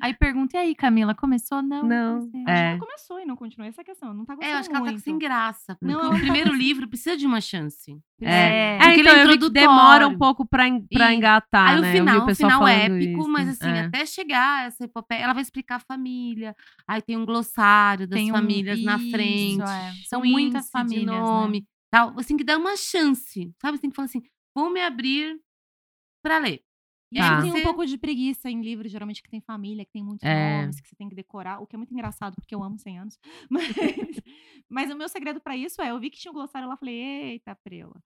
[0.00, 1.62] Aí pergunta, e aí, Camila, começou?
[1.62, 1.84] Não.
[1.84, 2.44] Não, comecei.
[2.48, 2.70] é.
[2.70, 3.68] Acho que começou e não continuou.
[3.68, 4.12] Essa é a questão.
[4.12, 5.04] Não tá É, gostando eu acho que ela tá muito.
[5.04, 5.78] sem graça.
[5.80, 7.96] Não, o ela primeiro tá- livro precisa de uma chance.
[8.20, 8.78] É, É.
[8.80, 11.80] É ele então é eu vi que demora um pouco pra, en- pra engatar, Aí
[11.80, 11.88] né?
[11.88, 13.80] o final, o final é épico, mas assim, É.
[13.86, 16.54] até chegar essa epopeia, ela vai explicar família.
[16.86, 19.62] Aí tem um glossário das Tem um- famílias na isso, frente.
[19.62, 19.92] é.
[20.08, 21.18] São um muitas índice famílias, de né?
[21.20, 22.12] nome, tal.
[22.14, 23.76] Você tem que dar uma chance, sabe?
[23.76, 24.22] Você tem que falar assim,
[24.54, 25.38] vou me abrir
[26.22, 26.62] pra ler.
[27.12, 27.28] E Tá.
[27.28, 30.02] aí aí tem um pouco de preguiça em livros, geralmente, que tem família, que tem
[30.02, 30.60] muitos É.
[30.62, 32.98] nomes, que você tem que decorar, o que é muito engraçado, porque eu amo 100
[32.98, 33.18] anos.
[33.50, 33.68] Mas,
[34.68, 36.94] mas o meu segredo pra isso é, eu vi que tinha um glossário lá, falei,
[36.94, 38.00] eita, preula.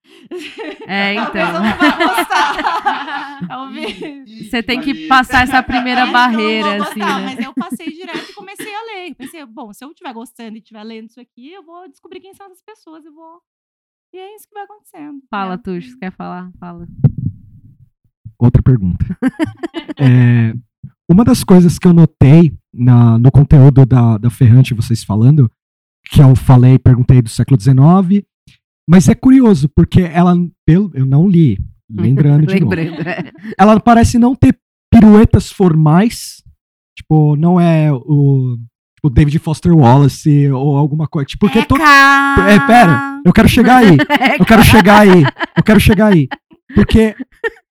[0.89, 1.47] É, então.
[4.27, 7.35] Você tem que passar essa primeira vou barreira, gostar, assim, né?
[7.37, 9.15] Mas eu passei direto e comecei a ler.
[9.15, 12.35] Pensei, bom, se eu estiver gostando e estiver lendo isso aqui, eu vou descobrir quem
[12.35, 13.41] são essas pessoas e vou.
[14.13, 15.23] E é isso que vai acontecendo.
[15.31, 15.63] Fala, né?
[15.63, 16.51] Tuxo, você quer falar?
[16.59, 16.87] Fala.
[18.39, 19.05] Outra pergunta.
[19.99, 20.53] É,
[21.11, 25.51] uma das coisas que eu notei na- no conteúdo da, da Ferrante, vocês falando,
[26.11, 28.23] que eu falei, perguntei do século XIX,
[28.87, 30.35] mas é curioso, porque ela,
[30.67, 31.59] pelo, eu não li,
[31.91, 33.09] lembrando de novo, Lembrando.
[33.09, 33.33] é.
[33.57, 34.59] ela parece não ter
[34.93, 36.43] piruetas formais,
[36.95, 38.59] tipo, não é o
[38.97, 41.81] tipo, David Foster Wallace ou alguma coisa, tipo, porque todo...
[41.83, 43.97] É, pera, eu quero chegar aí.
[44.39, 45.23] Eu quero chegar aí.
[45.57, 46.29] Eu quero chegar aí.
[46.75, 47.17] Porque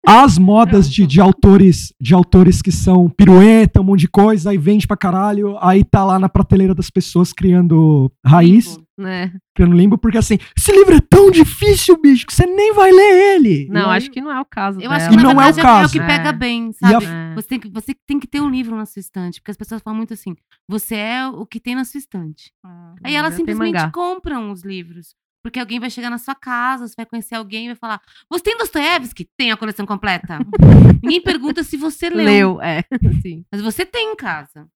[0.07, 4.59] as modas de, de autores de autores que são pirueta, um monte de coisa, aí
[4.59, 8.87] vende pra caralho, aí tá lá na prateleira das pessoas criando raiz, Limbo.
[8.99, 9.33] né?
[9.55, 13.35] criando limbo, porque assim, esse livro é tão difícil, bicho, que você nem vai ler
[13.37, 13.69] ele.
[13.71, 14.97] Não, aí- acho que não é o caso Eu dela.
[14.97, 15.89] acho que, não é o verdade, caso.
[15.89, 16.33] o que pega É.
[16.33, 17.05] bem, sabe?
[17.07, 17.35] a- É.
[17.35, 19.83] Você, tem que, você tem que ter um livro na sua estante, porque as pessoas
[19.83, 20.35] falam muito assim,
[20.69, 22.53] você é o que tem na sua estante.
[22.65, 22.95] Ah.
[23.03, 25.15] Aí elas simplesmente compram os livros.
[25.47, 28.43] Porque alguém vai chegar na sua casa, você vai conhecer alguém e vai falar: Você
[28.43, 29.29] tem Dostoiévski?
[29.39, 30.41] Tem a coleção completa.
[31.01, 32.25] Ninguém pergunta se você leu,
[32.57, 32.83] Leu, é.
[33.23, 33.45] Sim.
[33.53, 34.67] Mas você tem em casa.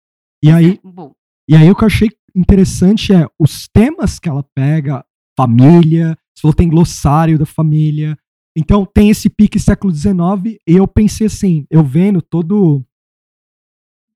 [0.41, 1.13] E aí, Bom,
[1.49, 5.05] E aí o que eu achei interessante é os temas que ela pega,
[5.37, 8.17] família, você falou tem glossário da família,
[8.57, 12.87] Então tem esse pique século XIX, e eu pensei assim, eu vendo todo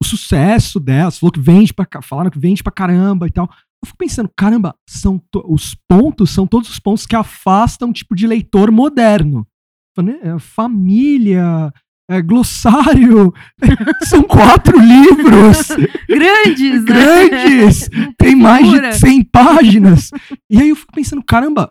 [0.00, 3.50] o sucesso dela, você falou que vende pra, falaram que vende pra caramba e tal.
[3.84, 8.16] Eu fico pensando, caramba, são os pontos são todos os pontos que afastam um tipo
[8.16, 9.46] de leitor moderno.
[9.94, 11.70] Falei, é, Família,
[12.10, 13.30] é, glossário,
[14.08, 15.68] são quatro livros
[16.08, 17.28] Grandes, né?
[17.28, 20.10] grandes, tem mais de 100 páginas.
[20.50, 21.70] E aí eu fico pensando, caramba,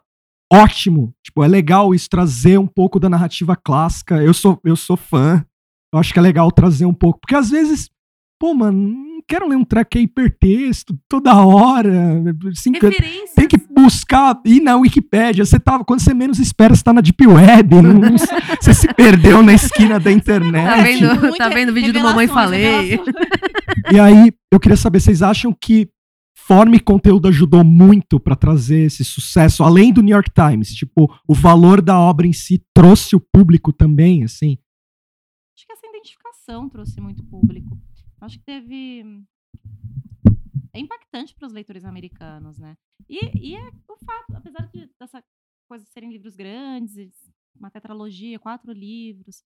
[0.52, 1.16] ótimo.
[1.26, 4.22] Tipo, é legal isso trazer um pouco da narrativa clássica.
[4.22, 5.44] Eu sou, eu sou fã.
[5.92, 7.90] Eu acho que é legal trazer um pouco, porque às vezes,
[8.40, 12.22] pô, mano, quero ler um treco que é hipertexto toda hora.
[12.52, 13.32] Assim, Referências.
[13.36, 15.44] tem que buscar ir na Wikipédia.
[15.46, 17.76] Você tava, quando você menos espera, você tá na Deep Web.
[17.82, 18.18] não- não-
[18.62, 20.66] você se perdeu na esquina da internet.
[20.66, 23.00] Tá vendo, Muito tá vendo o vídeo do Mamãe Falei?
[23.92, 25.90] E aí, eu queria saber, vocês acham que
[26.36, 30.74] forma e conteúdo ajudou muito pra trazer esse sucesso, além do New York Times?
[30.74, 34.58] Tipo, o valor da obra em si trouxe o público também, assim?
[35.56, 37.78] Acho que essa identificação trouxe muito público.
[38.24, 39.04] Acho que teve.
[40.72, 42.78] É impactante para os leitores americanos, né?
[43.08, 45.24] E, e é o fato, apesar de, dessa
[45.68, 47.14] coisa de serem livros grandes,
[47.56, 49.44] uma tetralogia, quatro livros,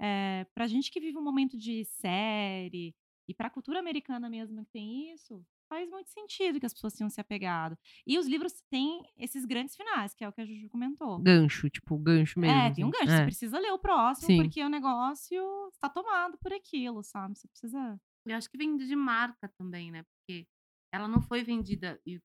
[0.00, 2.94] é, para a gente que vive um momento de série,
[3.28, 6.92] e para a cultura americana mesmo que tem isso, faz muito sentido que as pessoas
[6.94, 7.78] tenham se apegado.
[8.06, 11.18] E os livros têm esses grandes finais, que é o que a Juju comentou.
[11.18, 12.56] Gancho, tipo, gancho mesmo.
[12.56, 12.98] É, tem um assim.
[12.98, 13.12] gancho.
[13.16, 13.24] Você É.
[13.24, 14.36] precisa ler o próximo, Sim.
[14.36, 17.38] porque o negócio está tomado por aquilo, sabe?
[17.38, 18.00] Você precisa.
[18.26, 20.04] Eu acho que vem de marca também, né?
[20.04, 20.46] Porque
[20.92, 22.00] ela não foi vendida.
[22.06, 22.20] e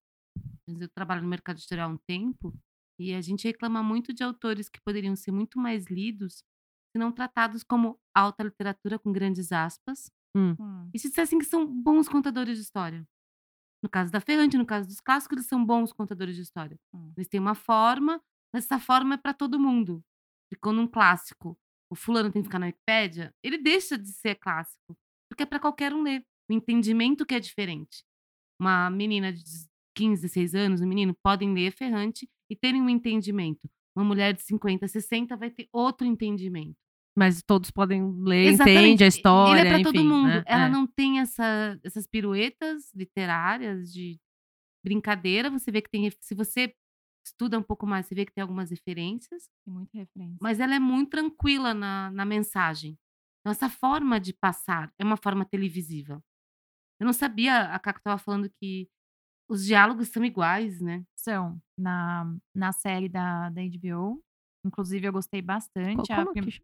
[0.68, 2.54] Eu trabalho no mercado editorial há um tempo
[3.00, 6.44] e a gente reclama muito de autores que poderiam ser muito mais lidos
[6.92, 10.56] se não tratados como alta literatura com grandes aspas hum,
[10.94, 13.08] e se dissessem que são bons contadores de história.
[13.84, 16.80] No caso da Ferrante, no caso dos clássicos, eles são bons contadores de história.
[16.94, 17.14] Hum.
[17.16, 18.22] Eles têm uma forma,
[18.52, 20.04] mas essa forma é para todo mundo.
[20.52, 21.58] E quando um clássico,
[21.92, 24.98] o fulano tem que ficar na Wikipédia, ele deixa de ser clássico,
[25.38, 26.24] porque é para qualquer um ler.
[26.50, 28.04] O entendimento que é diferente.
[28.60, 29.44] Uma menina de
[29.96, 33.70] 15, 16 anos, um menino, podem ler Ferrante e terem um entendimento.
[33.96, 36.76] Uma mulher de 50, 60 vai ter outro entendimento.
[37.16, 38.80] Mas todos podem ler, Exatamente.
[38.86, 39.60] entende a história.
[39.62, 40.28] Ele é para todo mundo.
[40.28, 40.44] né?
[40.48, 40.70] Ela É.
[40.70, 44.20] não tem essa- essas piruetas literárias de
[44.84, 45.50] brincadeira.
[45.52, 46.10] Você vê que tem.
[46.22, 46.74] Se você
[47.26, 49.50] estuda um pouco mais, você vê que tem algumas referências.
[49.66, 50.38] Tem muita referência.
[50.42, 52.96] Mas ela é muito tranquila na, na mensagem.
[53.48, 56.22] Então, essa forma de passar é uma forma televisiva.
[57.00, 58.90] Eu não sabia, a Caco estava falando que
[59.50, 61.06] os diálogos são iguais, né?
[61.18, 64.22] São na, na série da, da HBO.
[64.66, 65.96] Inclusive, eu gostei bastante.
[66.08, 66.62] Co- A como prim- que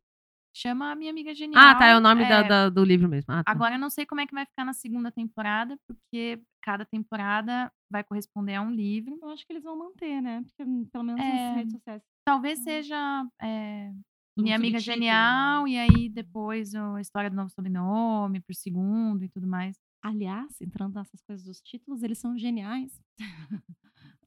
[0.53, 0.91] chama?
[0.91, 1.63] A minha amiga genial.
[1.63, 3.31] Ah, tá, é o nome da- É, da- do livro mesmo.
[3.33, 3.51] Ah, tá.
[3.51, 7.71] Agora eu não sei como é que vai ficar na segunda temporada, porque cada temporada
[7.89, 9.17] vai corresponder a um livro.
[9.21, 10.41] Eu acho que eles vão manter, né?
[10.43, 12.01] Porque pelo menos É, nas redes sociais.
[12.25, 13.89] Talvez seja é,
[14.37, 19.29] Minha Amiga subtítulo, Genial, e aí depois a história do novo sobrenome, pro segundo e
[19.29, 19.77] tudo mais.
[20.01, 22.99] Aliás, entrando nessas coisas dos títulos, eles são geniais.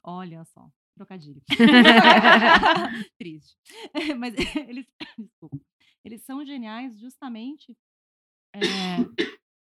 [0.03, 1.43] Olha só, trocadilho.
[3.19, 3.57] Triste.
[4.19, 4.35] Mas
[4.69, 4.87] eles,
[5.19, 5.59] desculpa,
[6.05, 7.77] eles são geniais justamente
[8.55, 8.61] é,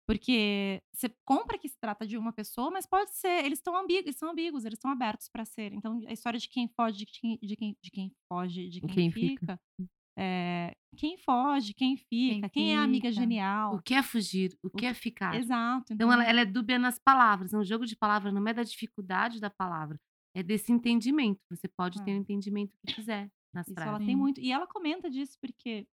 [0.07, 4.06] porque você compra que se trata de uma pessoa, mas pode ser, eles estão ambíguos,
[4.07, 5.72] eles são ambíguos, eles estão abertos para ser.
[5.72, 8.90] Então, a história de quem foge, de quem, de quem, de quem foge, de quem,
[8.90, 9.60] Quem fica.
[9.78, 9.90] fica,
[10.22, 13.22] é, quem foge, quem fica, quem, é a amiga fica.
[13.22, 13.76] genial.
[13.76, 14.58] O que é fugir?
[14.62, 15.36] O que é ficar?
[15.36, 15.94] Exato.
[15.94, 17.54] Então, ela, ela é dúbia nas palavras.
[17.54, 19.98] É um jogo de palavra, não é da dificuldade da palavra.
[20.36, 21.40] É desse entendimento.
[21.50, 22.14] Você pode ter É.
[22.16, 23.96] o entendimento que quiser nas Isso frases.
[23.96, 24.41] ela tem muito.
[24.41, 25.88] E ela comenta disso porque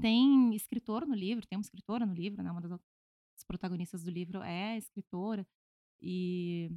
[0.00, 2.50] tem escritor no livro, tem uma escritora no livro, né?
[2.50, 2.80] Uma das
[3.46, 5.46] protagonistas do livro é escritora.
[6.00, 6.70] E,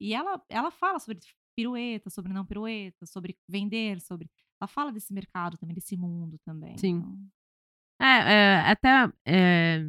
[0.00, 1.20] e ela, ela fala sobre
[1.56, 4.30] pirueta, sobre não pirueta, sobre vender, sobre.
[4.62, 6.78] Ela fala desse mercado também, desse mundo também.
[6.78, 6.98] Sim.
[6.98, 7.18] Então,
[8.00, 9.12] É, é, até.
[9.26, 9.84] é,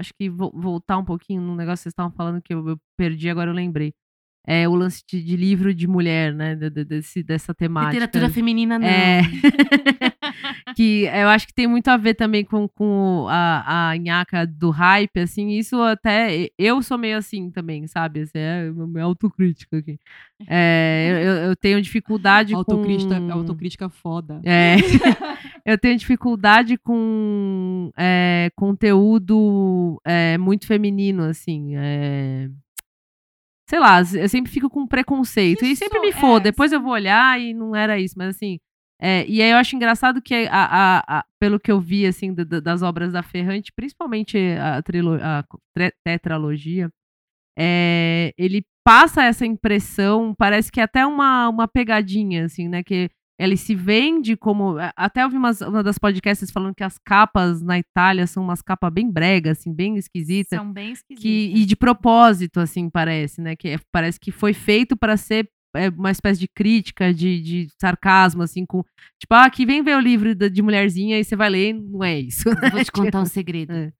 [0.00, 2.78] acho que vo- voltar um pouquinho no negócio que vocês estavam falando que eu, eu
[2.96, 3.92] perdi, agora eu lembrei.
[4.46, 6.54] É o lance de, de livro de mulher, né?
[6.54, 7.92] de- de- desse, dessa temática.
[7.94, 8.86] Literatura feminina, não.
[8.86, 9.22] É.
[10.76, 14.70] que eu acho que tem muito a ver também com, com a, a nhaca do
[14.70, 19.98] hype, assim, isso até, eu sou meio assim também, sabe, assim, é minha autocrítica aqui.
[20.48, 23.32] É, eu, eu- eu tenho dificuldade autocrítica, com...
[23.32, 24.40] autocrítica foda.
[24.44, 24.76] É.
[25.64, 31.72] eu tenho dificuldade com é, conteúdo é, muito feminino, assim.
[31.76, 32.50] é.
[33.68, 35.64] Sei lá, eu sempre fico com preconceito.
[35.64, 36.36] e sempre me Isso, for.
[36.38, 38.58] é, Depois eu vou olhar e não era isso, mas assim.
[39.00, 42.32] é, e aí eu acho engraçado que, a, a- a- pelo que eu vi, assim,
[42.34, 45.44] da- da- das obras da Ferrante, principalmente a, trilo- a
[45.76, 46.88] tre- tetralogia,
[47.58, 52.82] é, ele passa essa impressão, parece que é até uma, uma pegadinha, assim, né?
[52.82, 53.08] Que
[53.38, 54.76] ele se vende como.
[54.96, 58.92] Até ouvi umas, uma das podcasts falando que as capas na Itália são umas capas
[58.92, 60.58] bem bregas, assim, bem esquisitas.
[60.58, 61.22] São bem esquisitas.
[61.22, 63.56] Que, e de propósito, assim, parece, né?
[63.56, 67.68] Que é- parece que foi feito para ser é, uma espécie de crítica, de, de
[67.80, 68.84] sarcasmo, assim, com.
[69.20, 71.72] Tipo, ah, aqui vem ver o livro da- de mulherzinha e você vai ler, e
[71.72, 72.44] não é isso.
[72.70, 73.72] Vou te contar um segredo.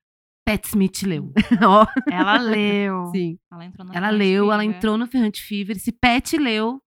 [0.47, 0.52] É.
[0.56, 1.32] Pat Smith leu.
[1.66, 3.06] Ó, Ela leu.
[3.15, 3.39] sim.
[3.51, 4.77] Ela entrou na Ela leu, ela Fever.
[4.77, 5.77] entrou no Ferrante Fever.
[5.81, 6.81] Se Pat leu,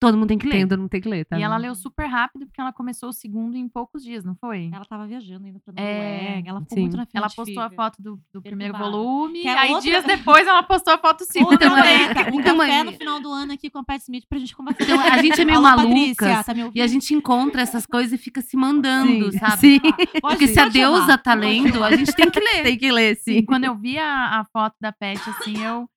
[0.00, 0.66] todo mundo tem que ler.
[0.66, 1.38] Tem, não tem que ler, tá?
[1.38, 4.70] E ela leu super rápido, porque ela começou o segundo em poucos dias, não foi?
[4.72, 5.92] Ela tava viajando ainda pra É,
[6.22, 6.50] Noruega.
[6.50, 6.80] ela ficou sim.
[6.82, 9.82] muito na Ela Ferrante postou a foto do, do primeiro volume, Que é aí outra-
[9.90, 11.98] dias depois ela postou a foto do segundo Outra também.
[12.08, 14.54] meta, um Então, café no final do ano aqui com a Pat Smith pra gente
[14.54, 14.82] conversar.
[14.84, 18.12] Então, a gente é meio Alô, Patrícia, tá me E a gente encontra essas coisas
[18.12, 19.56] e fica se mandando, Sim, sabe?
[19.60, 19.80] sim.
[20.22, 22.48] Pode- Porque se a chamar, deusa tá lendo, a gente tem que ler.
[22.68, 23.34] Tem que ler, sim.
[23.38, 25.88] Sim, quando eu vi a, a foto da Pet, assim, eu,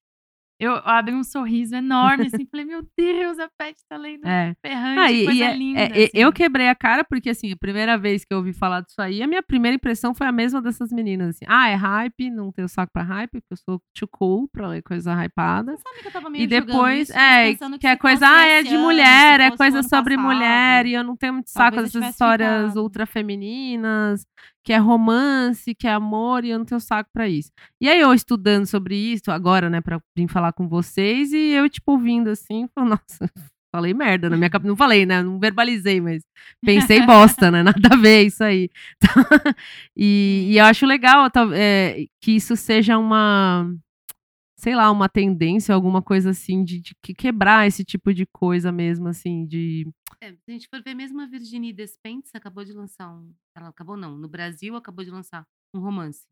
[0.61, 4.53] eu abri um sorriso enorme, assim, falei, meu Deus, a Pet tá lendo É.
[4.65, 5.79] ferrante, Ah, e- coisa e é- linda.
[5.81, 6.11] é, e- assim.
[6.13, 9.21] Eu quebrei a cara porque, assim, a primeira vez que eu ouvi falar disso aí,
[9.23, 11.29] a minha primeira impressão foi a mesma dessas meninas.
[11.35, 14.67] Assim, ah, é hype, não tenho saco pra hype, porque eu sou too cool pra
[14.67, 15.75] ler coisa hypada.
[15.77, 18.63] Sabe que eu tava meio E depois, isso, é, pensando que é coisa, ah, é
[18.63, 20.33] de mulher, é coisa sobre passado.
[20.33, 22.81] mulher, e eu não tenho muito saco dessas histórias ficado.
[22.83, 24.25] ultra femininas,
[24.63, 27.51] que é romance, que é amor, e eu não tenho saco pra isso.
[27.79, 31.69] E aí eu estudando sobre isso agora, né, pra vir falar com vocês, e eu,
[31.69, 33.31] tipo, ouvindo assim, falando, nossa,
[33.73, 34.69] falei merda na minha cabeça.
[34.69, 36.23] Não falei, né, não verbalizei, mas
[36.63, 38.69] pensei bosta, né, nada a ver isso aí.
[39.95, 43.73] e, e eu acho legal é, que isso seja uma
[44.61, 48.71] sei lá, uma tendência, alguma coisa assim, de, de que- quebrar esse tipo de coisa
[48.71, 49.91] mesmo, assim, de.
[50.21, 53.33] É, se a gente for ver, mesmo a Virginie Despentes acabou de lançar um.
[53.57, 54.15] Ela acabou, não.
[54.15, 55.43] No Brasil, acabou de lançar
[55.75, 56.27] um romance.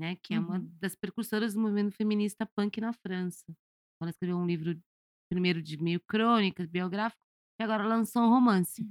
[0.00, 0.70] Né, que é uma Uhum.
[0.80, 3.44] das precursoras do movimento feminista punk na França.
[4.00, 4.76] Ela escreveu um livro,
[5.30, 7.22] primeiro de meio crônicas, biográfico,
[7.60, 8.84] e agora lançou um romance.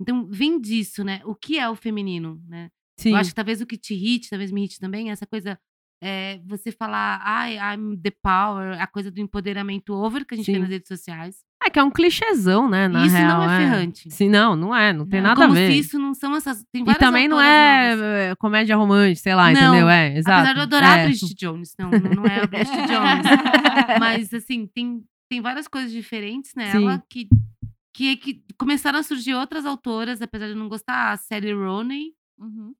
[0.00, 1.22] Então, vem disso, né?
[1.24, 2.70] O que é o feminino, né?
[2.98, 3.10] Sim.
[3.10, 5.58] Eu acho que talvez o que te irrite, talvez me irrite também, é essa coisa.
[6.04, 10.46] É, você falar, ai, I'm the power, a coisa do empoderamento over que a gente
[10.46, 10.58] vê Sim.
[10.58, 11.36] nas redes sociais.
[11.64, 12.88] É que é um clichêzão, né?
[12.88, 14.10] Na Isso real, não é ferrante.
[14.10, 15.70] Sim, não, não é, não tem Não, nada como a ver.
[15.70, 16.64] se isso não são essas.
[16.72, 18.04] Tem E várias também não é novas.
[18.04, 19.88] é, comédia romântica, sei lá, Não, entendeu?
[19.88, 20.38] É, exato.
[20.38, 21.02] Apesar de eu adorar é.
[21.02, 21.74] a Bridget Jones.
[21.78, 23.98] Não, não não é a Bridget Jones.
[24.00, 27.02] Mas, assim, tem, tem várias coisas diferentes nela Sim.
[27.08, 27.28] que,
[27.94, 32.12] que, que começaram a surgir outras autoras, apesar de eu não gostar, a Sally Rooney,
[32.40, 32.72] Uhum.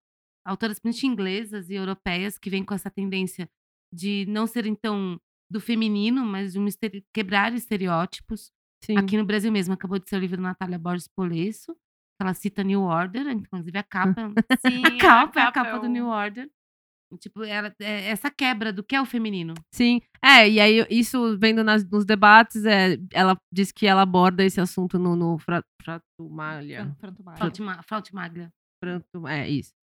[0.45, 3.49] Autoras principalmente inglesas e europeias, que vêm com essa tendência
[3.95, 5.19] de não ser, então,
[5.51, 8.51] do feminino, mas de um estere- quebrar estereótipos.
[8.85, 8.97] Sim.
[8.99, 11.77] Aqui no Brasil mesmo, acabou de ser o livro da Natália Borges Polesso,
[12.21, 14.33] ela cita New Order, inclusive a capa,
[14.67, 16.49] Sim, a capa é a é capa do New Order.
[17.21, 19.53] Tipo, ela, é essa quebra do que é o feminino.
[19.75, 24.43] Sim, é, e aí isso vendo nas- nos debates, é, ela diz que ela aborda
[24.43, 26.85] esse assunto no, no Fra- Fratumalha.
[28.15, 28.51] Magra.
[28.83, 29.75] Franto- é isso.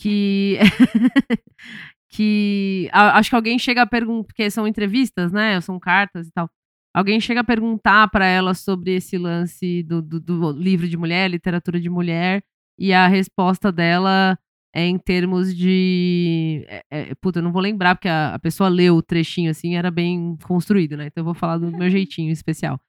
[0.00, 0.58] Que.
[2.10, 2.88] que.
[2.92, 5.60] a- acho que alguém chega a perguntar, porque são entrevistas, né?
[5.60, 6.48] São cartas e tal.
[6.94, 11.30] Alguém chega a perguntar pra ela sobre esse lance do, do, do livro de mulher,
[11.30, 12.42] literatura de mulher,
[12.78, 14.36] e a resposta dela
[14.74, 16.64] é em termos de.
[16.68, 19.76] É, é, puta, eu não vou lembrar, porque a, a pessoa leu o trechinho assim,
[19.76, 21.06] era bem construído, né?
[21.06, 22.80] Então eu vou falar do meu jeitinho especial.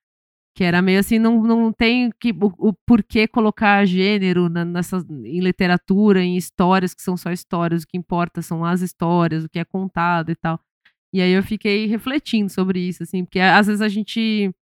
[0.55, 5.03] Que era meio assim, não, não tem que, o, o porquê colocar gênero na, nessas,
[5.09, 9.49] em literatura, em histórias que são só histórias, o que importa são as histórias, o
[9.49, 10.59] que é contado e tal.
[11.13, 14.53] E aí eu fiquei refletindo sobre isso, assim, porque às vezes a gente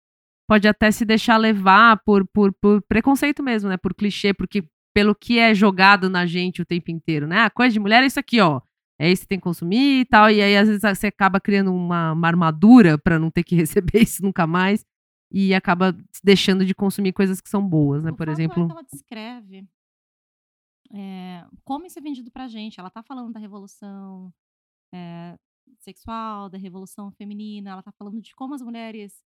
[0.48, 3.78] pode até se deixar levar por, por, por preconceito mesmo, né?
[3.78, 4.64] Por clichê, porque
[4.96, 7.42] pelo que é jogado na gente o tempo inteiro, né?
[7.42, 8.60] A coisa de mulher é isso aqui, ó.
[9.00, 10.30] É isso que tem que consumir e tal.
[10.30, 14.02] E aí, às vezes, você acaba criando uma, uma armadura pra não ter que receber
[14.02, 14.84] isso nunca mais.
[15.32, 18.12] E acaba deixando de consumir coisas que são boas, né?
[18.12, 18.64] O Por fato exemplo.
[18.64, 19.68] É que ela descreve
[20.92, 22.80] é, como isso é vendido pra gente.
[22.80, 24.34] Ela tá falando da revolução
[24.94, 25.38] é,
[25.80, 29.24] sexual, da revolução feminina, ela tá falando de como as mulheres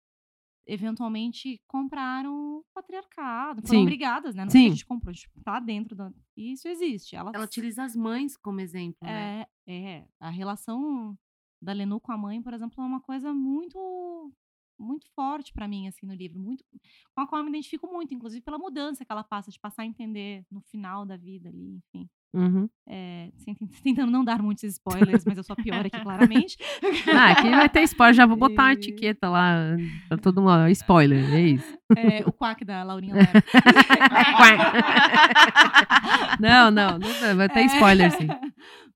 [0.67, 3.83] eventualmente compraram o patriarcado, foram Sim.
[3.83, 4.45] obrigadas, né?
[4.45, 4.67] Não Sim.
[4.67, 6.13] a gente comprou, a gente tá dentro da.
[6.37, 7.17] Isso existe.
[7.17, 9.47] Ela, Ela utiliza as mães como exemplo, né?
[9.67, 11.19] é, é, a relação
[11.61, 14.31] da Lenu com a mãe, por exemplo, é uma coisa muito
[14.79, 16.65] muito forte pra mim assim no livro, muito
[17.15, 19.83] com a qual eu me identifico muito, inclusive pela mudança que ela passa de passar
[19.83, 22.09] a entender no final da vida ali, enfim.
[22.35, 22.69] Uhum.
[22.87, 23.31] É,
[23.83, 26.59] tentando não dar muitos spoilers, mas eu sou a pior aqui claramente.
[27.13, 28.15] Ah, aqui vai ter spoiler.
[28.15, 29.77] Já vou botar uma etiqueta lá
[30.09, 30.69] pra todo mundo.
[30.69, 31.79] Spoiler, é isso.
[31.97, 33.31] É, o quack da Laurinha Lero.
[36.39, 38.29] Não, não, não vai ter spoiler, sim.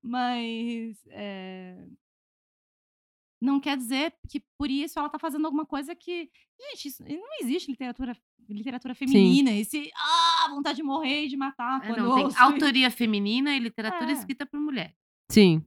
[0.01, 0.97] Mas.
[1.09, 1.75] é,
[3.43, 6.29] não quer dizer que por isso ela tá fazendo alguma coisa que.
[6.59, 8.15] Gente, isso, não existe literatura,
[8.49, 9.51] literatura feminina.
[9.51, 9.91] Esse.
[9.95, 11.83] Ah, vontade de morrer e de matar.
[11.83, 14.13] É, não, tem autoria feminina e literatura É.
[14.13, 14.95] escrita por mulher.
[15.31, 15.63] Sim.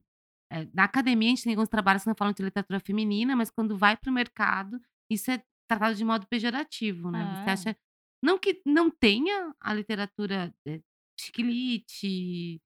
[0.51, 3.51] É, na academia, a gente tem alguns trabalhos que não falam de literatura feminina, mas
[3.51, 4.79] quando vai para o mercado,
[5.11, 7.43] isso é tratado de modo pejorativo, né?
[7.43, 7.53] Você É.
[7.53, 7.77] acha.
[8.23, 10.79] Não que não tenha a literatura é,
[11.19, 12.59] chiquilite,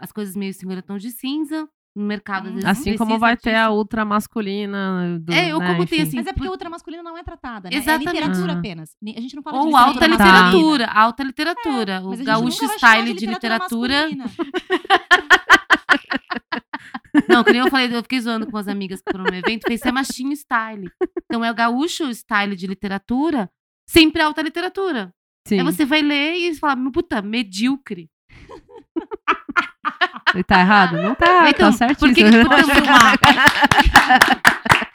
[0.00, 2.64] as coisas meio 50 tons de cinza, no mercado, vezes.
[2.64, 5.18] Assim como vai ter a ultra masculina.
[5.18, 6.08] Do, É, ou né, como tem, enfim.
[6.08, 7.76] assim, Mas é porque por- outra masculina não é tratada, né?
[7.76, 8.08] Exatamente.
[8.08, 8.58] É literatura Ah.
[8.58, 8.90] apenas.
[9.16, 10.46] A gente não fala de Ou alta literatura Tá.
[10.46, 11.92] literatura, alta literatura.
[11.92, 13.94] É, a o gaúcho style de literatura.
[14.02, 14.30] masculina.
[17.28, 19.62] Não, que nem eu falei, eu fiquei zoando com as amigas que foram no evento,
[19.66, 20.90] pensei é machinho style.
[21.24, 23.50] Então é o gaúcho style de literatura,
[23.88, 25.12] sempre alta literatura.
[25.48, 25.60] Sim.
[25.60, 28.10] Aí você vai ler e fala, puta, medíocre.
[30.34, 30.96] E tá errado?
[31.00, 32.08] Não tá, Então, tá certíssimo.
[32.08, 32.68] por que que ficou tão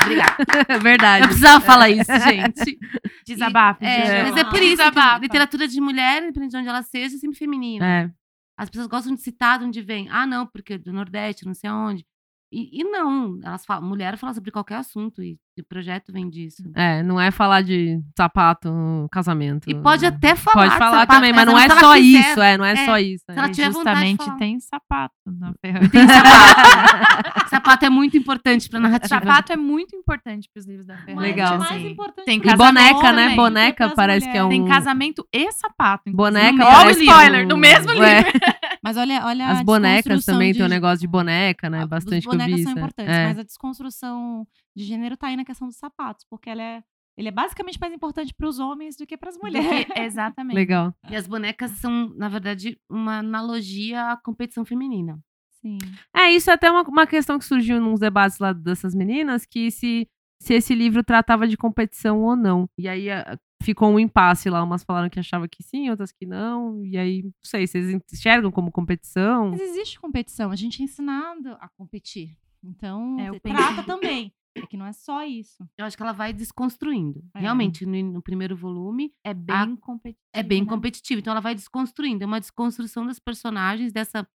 [0.02, 0.36] Obrigada.
[0.68, 1.24] É Verdade.
[1.24, 2.78] Eu precisava falar isso, gente.
[3.26, 3.84] Desabafo.
[3.84, 5.18] É, mas é por isso que Desabafa.
[5.20, 7.86] literatura de mulher, independente de onde ela seja, é sempre feminina.
[7.86, 8.10] É.
[8.58, 10.08] As pessoas gostam de citar de onde vem.
[10.12, 12.06] Ah, não, porque é do Nordeste, não sei aonde.
[12.52, 16.64] E, e não, elas falam, mulher fala sobre qualquer assunto e o projeto vem disso.
[16.76, 18.70] É, não é falar de sapato,
[19.12, 19.70] casamento.
[19.70, 20.08] E pode né?
[20.10, 20.56] até falar.
[20.64, 22.00] Pode de falar sapato, também, mas não é só quiser.
[22.32, 23.24] isso, é, não é, É, só isso.
[23.30, 23.52] Se ela é.
[23.52, 24.38] tiver vontade de Justamente falar.
[24.38, 25.92] tem sapato na ferramenta.
[25.92, 27.50] Tem sapato.
[27.50, 29.08] sapato é muito importante pra narrativa.
[29.08, 31.22] Sapato é muito importante pros livros da ferramenta.
[31.22, 31.58] Legal.
[31.60, 31.88] Mais assim.
[31.90, 33.22] importante Tem E casamento boneca, né?
[33.24, 33.36] também.
[33.38, 34.48] Boneca parece que é um.
[34.48, 34.66] mulheres.
[34.66, 36.12] Tem casamento e sapato.
[36.12, 38.02] Boneca No mesmo parece spoiler, um- no mesmo livro.
[38.84, 41.82] É, Mas olha, olha As a bonecas também de- tem um negócio de boneca, né?
[41.84, 43.28] Ah, Bastante Os bonecas são importantes, é.
[43.28, 46.84] mas a desconstrução de gênero tá aí na questão dos sapatos, porque ela é,
[47.18, 49.86] ele é basicamente mais importante para os homens do que para as mulheres.
[49.86, 50.56] que- exatamente.
[50.56, 50.94] Legal.
[51.10, 55.20] E as bonecas são, na verdade, uma analogia à competição feminina.
[55.62, 55.78] Sim.
[56.16, 59.70] É, isso é até uma, uma questão que surgiu nos debates lá dessas meninas, que
[59.70, 60.08] se,
[60.42, 62.68] se esse livro tratava de competição ou não.
[62.80, 64.64] E aí a- ficou um impasse lá.
[64.64, 66.84] Umas falaram que achavam que sim, outras que não.
[66.86, 69.52] E aí, não sei, vocês enxergam como competição?
[69.52, 72.36] Mas existe competição, a gente é ensinado a competir.
[72.64, 74.34] Então, É, trata também.
[74.54, 75.66] É que não é só isso.
[75.78, 77.24] Eu acho que ela vai desconstruindo.
[77.34, 77.40] É.
[77.40, 80.26] Realmente, no, no primeiro volume, É bem competitivo.
[80.34, 80.68] é bem né?
[80.68, 81.20] competitivo.
[81.22, 82.24] Então, ela vai desconstruindo.
[82.24, 84.28] É uma desconstrução das personagens, dessa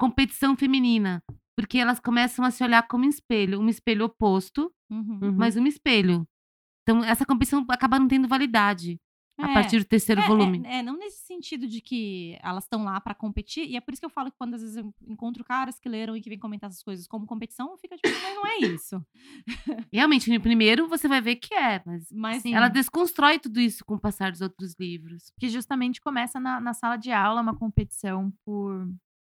[0.00, 1.22] competição feminina.
[1.56, 3.60] Porque elas começam a se olhar como um espelho.
[3.60, 4.72] Um espelho oposto.
[4.90, 5.32] Uhum.
[5.36, 6.26] mas um espelho.
[6.88, 8.98] Então, essa competição acaba não tendo validade
[9.38, 9.52] a É.
[9.52, 10.62] partir do terceiro É, volume.
[10.64, 13.92] É, é, não nesse sentido de que elas estão lá pra competir, e é por
[13.92, 16.30] isso que eu falo que quando às vezes eu encontro caras que leram e que
[16.30, 19.04] vêm comentar essas coisas como competição, fica tipo, mas não é isso.
[19.92, 22.54] Realmente, no primeiro você vai ver que é, mas Mas Sim.
[22.54, 25.30] ela desconstrói tudo isso com o passar dos outros livros.
[25.38, 28.90] que justamente começa na, na sala de aula uma competição por,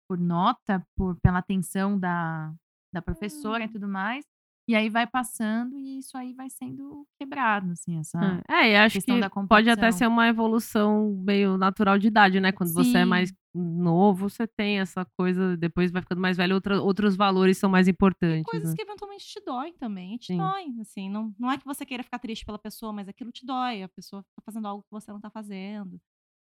[0.06, 2.52] por nota, por, pela atenção da,
[2.92, 4.22] da professora e tudo mais.
[4.68, 8.42] E aí vai passando e isso aí vai sendo quebrado, assim, essa...
[8.46, 12.52] É, e acho questão que pode até ser uma evolução meio natural de idade, né?
[12.52, 13.08] Quando você é Sim.
[13.08, 17.70] mais novo, você tem essa coisa, depois vai ficando mais velho, outra- outros valores são
[17.70, 18.44] mais importantes.
[18.44, 18.76] coisas né?
[18.76, 20.14] que eventualmente te doem também.
[20.16, 20.36] e Te Sim.
[20.36, 21.08] doem, assim.
[21.08, 23.82] Não, não é que você queira ficar triste pela pessoa, mas aquilo te dói.
[23.82, 25.98] A pessoa tá fazendo algo que você não tá fazendo.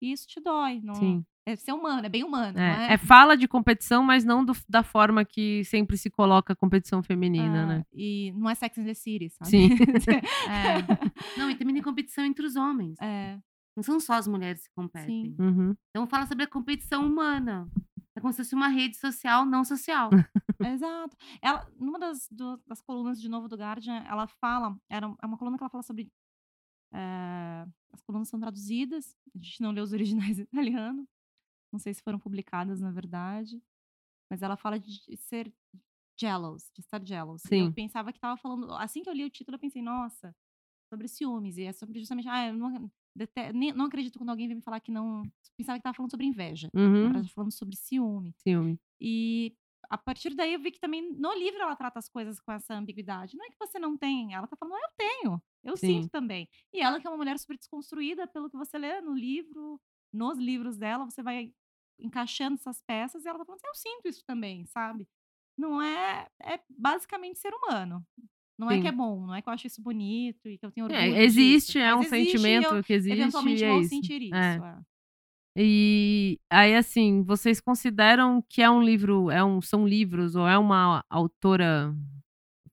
[0.03, 0.81] E isso te dói.
[0.84, 1.25] Não, Sim.
[1.45, 2.93] É ser humano, é bem humano, É, é?
[2.93, 7.03] é fala de competição, mas não do- da forma que sempre se coloca a competição
[7.03, 7.85] feminina, Ah, né?
[7.93, 9.49] E não é Sex and the City, sabe?
[9.49, 9.69] Sim.
[10.49, 10.77] É,
[11.38, 12.95] Não, e também tem competição entre os homens.
[13.01, 13.38] é,
[13.75, 15.35] Não são só as mulheres que competem.
[15.39, 15.75] Uhum.
[15.89, 17.67] Então fala sobre a competição humana.
[18.15, 20.11] É como se fosse uma rede social não social.
[20.61, 21.17] Exato.
[21.41, 25.38] Ela, numa das, do- das colunas de novo do Guardian, ela fala, era é uma
[25.38, 26.09] coluna que ela fala sobre.
[26.93, 31.07] Eh, as colunas são traduzidas, a gente não lê os originais em italiano,
[31.71, 33.61] não sei se foram publicadas na verdade,
[34.29, 35.53] mas ela fala de ser
[36.19, 37.43] jealous, de estar jealous.
[37.43, 37.67] Sim.
[37.67, 40.35] Eu pensava que estava falando, assim que eu li o título, eu pensei, nossa,
[40.91, 44.47] sobre ciúmes, e é sobre justamente, ah, eu não, dete- nem- não acredito quando alguém
[44.47, 45.23] vem me falar que não.
[45.57, 47.03] Pensava que estava falando sobre inveja, na Uhum.
[47.03, 48.35] verdade, falando sobre ciúme.
[48.39, 48.79] Ciúme.
[49.01, 49.55] E
[49.93, 52.73] a partir daí eu vi que também no livro ela trata as coisas com essa
[52.75, 53.37] ambiguidade.
[53.37, 55.77] Não é que você não tem, ela tá falando, "Ah, eu tenho, eu Sim.
[55.77, 56.49] sinto também.
[56.73, 59.79] E ela que é uma mulher super desconstruída, pelo que você lê no livro,
[60.13, 61.53] nos livros dela, você vai
[61.99, 65.07] encaixando essas peças e ela tá falando, eu sinto isso também, sabe?
[65.57, 68.05] Não é, é basicamente ser humano.
[68.57, 68.89] Não é que Sim.
[68.89, 71.23] é bom, não é que eu acho isso bonito e que eu tenho orgulho É,
[71.23, 73.09] disso, existe, é um existe sentimento eu que existe.
[73.09, 73.93] Eventualmente e é vou isso.
[73.93, 74.59] sentir isso.
[74.59, 74.63] É.
[74.63, 74.81] é.
[75.55, 80.57] E aí, assim, vocês consideram que é um livro, é um, são livros, ou é
[80.57, 81.93] uma autora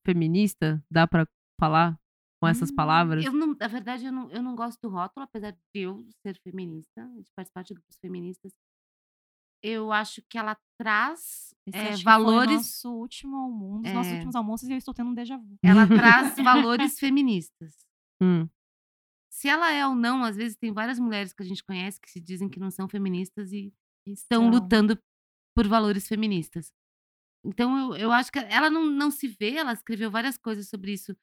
[0.04, 0.82] feminista?
[0.90, 1.26] Dá pra
[1.60, 1.98] falar
[2.40, 3.24] com essas Hum, palavras?
[3.24, 6.38] Eu não, na verdade, eu não, eu não gosto do rótulo, apesar de eu ser
[6.42, 8.50] feminista, de participar de grupos feministas.
[9.62, 12.50] Eu acho que ela traz é, valores.
[12.50, 14.14] nosso último almoço, dos nossos É.
[14.14, 15.58] últimos almoços e eu estou tendo um déjà vu.
[15.62, 17.74] Ela traz valores feministas.
[18.22, 18.48] Hum.
[19.40, 22.10] Se ela é ou não, às vezes tem várias mulheres que a gente conhece que
[22.10, 23.72] se dizem que não são feministas e
[24.06, 24.98] estão lutando
[25.56, 26.70] por valores feministas.
[27.42, 30.92] Então eu, eu acho que ela não, não se vê, ela escreveu várias coisas sobre
[30.92, 31.14] isso,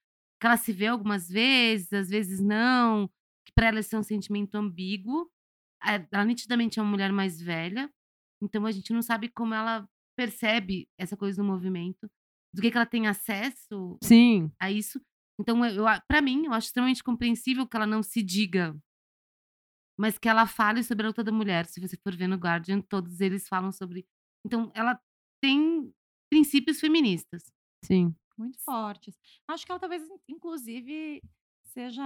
[0.41, 3.07] que ela se vê algumas vezes, às vezes não,
[3.45, 5.29] que para ela esse é um sentimento ambíguo.
[5.85, 7.87] É, Ela nitidamente é uma mulher mais velha,
[8.41, 9.87] então a gente não sabe como ela
[10.17, 12.09] percebe essa coisa do movimento,
[12.51, 14.51] do que, que ela tem acesso Sim.
[14.59, 14.99] a isso.
[15.39, 18.75] Então, eu, para mim, eu acho extremamente compreensível que ela não se diga,
[19.97, 21.65] mas que ela fale sobre a luta da mulher.
[21.65, 24.05] Se você for ver no Guardian, todos eles falam sobre.
[24.45, 24.99] Então, ela
[25.41, 25.91] tem
[26.29, 27.51] princípios feministas.
[27.83, 28.15] Sim.
[28.37, 29.17] Muito fortes.
[29.47, 31.23] Acho que ela talvez, in- inclusive,
[31.63, 32.03] seja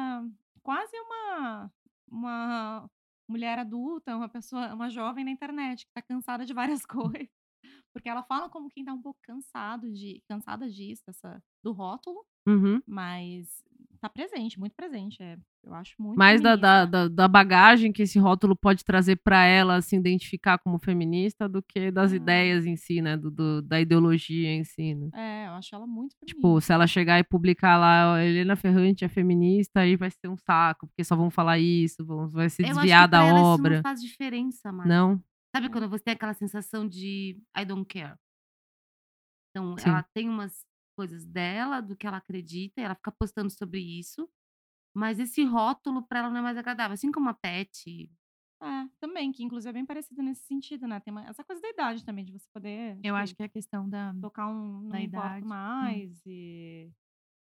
[0.64, 1.72] quase uma,
[2.10, 2.90] uma
[3.30, 7.28] mulher adulta, uma pessoa, uma jovem na internet, que tá cansada de várias coisas.
[7.94, 12.26] Porque ela fala como quem tá um pouco cansado de, cansada disso, dessa, do rótulo,
[12.47, 12.81] Uhum.
[12.88, 13.63] mas
[13.99, 15.22] tá presente, muito presente.
[15.22, 19.45] É, eu acho muito Mais da, da, da, bagagem que esse rótulo pode trazer pra
[19.45, 22.15] ela se identificar como feminista do que das Ah.
[22.15, 23.15] ideias em si, né?
[23.15, 25.09] Do, do- da ideologia em si, né?
[25.13, 26.61] É, eu acho ela muito Tipo, feminista.
[26.65, 30.38] se ela chegar e publicar lá, "Ó, Helena Ferrante é feminista, aí vai ser um
[30.38, 33.76] saco, porque só vão falar isso, vão, vai se Eu acho desviar da ela obra.
[33.76, 34.89] isso não faz diferença mais.
[34.89, 35.23] Não?
[35.55, 38.15] Sabe quando você tem aquela sensação de I don't care?
[39.51, 39.89] Então, Sim.
[39.89, 44.30] ela tem umas coisas dela, do que ela acredita, e ela fica postando sobre isso,
[44.95, 46.93] mas esse rótulo pra ela não é mais agradável.
[46.93, 48.09] Assim como a Pet.
[48.61, 50.99] É, também, que inclusive é bem parecido nesse sentido, né?
[50.99, 53.45] Tem uma- essa coisa da idade também, de você poder Eu tipo, acho que é
[53.45, 54.13] a questão da.
[54.22, 55.45] tocar um não da idade.
[55.45, 55.49] Hum.
[55.49, 56.91] mais e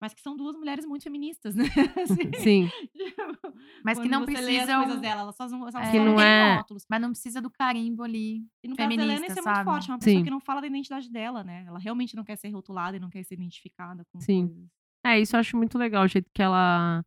[0.00, 1.64] mas que são duas mulheres muito feministas, né?
[2.02, 2.70] Assim, Sim.
[2.92, 3.54] tipo,
[3.84, 4.82] Mas que não precisam.
[4.84, 5.48] coisas dela, elas só, É.
[5.48, 6.84] só Que não é- rótulos.
[6.88, 8.44] Mas não precisa do carimbo ali.
[8.62, 9.90] E no caso da Helena, feminista, isso é muito forte.
[9.90, 10.24] É uma pessoa Sim.
[10.24, 11.64] que não fala da identidade dela, né?
[11.66, 14.48] Ela realmente não quer ser rotulada e não quer ser identificada com Sim.
[14.48, 14.66] coisas.
[15.04, 17.02] É, isso eu acho muito legal, o jeito que ela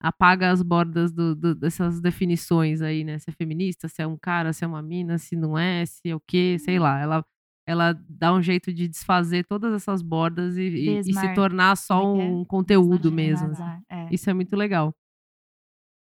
[0.00, 3.18] apaga as bordas do- do- dessas definições aí, né?
[3.18, 6.00] Se é feminista, se é um cara, se é uma mina, se não é, se
[6.08, 6.98] é o quê, sei lá.
[6.98, 7.24] Ela,
[7.66, 12.16] ela dá um jeito de desfazer todas essas bordas e, e- e se tornar só
[12.16, 12.24] é é?
[12.28, 13.48] um conteúdo mesmo.
[13.50, 14.08] Desmarginalizar, É.
[14.14, 14.92] Isso é muito legal.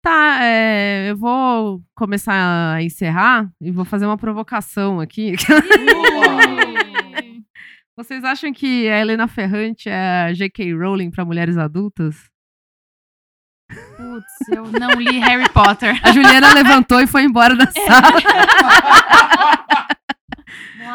[0.02, 5.32] Tá, é, eu vou começar a encerrar e vou fazer uma provocação aqui.
[7.96, 10.74] Vocês acham que a Helena Ferrante é a J.K.
[10.74, 12.28] Rowling para mulheres adultas?
[13.96, 15.98] Putz, eu não li Harry Potter.
[16.04, 18.20] A Juliana levantou e foi embora da sala.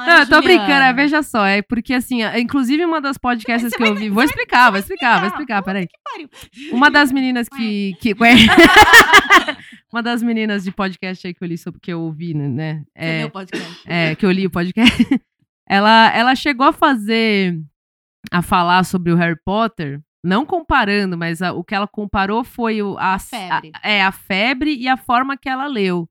[0.05, 1.45] Não, eu tô brincando, é, veja só.
[1.45, 4.09] É porque, assim, a- inclusive uma das podcasts que eu vi.
[4.09, 5.87] Vou explicar, vou explicar, vou explicar, peraí.
[6.03, 6.29] Pariu.
[6.71, 7.95] Uma das meninas que.
[7.99, 8.13] que
[9.91, 12.83] uma das meninas de podcast aí que eu li sobre que eu ouvi, né?
[12.95, 13.83] É, leu o podcast.
[13.85, 15.21] é, que eu li o podcast.
[15.67, 17.59] ela, ela chegou a fazer.
[18.31, 19.99] a falar sobre o Harry Potter.
[20.23, 23.71] Não comparando, mas a- o que ela comparou foi o, a, febre.
[23.81, 26.09] a- é, a febre e a forma que ela leu.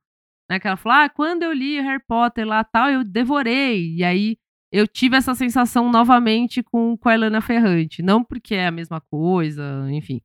[0.50, 0.58] Né?
[0.58, 3.94] Que ela falou: ah, quando eu li Harry Potter lá tal, eu devorei.
[3.96, 4.36] E aí
[4.72, 8.02] eu tive essa sensação novamente com, com a Helena Ferrante.
[8.02, 10.20] Não porque é a mesma coisa, enfim.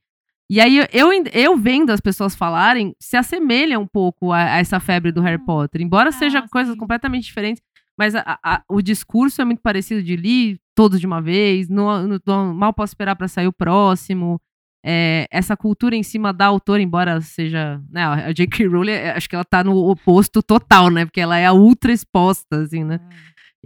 [0.50, 4.80] E aí eu, eu, vendo as pessoas falarem, se assemelha um pouco a, a essa
[4.80, 5.45] febre do Harry Hum.
[5.45, 5.82] Potter.
[5.82, 6.80] Embora Ah, seja coisas sim.
[6.80, 7.64] completamente diferentes,
[7.98, 12.08] mas a- a- o discurso é muito parecido de li todos de uma vez, não,
[12.08, 14.40] não- não- mal posso esperar para sair o próximo.
[14.85, 17.81] É, essa cultura em cima da autora, embora seja.
[17.89, 18.67] Né, a J.K.
[18.67, 21.05] Rowling, é, acho que ela tá no oposto total, né?
[21.05, 22.99] Porque ela é a ultra exposta, assim, né?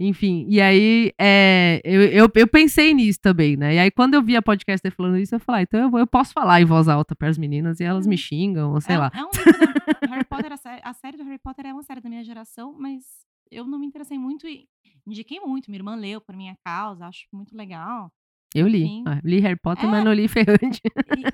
[0.00, 3.74] Enfim, e aí é, eu, eu, eu pensei nisso também, né?
[3.74, 5.98] E aí, quando eu vi a podcaster falando isso, eu falei, ah, então eu, vou-
[5.98, 8.94] eu posso falar em voz alta para as meninas e elas me xingam, ou sei
[8.94, 9.10] é, lá.
[9.12, 11.82] É um livro da- Harry Potter, a, sé- a série do Harry Potter é uma
[11.82, 13.02] série da minha geração, mas
[13.50, 14.68] eu não me interessei muito e
[15.04, 15.68] indiquei muito.
[15.68, 18.12] Minha irmã leu por minha causa, acho muito legal.
[18.54, 18.84] Eu li.
[18.84, 19.04] Enfim.
[19.06, 19.88] Ah, li Harry Potter, É.
[19.88, 20.80] mas não li Ferrante.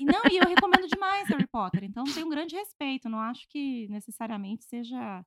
[0.01, 1.85] E, não, e eu recomendo demais Harry Potter.
[1.85, 3.09] Então tenho um grande respeito.
[3.09, 5.25] Não acho que necessariamente seja.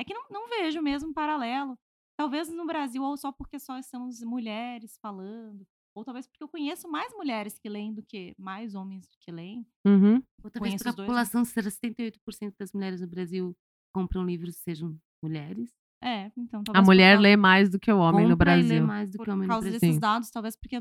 [0.00, 1.78] É que não, não vejo mesmo um paralelo.
[2.16, 5.64] Talvez no Brasil, ou só porque só somos mulheres falando.
[5.94, 9.64] Ou talvez porque eu conheço mais mulheres que leem do que mais homens que leem.
[9.86, 10.16] Uhum.
[10.42, 10.96] Ou talvez Conheço porque a né?
[11.06, 13.56] população seja 78% das mulheres no Brasil
[13.92, 15.70] compram livros sejam mulheres.
[16.02, 16.84] É, então A talvez.
[16.84, 18.86] por mulher causa- lê mais do que o homem no e lê Brasil.
[18.86, 19.80] mais do por que homem no causa Brasil.
[19.80, 20.00] desses Sim.
[20.00, 20.76] dados, talvez porque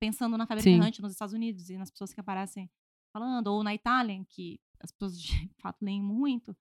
[0.00, 0.78] pensando na febre Sim.
[0.78, 2.70] ferrante nos Estados Unidos e nas pessoas que aparecem
[3.12, 6.54] falando, ou na Itália, que as pessoas de fato leem muito,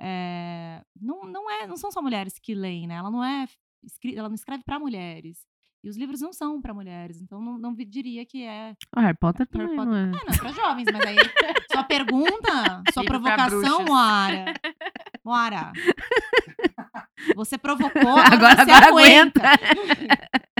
[0.00, 2.94] é, não, não, é, não são só mulheres que leem, né?
[2.96, 3.46] Ela não é
[4.16, 5.44] ela não escreve para mulheres.
[5.84, 8.76] E os livros não são para mulheres, então não, não diria que é.
[8.96, 9.90] O Harry Potter Harry também Potter.
[9.92, 10.02] não é.
[10.02, 11.16] É, não, é para jovens, mas aí
[11.72, 13.84] sua pergunta, sua pra provocação.
[13.84, 14.54] Moara.
[15.24, 15.72] Moara.
[17.34, 19.40] Você provocou, agora, Agora, você agora aguenta.
[19.42, 20.51] aguenta.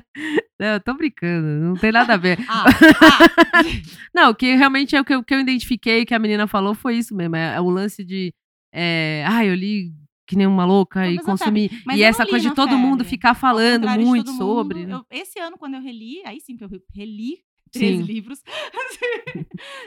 [0.60, 2.38] Não, eu tô brincando, não tem nada a ver.
[2.48, 3.62] Ah, ah,
[4.14, 6.74] Não, o que realmente é o que eu, que eu identifiquei que a menina falou
[6.74, 7.34] foi isso mesmo.
[7.36, 8.32] É, é o lance de.
[8.72, 9.92] É, ah, eu li
[10.26, 11.70] que nem uma louca Não, e consumi.
[11.94, 13.10] E essa coisa de todo mundo febre.
[13.10, 14.78] ficar Ao falando muito todo sobre.
[14.80, 14.94] mundo, né?
[14.94, 17.38] eu- esse ano, quando eu reli, aí sim que eu reli
[17.72, 18.02] 13 Sim.
[18.02, 18.42] livros.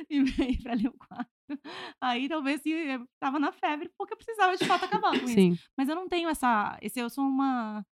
[0.10, 1.30] e veio pra ler o quarto.
[2.02, 5.34] Aí talvez sim, eu tava na febre, porque eu precisava de fato acabar com isso.
[5.36, 5.58] Sim.
[5.78, 6.78] Mas eu não tenho essa.
[6.82, 7.86] Esse, eu sou uma.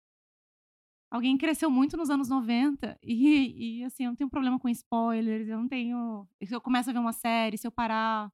[1.10, 4.68] Alguém que cresceu muito nos anos 90 e, e assim, eu não tenho problema com
[4.68, 6.28] spoilers, eu não tenho.
[6.44, 8.32] Se eu começo a ver uma série, se eu parar.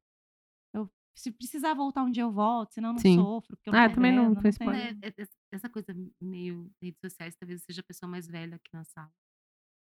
[0.74, 3.16] Eu, se precisar voltar um dia, eu volto, senão eu não Sim.
[3.16, 3.56] sofro.
[3.56, 4.98] Porque eu não Ah, tô também não vendo, foi spoiler.
[5.02, 8.56] É, é, é- essa coisa meio redes sociais, talvez eu seja a pessoa mais velha
[8.56, 9.10] aqui na sala.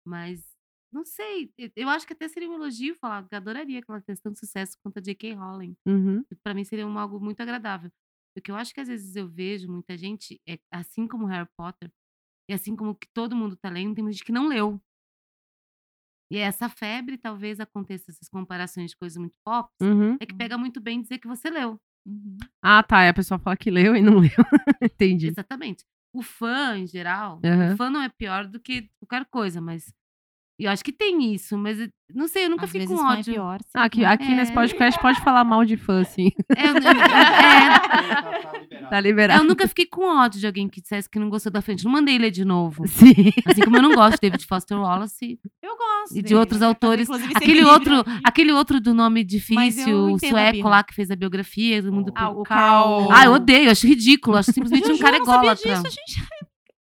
[0.06, 0.46] Mas,
[0.92, 4.00] não sei, eu- acho que até seria um elogio falar que eu adoraria que ela
[4.02, 5.34] tivesse tanto sucesso quanto a J.K.
[5.34, 5.76] Rowling.
[5.86, 6.24] Uhum.
[6.44, 7.92] Pra mim seria um, algo muito agradável.
[8.34, 11.92] Porque eu acho que às vezes eu vejo muita gente, é, assim como Harry Potter,
[12.50, 14.82] e assim como que todo mundo tá lendo, tem muita gente que não leu.
[16.32, 20.18] E essa febre talvez aconteça essas comparações de coisas muito pop, Uhum.
[20.20, 21.80] é que pega muito bem dizer que você leu.
[22.06, 22.38] Uhum.
[22.62, 23.04] Ah, tá.
[23.04, 24.46] E a pessoa fala que leu e não leu.
[24.82, 25.28] Entendi.
[25.28, 25.84] Exatamente.
[26.14, 27.74] O fã, em geral, Aham.
[27.74, 29.94] o fã não é pior do que qualquer coisa, mas.
[30.60, 33.08] Eu acho que tem isso, mas eu- não sei, eu nunca Às fico vezes com
[33.10, 33.34] é ódio.
[33.34, 33.60] pior.
[33.62, 34.56] sim, aqui, aqui nesse É.
[34.56, 36.32] podcast pode falar mal de fã, sim.
[36.58, 39.44] É, eu, eu- é, Tá eu liberado.
[39.46, 41.86] nunca fiquei com ódio de alguém que dissesse que não gostou da frente.
[41.86, 42.88] Não mandei ler de novo.
[42.88, 43.14] Sim.
[43.46, 46.12] Assim como eu não gosto de David Foster Wallace Eu gosto.
[46.14, 47.08] e de dele, outros autores.
[47.36, 51.82] Aquele outro, aquele outro do nome eu difícil, o sueco lá que fez a biografia
[51.84, 52.12] do mundo.
[52.16, 53.08] Ah, o Carl.
[53.12, 54.36] Ah, eu odeio, acho ridículo.
[54.38, 55.82] Acho simplesmente Eu um cara ególatra.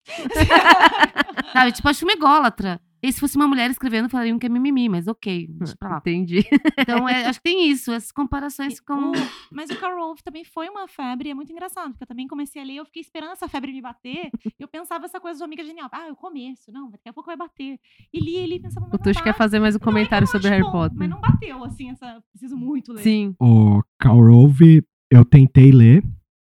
[1.53, 1.73] Sabe?
[1.73, 2.81] Tipo, acho um ególatra.
[3.07, 5.99] E se fosse uma mulher escrevendo, falariam que é mimimi, mas ok, deixa pra lá.
[5.99, 6.43] Entendi.
[6.79, 9.11] Então, é, acho que tem isso, essas comparações com.
[9.11, 9.13] O-
[9.53, 12.63] mas o Carl Rolfe também foi uma febre, é muito engraçado, porque eu também comecei
[12.63, 15.45] a ler, eu fiquei esperando essa febre me bater, e eu pensava essa coisa do
[15.45, 17.79] Amiga Genial, ah, é o começo, não, daqui a pouco vai bater.
[18.13, 19.93] E li ele e pensava, mas O não quer fazer mais um é que eu
[19.93, 20.99] comentário não sobre Harry bom, Potter.
[20.99, 23.03] Mas não bateu, assim, essa, preciso muito ler.
[23.03, 23.35] Sim.
[23.39, 26.03] O Karl Rove, eu tentei ler.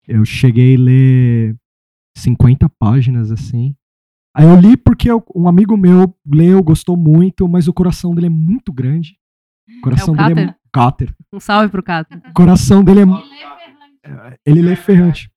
[0.08, 1.56] Eu cheguei a ler
[2.16, 3.76] 50 páginas, assim.
[4.38, 8.28] Aí eu li porque eu- um amigo meu leu, gostou muito, mas o coração dele
[8.28, 9.16] é muito grande.
[9.78, 10.46] O coração dele é Cáter?
[10.46, 11.14] mu- Cáter.
[11.32, 12.16] Um salve pro Cato.
[12.16, 14.08] O coração dele é.
[14.08, 15.28] é, Ele lê ferrante.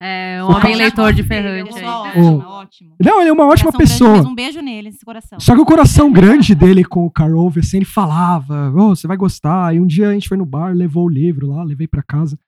[0.00, 2.94] É um O homem Cáter- leitor de ferrante ótimo, é ótimo.
[3.04, 4.20] Não, ele é uma ótima pessoa.
[4.28, 5.40] um beijo nele, nesse coração.
[5.40, 9.16] Só que o coração grande dele com o Carl assim, ele falava, oh, você vai
[9.16, 9.74] gostar.
[9.74, 12.38] E um dia a gente foi no bar, levou o livro lá, levei pra casa.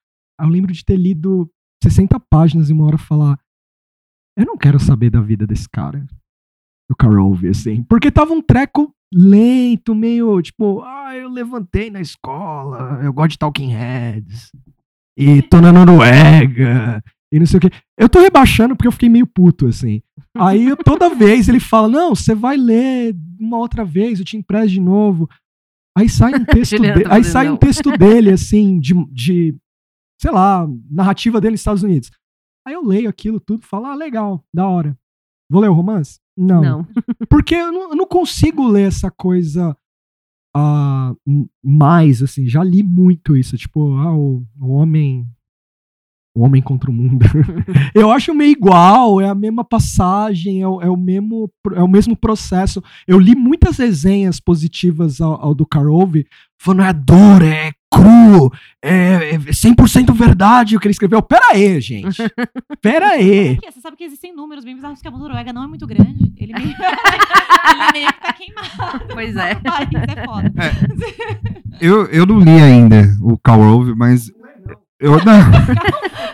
[0.40, 1.50] Aí eu lembro de ter lido
[1.82, 3.36] 60 páginas e uma hora falar,
[4.42, 6.04] eu não quero saber da vida desse cara.
[6.88, 7.82] Do Carl Rove, assim.
[7.84, 13.38] Porque tava um treco lento, meio, tipo, ah, eu levantei na escola, eu gosto de
[13.38, 14.50] Talking Heads.
[15.16, 17.02] E tô na Noruega.
[17.32, 17.70] E não sei o quê.
[17.98, 20.02] Eu tô rebaixando porque eu fiquei meio puto, assim.
[20.36, 24.36] Aí eu- toda vez ele fala: Não, você vai ler uma outra vez, eu te
[24.36, 25.28] empresto de novo.
[25.96, 29.56] Aí sai um texto, de- tá aí sai um texto dele, assim, de, de,
[30.20, 32.10] sei lá, narrativa dele nos Estados Unidos.
[32.66, 34.96] Aí eu leio aquilo tudo e falo: Ah, legal, da hora.
[35.50, 36.20] Vou ler o romance?
[36.36, 36.60] Não.
[36.62, 36.86] Não.
[37.28, 39.76] Porque eu não, eu não consigo ler essa coisa
[41.26, 42.46] m- mais, assim.
[42.48, 43.56] Já li muito isso.
[43.56, 45.26] Tipo, ah, o, o homem.
[46.32, 47.26] O homem contra o mundo.
[47.92, 51.88] eu acho meio igual, é a mesma passagem, é o, é o mesmo, é o
[51.88, 52.80] mesmo processo.
[53.04, 56.24] Eu li muitas resenhas positivas ao, ao do Karove,
[56.56, 61.20] falando é duro, é cru, é, é 100% verdade o que ele escreveu.
[61.20, 62.22] Pera aí, gente.
[62.80, 63.56] Pera aí.
[63.56, 63.72] Por quê?
[63.72, 66.32] Você sabe que existem números bem bizarros que a Noruega não é muito grande.
[66.36, 69.04] Ele meio, ele meio que tá queimado.
[69.12, 69.54] Pois é.
[69.60, 70.52] país, é foda.
[71.80, 74.30] Eu, eu não li ainda o Karl Rove, mas.
[74.98, 75.50] Eu, não,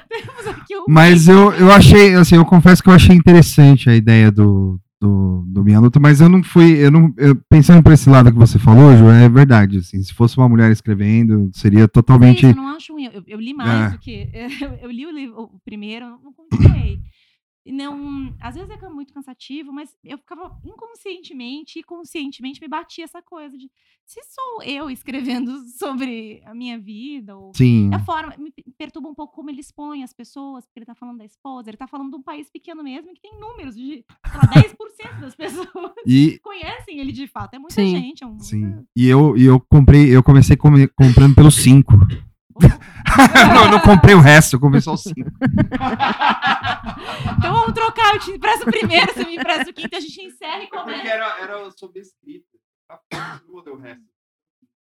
[0.08, 3.94] Temos aqui o mas eu, eu achei, assim, eu confesso que eu achei interessante a
[3.94, 7.92] ideia do, do, do Minha Luta, mas eu não fui, eu não, eu- pensando por
[7.92, 11.86] esse lado que você falou, Ju, é verdade, assim, se fosse uma mulher escrevendo, seria
[11.88, 12.38] totalmente...
[12.46, 13.04] isso, eu não acho ruim.
[13.12, 13.96] Eu, eu li mais É.
[13.96, 14.28] do que.
[14.60, 16.98] Eu, eu li o, livro, o primeiro, não continuei.
[17.66, 23.02] E Não, às vezes é muito cansativo, mas eu ficava inconscientemente e conscientemente me batia
[23.02, 23.68] essa coisa de
[24.04, 29.14] se sou eu escrevendo sobre a minha vida, ou Sim, a forma, me perturba um
[29.14, 32.10] pouco como ele expõe as pessoas, porque ele tá falando da esposa, ele tá falando
[32.10, 36.38] de um país pequeno mesmo, que tem números de, sei lá, 10% das pessoas e,
[36.38, 37.54] conhecem ele de fato.
[37.54, 37.88] É muita Sim.
[37.88, 41.94] gente, é um sim, e eu, e eu comprei, eu comecei come- comprando pelos cinco.
[43.54, 45.30] Não, eu não comprei o resto, eu comprei só os cinco.
[47.38, 50.22] Então vamos trocar, eu te empresto o primeiro, você me empresta o quinto, a gente
[50.22, 51.08] encerra e começa.
[51.08, 52.46] era, era sobre escrita.
[53.50, 54.15] o resto.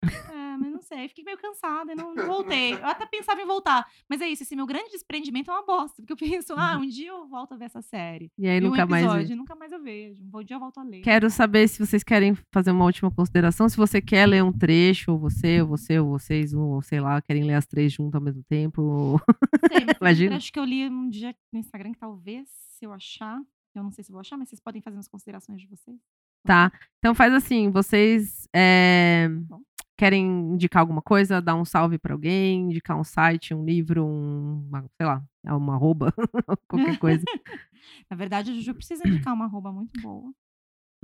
[0.03, 2.73] É, mas não sei, fiquei meio cansada e não, não voltei.
[2.73, 3.85] Eu até pensava em voltar.
[4.07, 6.01] Mas é isso, esse meu grande desprendimento é uma bosta.
[6.01, 8.31] Porque eu penso, ah, um dia eu volto a ver essa série.
[8.37, 9.03] E aí E um nunca mais.
[9.03, 9.35] episódio, vê.
[9.35, 10.23] nunca mais eu vejo.
[10.33, 11.01] Um dia eu volto a ler.
[11.01, 13.67] Quero saber se vocês querem fazer uma última consideração.
[13.67, 17.21] Se você quer ler um trecho, ou você, ou você, ou vocês, ou sei lá,
[17.21, 18.81] querem ler as três juntas ao mesmo tempo.
[18.81, 19.19] ou-
[19.69, 20.35] Sei, Imagina.
[20.37, 23.39] Acho que eu li um dia no Instagram que talvez, se eu achar,
[23.75, 25.97] eu não sei se vou achar, mas vocês podem fazer as considerações de vocês.
[26.45, 26.71] Tá.
[26.99, 29.61] Então faz assim, vocês é, Bom.
[29.97, 34.65] Querem indicar alguma coisa, dar um salve pra alguém, indicar um site, um livro, um,
[34.67, 36.13] uma, sei lá, uma arroba,
[36.69, 37.23] qualquer coisa.
[38.09, 40.31] Na verdade, a Juju precisa indicar uma arroba muito boa.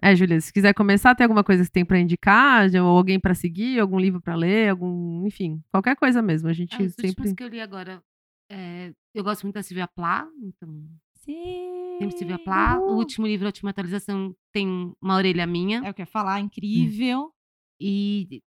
[0.01, 2.97] É, Júlia, se quiser começar, tem alguma coisa que você tem pra indicar, Já- ou
[2.97, 6.49] alguém pra seguir, algum livro pra ler, algum, enfim, qualquer coisa mesmo.
[6.49, 8.03] A gente Ah, os sempre que eu li agora,
[8.51, 10.69] é, eu gosto muito da Silvia Plath, então
[11.15, 11.97] Sim.
[12.01, 12.81] sempre Silvia Plath.
[12.81, 15.81] O último livro, a última atualização, tem uma orelha minha.
[15.85, 17.31] É o que eu ia falar, incrível.
[17.79, 18.41] E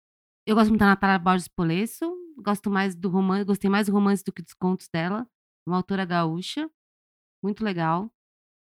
[0.45, 2.05] eu gosto muito da Natália Borges Polesso.
[2.37, 5.27] Gosto mais do romance, gostei mais do romance do que dos contos dela.
[5.67, 6.69] Uma autora gaúcha,
[7.43, 8.11] muito legal.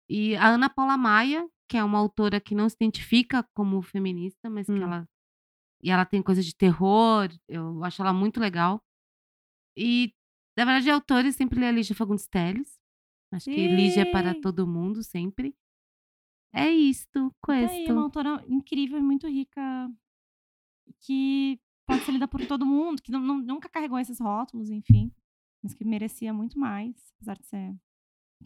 [0.09, 4.51] E a Ana Paula Maia, que é uma autora que não se identifica como feminista,
[4.51, 4.83] mas que Hum.
[4.83, 5.09] ela
[5.83, 8.83] e ela tem coisa de terror, eu acho ela muito legal.
[9.77, 10.13] E
[10.59, 12.79] na verdade, autores sempre lê a Lígia Fagundes Telles.
[13.33, 15.55] Acho que Lígia é para todo mundo sempre.
[16.53, 17.93] É isto, aí, questo.
[17.93, 19.61] uma autora incrível e muito rica
[21.01, 25.13] que pode ser lida por todo mundo, que não- não- nunca carregou esses rótulos, enfim,
[25.63, 27.77] mas que merecia muito mais, apesar de ser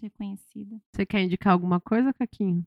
[0.01, 0.81] reconhecida.
[0.93, 2.67] Você quer indicar alguma coisa, Caquinho?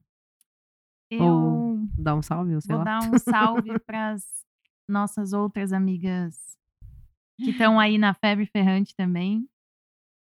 [1.10, 2.84] Eu Ou dar um salve, ou sei vou lá.
[2.84, 4.44] dar um salve para as
[4.88, 6.56] nossas outras amigas
[7.38, 9.48] que estão aí na Febre Ferrante também.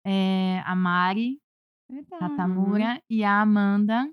[0.06, 1.42] É, a Mari,
[1.90, 2.24] Verdade.
[2.24, 4.12] a Tamura e a Amanda.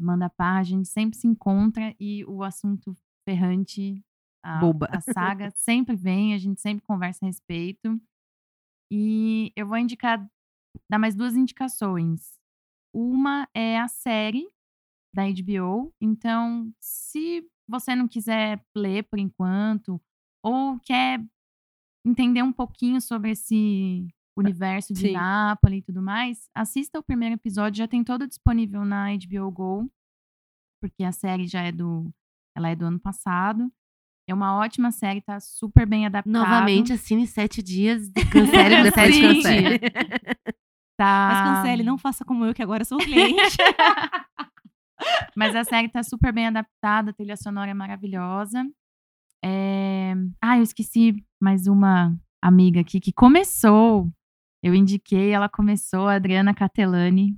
[0.00, 2.96] Amanda Parra, a gente sempre se encontra e o assunto
[3.28, 4.02] ferrante,
[4.42, 4.88] a, Boba.
[4.90, 8.00] a saga, sempre vem, a gente sempre conversa a respeito.
[8.90, 10.26] E eu vou indicar,
[10.90, 12.38] dar mais duas indicações.
[12.94, 14.48] Uma é a série
[15.14, 15.92] da HBO.
[16.00, 20.00] Então, se você não quiser ler por enquanto,
[20.42, 21.22] ou quer
[22.06, 24.08] entender um pouquinho sobre esse
[24.38, 25.12] universo de Sim.
[25.12, 29.90] Nápoles e tudo mais, assista o primeiro episódio, já tem todo disponível na HBO Go,
[30.80, 32.10] porque a série já é do,
[32.58, 33.70] ela é do ano passado.
[34.28, 36.38] É uma ótima série, tá super bem adaptada.
[36.38, 39.22] Novamente, assine sete dias de cancele depois Sim.
[39.22, 39.78] cancele.
[40.98, 41.30] tá...
[41.32, 43.56] Mas cancele, não faça como eu, que agora sou cliente.
[45.34, 48.68] Mas a série tá super bem adaptada, a trilha sonora é maravilhosa.
[49.42, 50.14] É...
[50.42, 54.10] Ah, eu esqueci mais uma amiga aqui que começou.
[54.62, 57.34] Eu indiquei, ela começou, a Adriana Catelani.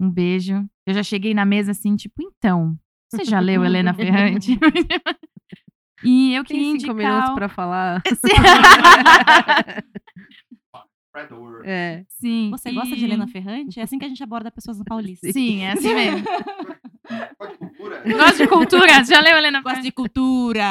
[0.00, 0.64] Um beijo.
[0.86, 2.78] Eu já cheguei na mesa assim, tipo, então,
[3.16, 4.58] você já leu Helena Ferrante?
[6.04, 7.12] e eu Tem queria cinco indicar...
[7.12, 8.02] minutos pra falar.
[11.64, 12.04] é.
[12.08, 12.50] Sim.
[12.50, 13.80] Você gosta de e- Helena Ferrante?
[13.80, 15.30] É assim que a gente aborda pessoas no Paulista.
[15.32, 16.24] Sim, é assim mesmo.
[17.38, 18.02] Pode cultura?
[18.04, 19.04] Gosto de cultura.
[19.04, 19.86] Já leu Helena Gosto Ferrante?
[19.88, 20.68] de cultura.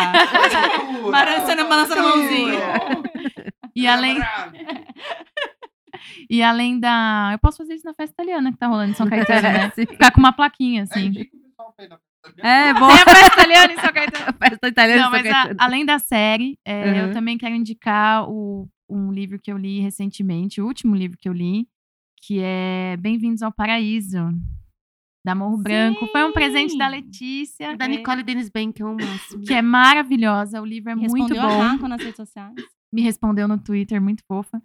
[1.12, 2.60] Balançando, balançando a mãozinha.
[3.76, 4.18] E além,
[6.30, 7.30] e além da.
[7.34, 9.70] Eu posso fazer isso na festa italiana que tá rolando em São Caetano, né?
[9.72, 11.12] Ficar com uma plaquinha, assim.
[11.80, 11.90] É,
[12.80, 12.88] bom.
[12.88, 14.38] Tem a festa italiana em São Caetano.
[14.40, 15.58] Festa italiana Não, de São mas a- Caetano.
[15.60, 17.14] além da série, é, eu Uhum.
[17.14, 21.34] também quero indicar o, um livro que eu li recentemente, o último livro que eu
[21.34, 21.68] li,
[22.26, 24.18] que é Bem-vindos ao Paraíso,
[25.26, 26.08] da Morro Branco.
[26.08, 26.95] Foi um presente da Sim.
[26.95, 29.43] Letícia, Da Nicole Dennis Ben, que é o máximo.
[29.43, 30.61] que é maravilhosa.
[30.61, 31.88] O livro é muito Respondeu a bom.
[31.88, 32.53] Nas redes sociais.
[32.93, 34.61] me respondeu no Twitter, muito fofa.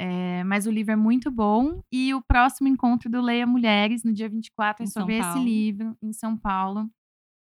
[0.00, 1.82] É, mas o livro é muito bom.
[1.92, 5.96] E o próximo encontro do Leia Mulheres, no dia 24, é Em sobre esse livro,
[6.02, 6.88] em São Paulo.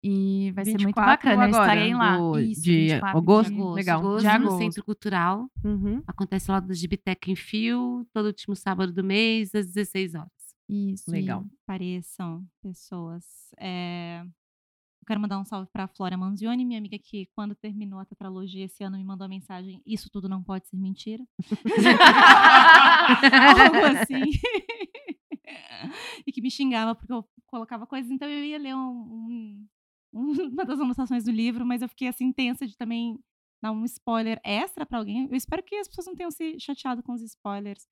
[0.04, 1.36] E vai ser muito 24 bacana.
[1.36, 2.18] Eu agora, estarei lá.
[2.18, 3.54] do- Isso, de 24 agosto?
[3.54, 4.00] de Legal.
[4.00, 4.58] Agosto, De no agosto.
[4.58, 5.48] Centro Cultural.
[5.64, 6.02] Uhum.
[6.08, 10.32] Acontece lá do Gibiteca em Fio, todo último sábado do mês, às 16 horas.
[10.68, 11.12] Isso.
[11.12, 11.46] Legal.
[11.68, 13.24] Pareçam pessoas.
[13.60, 18.00] É, Eu quero mandar um salve para a Flora Manzioni, minha amiga que, quando terminou
[18.00, 21.24] a tetralogia esse ano, me mandou a mensagem: Isso tudo não pode ser mentira.
[23.60, 24.24] Algo assim.
[26.26, 28.12] e que me xingava porque eu colocava coisas.
[28.12, 29.66] Então eu ia ler um- um-
[30.52, 33.20] uma das anotações do livro, mas eu fiquei assim tensa de também
[33.62, 35.28] dar um spoiler extra para alguém.
[35.30, 37.88] Eu espero que as pessoas não tenham se chateado com os spoilers.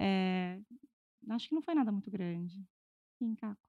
[0.00, 0.58] É,
[1.30, 2.54] Acho que não foi nada muito grande.
[3.18, 3.60] Sim, Caco.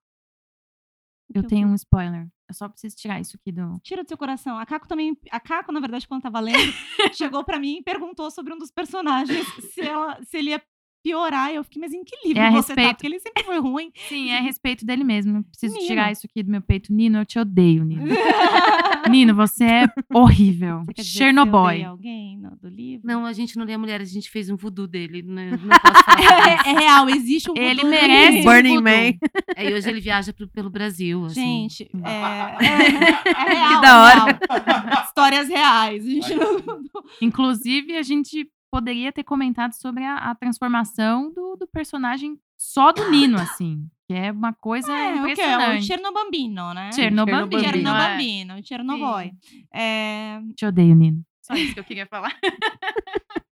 [1.33, 2.27] Eu tenho um spoiler.
[2.47, 3.79] Eu só preciso tirar isso aqui do.
[3.79, 4.57] Tira do seu coração.
[4.57, 5.17] A Caco também.
[5.31, 6.57] A Caco, na verdade, quando tava lendo,
[7.15, 10.61] chegou pra mim e perguntou sobre um dos personagens se, ela, se ele ia
[11.03, 11.51] piorar.
[11.51, 12.81] E eu fiquei, mas em que livro É a você tá?
[12.81, 13.91] respeito- Porque ele sempre foi ruim.
[14.07, 15.33] Sim, é a respeito dele mesmo.
[15.33, 15.87] Não preciso Nino.
[15.87, 16.93] tirar isso aqui do meu peito.
[16.93, 18.03] Nino, eu te odeio, Nino.
[19.09, 20.79] Nino, você é horrível.
[20.85, 21.87] Você que Chernobyl.
[21.89, 23.05] alguém no- do livro?
[23.05, 25.21] Não, a gente não lê a mulher, a gente fez um voodoo dele.
[25.21, 26.49] Não, não posso falar.
[26.65, 28.39] É, é real, existe um Ele voodoo merece dele.
[28.39, 28.83] um Burning voodoo.
[28.83, 29.17] Man.
[29.57, 31.25] É, e hoje ele viaja pro- pelo Brasil.
[31.25, 31.41] Assim.
[31.69, 33.81] Gente, é, é, é real.
[33.81, 34.23] da é hora.
[34.25, 35.03] real.
[35.05, 36.05] Histórias reais.
[36.05, 36.81] A gente não...
[37.21, 43.07] Inclusive, a gente poderia ter comentado sobre a, a transformação do, do personagem só do
[43.11, 43.87] Nino, assim.
[44.07, 45.21] Que é uma coisa É, o que é?
[45.21, 45.85] O impressionante.
[45.85, 46.91] Chernobambino, né?
[46.91, 47.61] Chernobambino.
[47.61, 47.69] é.
[47.71, 49.37] Chernobambino, Chernobyl.
[49.71, 50.41] É...
[50.55, 51.23] Te odeio, Nino.
[51.43, 52.35] Só isso que eu queria falar.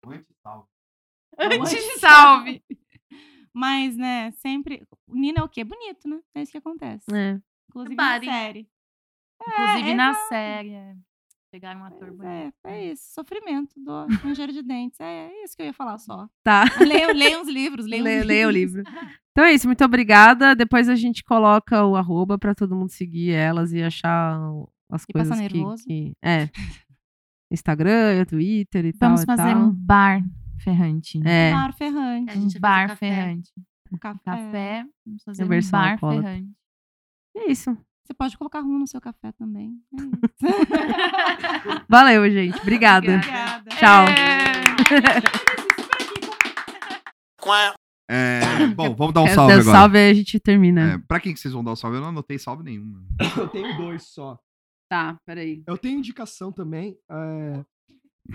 [1.38, 2.62] Anti-salve.
[3.54, 4.86] Mas, né, sempre...
[5.08, 5.64] O Nino é o quê?
[5.64, 6.20] Bonito, né?
[6.34, 7.06] É isso que acontece.
[7.10, 7.40] É.
[7.70, 8.26] Inclusive Body.
[8.26, 8.68] na série.
[9.40, 10.96] Inclusive É, na série.
[11.52, 12.26] Pegaram um ator bonito.
[12.26, 13.02] É, é isso.
[13.14, 15.00] Sofrimento do ranger de dentes.
[15.00, 16.28] É, é isso que eu ia falar só.
[16.42, 16.64] Tá.
[16.80, 17.86] Leiam, leiam os livros.
[17.86, 18.84] Leia, os leia o livros.
[18.84, 18.84] livro.
[19.36, 20.56] Então é isso, muito obrigada.
[20.56, 24.40] Depois a gente coloca o arroba pra todo mundo seguir elas e achar
[24.90, 25.84] as E coisas que, nervoso.
[25.84, 26.48] que- É.
[27.52, 29.10] Instagram, Twitter e tal.
[29.10, 29.62] Vamos e fazer tal.
[29.62, 30.22] um bar
[30.58, 31.20] ferrante.
[31.26, 31.52] É.
[31.52, 32.38] Bar ferrante.
[32.38, 32.96] Um bar café.
[33.14, 33.52] ferrante.
[33.92, 34.20] O café.
[34.24, 34.86] Café.
[35.04, 36.22] Vamos fazer um bar alcoólatra.
[36.30, 36.52] ferrante.
[37.36, 37.78] É isso.
[38.06, 39.74] Você pode colocar rum no seu café também.
[39.92, 41.82] É isso.
[41.88, 42.56] Valeu, gente.
[42.60, 43.16] Obrigada.
[43.16, 43.70] Obrigada.
[43.70, 44.04] Tchau.
[48.08, 49.76] É, bom, vamos dar um Quer salve agora.
[49.76, 50.92] salve aí a gente termina.
[50.94, 51.96] É, pra quem que vocês vão dar o salve?
[51.96, 53.02] Eu não anotei salve nenhum.
[53.36, 54.38] Eu tenho dois só.
[54.88, 55.64] Tá, peraí.
[55.66, 56.96] Eu tenho indicação também.
[57.10, 57.64] é,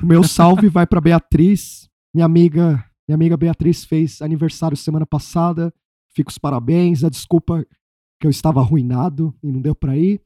[0.04, 1.90] O meu salve vai pra Beatriz.
[2.14, 5.74] Minha amiga, minha amiga Beatriz fez aniversário semana passada.
[6.14, 7.06] Fico os parabéns.
[7.06, 7.66] A desculpa
[8.22, 10.22] que eu estava arruinado e não deu pra ir.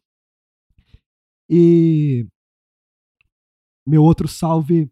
[1.49, 2.27] E
[3.87, 4.91] meu outro salve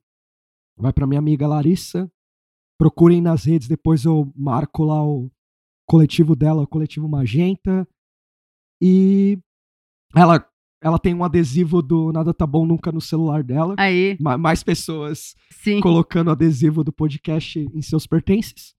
[0.77, 2.09] vai pra minha amiga Larissa.
[2.79, 5.29] Procurem nas redes, depois eu marco lá o
[5.85, 7.87] coletivo dela, o coletivo Magenta.
[8.81, 9.37] E
[10.15, 10.47] ela
[10.81, 13.73] ela tem um adesivo do Nada Tá Bom Nunca no celular dela.
[13.79, 15.79] Aí, Ma- Mais pessoas sim.
[15.79, 18.75] colocando adesivo do podcast em seus pertences.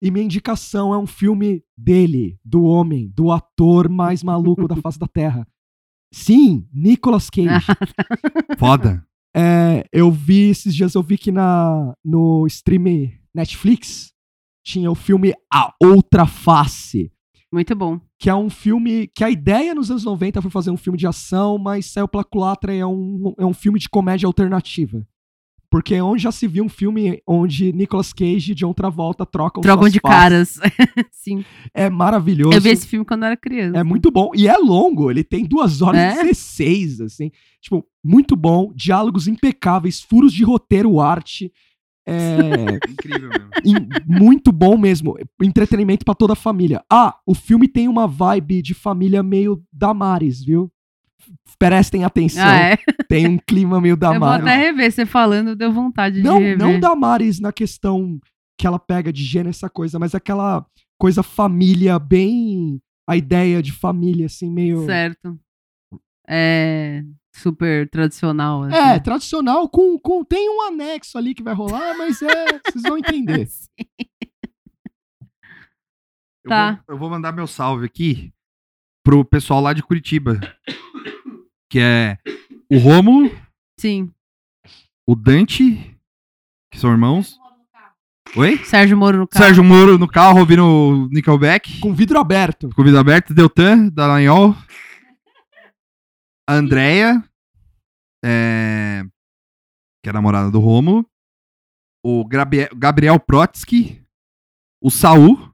[0.00, 4.98] E minha indicação é um filme dele, do homem, do ator mais maluco da face
[4.98, 5.46] da Terra.
[6.12, 7.66] Sim, Nicolas Cage.
[8.58, 9.04] Foda.
[9.36, 14.12] É, eu vi esses dias, eu vi que na, no stream Netflix
[14.64, 17.12] tinha o filme A Outra Face,
[17.52, 18.00] Muito bom.
[18.18, 21.06] que é um filme que a ideia nos anos 90 foi fazer um filme de
[21.06, 25.06] ação, mas saiu pela culatra e é um, é um filme de comédia alternativa.
[25.70, 29.60] Porque é onde já se viu um filme onde Nicolas Cage e John Travolta trocam
[29.62, 30.58] Trocam de faces.
[30.58, 30.60] caras.
[31.12, 31.44] sim.
[31.74, 32.56] É maravilhoso.
[32.56, 33.78] Eu vi esse filme quando eu era criança.
[33.78, 34.30] É muito bom.
[34.34, 36.20] E é longo, ele tem duas horas É?
[36.20, 37.30] e 16, assim.
[37.60, 38.72] Tipo, muito bom.
[38.74, 41.52] Diálogos impecáveis, furos de roteiro, arte.
[42.06, 42.08] É,
[42.88, 43.88] Incrível mesmo.
[44.06, 45.16] muito bom mesmo.
[45.42, 46.82] Entretenimento pra toda a família.
[46.90, 50.72] Ah, o filme tem uma vibe de família meio Damares, viu?
[51.58, 52.44] Prestem atenção.
[52.46, 52.76] Ah, é?
[53.08, 54.92] Tem um clima meio Eu vou até rever.
[54.92, 56.58] Você falando, deu vontade Não, de rever.
[56.58, 58.18] não Damares na questão
[58.58, 60.64] que ela pega de gênero, essa coisa, mas aquela
[60.98, 62.80] coisa família bem.
[63.08, 64.84] A ideia de família, assim, meio.
[64.84, 65.38] Certo.
[66.28, 67.02] É
[67.34, 68.64] super tradicional.
[68.64, 68.76] assim.
[68.76, 70.22] É, tradicional, com, com.
[70.24, 72.60] Tem um anexo ali que vai rolar, mas é.
[72.68, 73.48] vocês vão entender.
[76.44, 76.72] Eu, Tá.
[76.86, 78.32] vou, eu vou mandar meu salve aqui
[79.04, 80.40] pro pessoal lá de Curitiba.
[81.70, 82.18] Que é
[82.70, 83.30] o Rômulo,
[83.78, 84.12] Sim.
[85.06, 85.96] o Dante,
[86.72, 87.38] que são irmãos.
[88.36, 88.58] Oi?
[88.64, 89.44] Sérgio Moro no carro.
[89.44, 91.80] Sérgio Moro no carro ouvindo o Nickelback.
[91.80, 92.68] Com vidro aberto.
[92.74, 93.32] Com vida aberta.
[93.32, 94.54] Deltan, Dallagnol.
[96.46, 97.22] A Andrea,
[98.24, 99.02] é,
[100.02, 101.06] que é a namorada do Rômulo.
[102.04, 104.04] O Grabie- Gabriel Protsky.
[104.80, 105.52] O Saul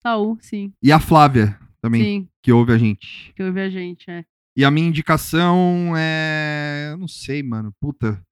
[0.00, 0.72] Saul, sim.
[0.82, 3.34] e a Flávia também, Sim, que ouve a gente.
[3.34, 4.24] que ouve a gente, é.
[4.56, 6.88] E a minha indicação é.
[6.92, 7.74] eu Não sei, mano.
[7.78, 8.22] Puta.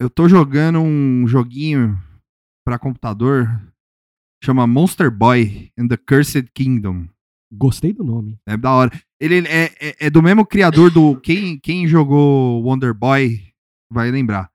[0.00, 1.98] Eu tô jogando um joguinho
[2.64, 3.46] pra computador.
[4.42, 7.06] Chama Monster Boy and the Cursed Kingdom.
[7.52, 8.38] Gostei do nome.
[8.46, 8.90] É da hora.
[9.20, 11.20] Ele é, é, é do mesmo criador do.
[11.20, 13.52] Quem, quem jogou Wonder Boy
[13.90, 14.50] vai lembrar.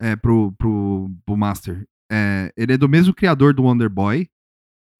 [0.00, 1.86] É, pro, pro, pro Master.
[2.10, 4.28] É, ele é do mesmo criador do Wonder Boy.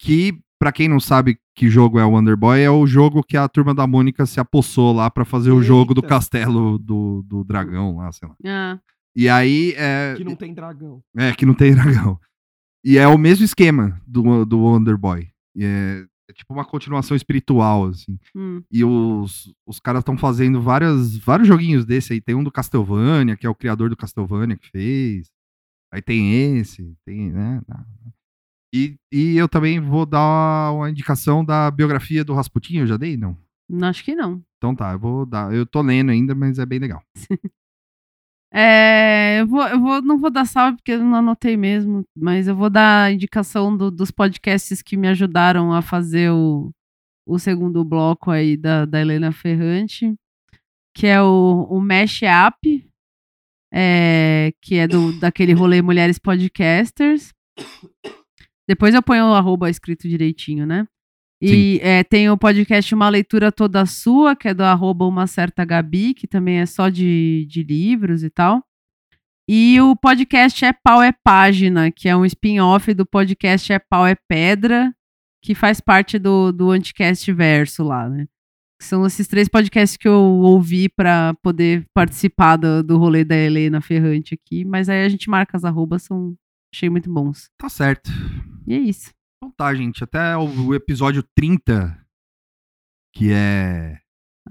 [0.01, 3.37] Que, pra quem não sabe que jogo é o Wonder Boy, é o jogo que
[3.37, 6.09] a turma da Mônica se apossou lá pra fazer o jogo do Eita.
[6.09, 8.37] castelo do, do dragão lá, sei lá.
[8.47, 8.79] Ah,
[9.17, 9.75] E aí.
[9.77, 11.03] É, Que não tem dragão.
[11.17, 12.17] é, que não tem dragão.
[12.85, 15.31] E é o mesmo esquema do, do Wonder Boy.
[15.57, 18.17] E é, é tipo uma continuação espiritual, assim.
[18.33, 18.63] hum.
[18.71, 22.21] E os, os caras estão fazendo várias, vários joguinhos desse aí.
[22.21, 25.29] Tem um do Castlevania, que é o criador do Castlevania que fez.
[25.93, 27.61] Aí tem esse, tem, né?
[28.75, 33.17] E, e eu também vou dar uma indicação da biografia do Rasputin, eu já dei?
[33.17, 33.37] Não.
[33.83, 34.43] Acho que não.
[34.59, 35.53] Então tá, eu vou dar.
[35.55, 37.03] Eu tô lendo ainda, mas é bem legal.
[38.55, 42.47] É, eu vou, eu vou, não vou dar salve porque eu não anotei mesmo, mas
[42.47, 46.71] eu vou dar a indicação do- dos podcasts que me ajudaram a fazer o,
[47.27, 50.15] o segundo bloco aí da, da Helena Ferrante,
[50.95, 52.87] que é o, o Mesh Up,
[53.73, 57.33] é, que é do, daquele rolê Mulheres Podcasters.
[58.69, 60.87] Depois eu ponho o arroba escrito direitinho, né?
[61.45, 65.65] E é, tem o podcast Uma Leitura Toda Sua, que é do arroba uma certa
[65.65, 68.63] Gabi, que também é só de, de livros e tal.
[69.49, 74.07] E o podcast É Pau é Página, que é um spin-off do podcast É Pau
[74.07, 74.95] é Pedra,
[75.43, 78.29] que faz parte do, do Anticast Verso lá, né?
[78.81, 83.81] São esses três podcasts que eu ouvi para poder participar do, do rolê da Helena
[83.81, 84.65] Ferrante aqui.
[84.65, 86.37] Mas aí a gente marca as arrobas, são,
[86.73, 87.51] achei muito bons.
[87.59, 88.11] Tá certo.
[88.67, 89.11] E é isso.
[89.37, 90.03] Então tá, gente.
[90.03, 91.99] Até o, episódio 30,
[93.13, 93.99] que é.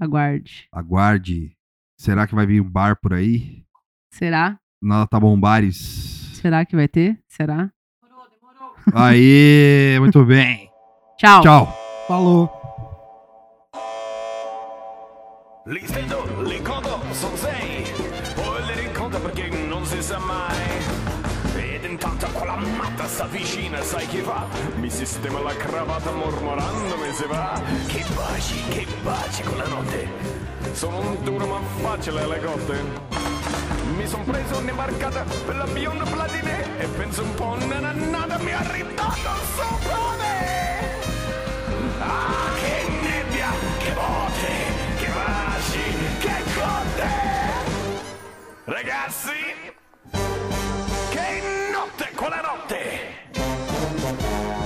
[0.00, 0.68] Aguarde.
[0.72, 1.56] Aguarde.
[1.98, 3.64] Será que vai vir um bar por aí?
[4.10, 4.58] Será?
[4.80, 5.76] Nada tá bombares.
[6.34, 7.22] Será que vai ter?
[7.28, 7.70] Será?
[8.94, 10.70] Aê, muito bem.
[11.18, 11.42] Tchau.
[11.42, 11.78] Tchau.
[12.08, 12.62] Falou.
[15.64, 17.84] Li stendo, li conto, son sei
[18.34, 20.71] Poi li rincontra perché non si sa mai
[23.12, 24.46] s'avvicina, sai chi va?
[24.76, 30.08] Mi sistema la cravatta mormorando me se va Che baci, che baci con la notte.
[30.72, 33.10] Sono un duro ma facile alle cotte.
[33.96, 38.62] Mi son preso un'imbarcata per la bionda platine E penso un po' nanannata mi ha
[38.72, 40.80] ridato sopra me
[42.00, 44.52] Ah, che nebbia, che botte,
[44.98, 45.82] che baci,
[46.18, 47.08] che cotte!
[48.64, 49.80] Ragazzi,
[51.82, 54.61] notte con la notte!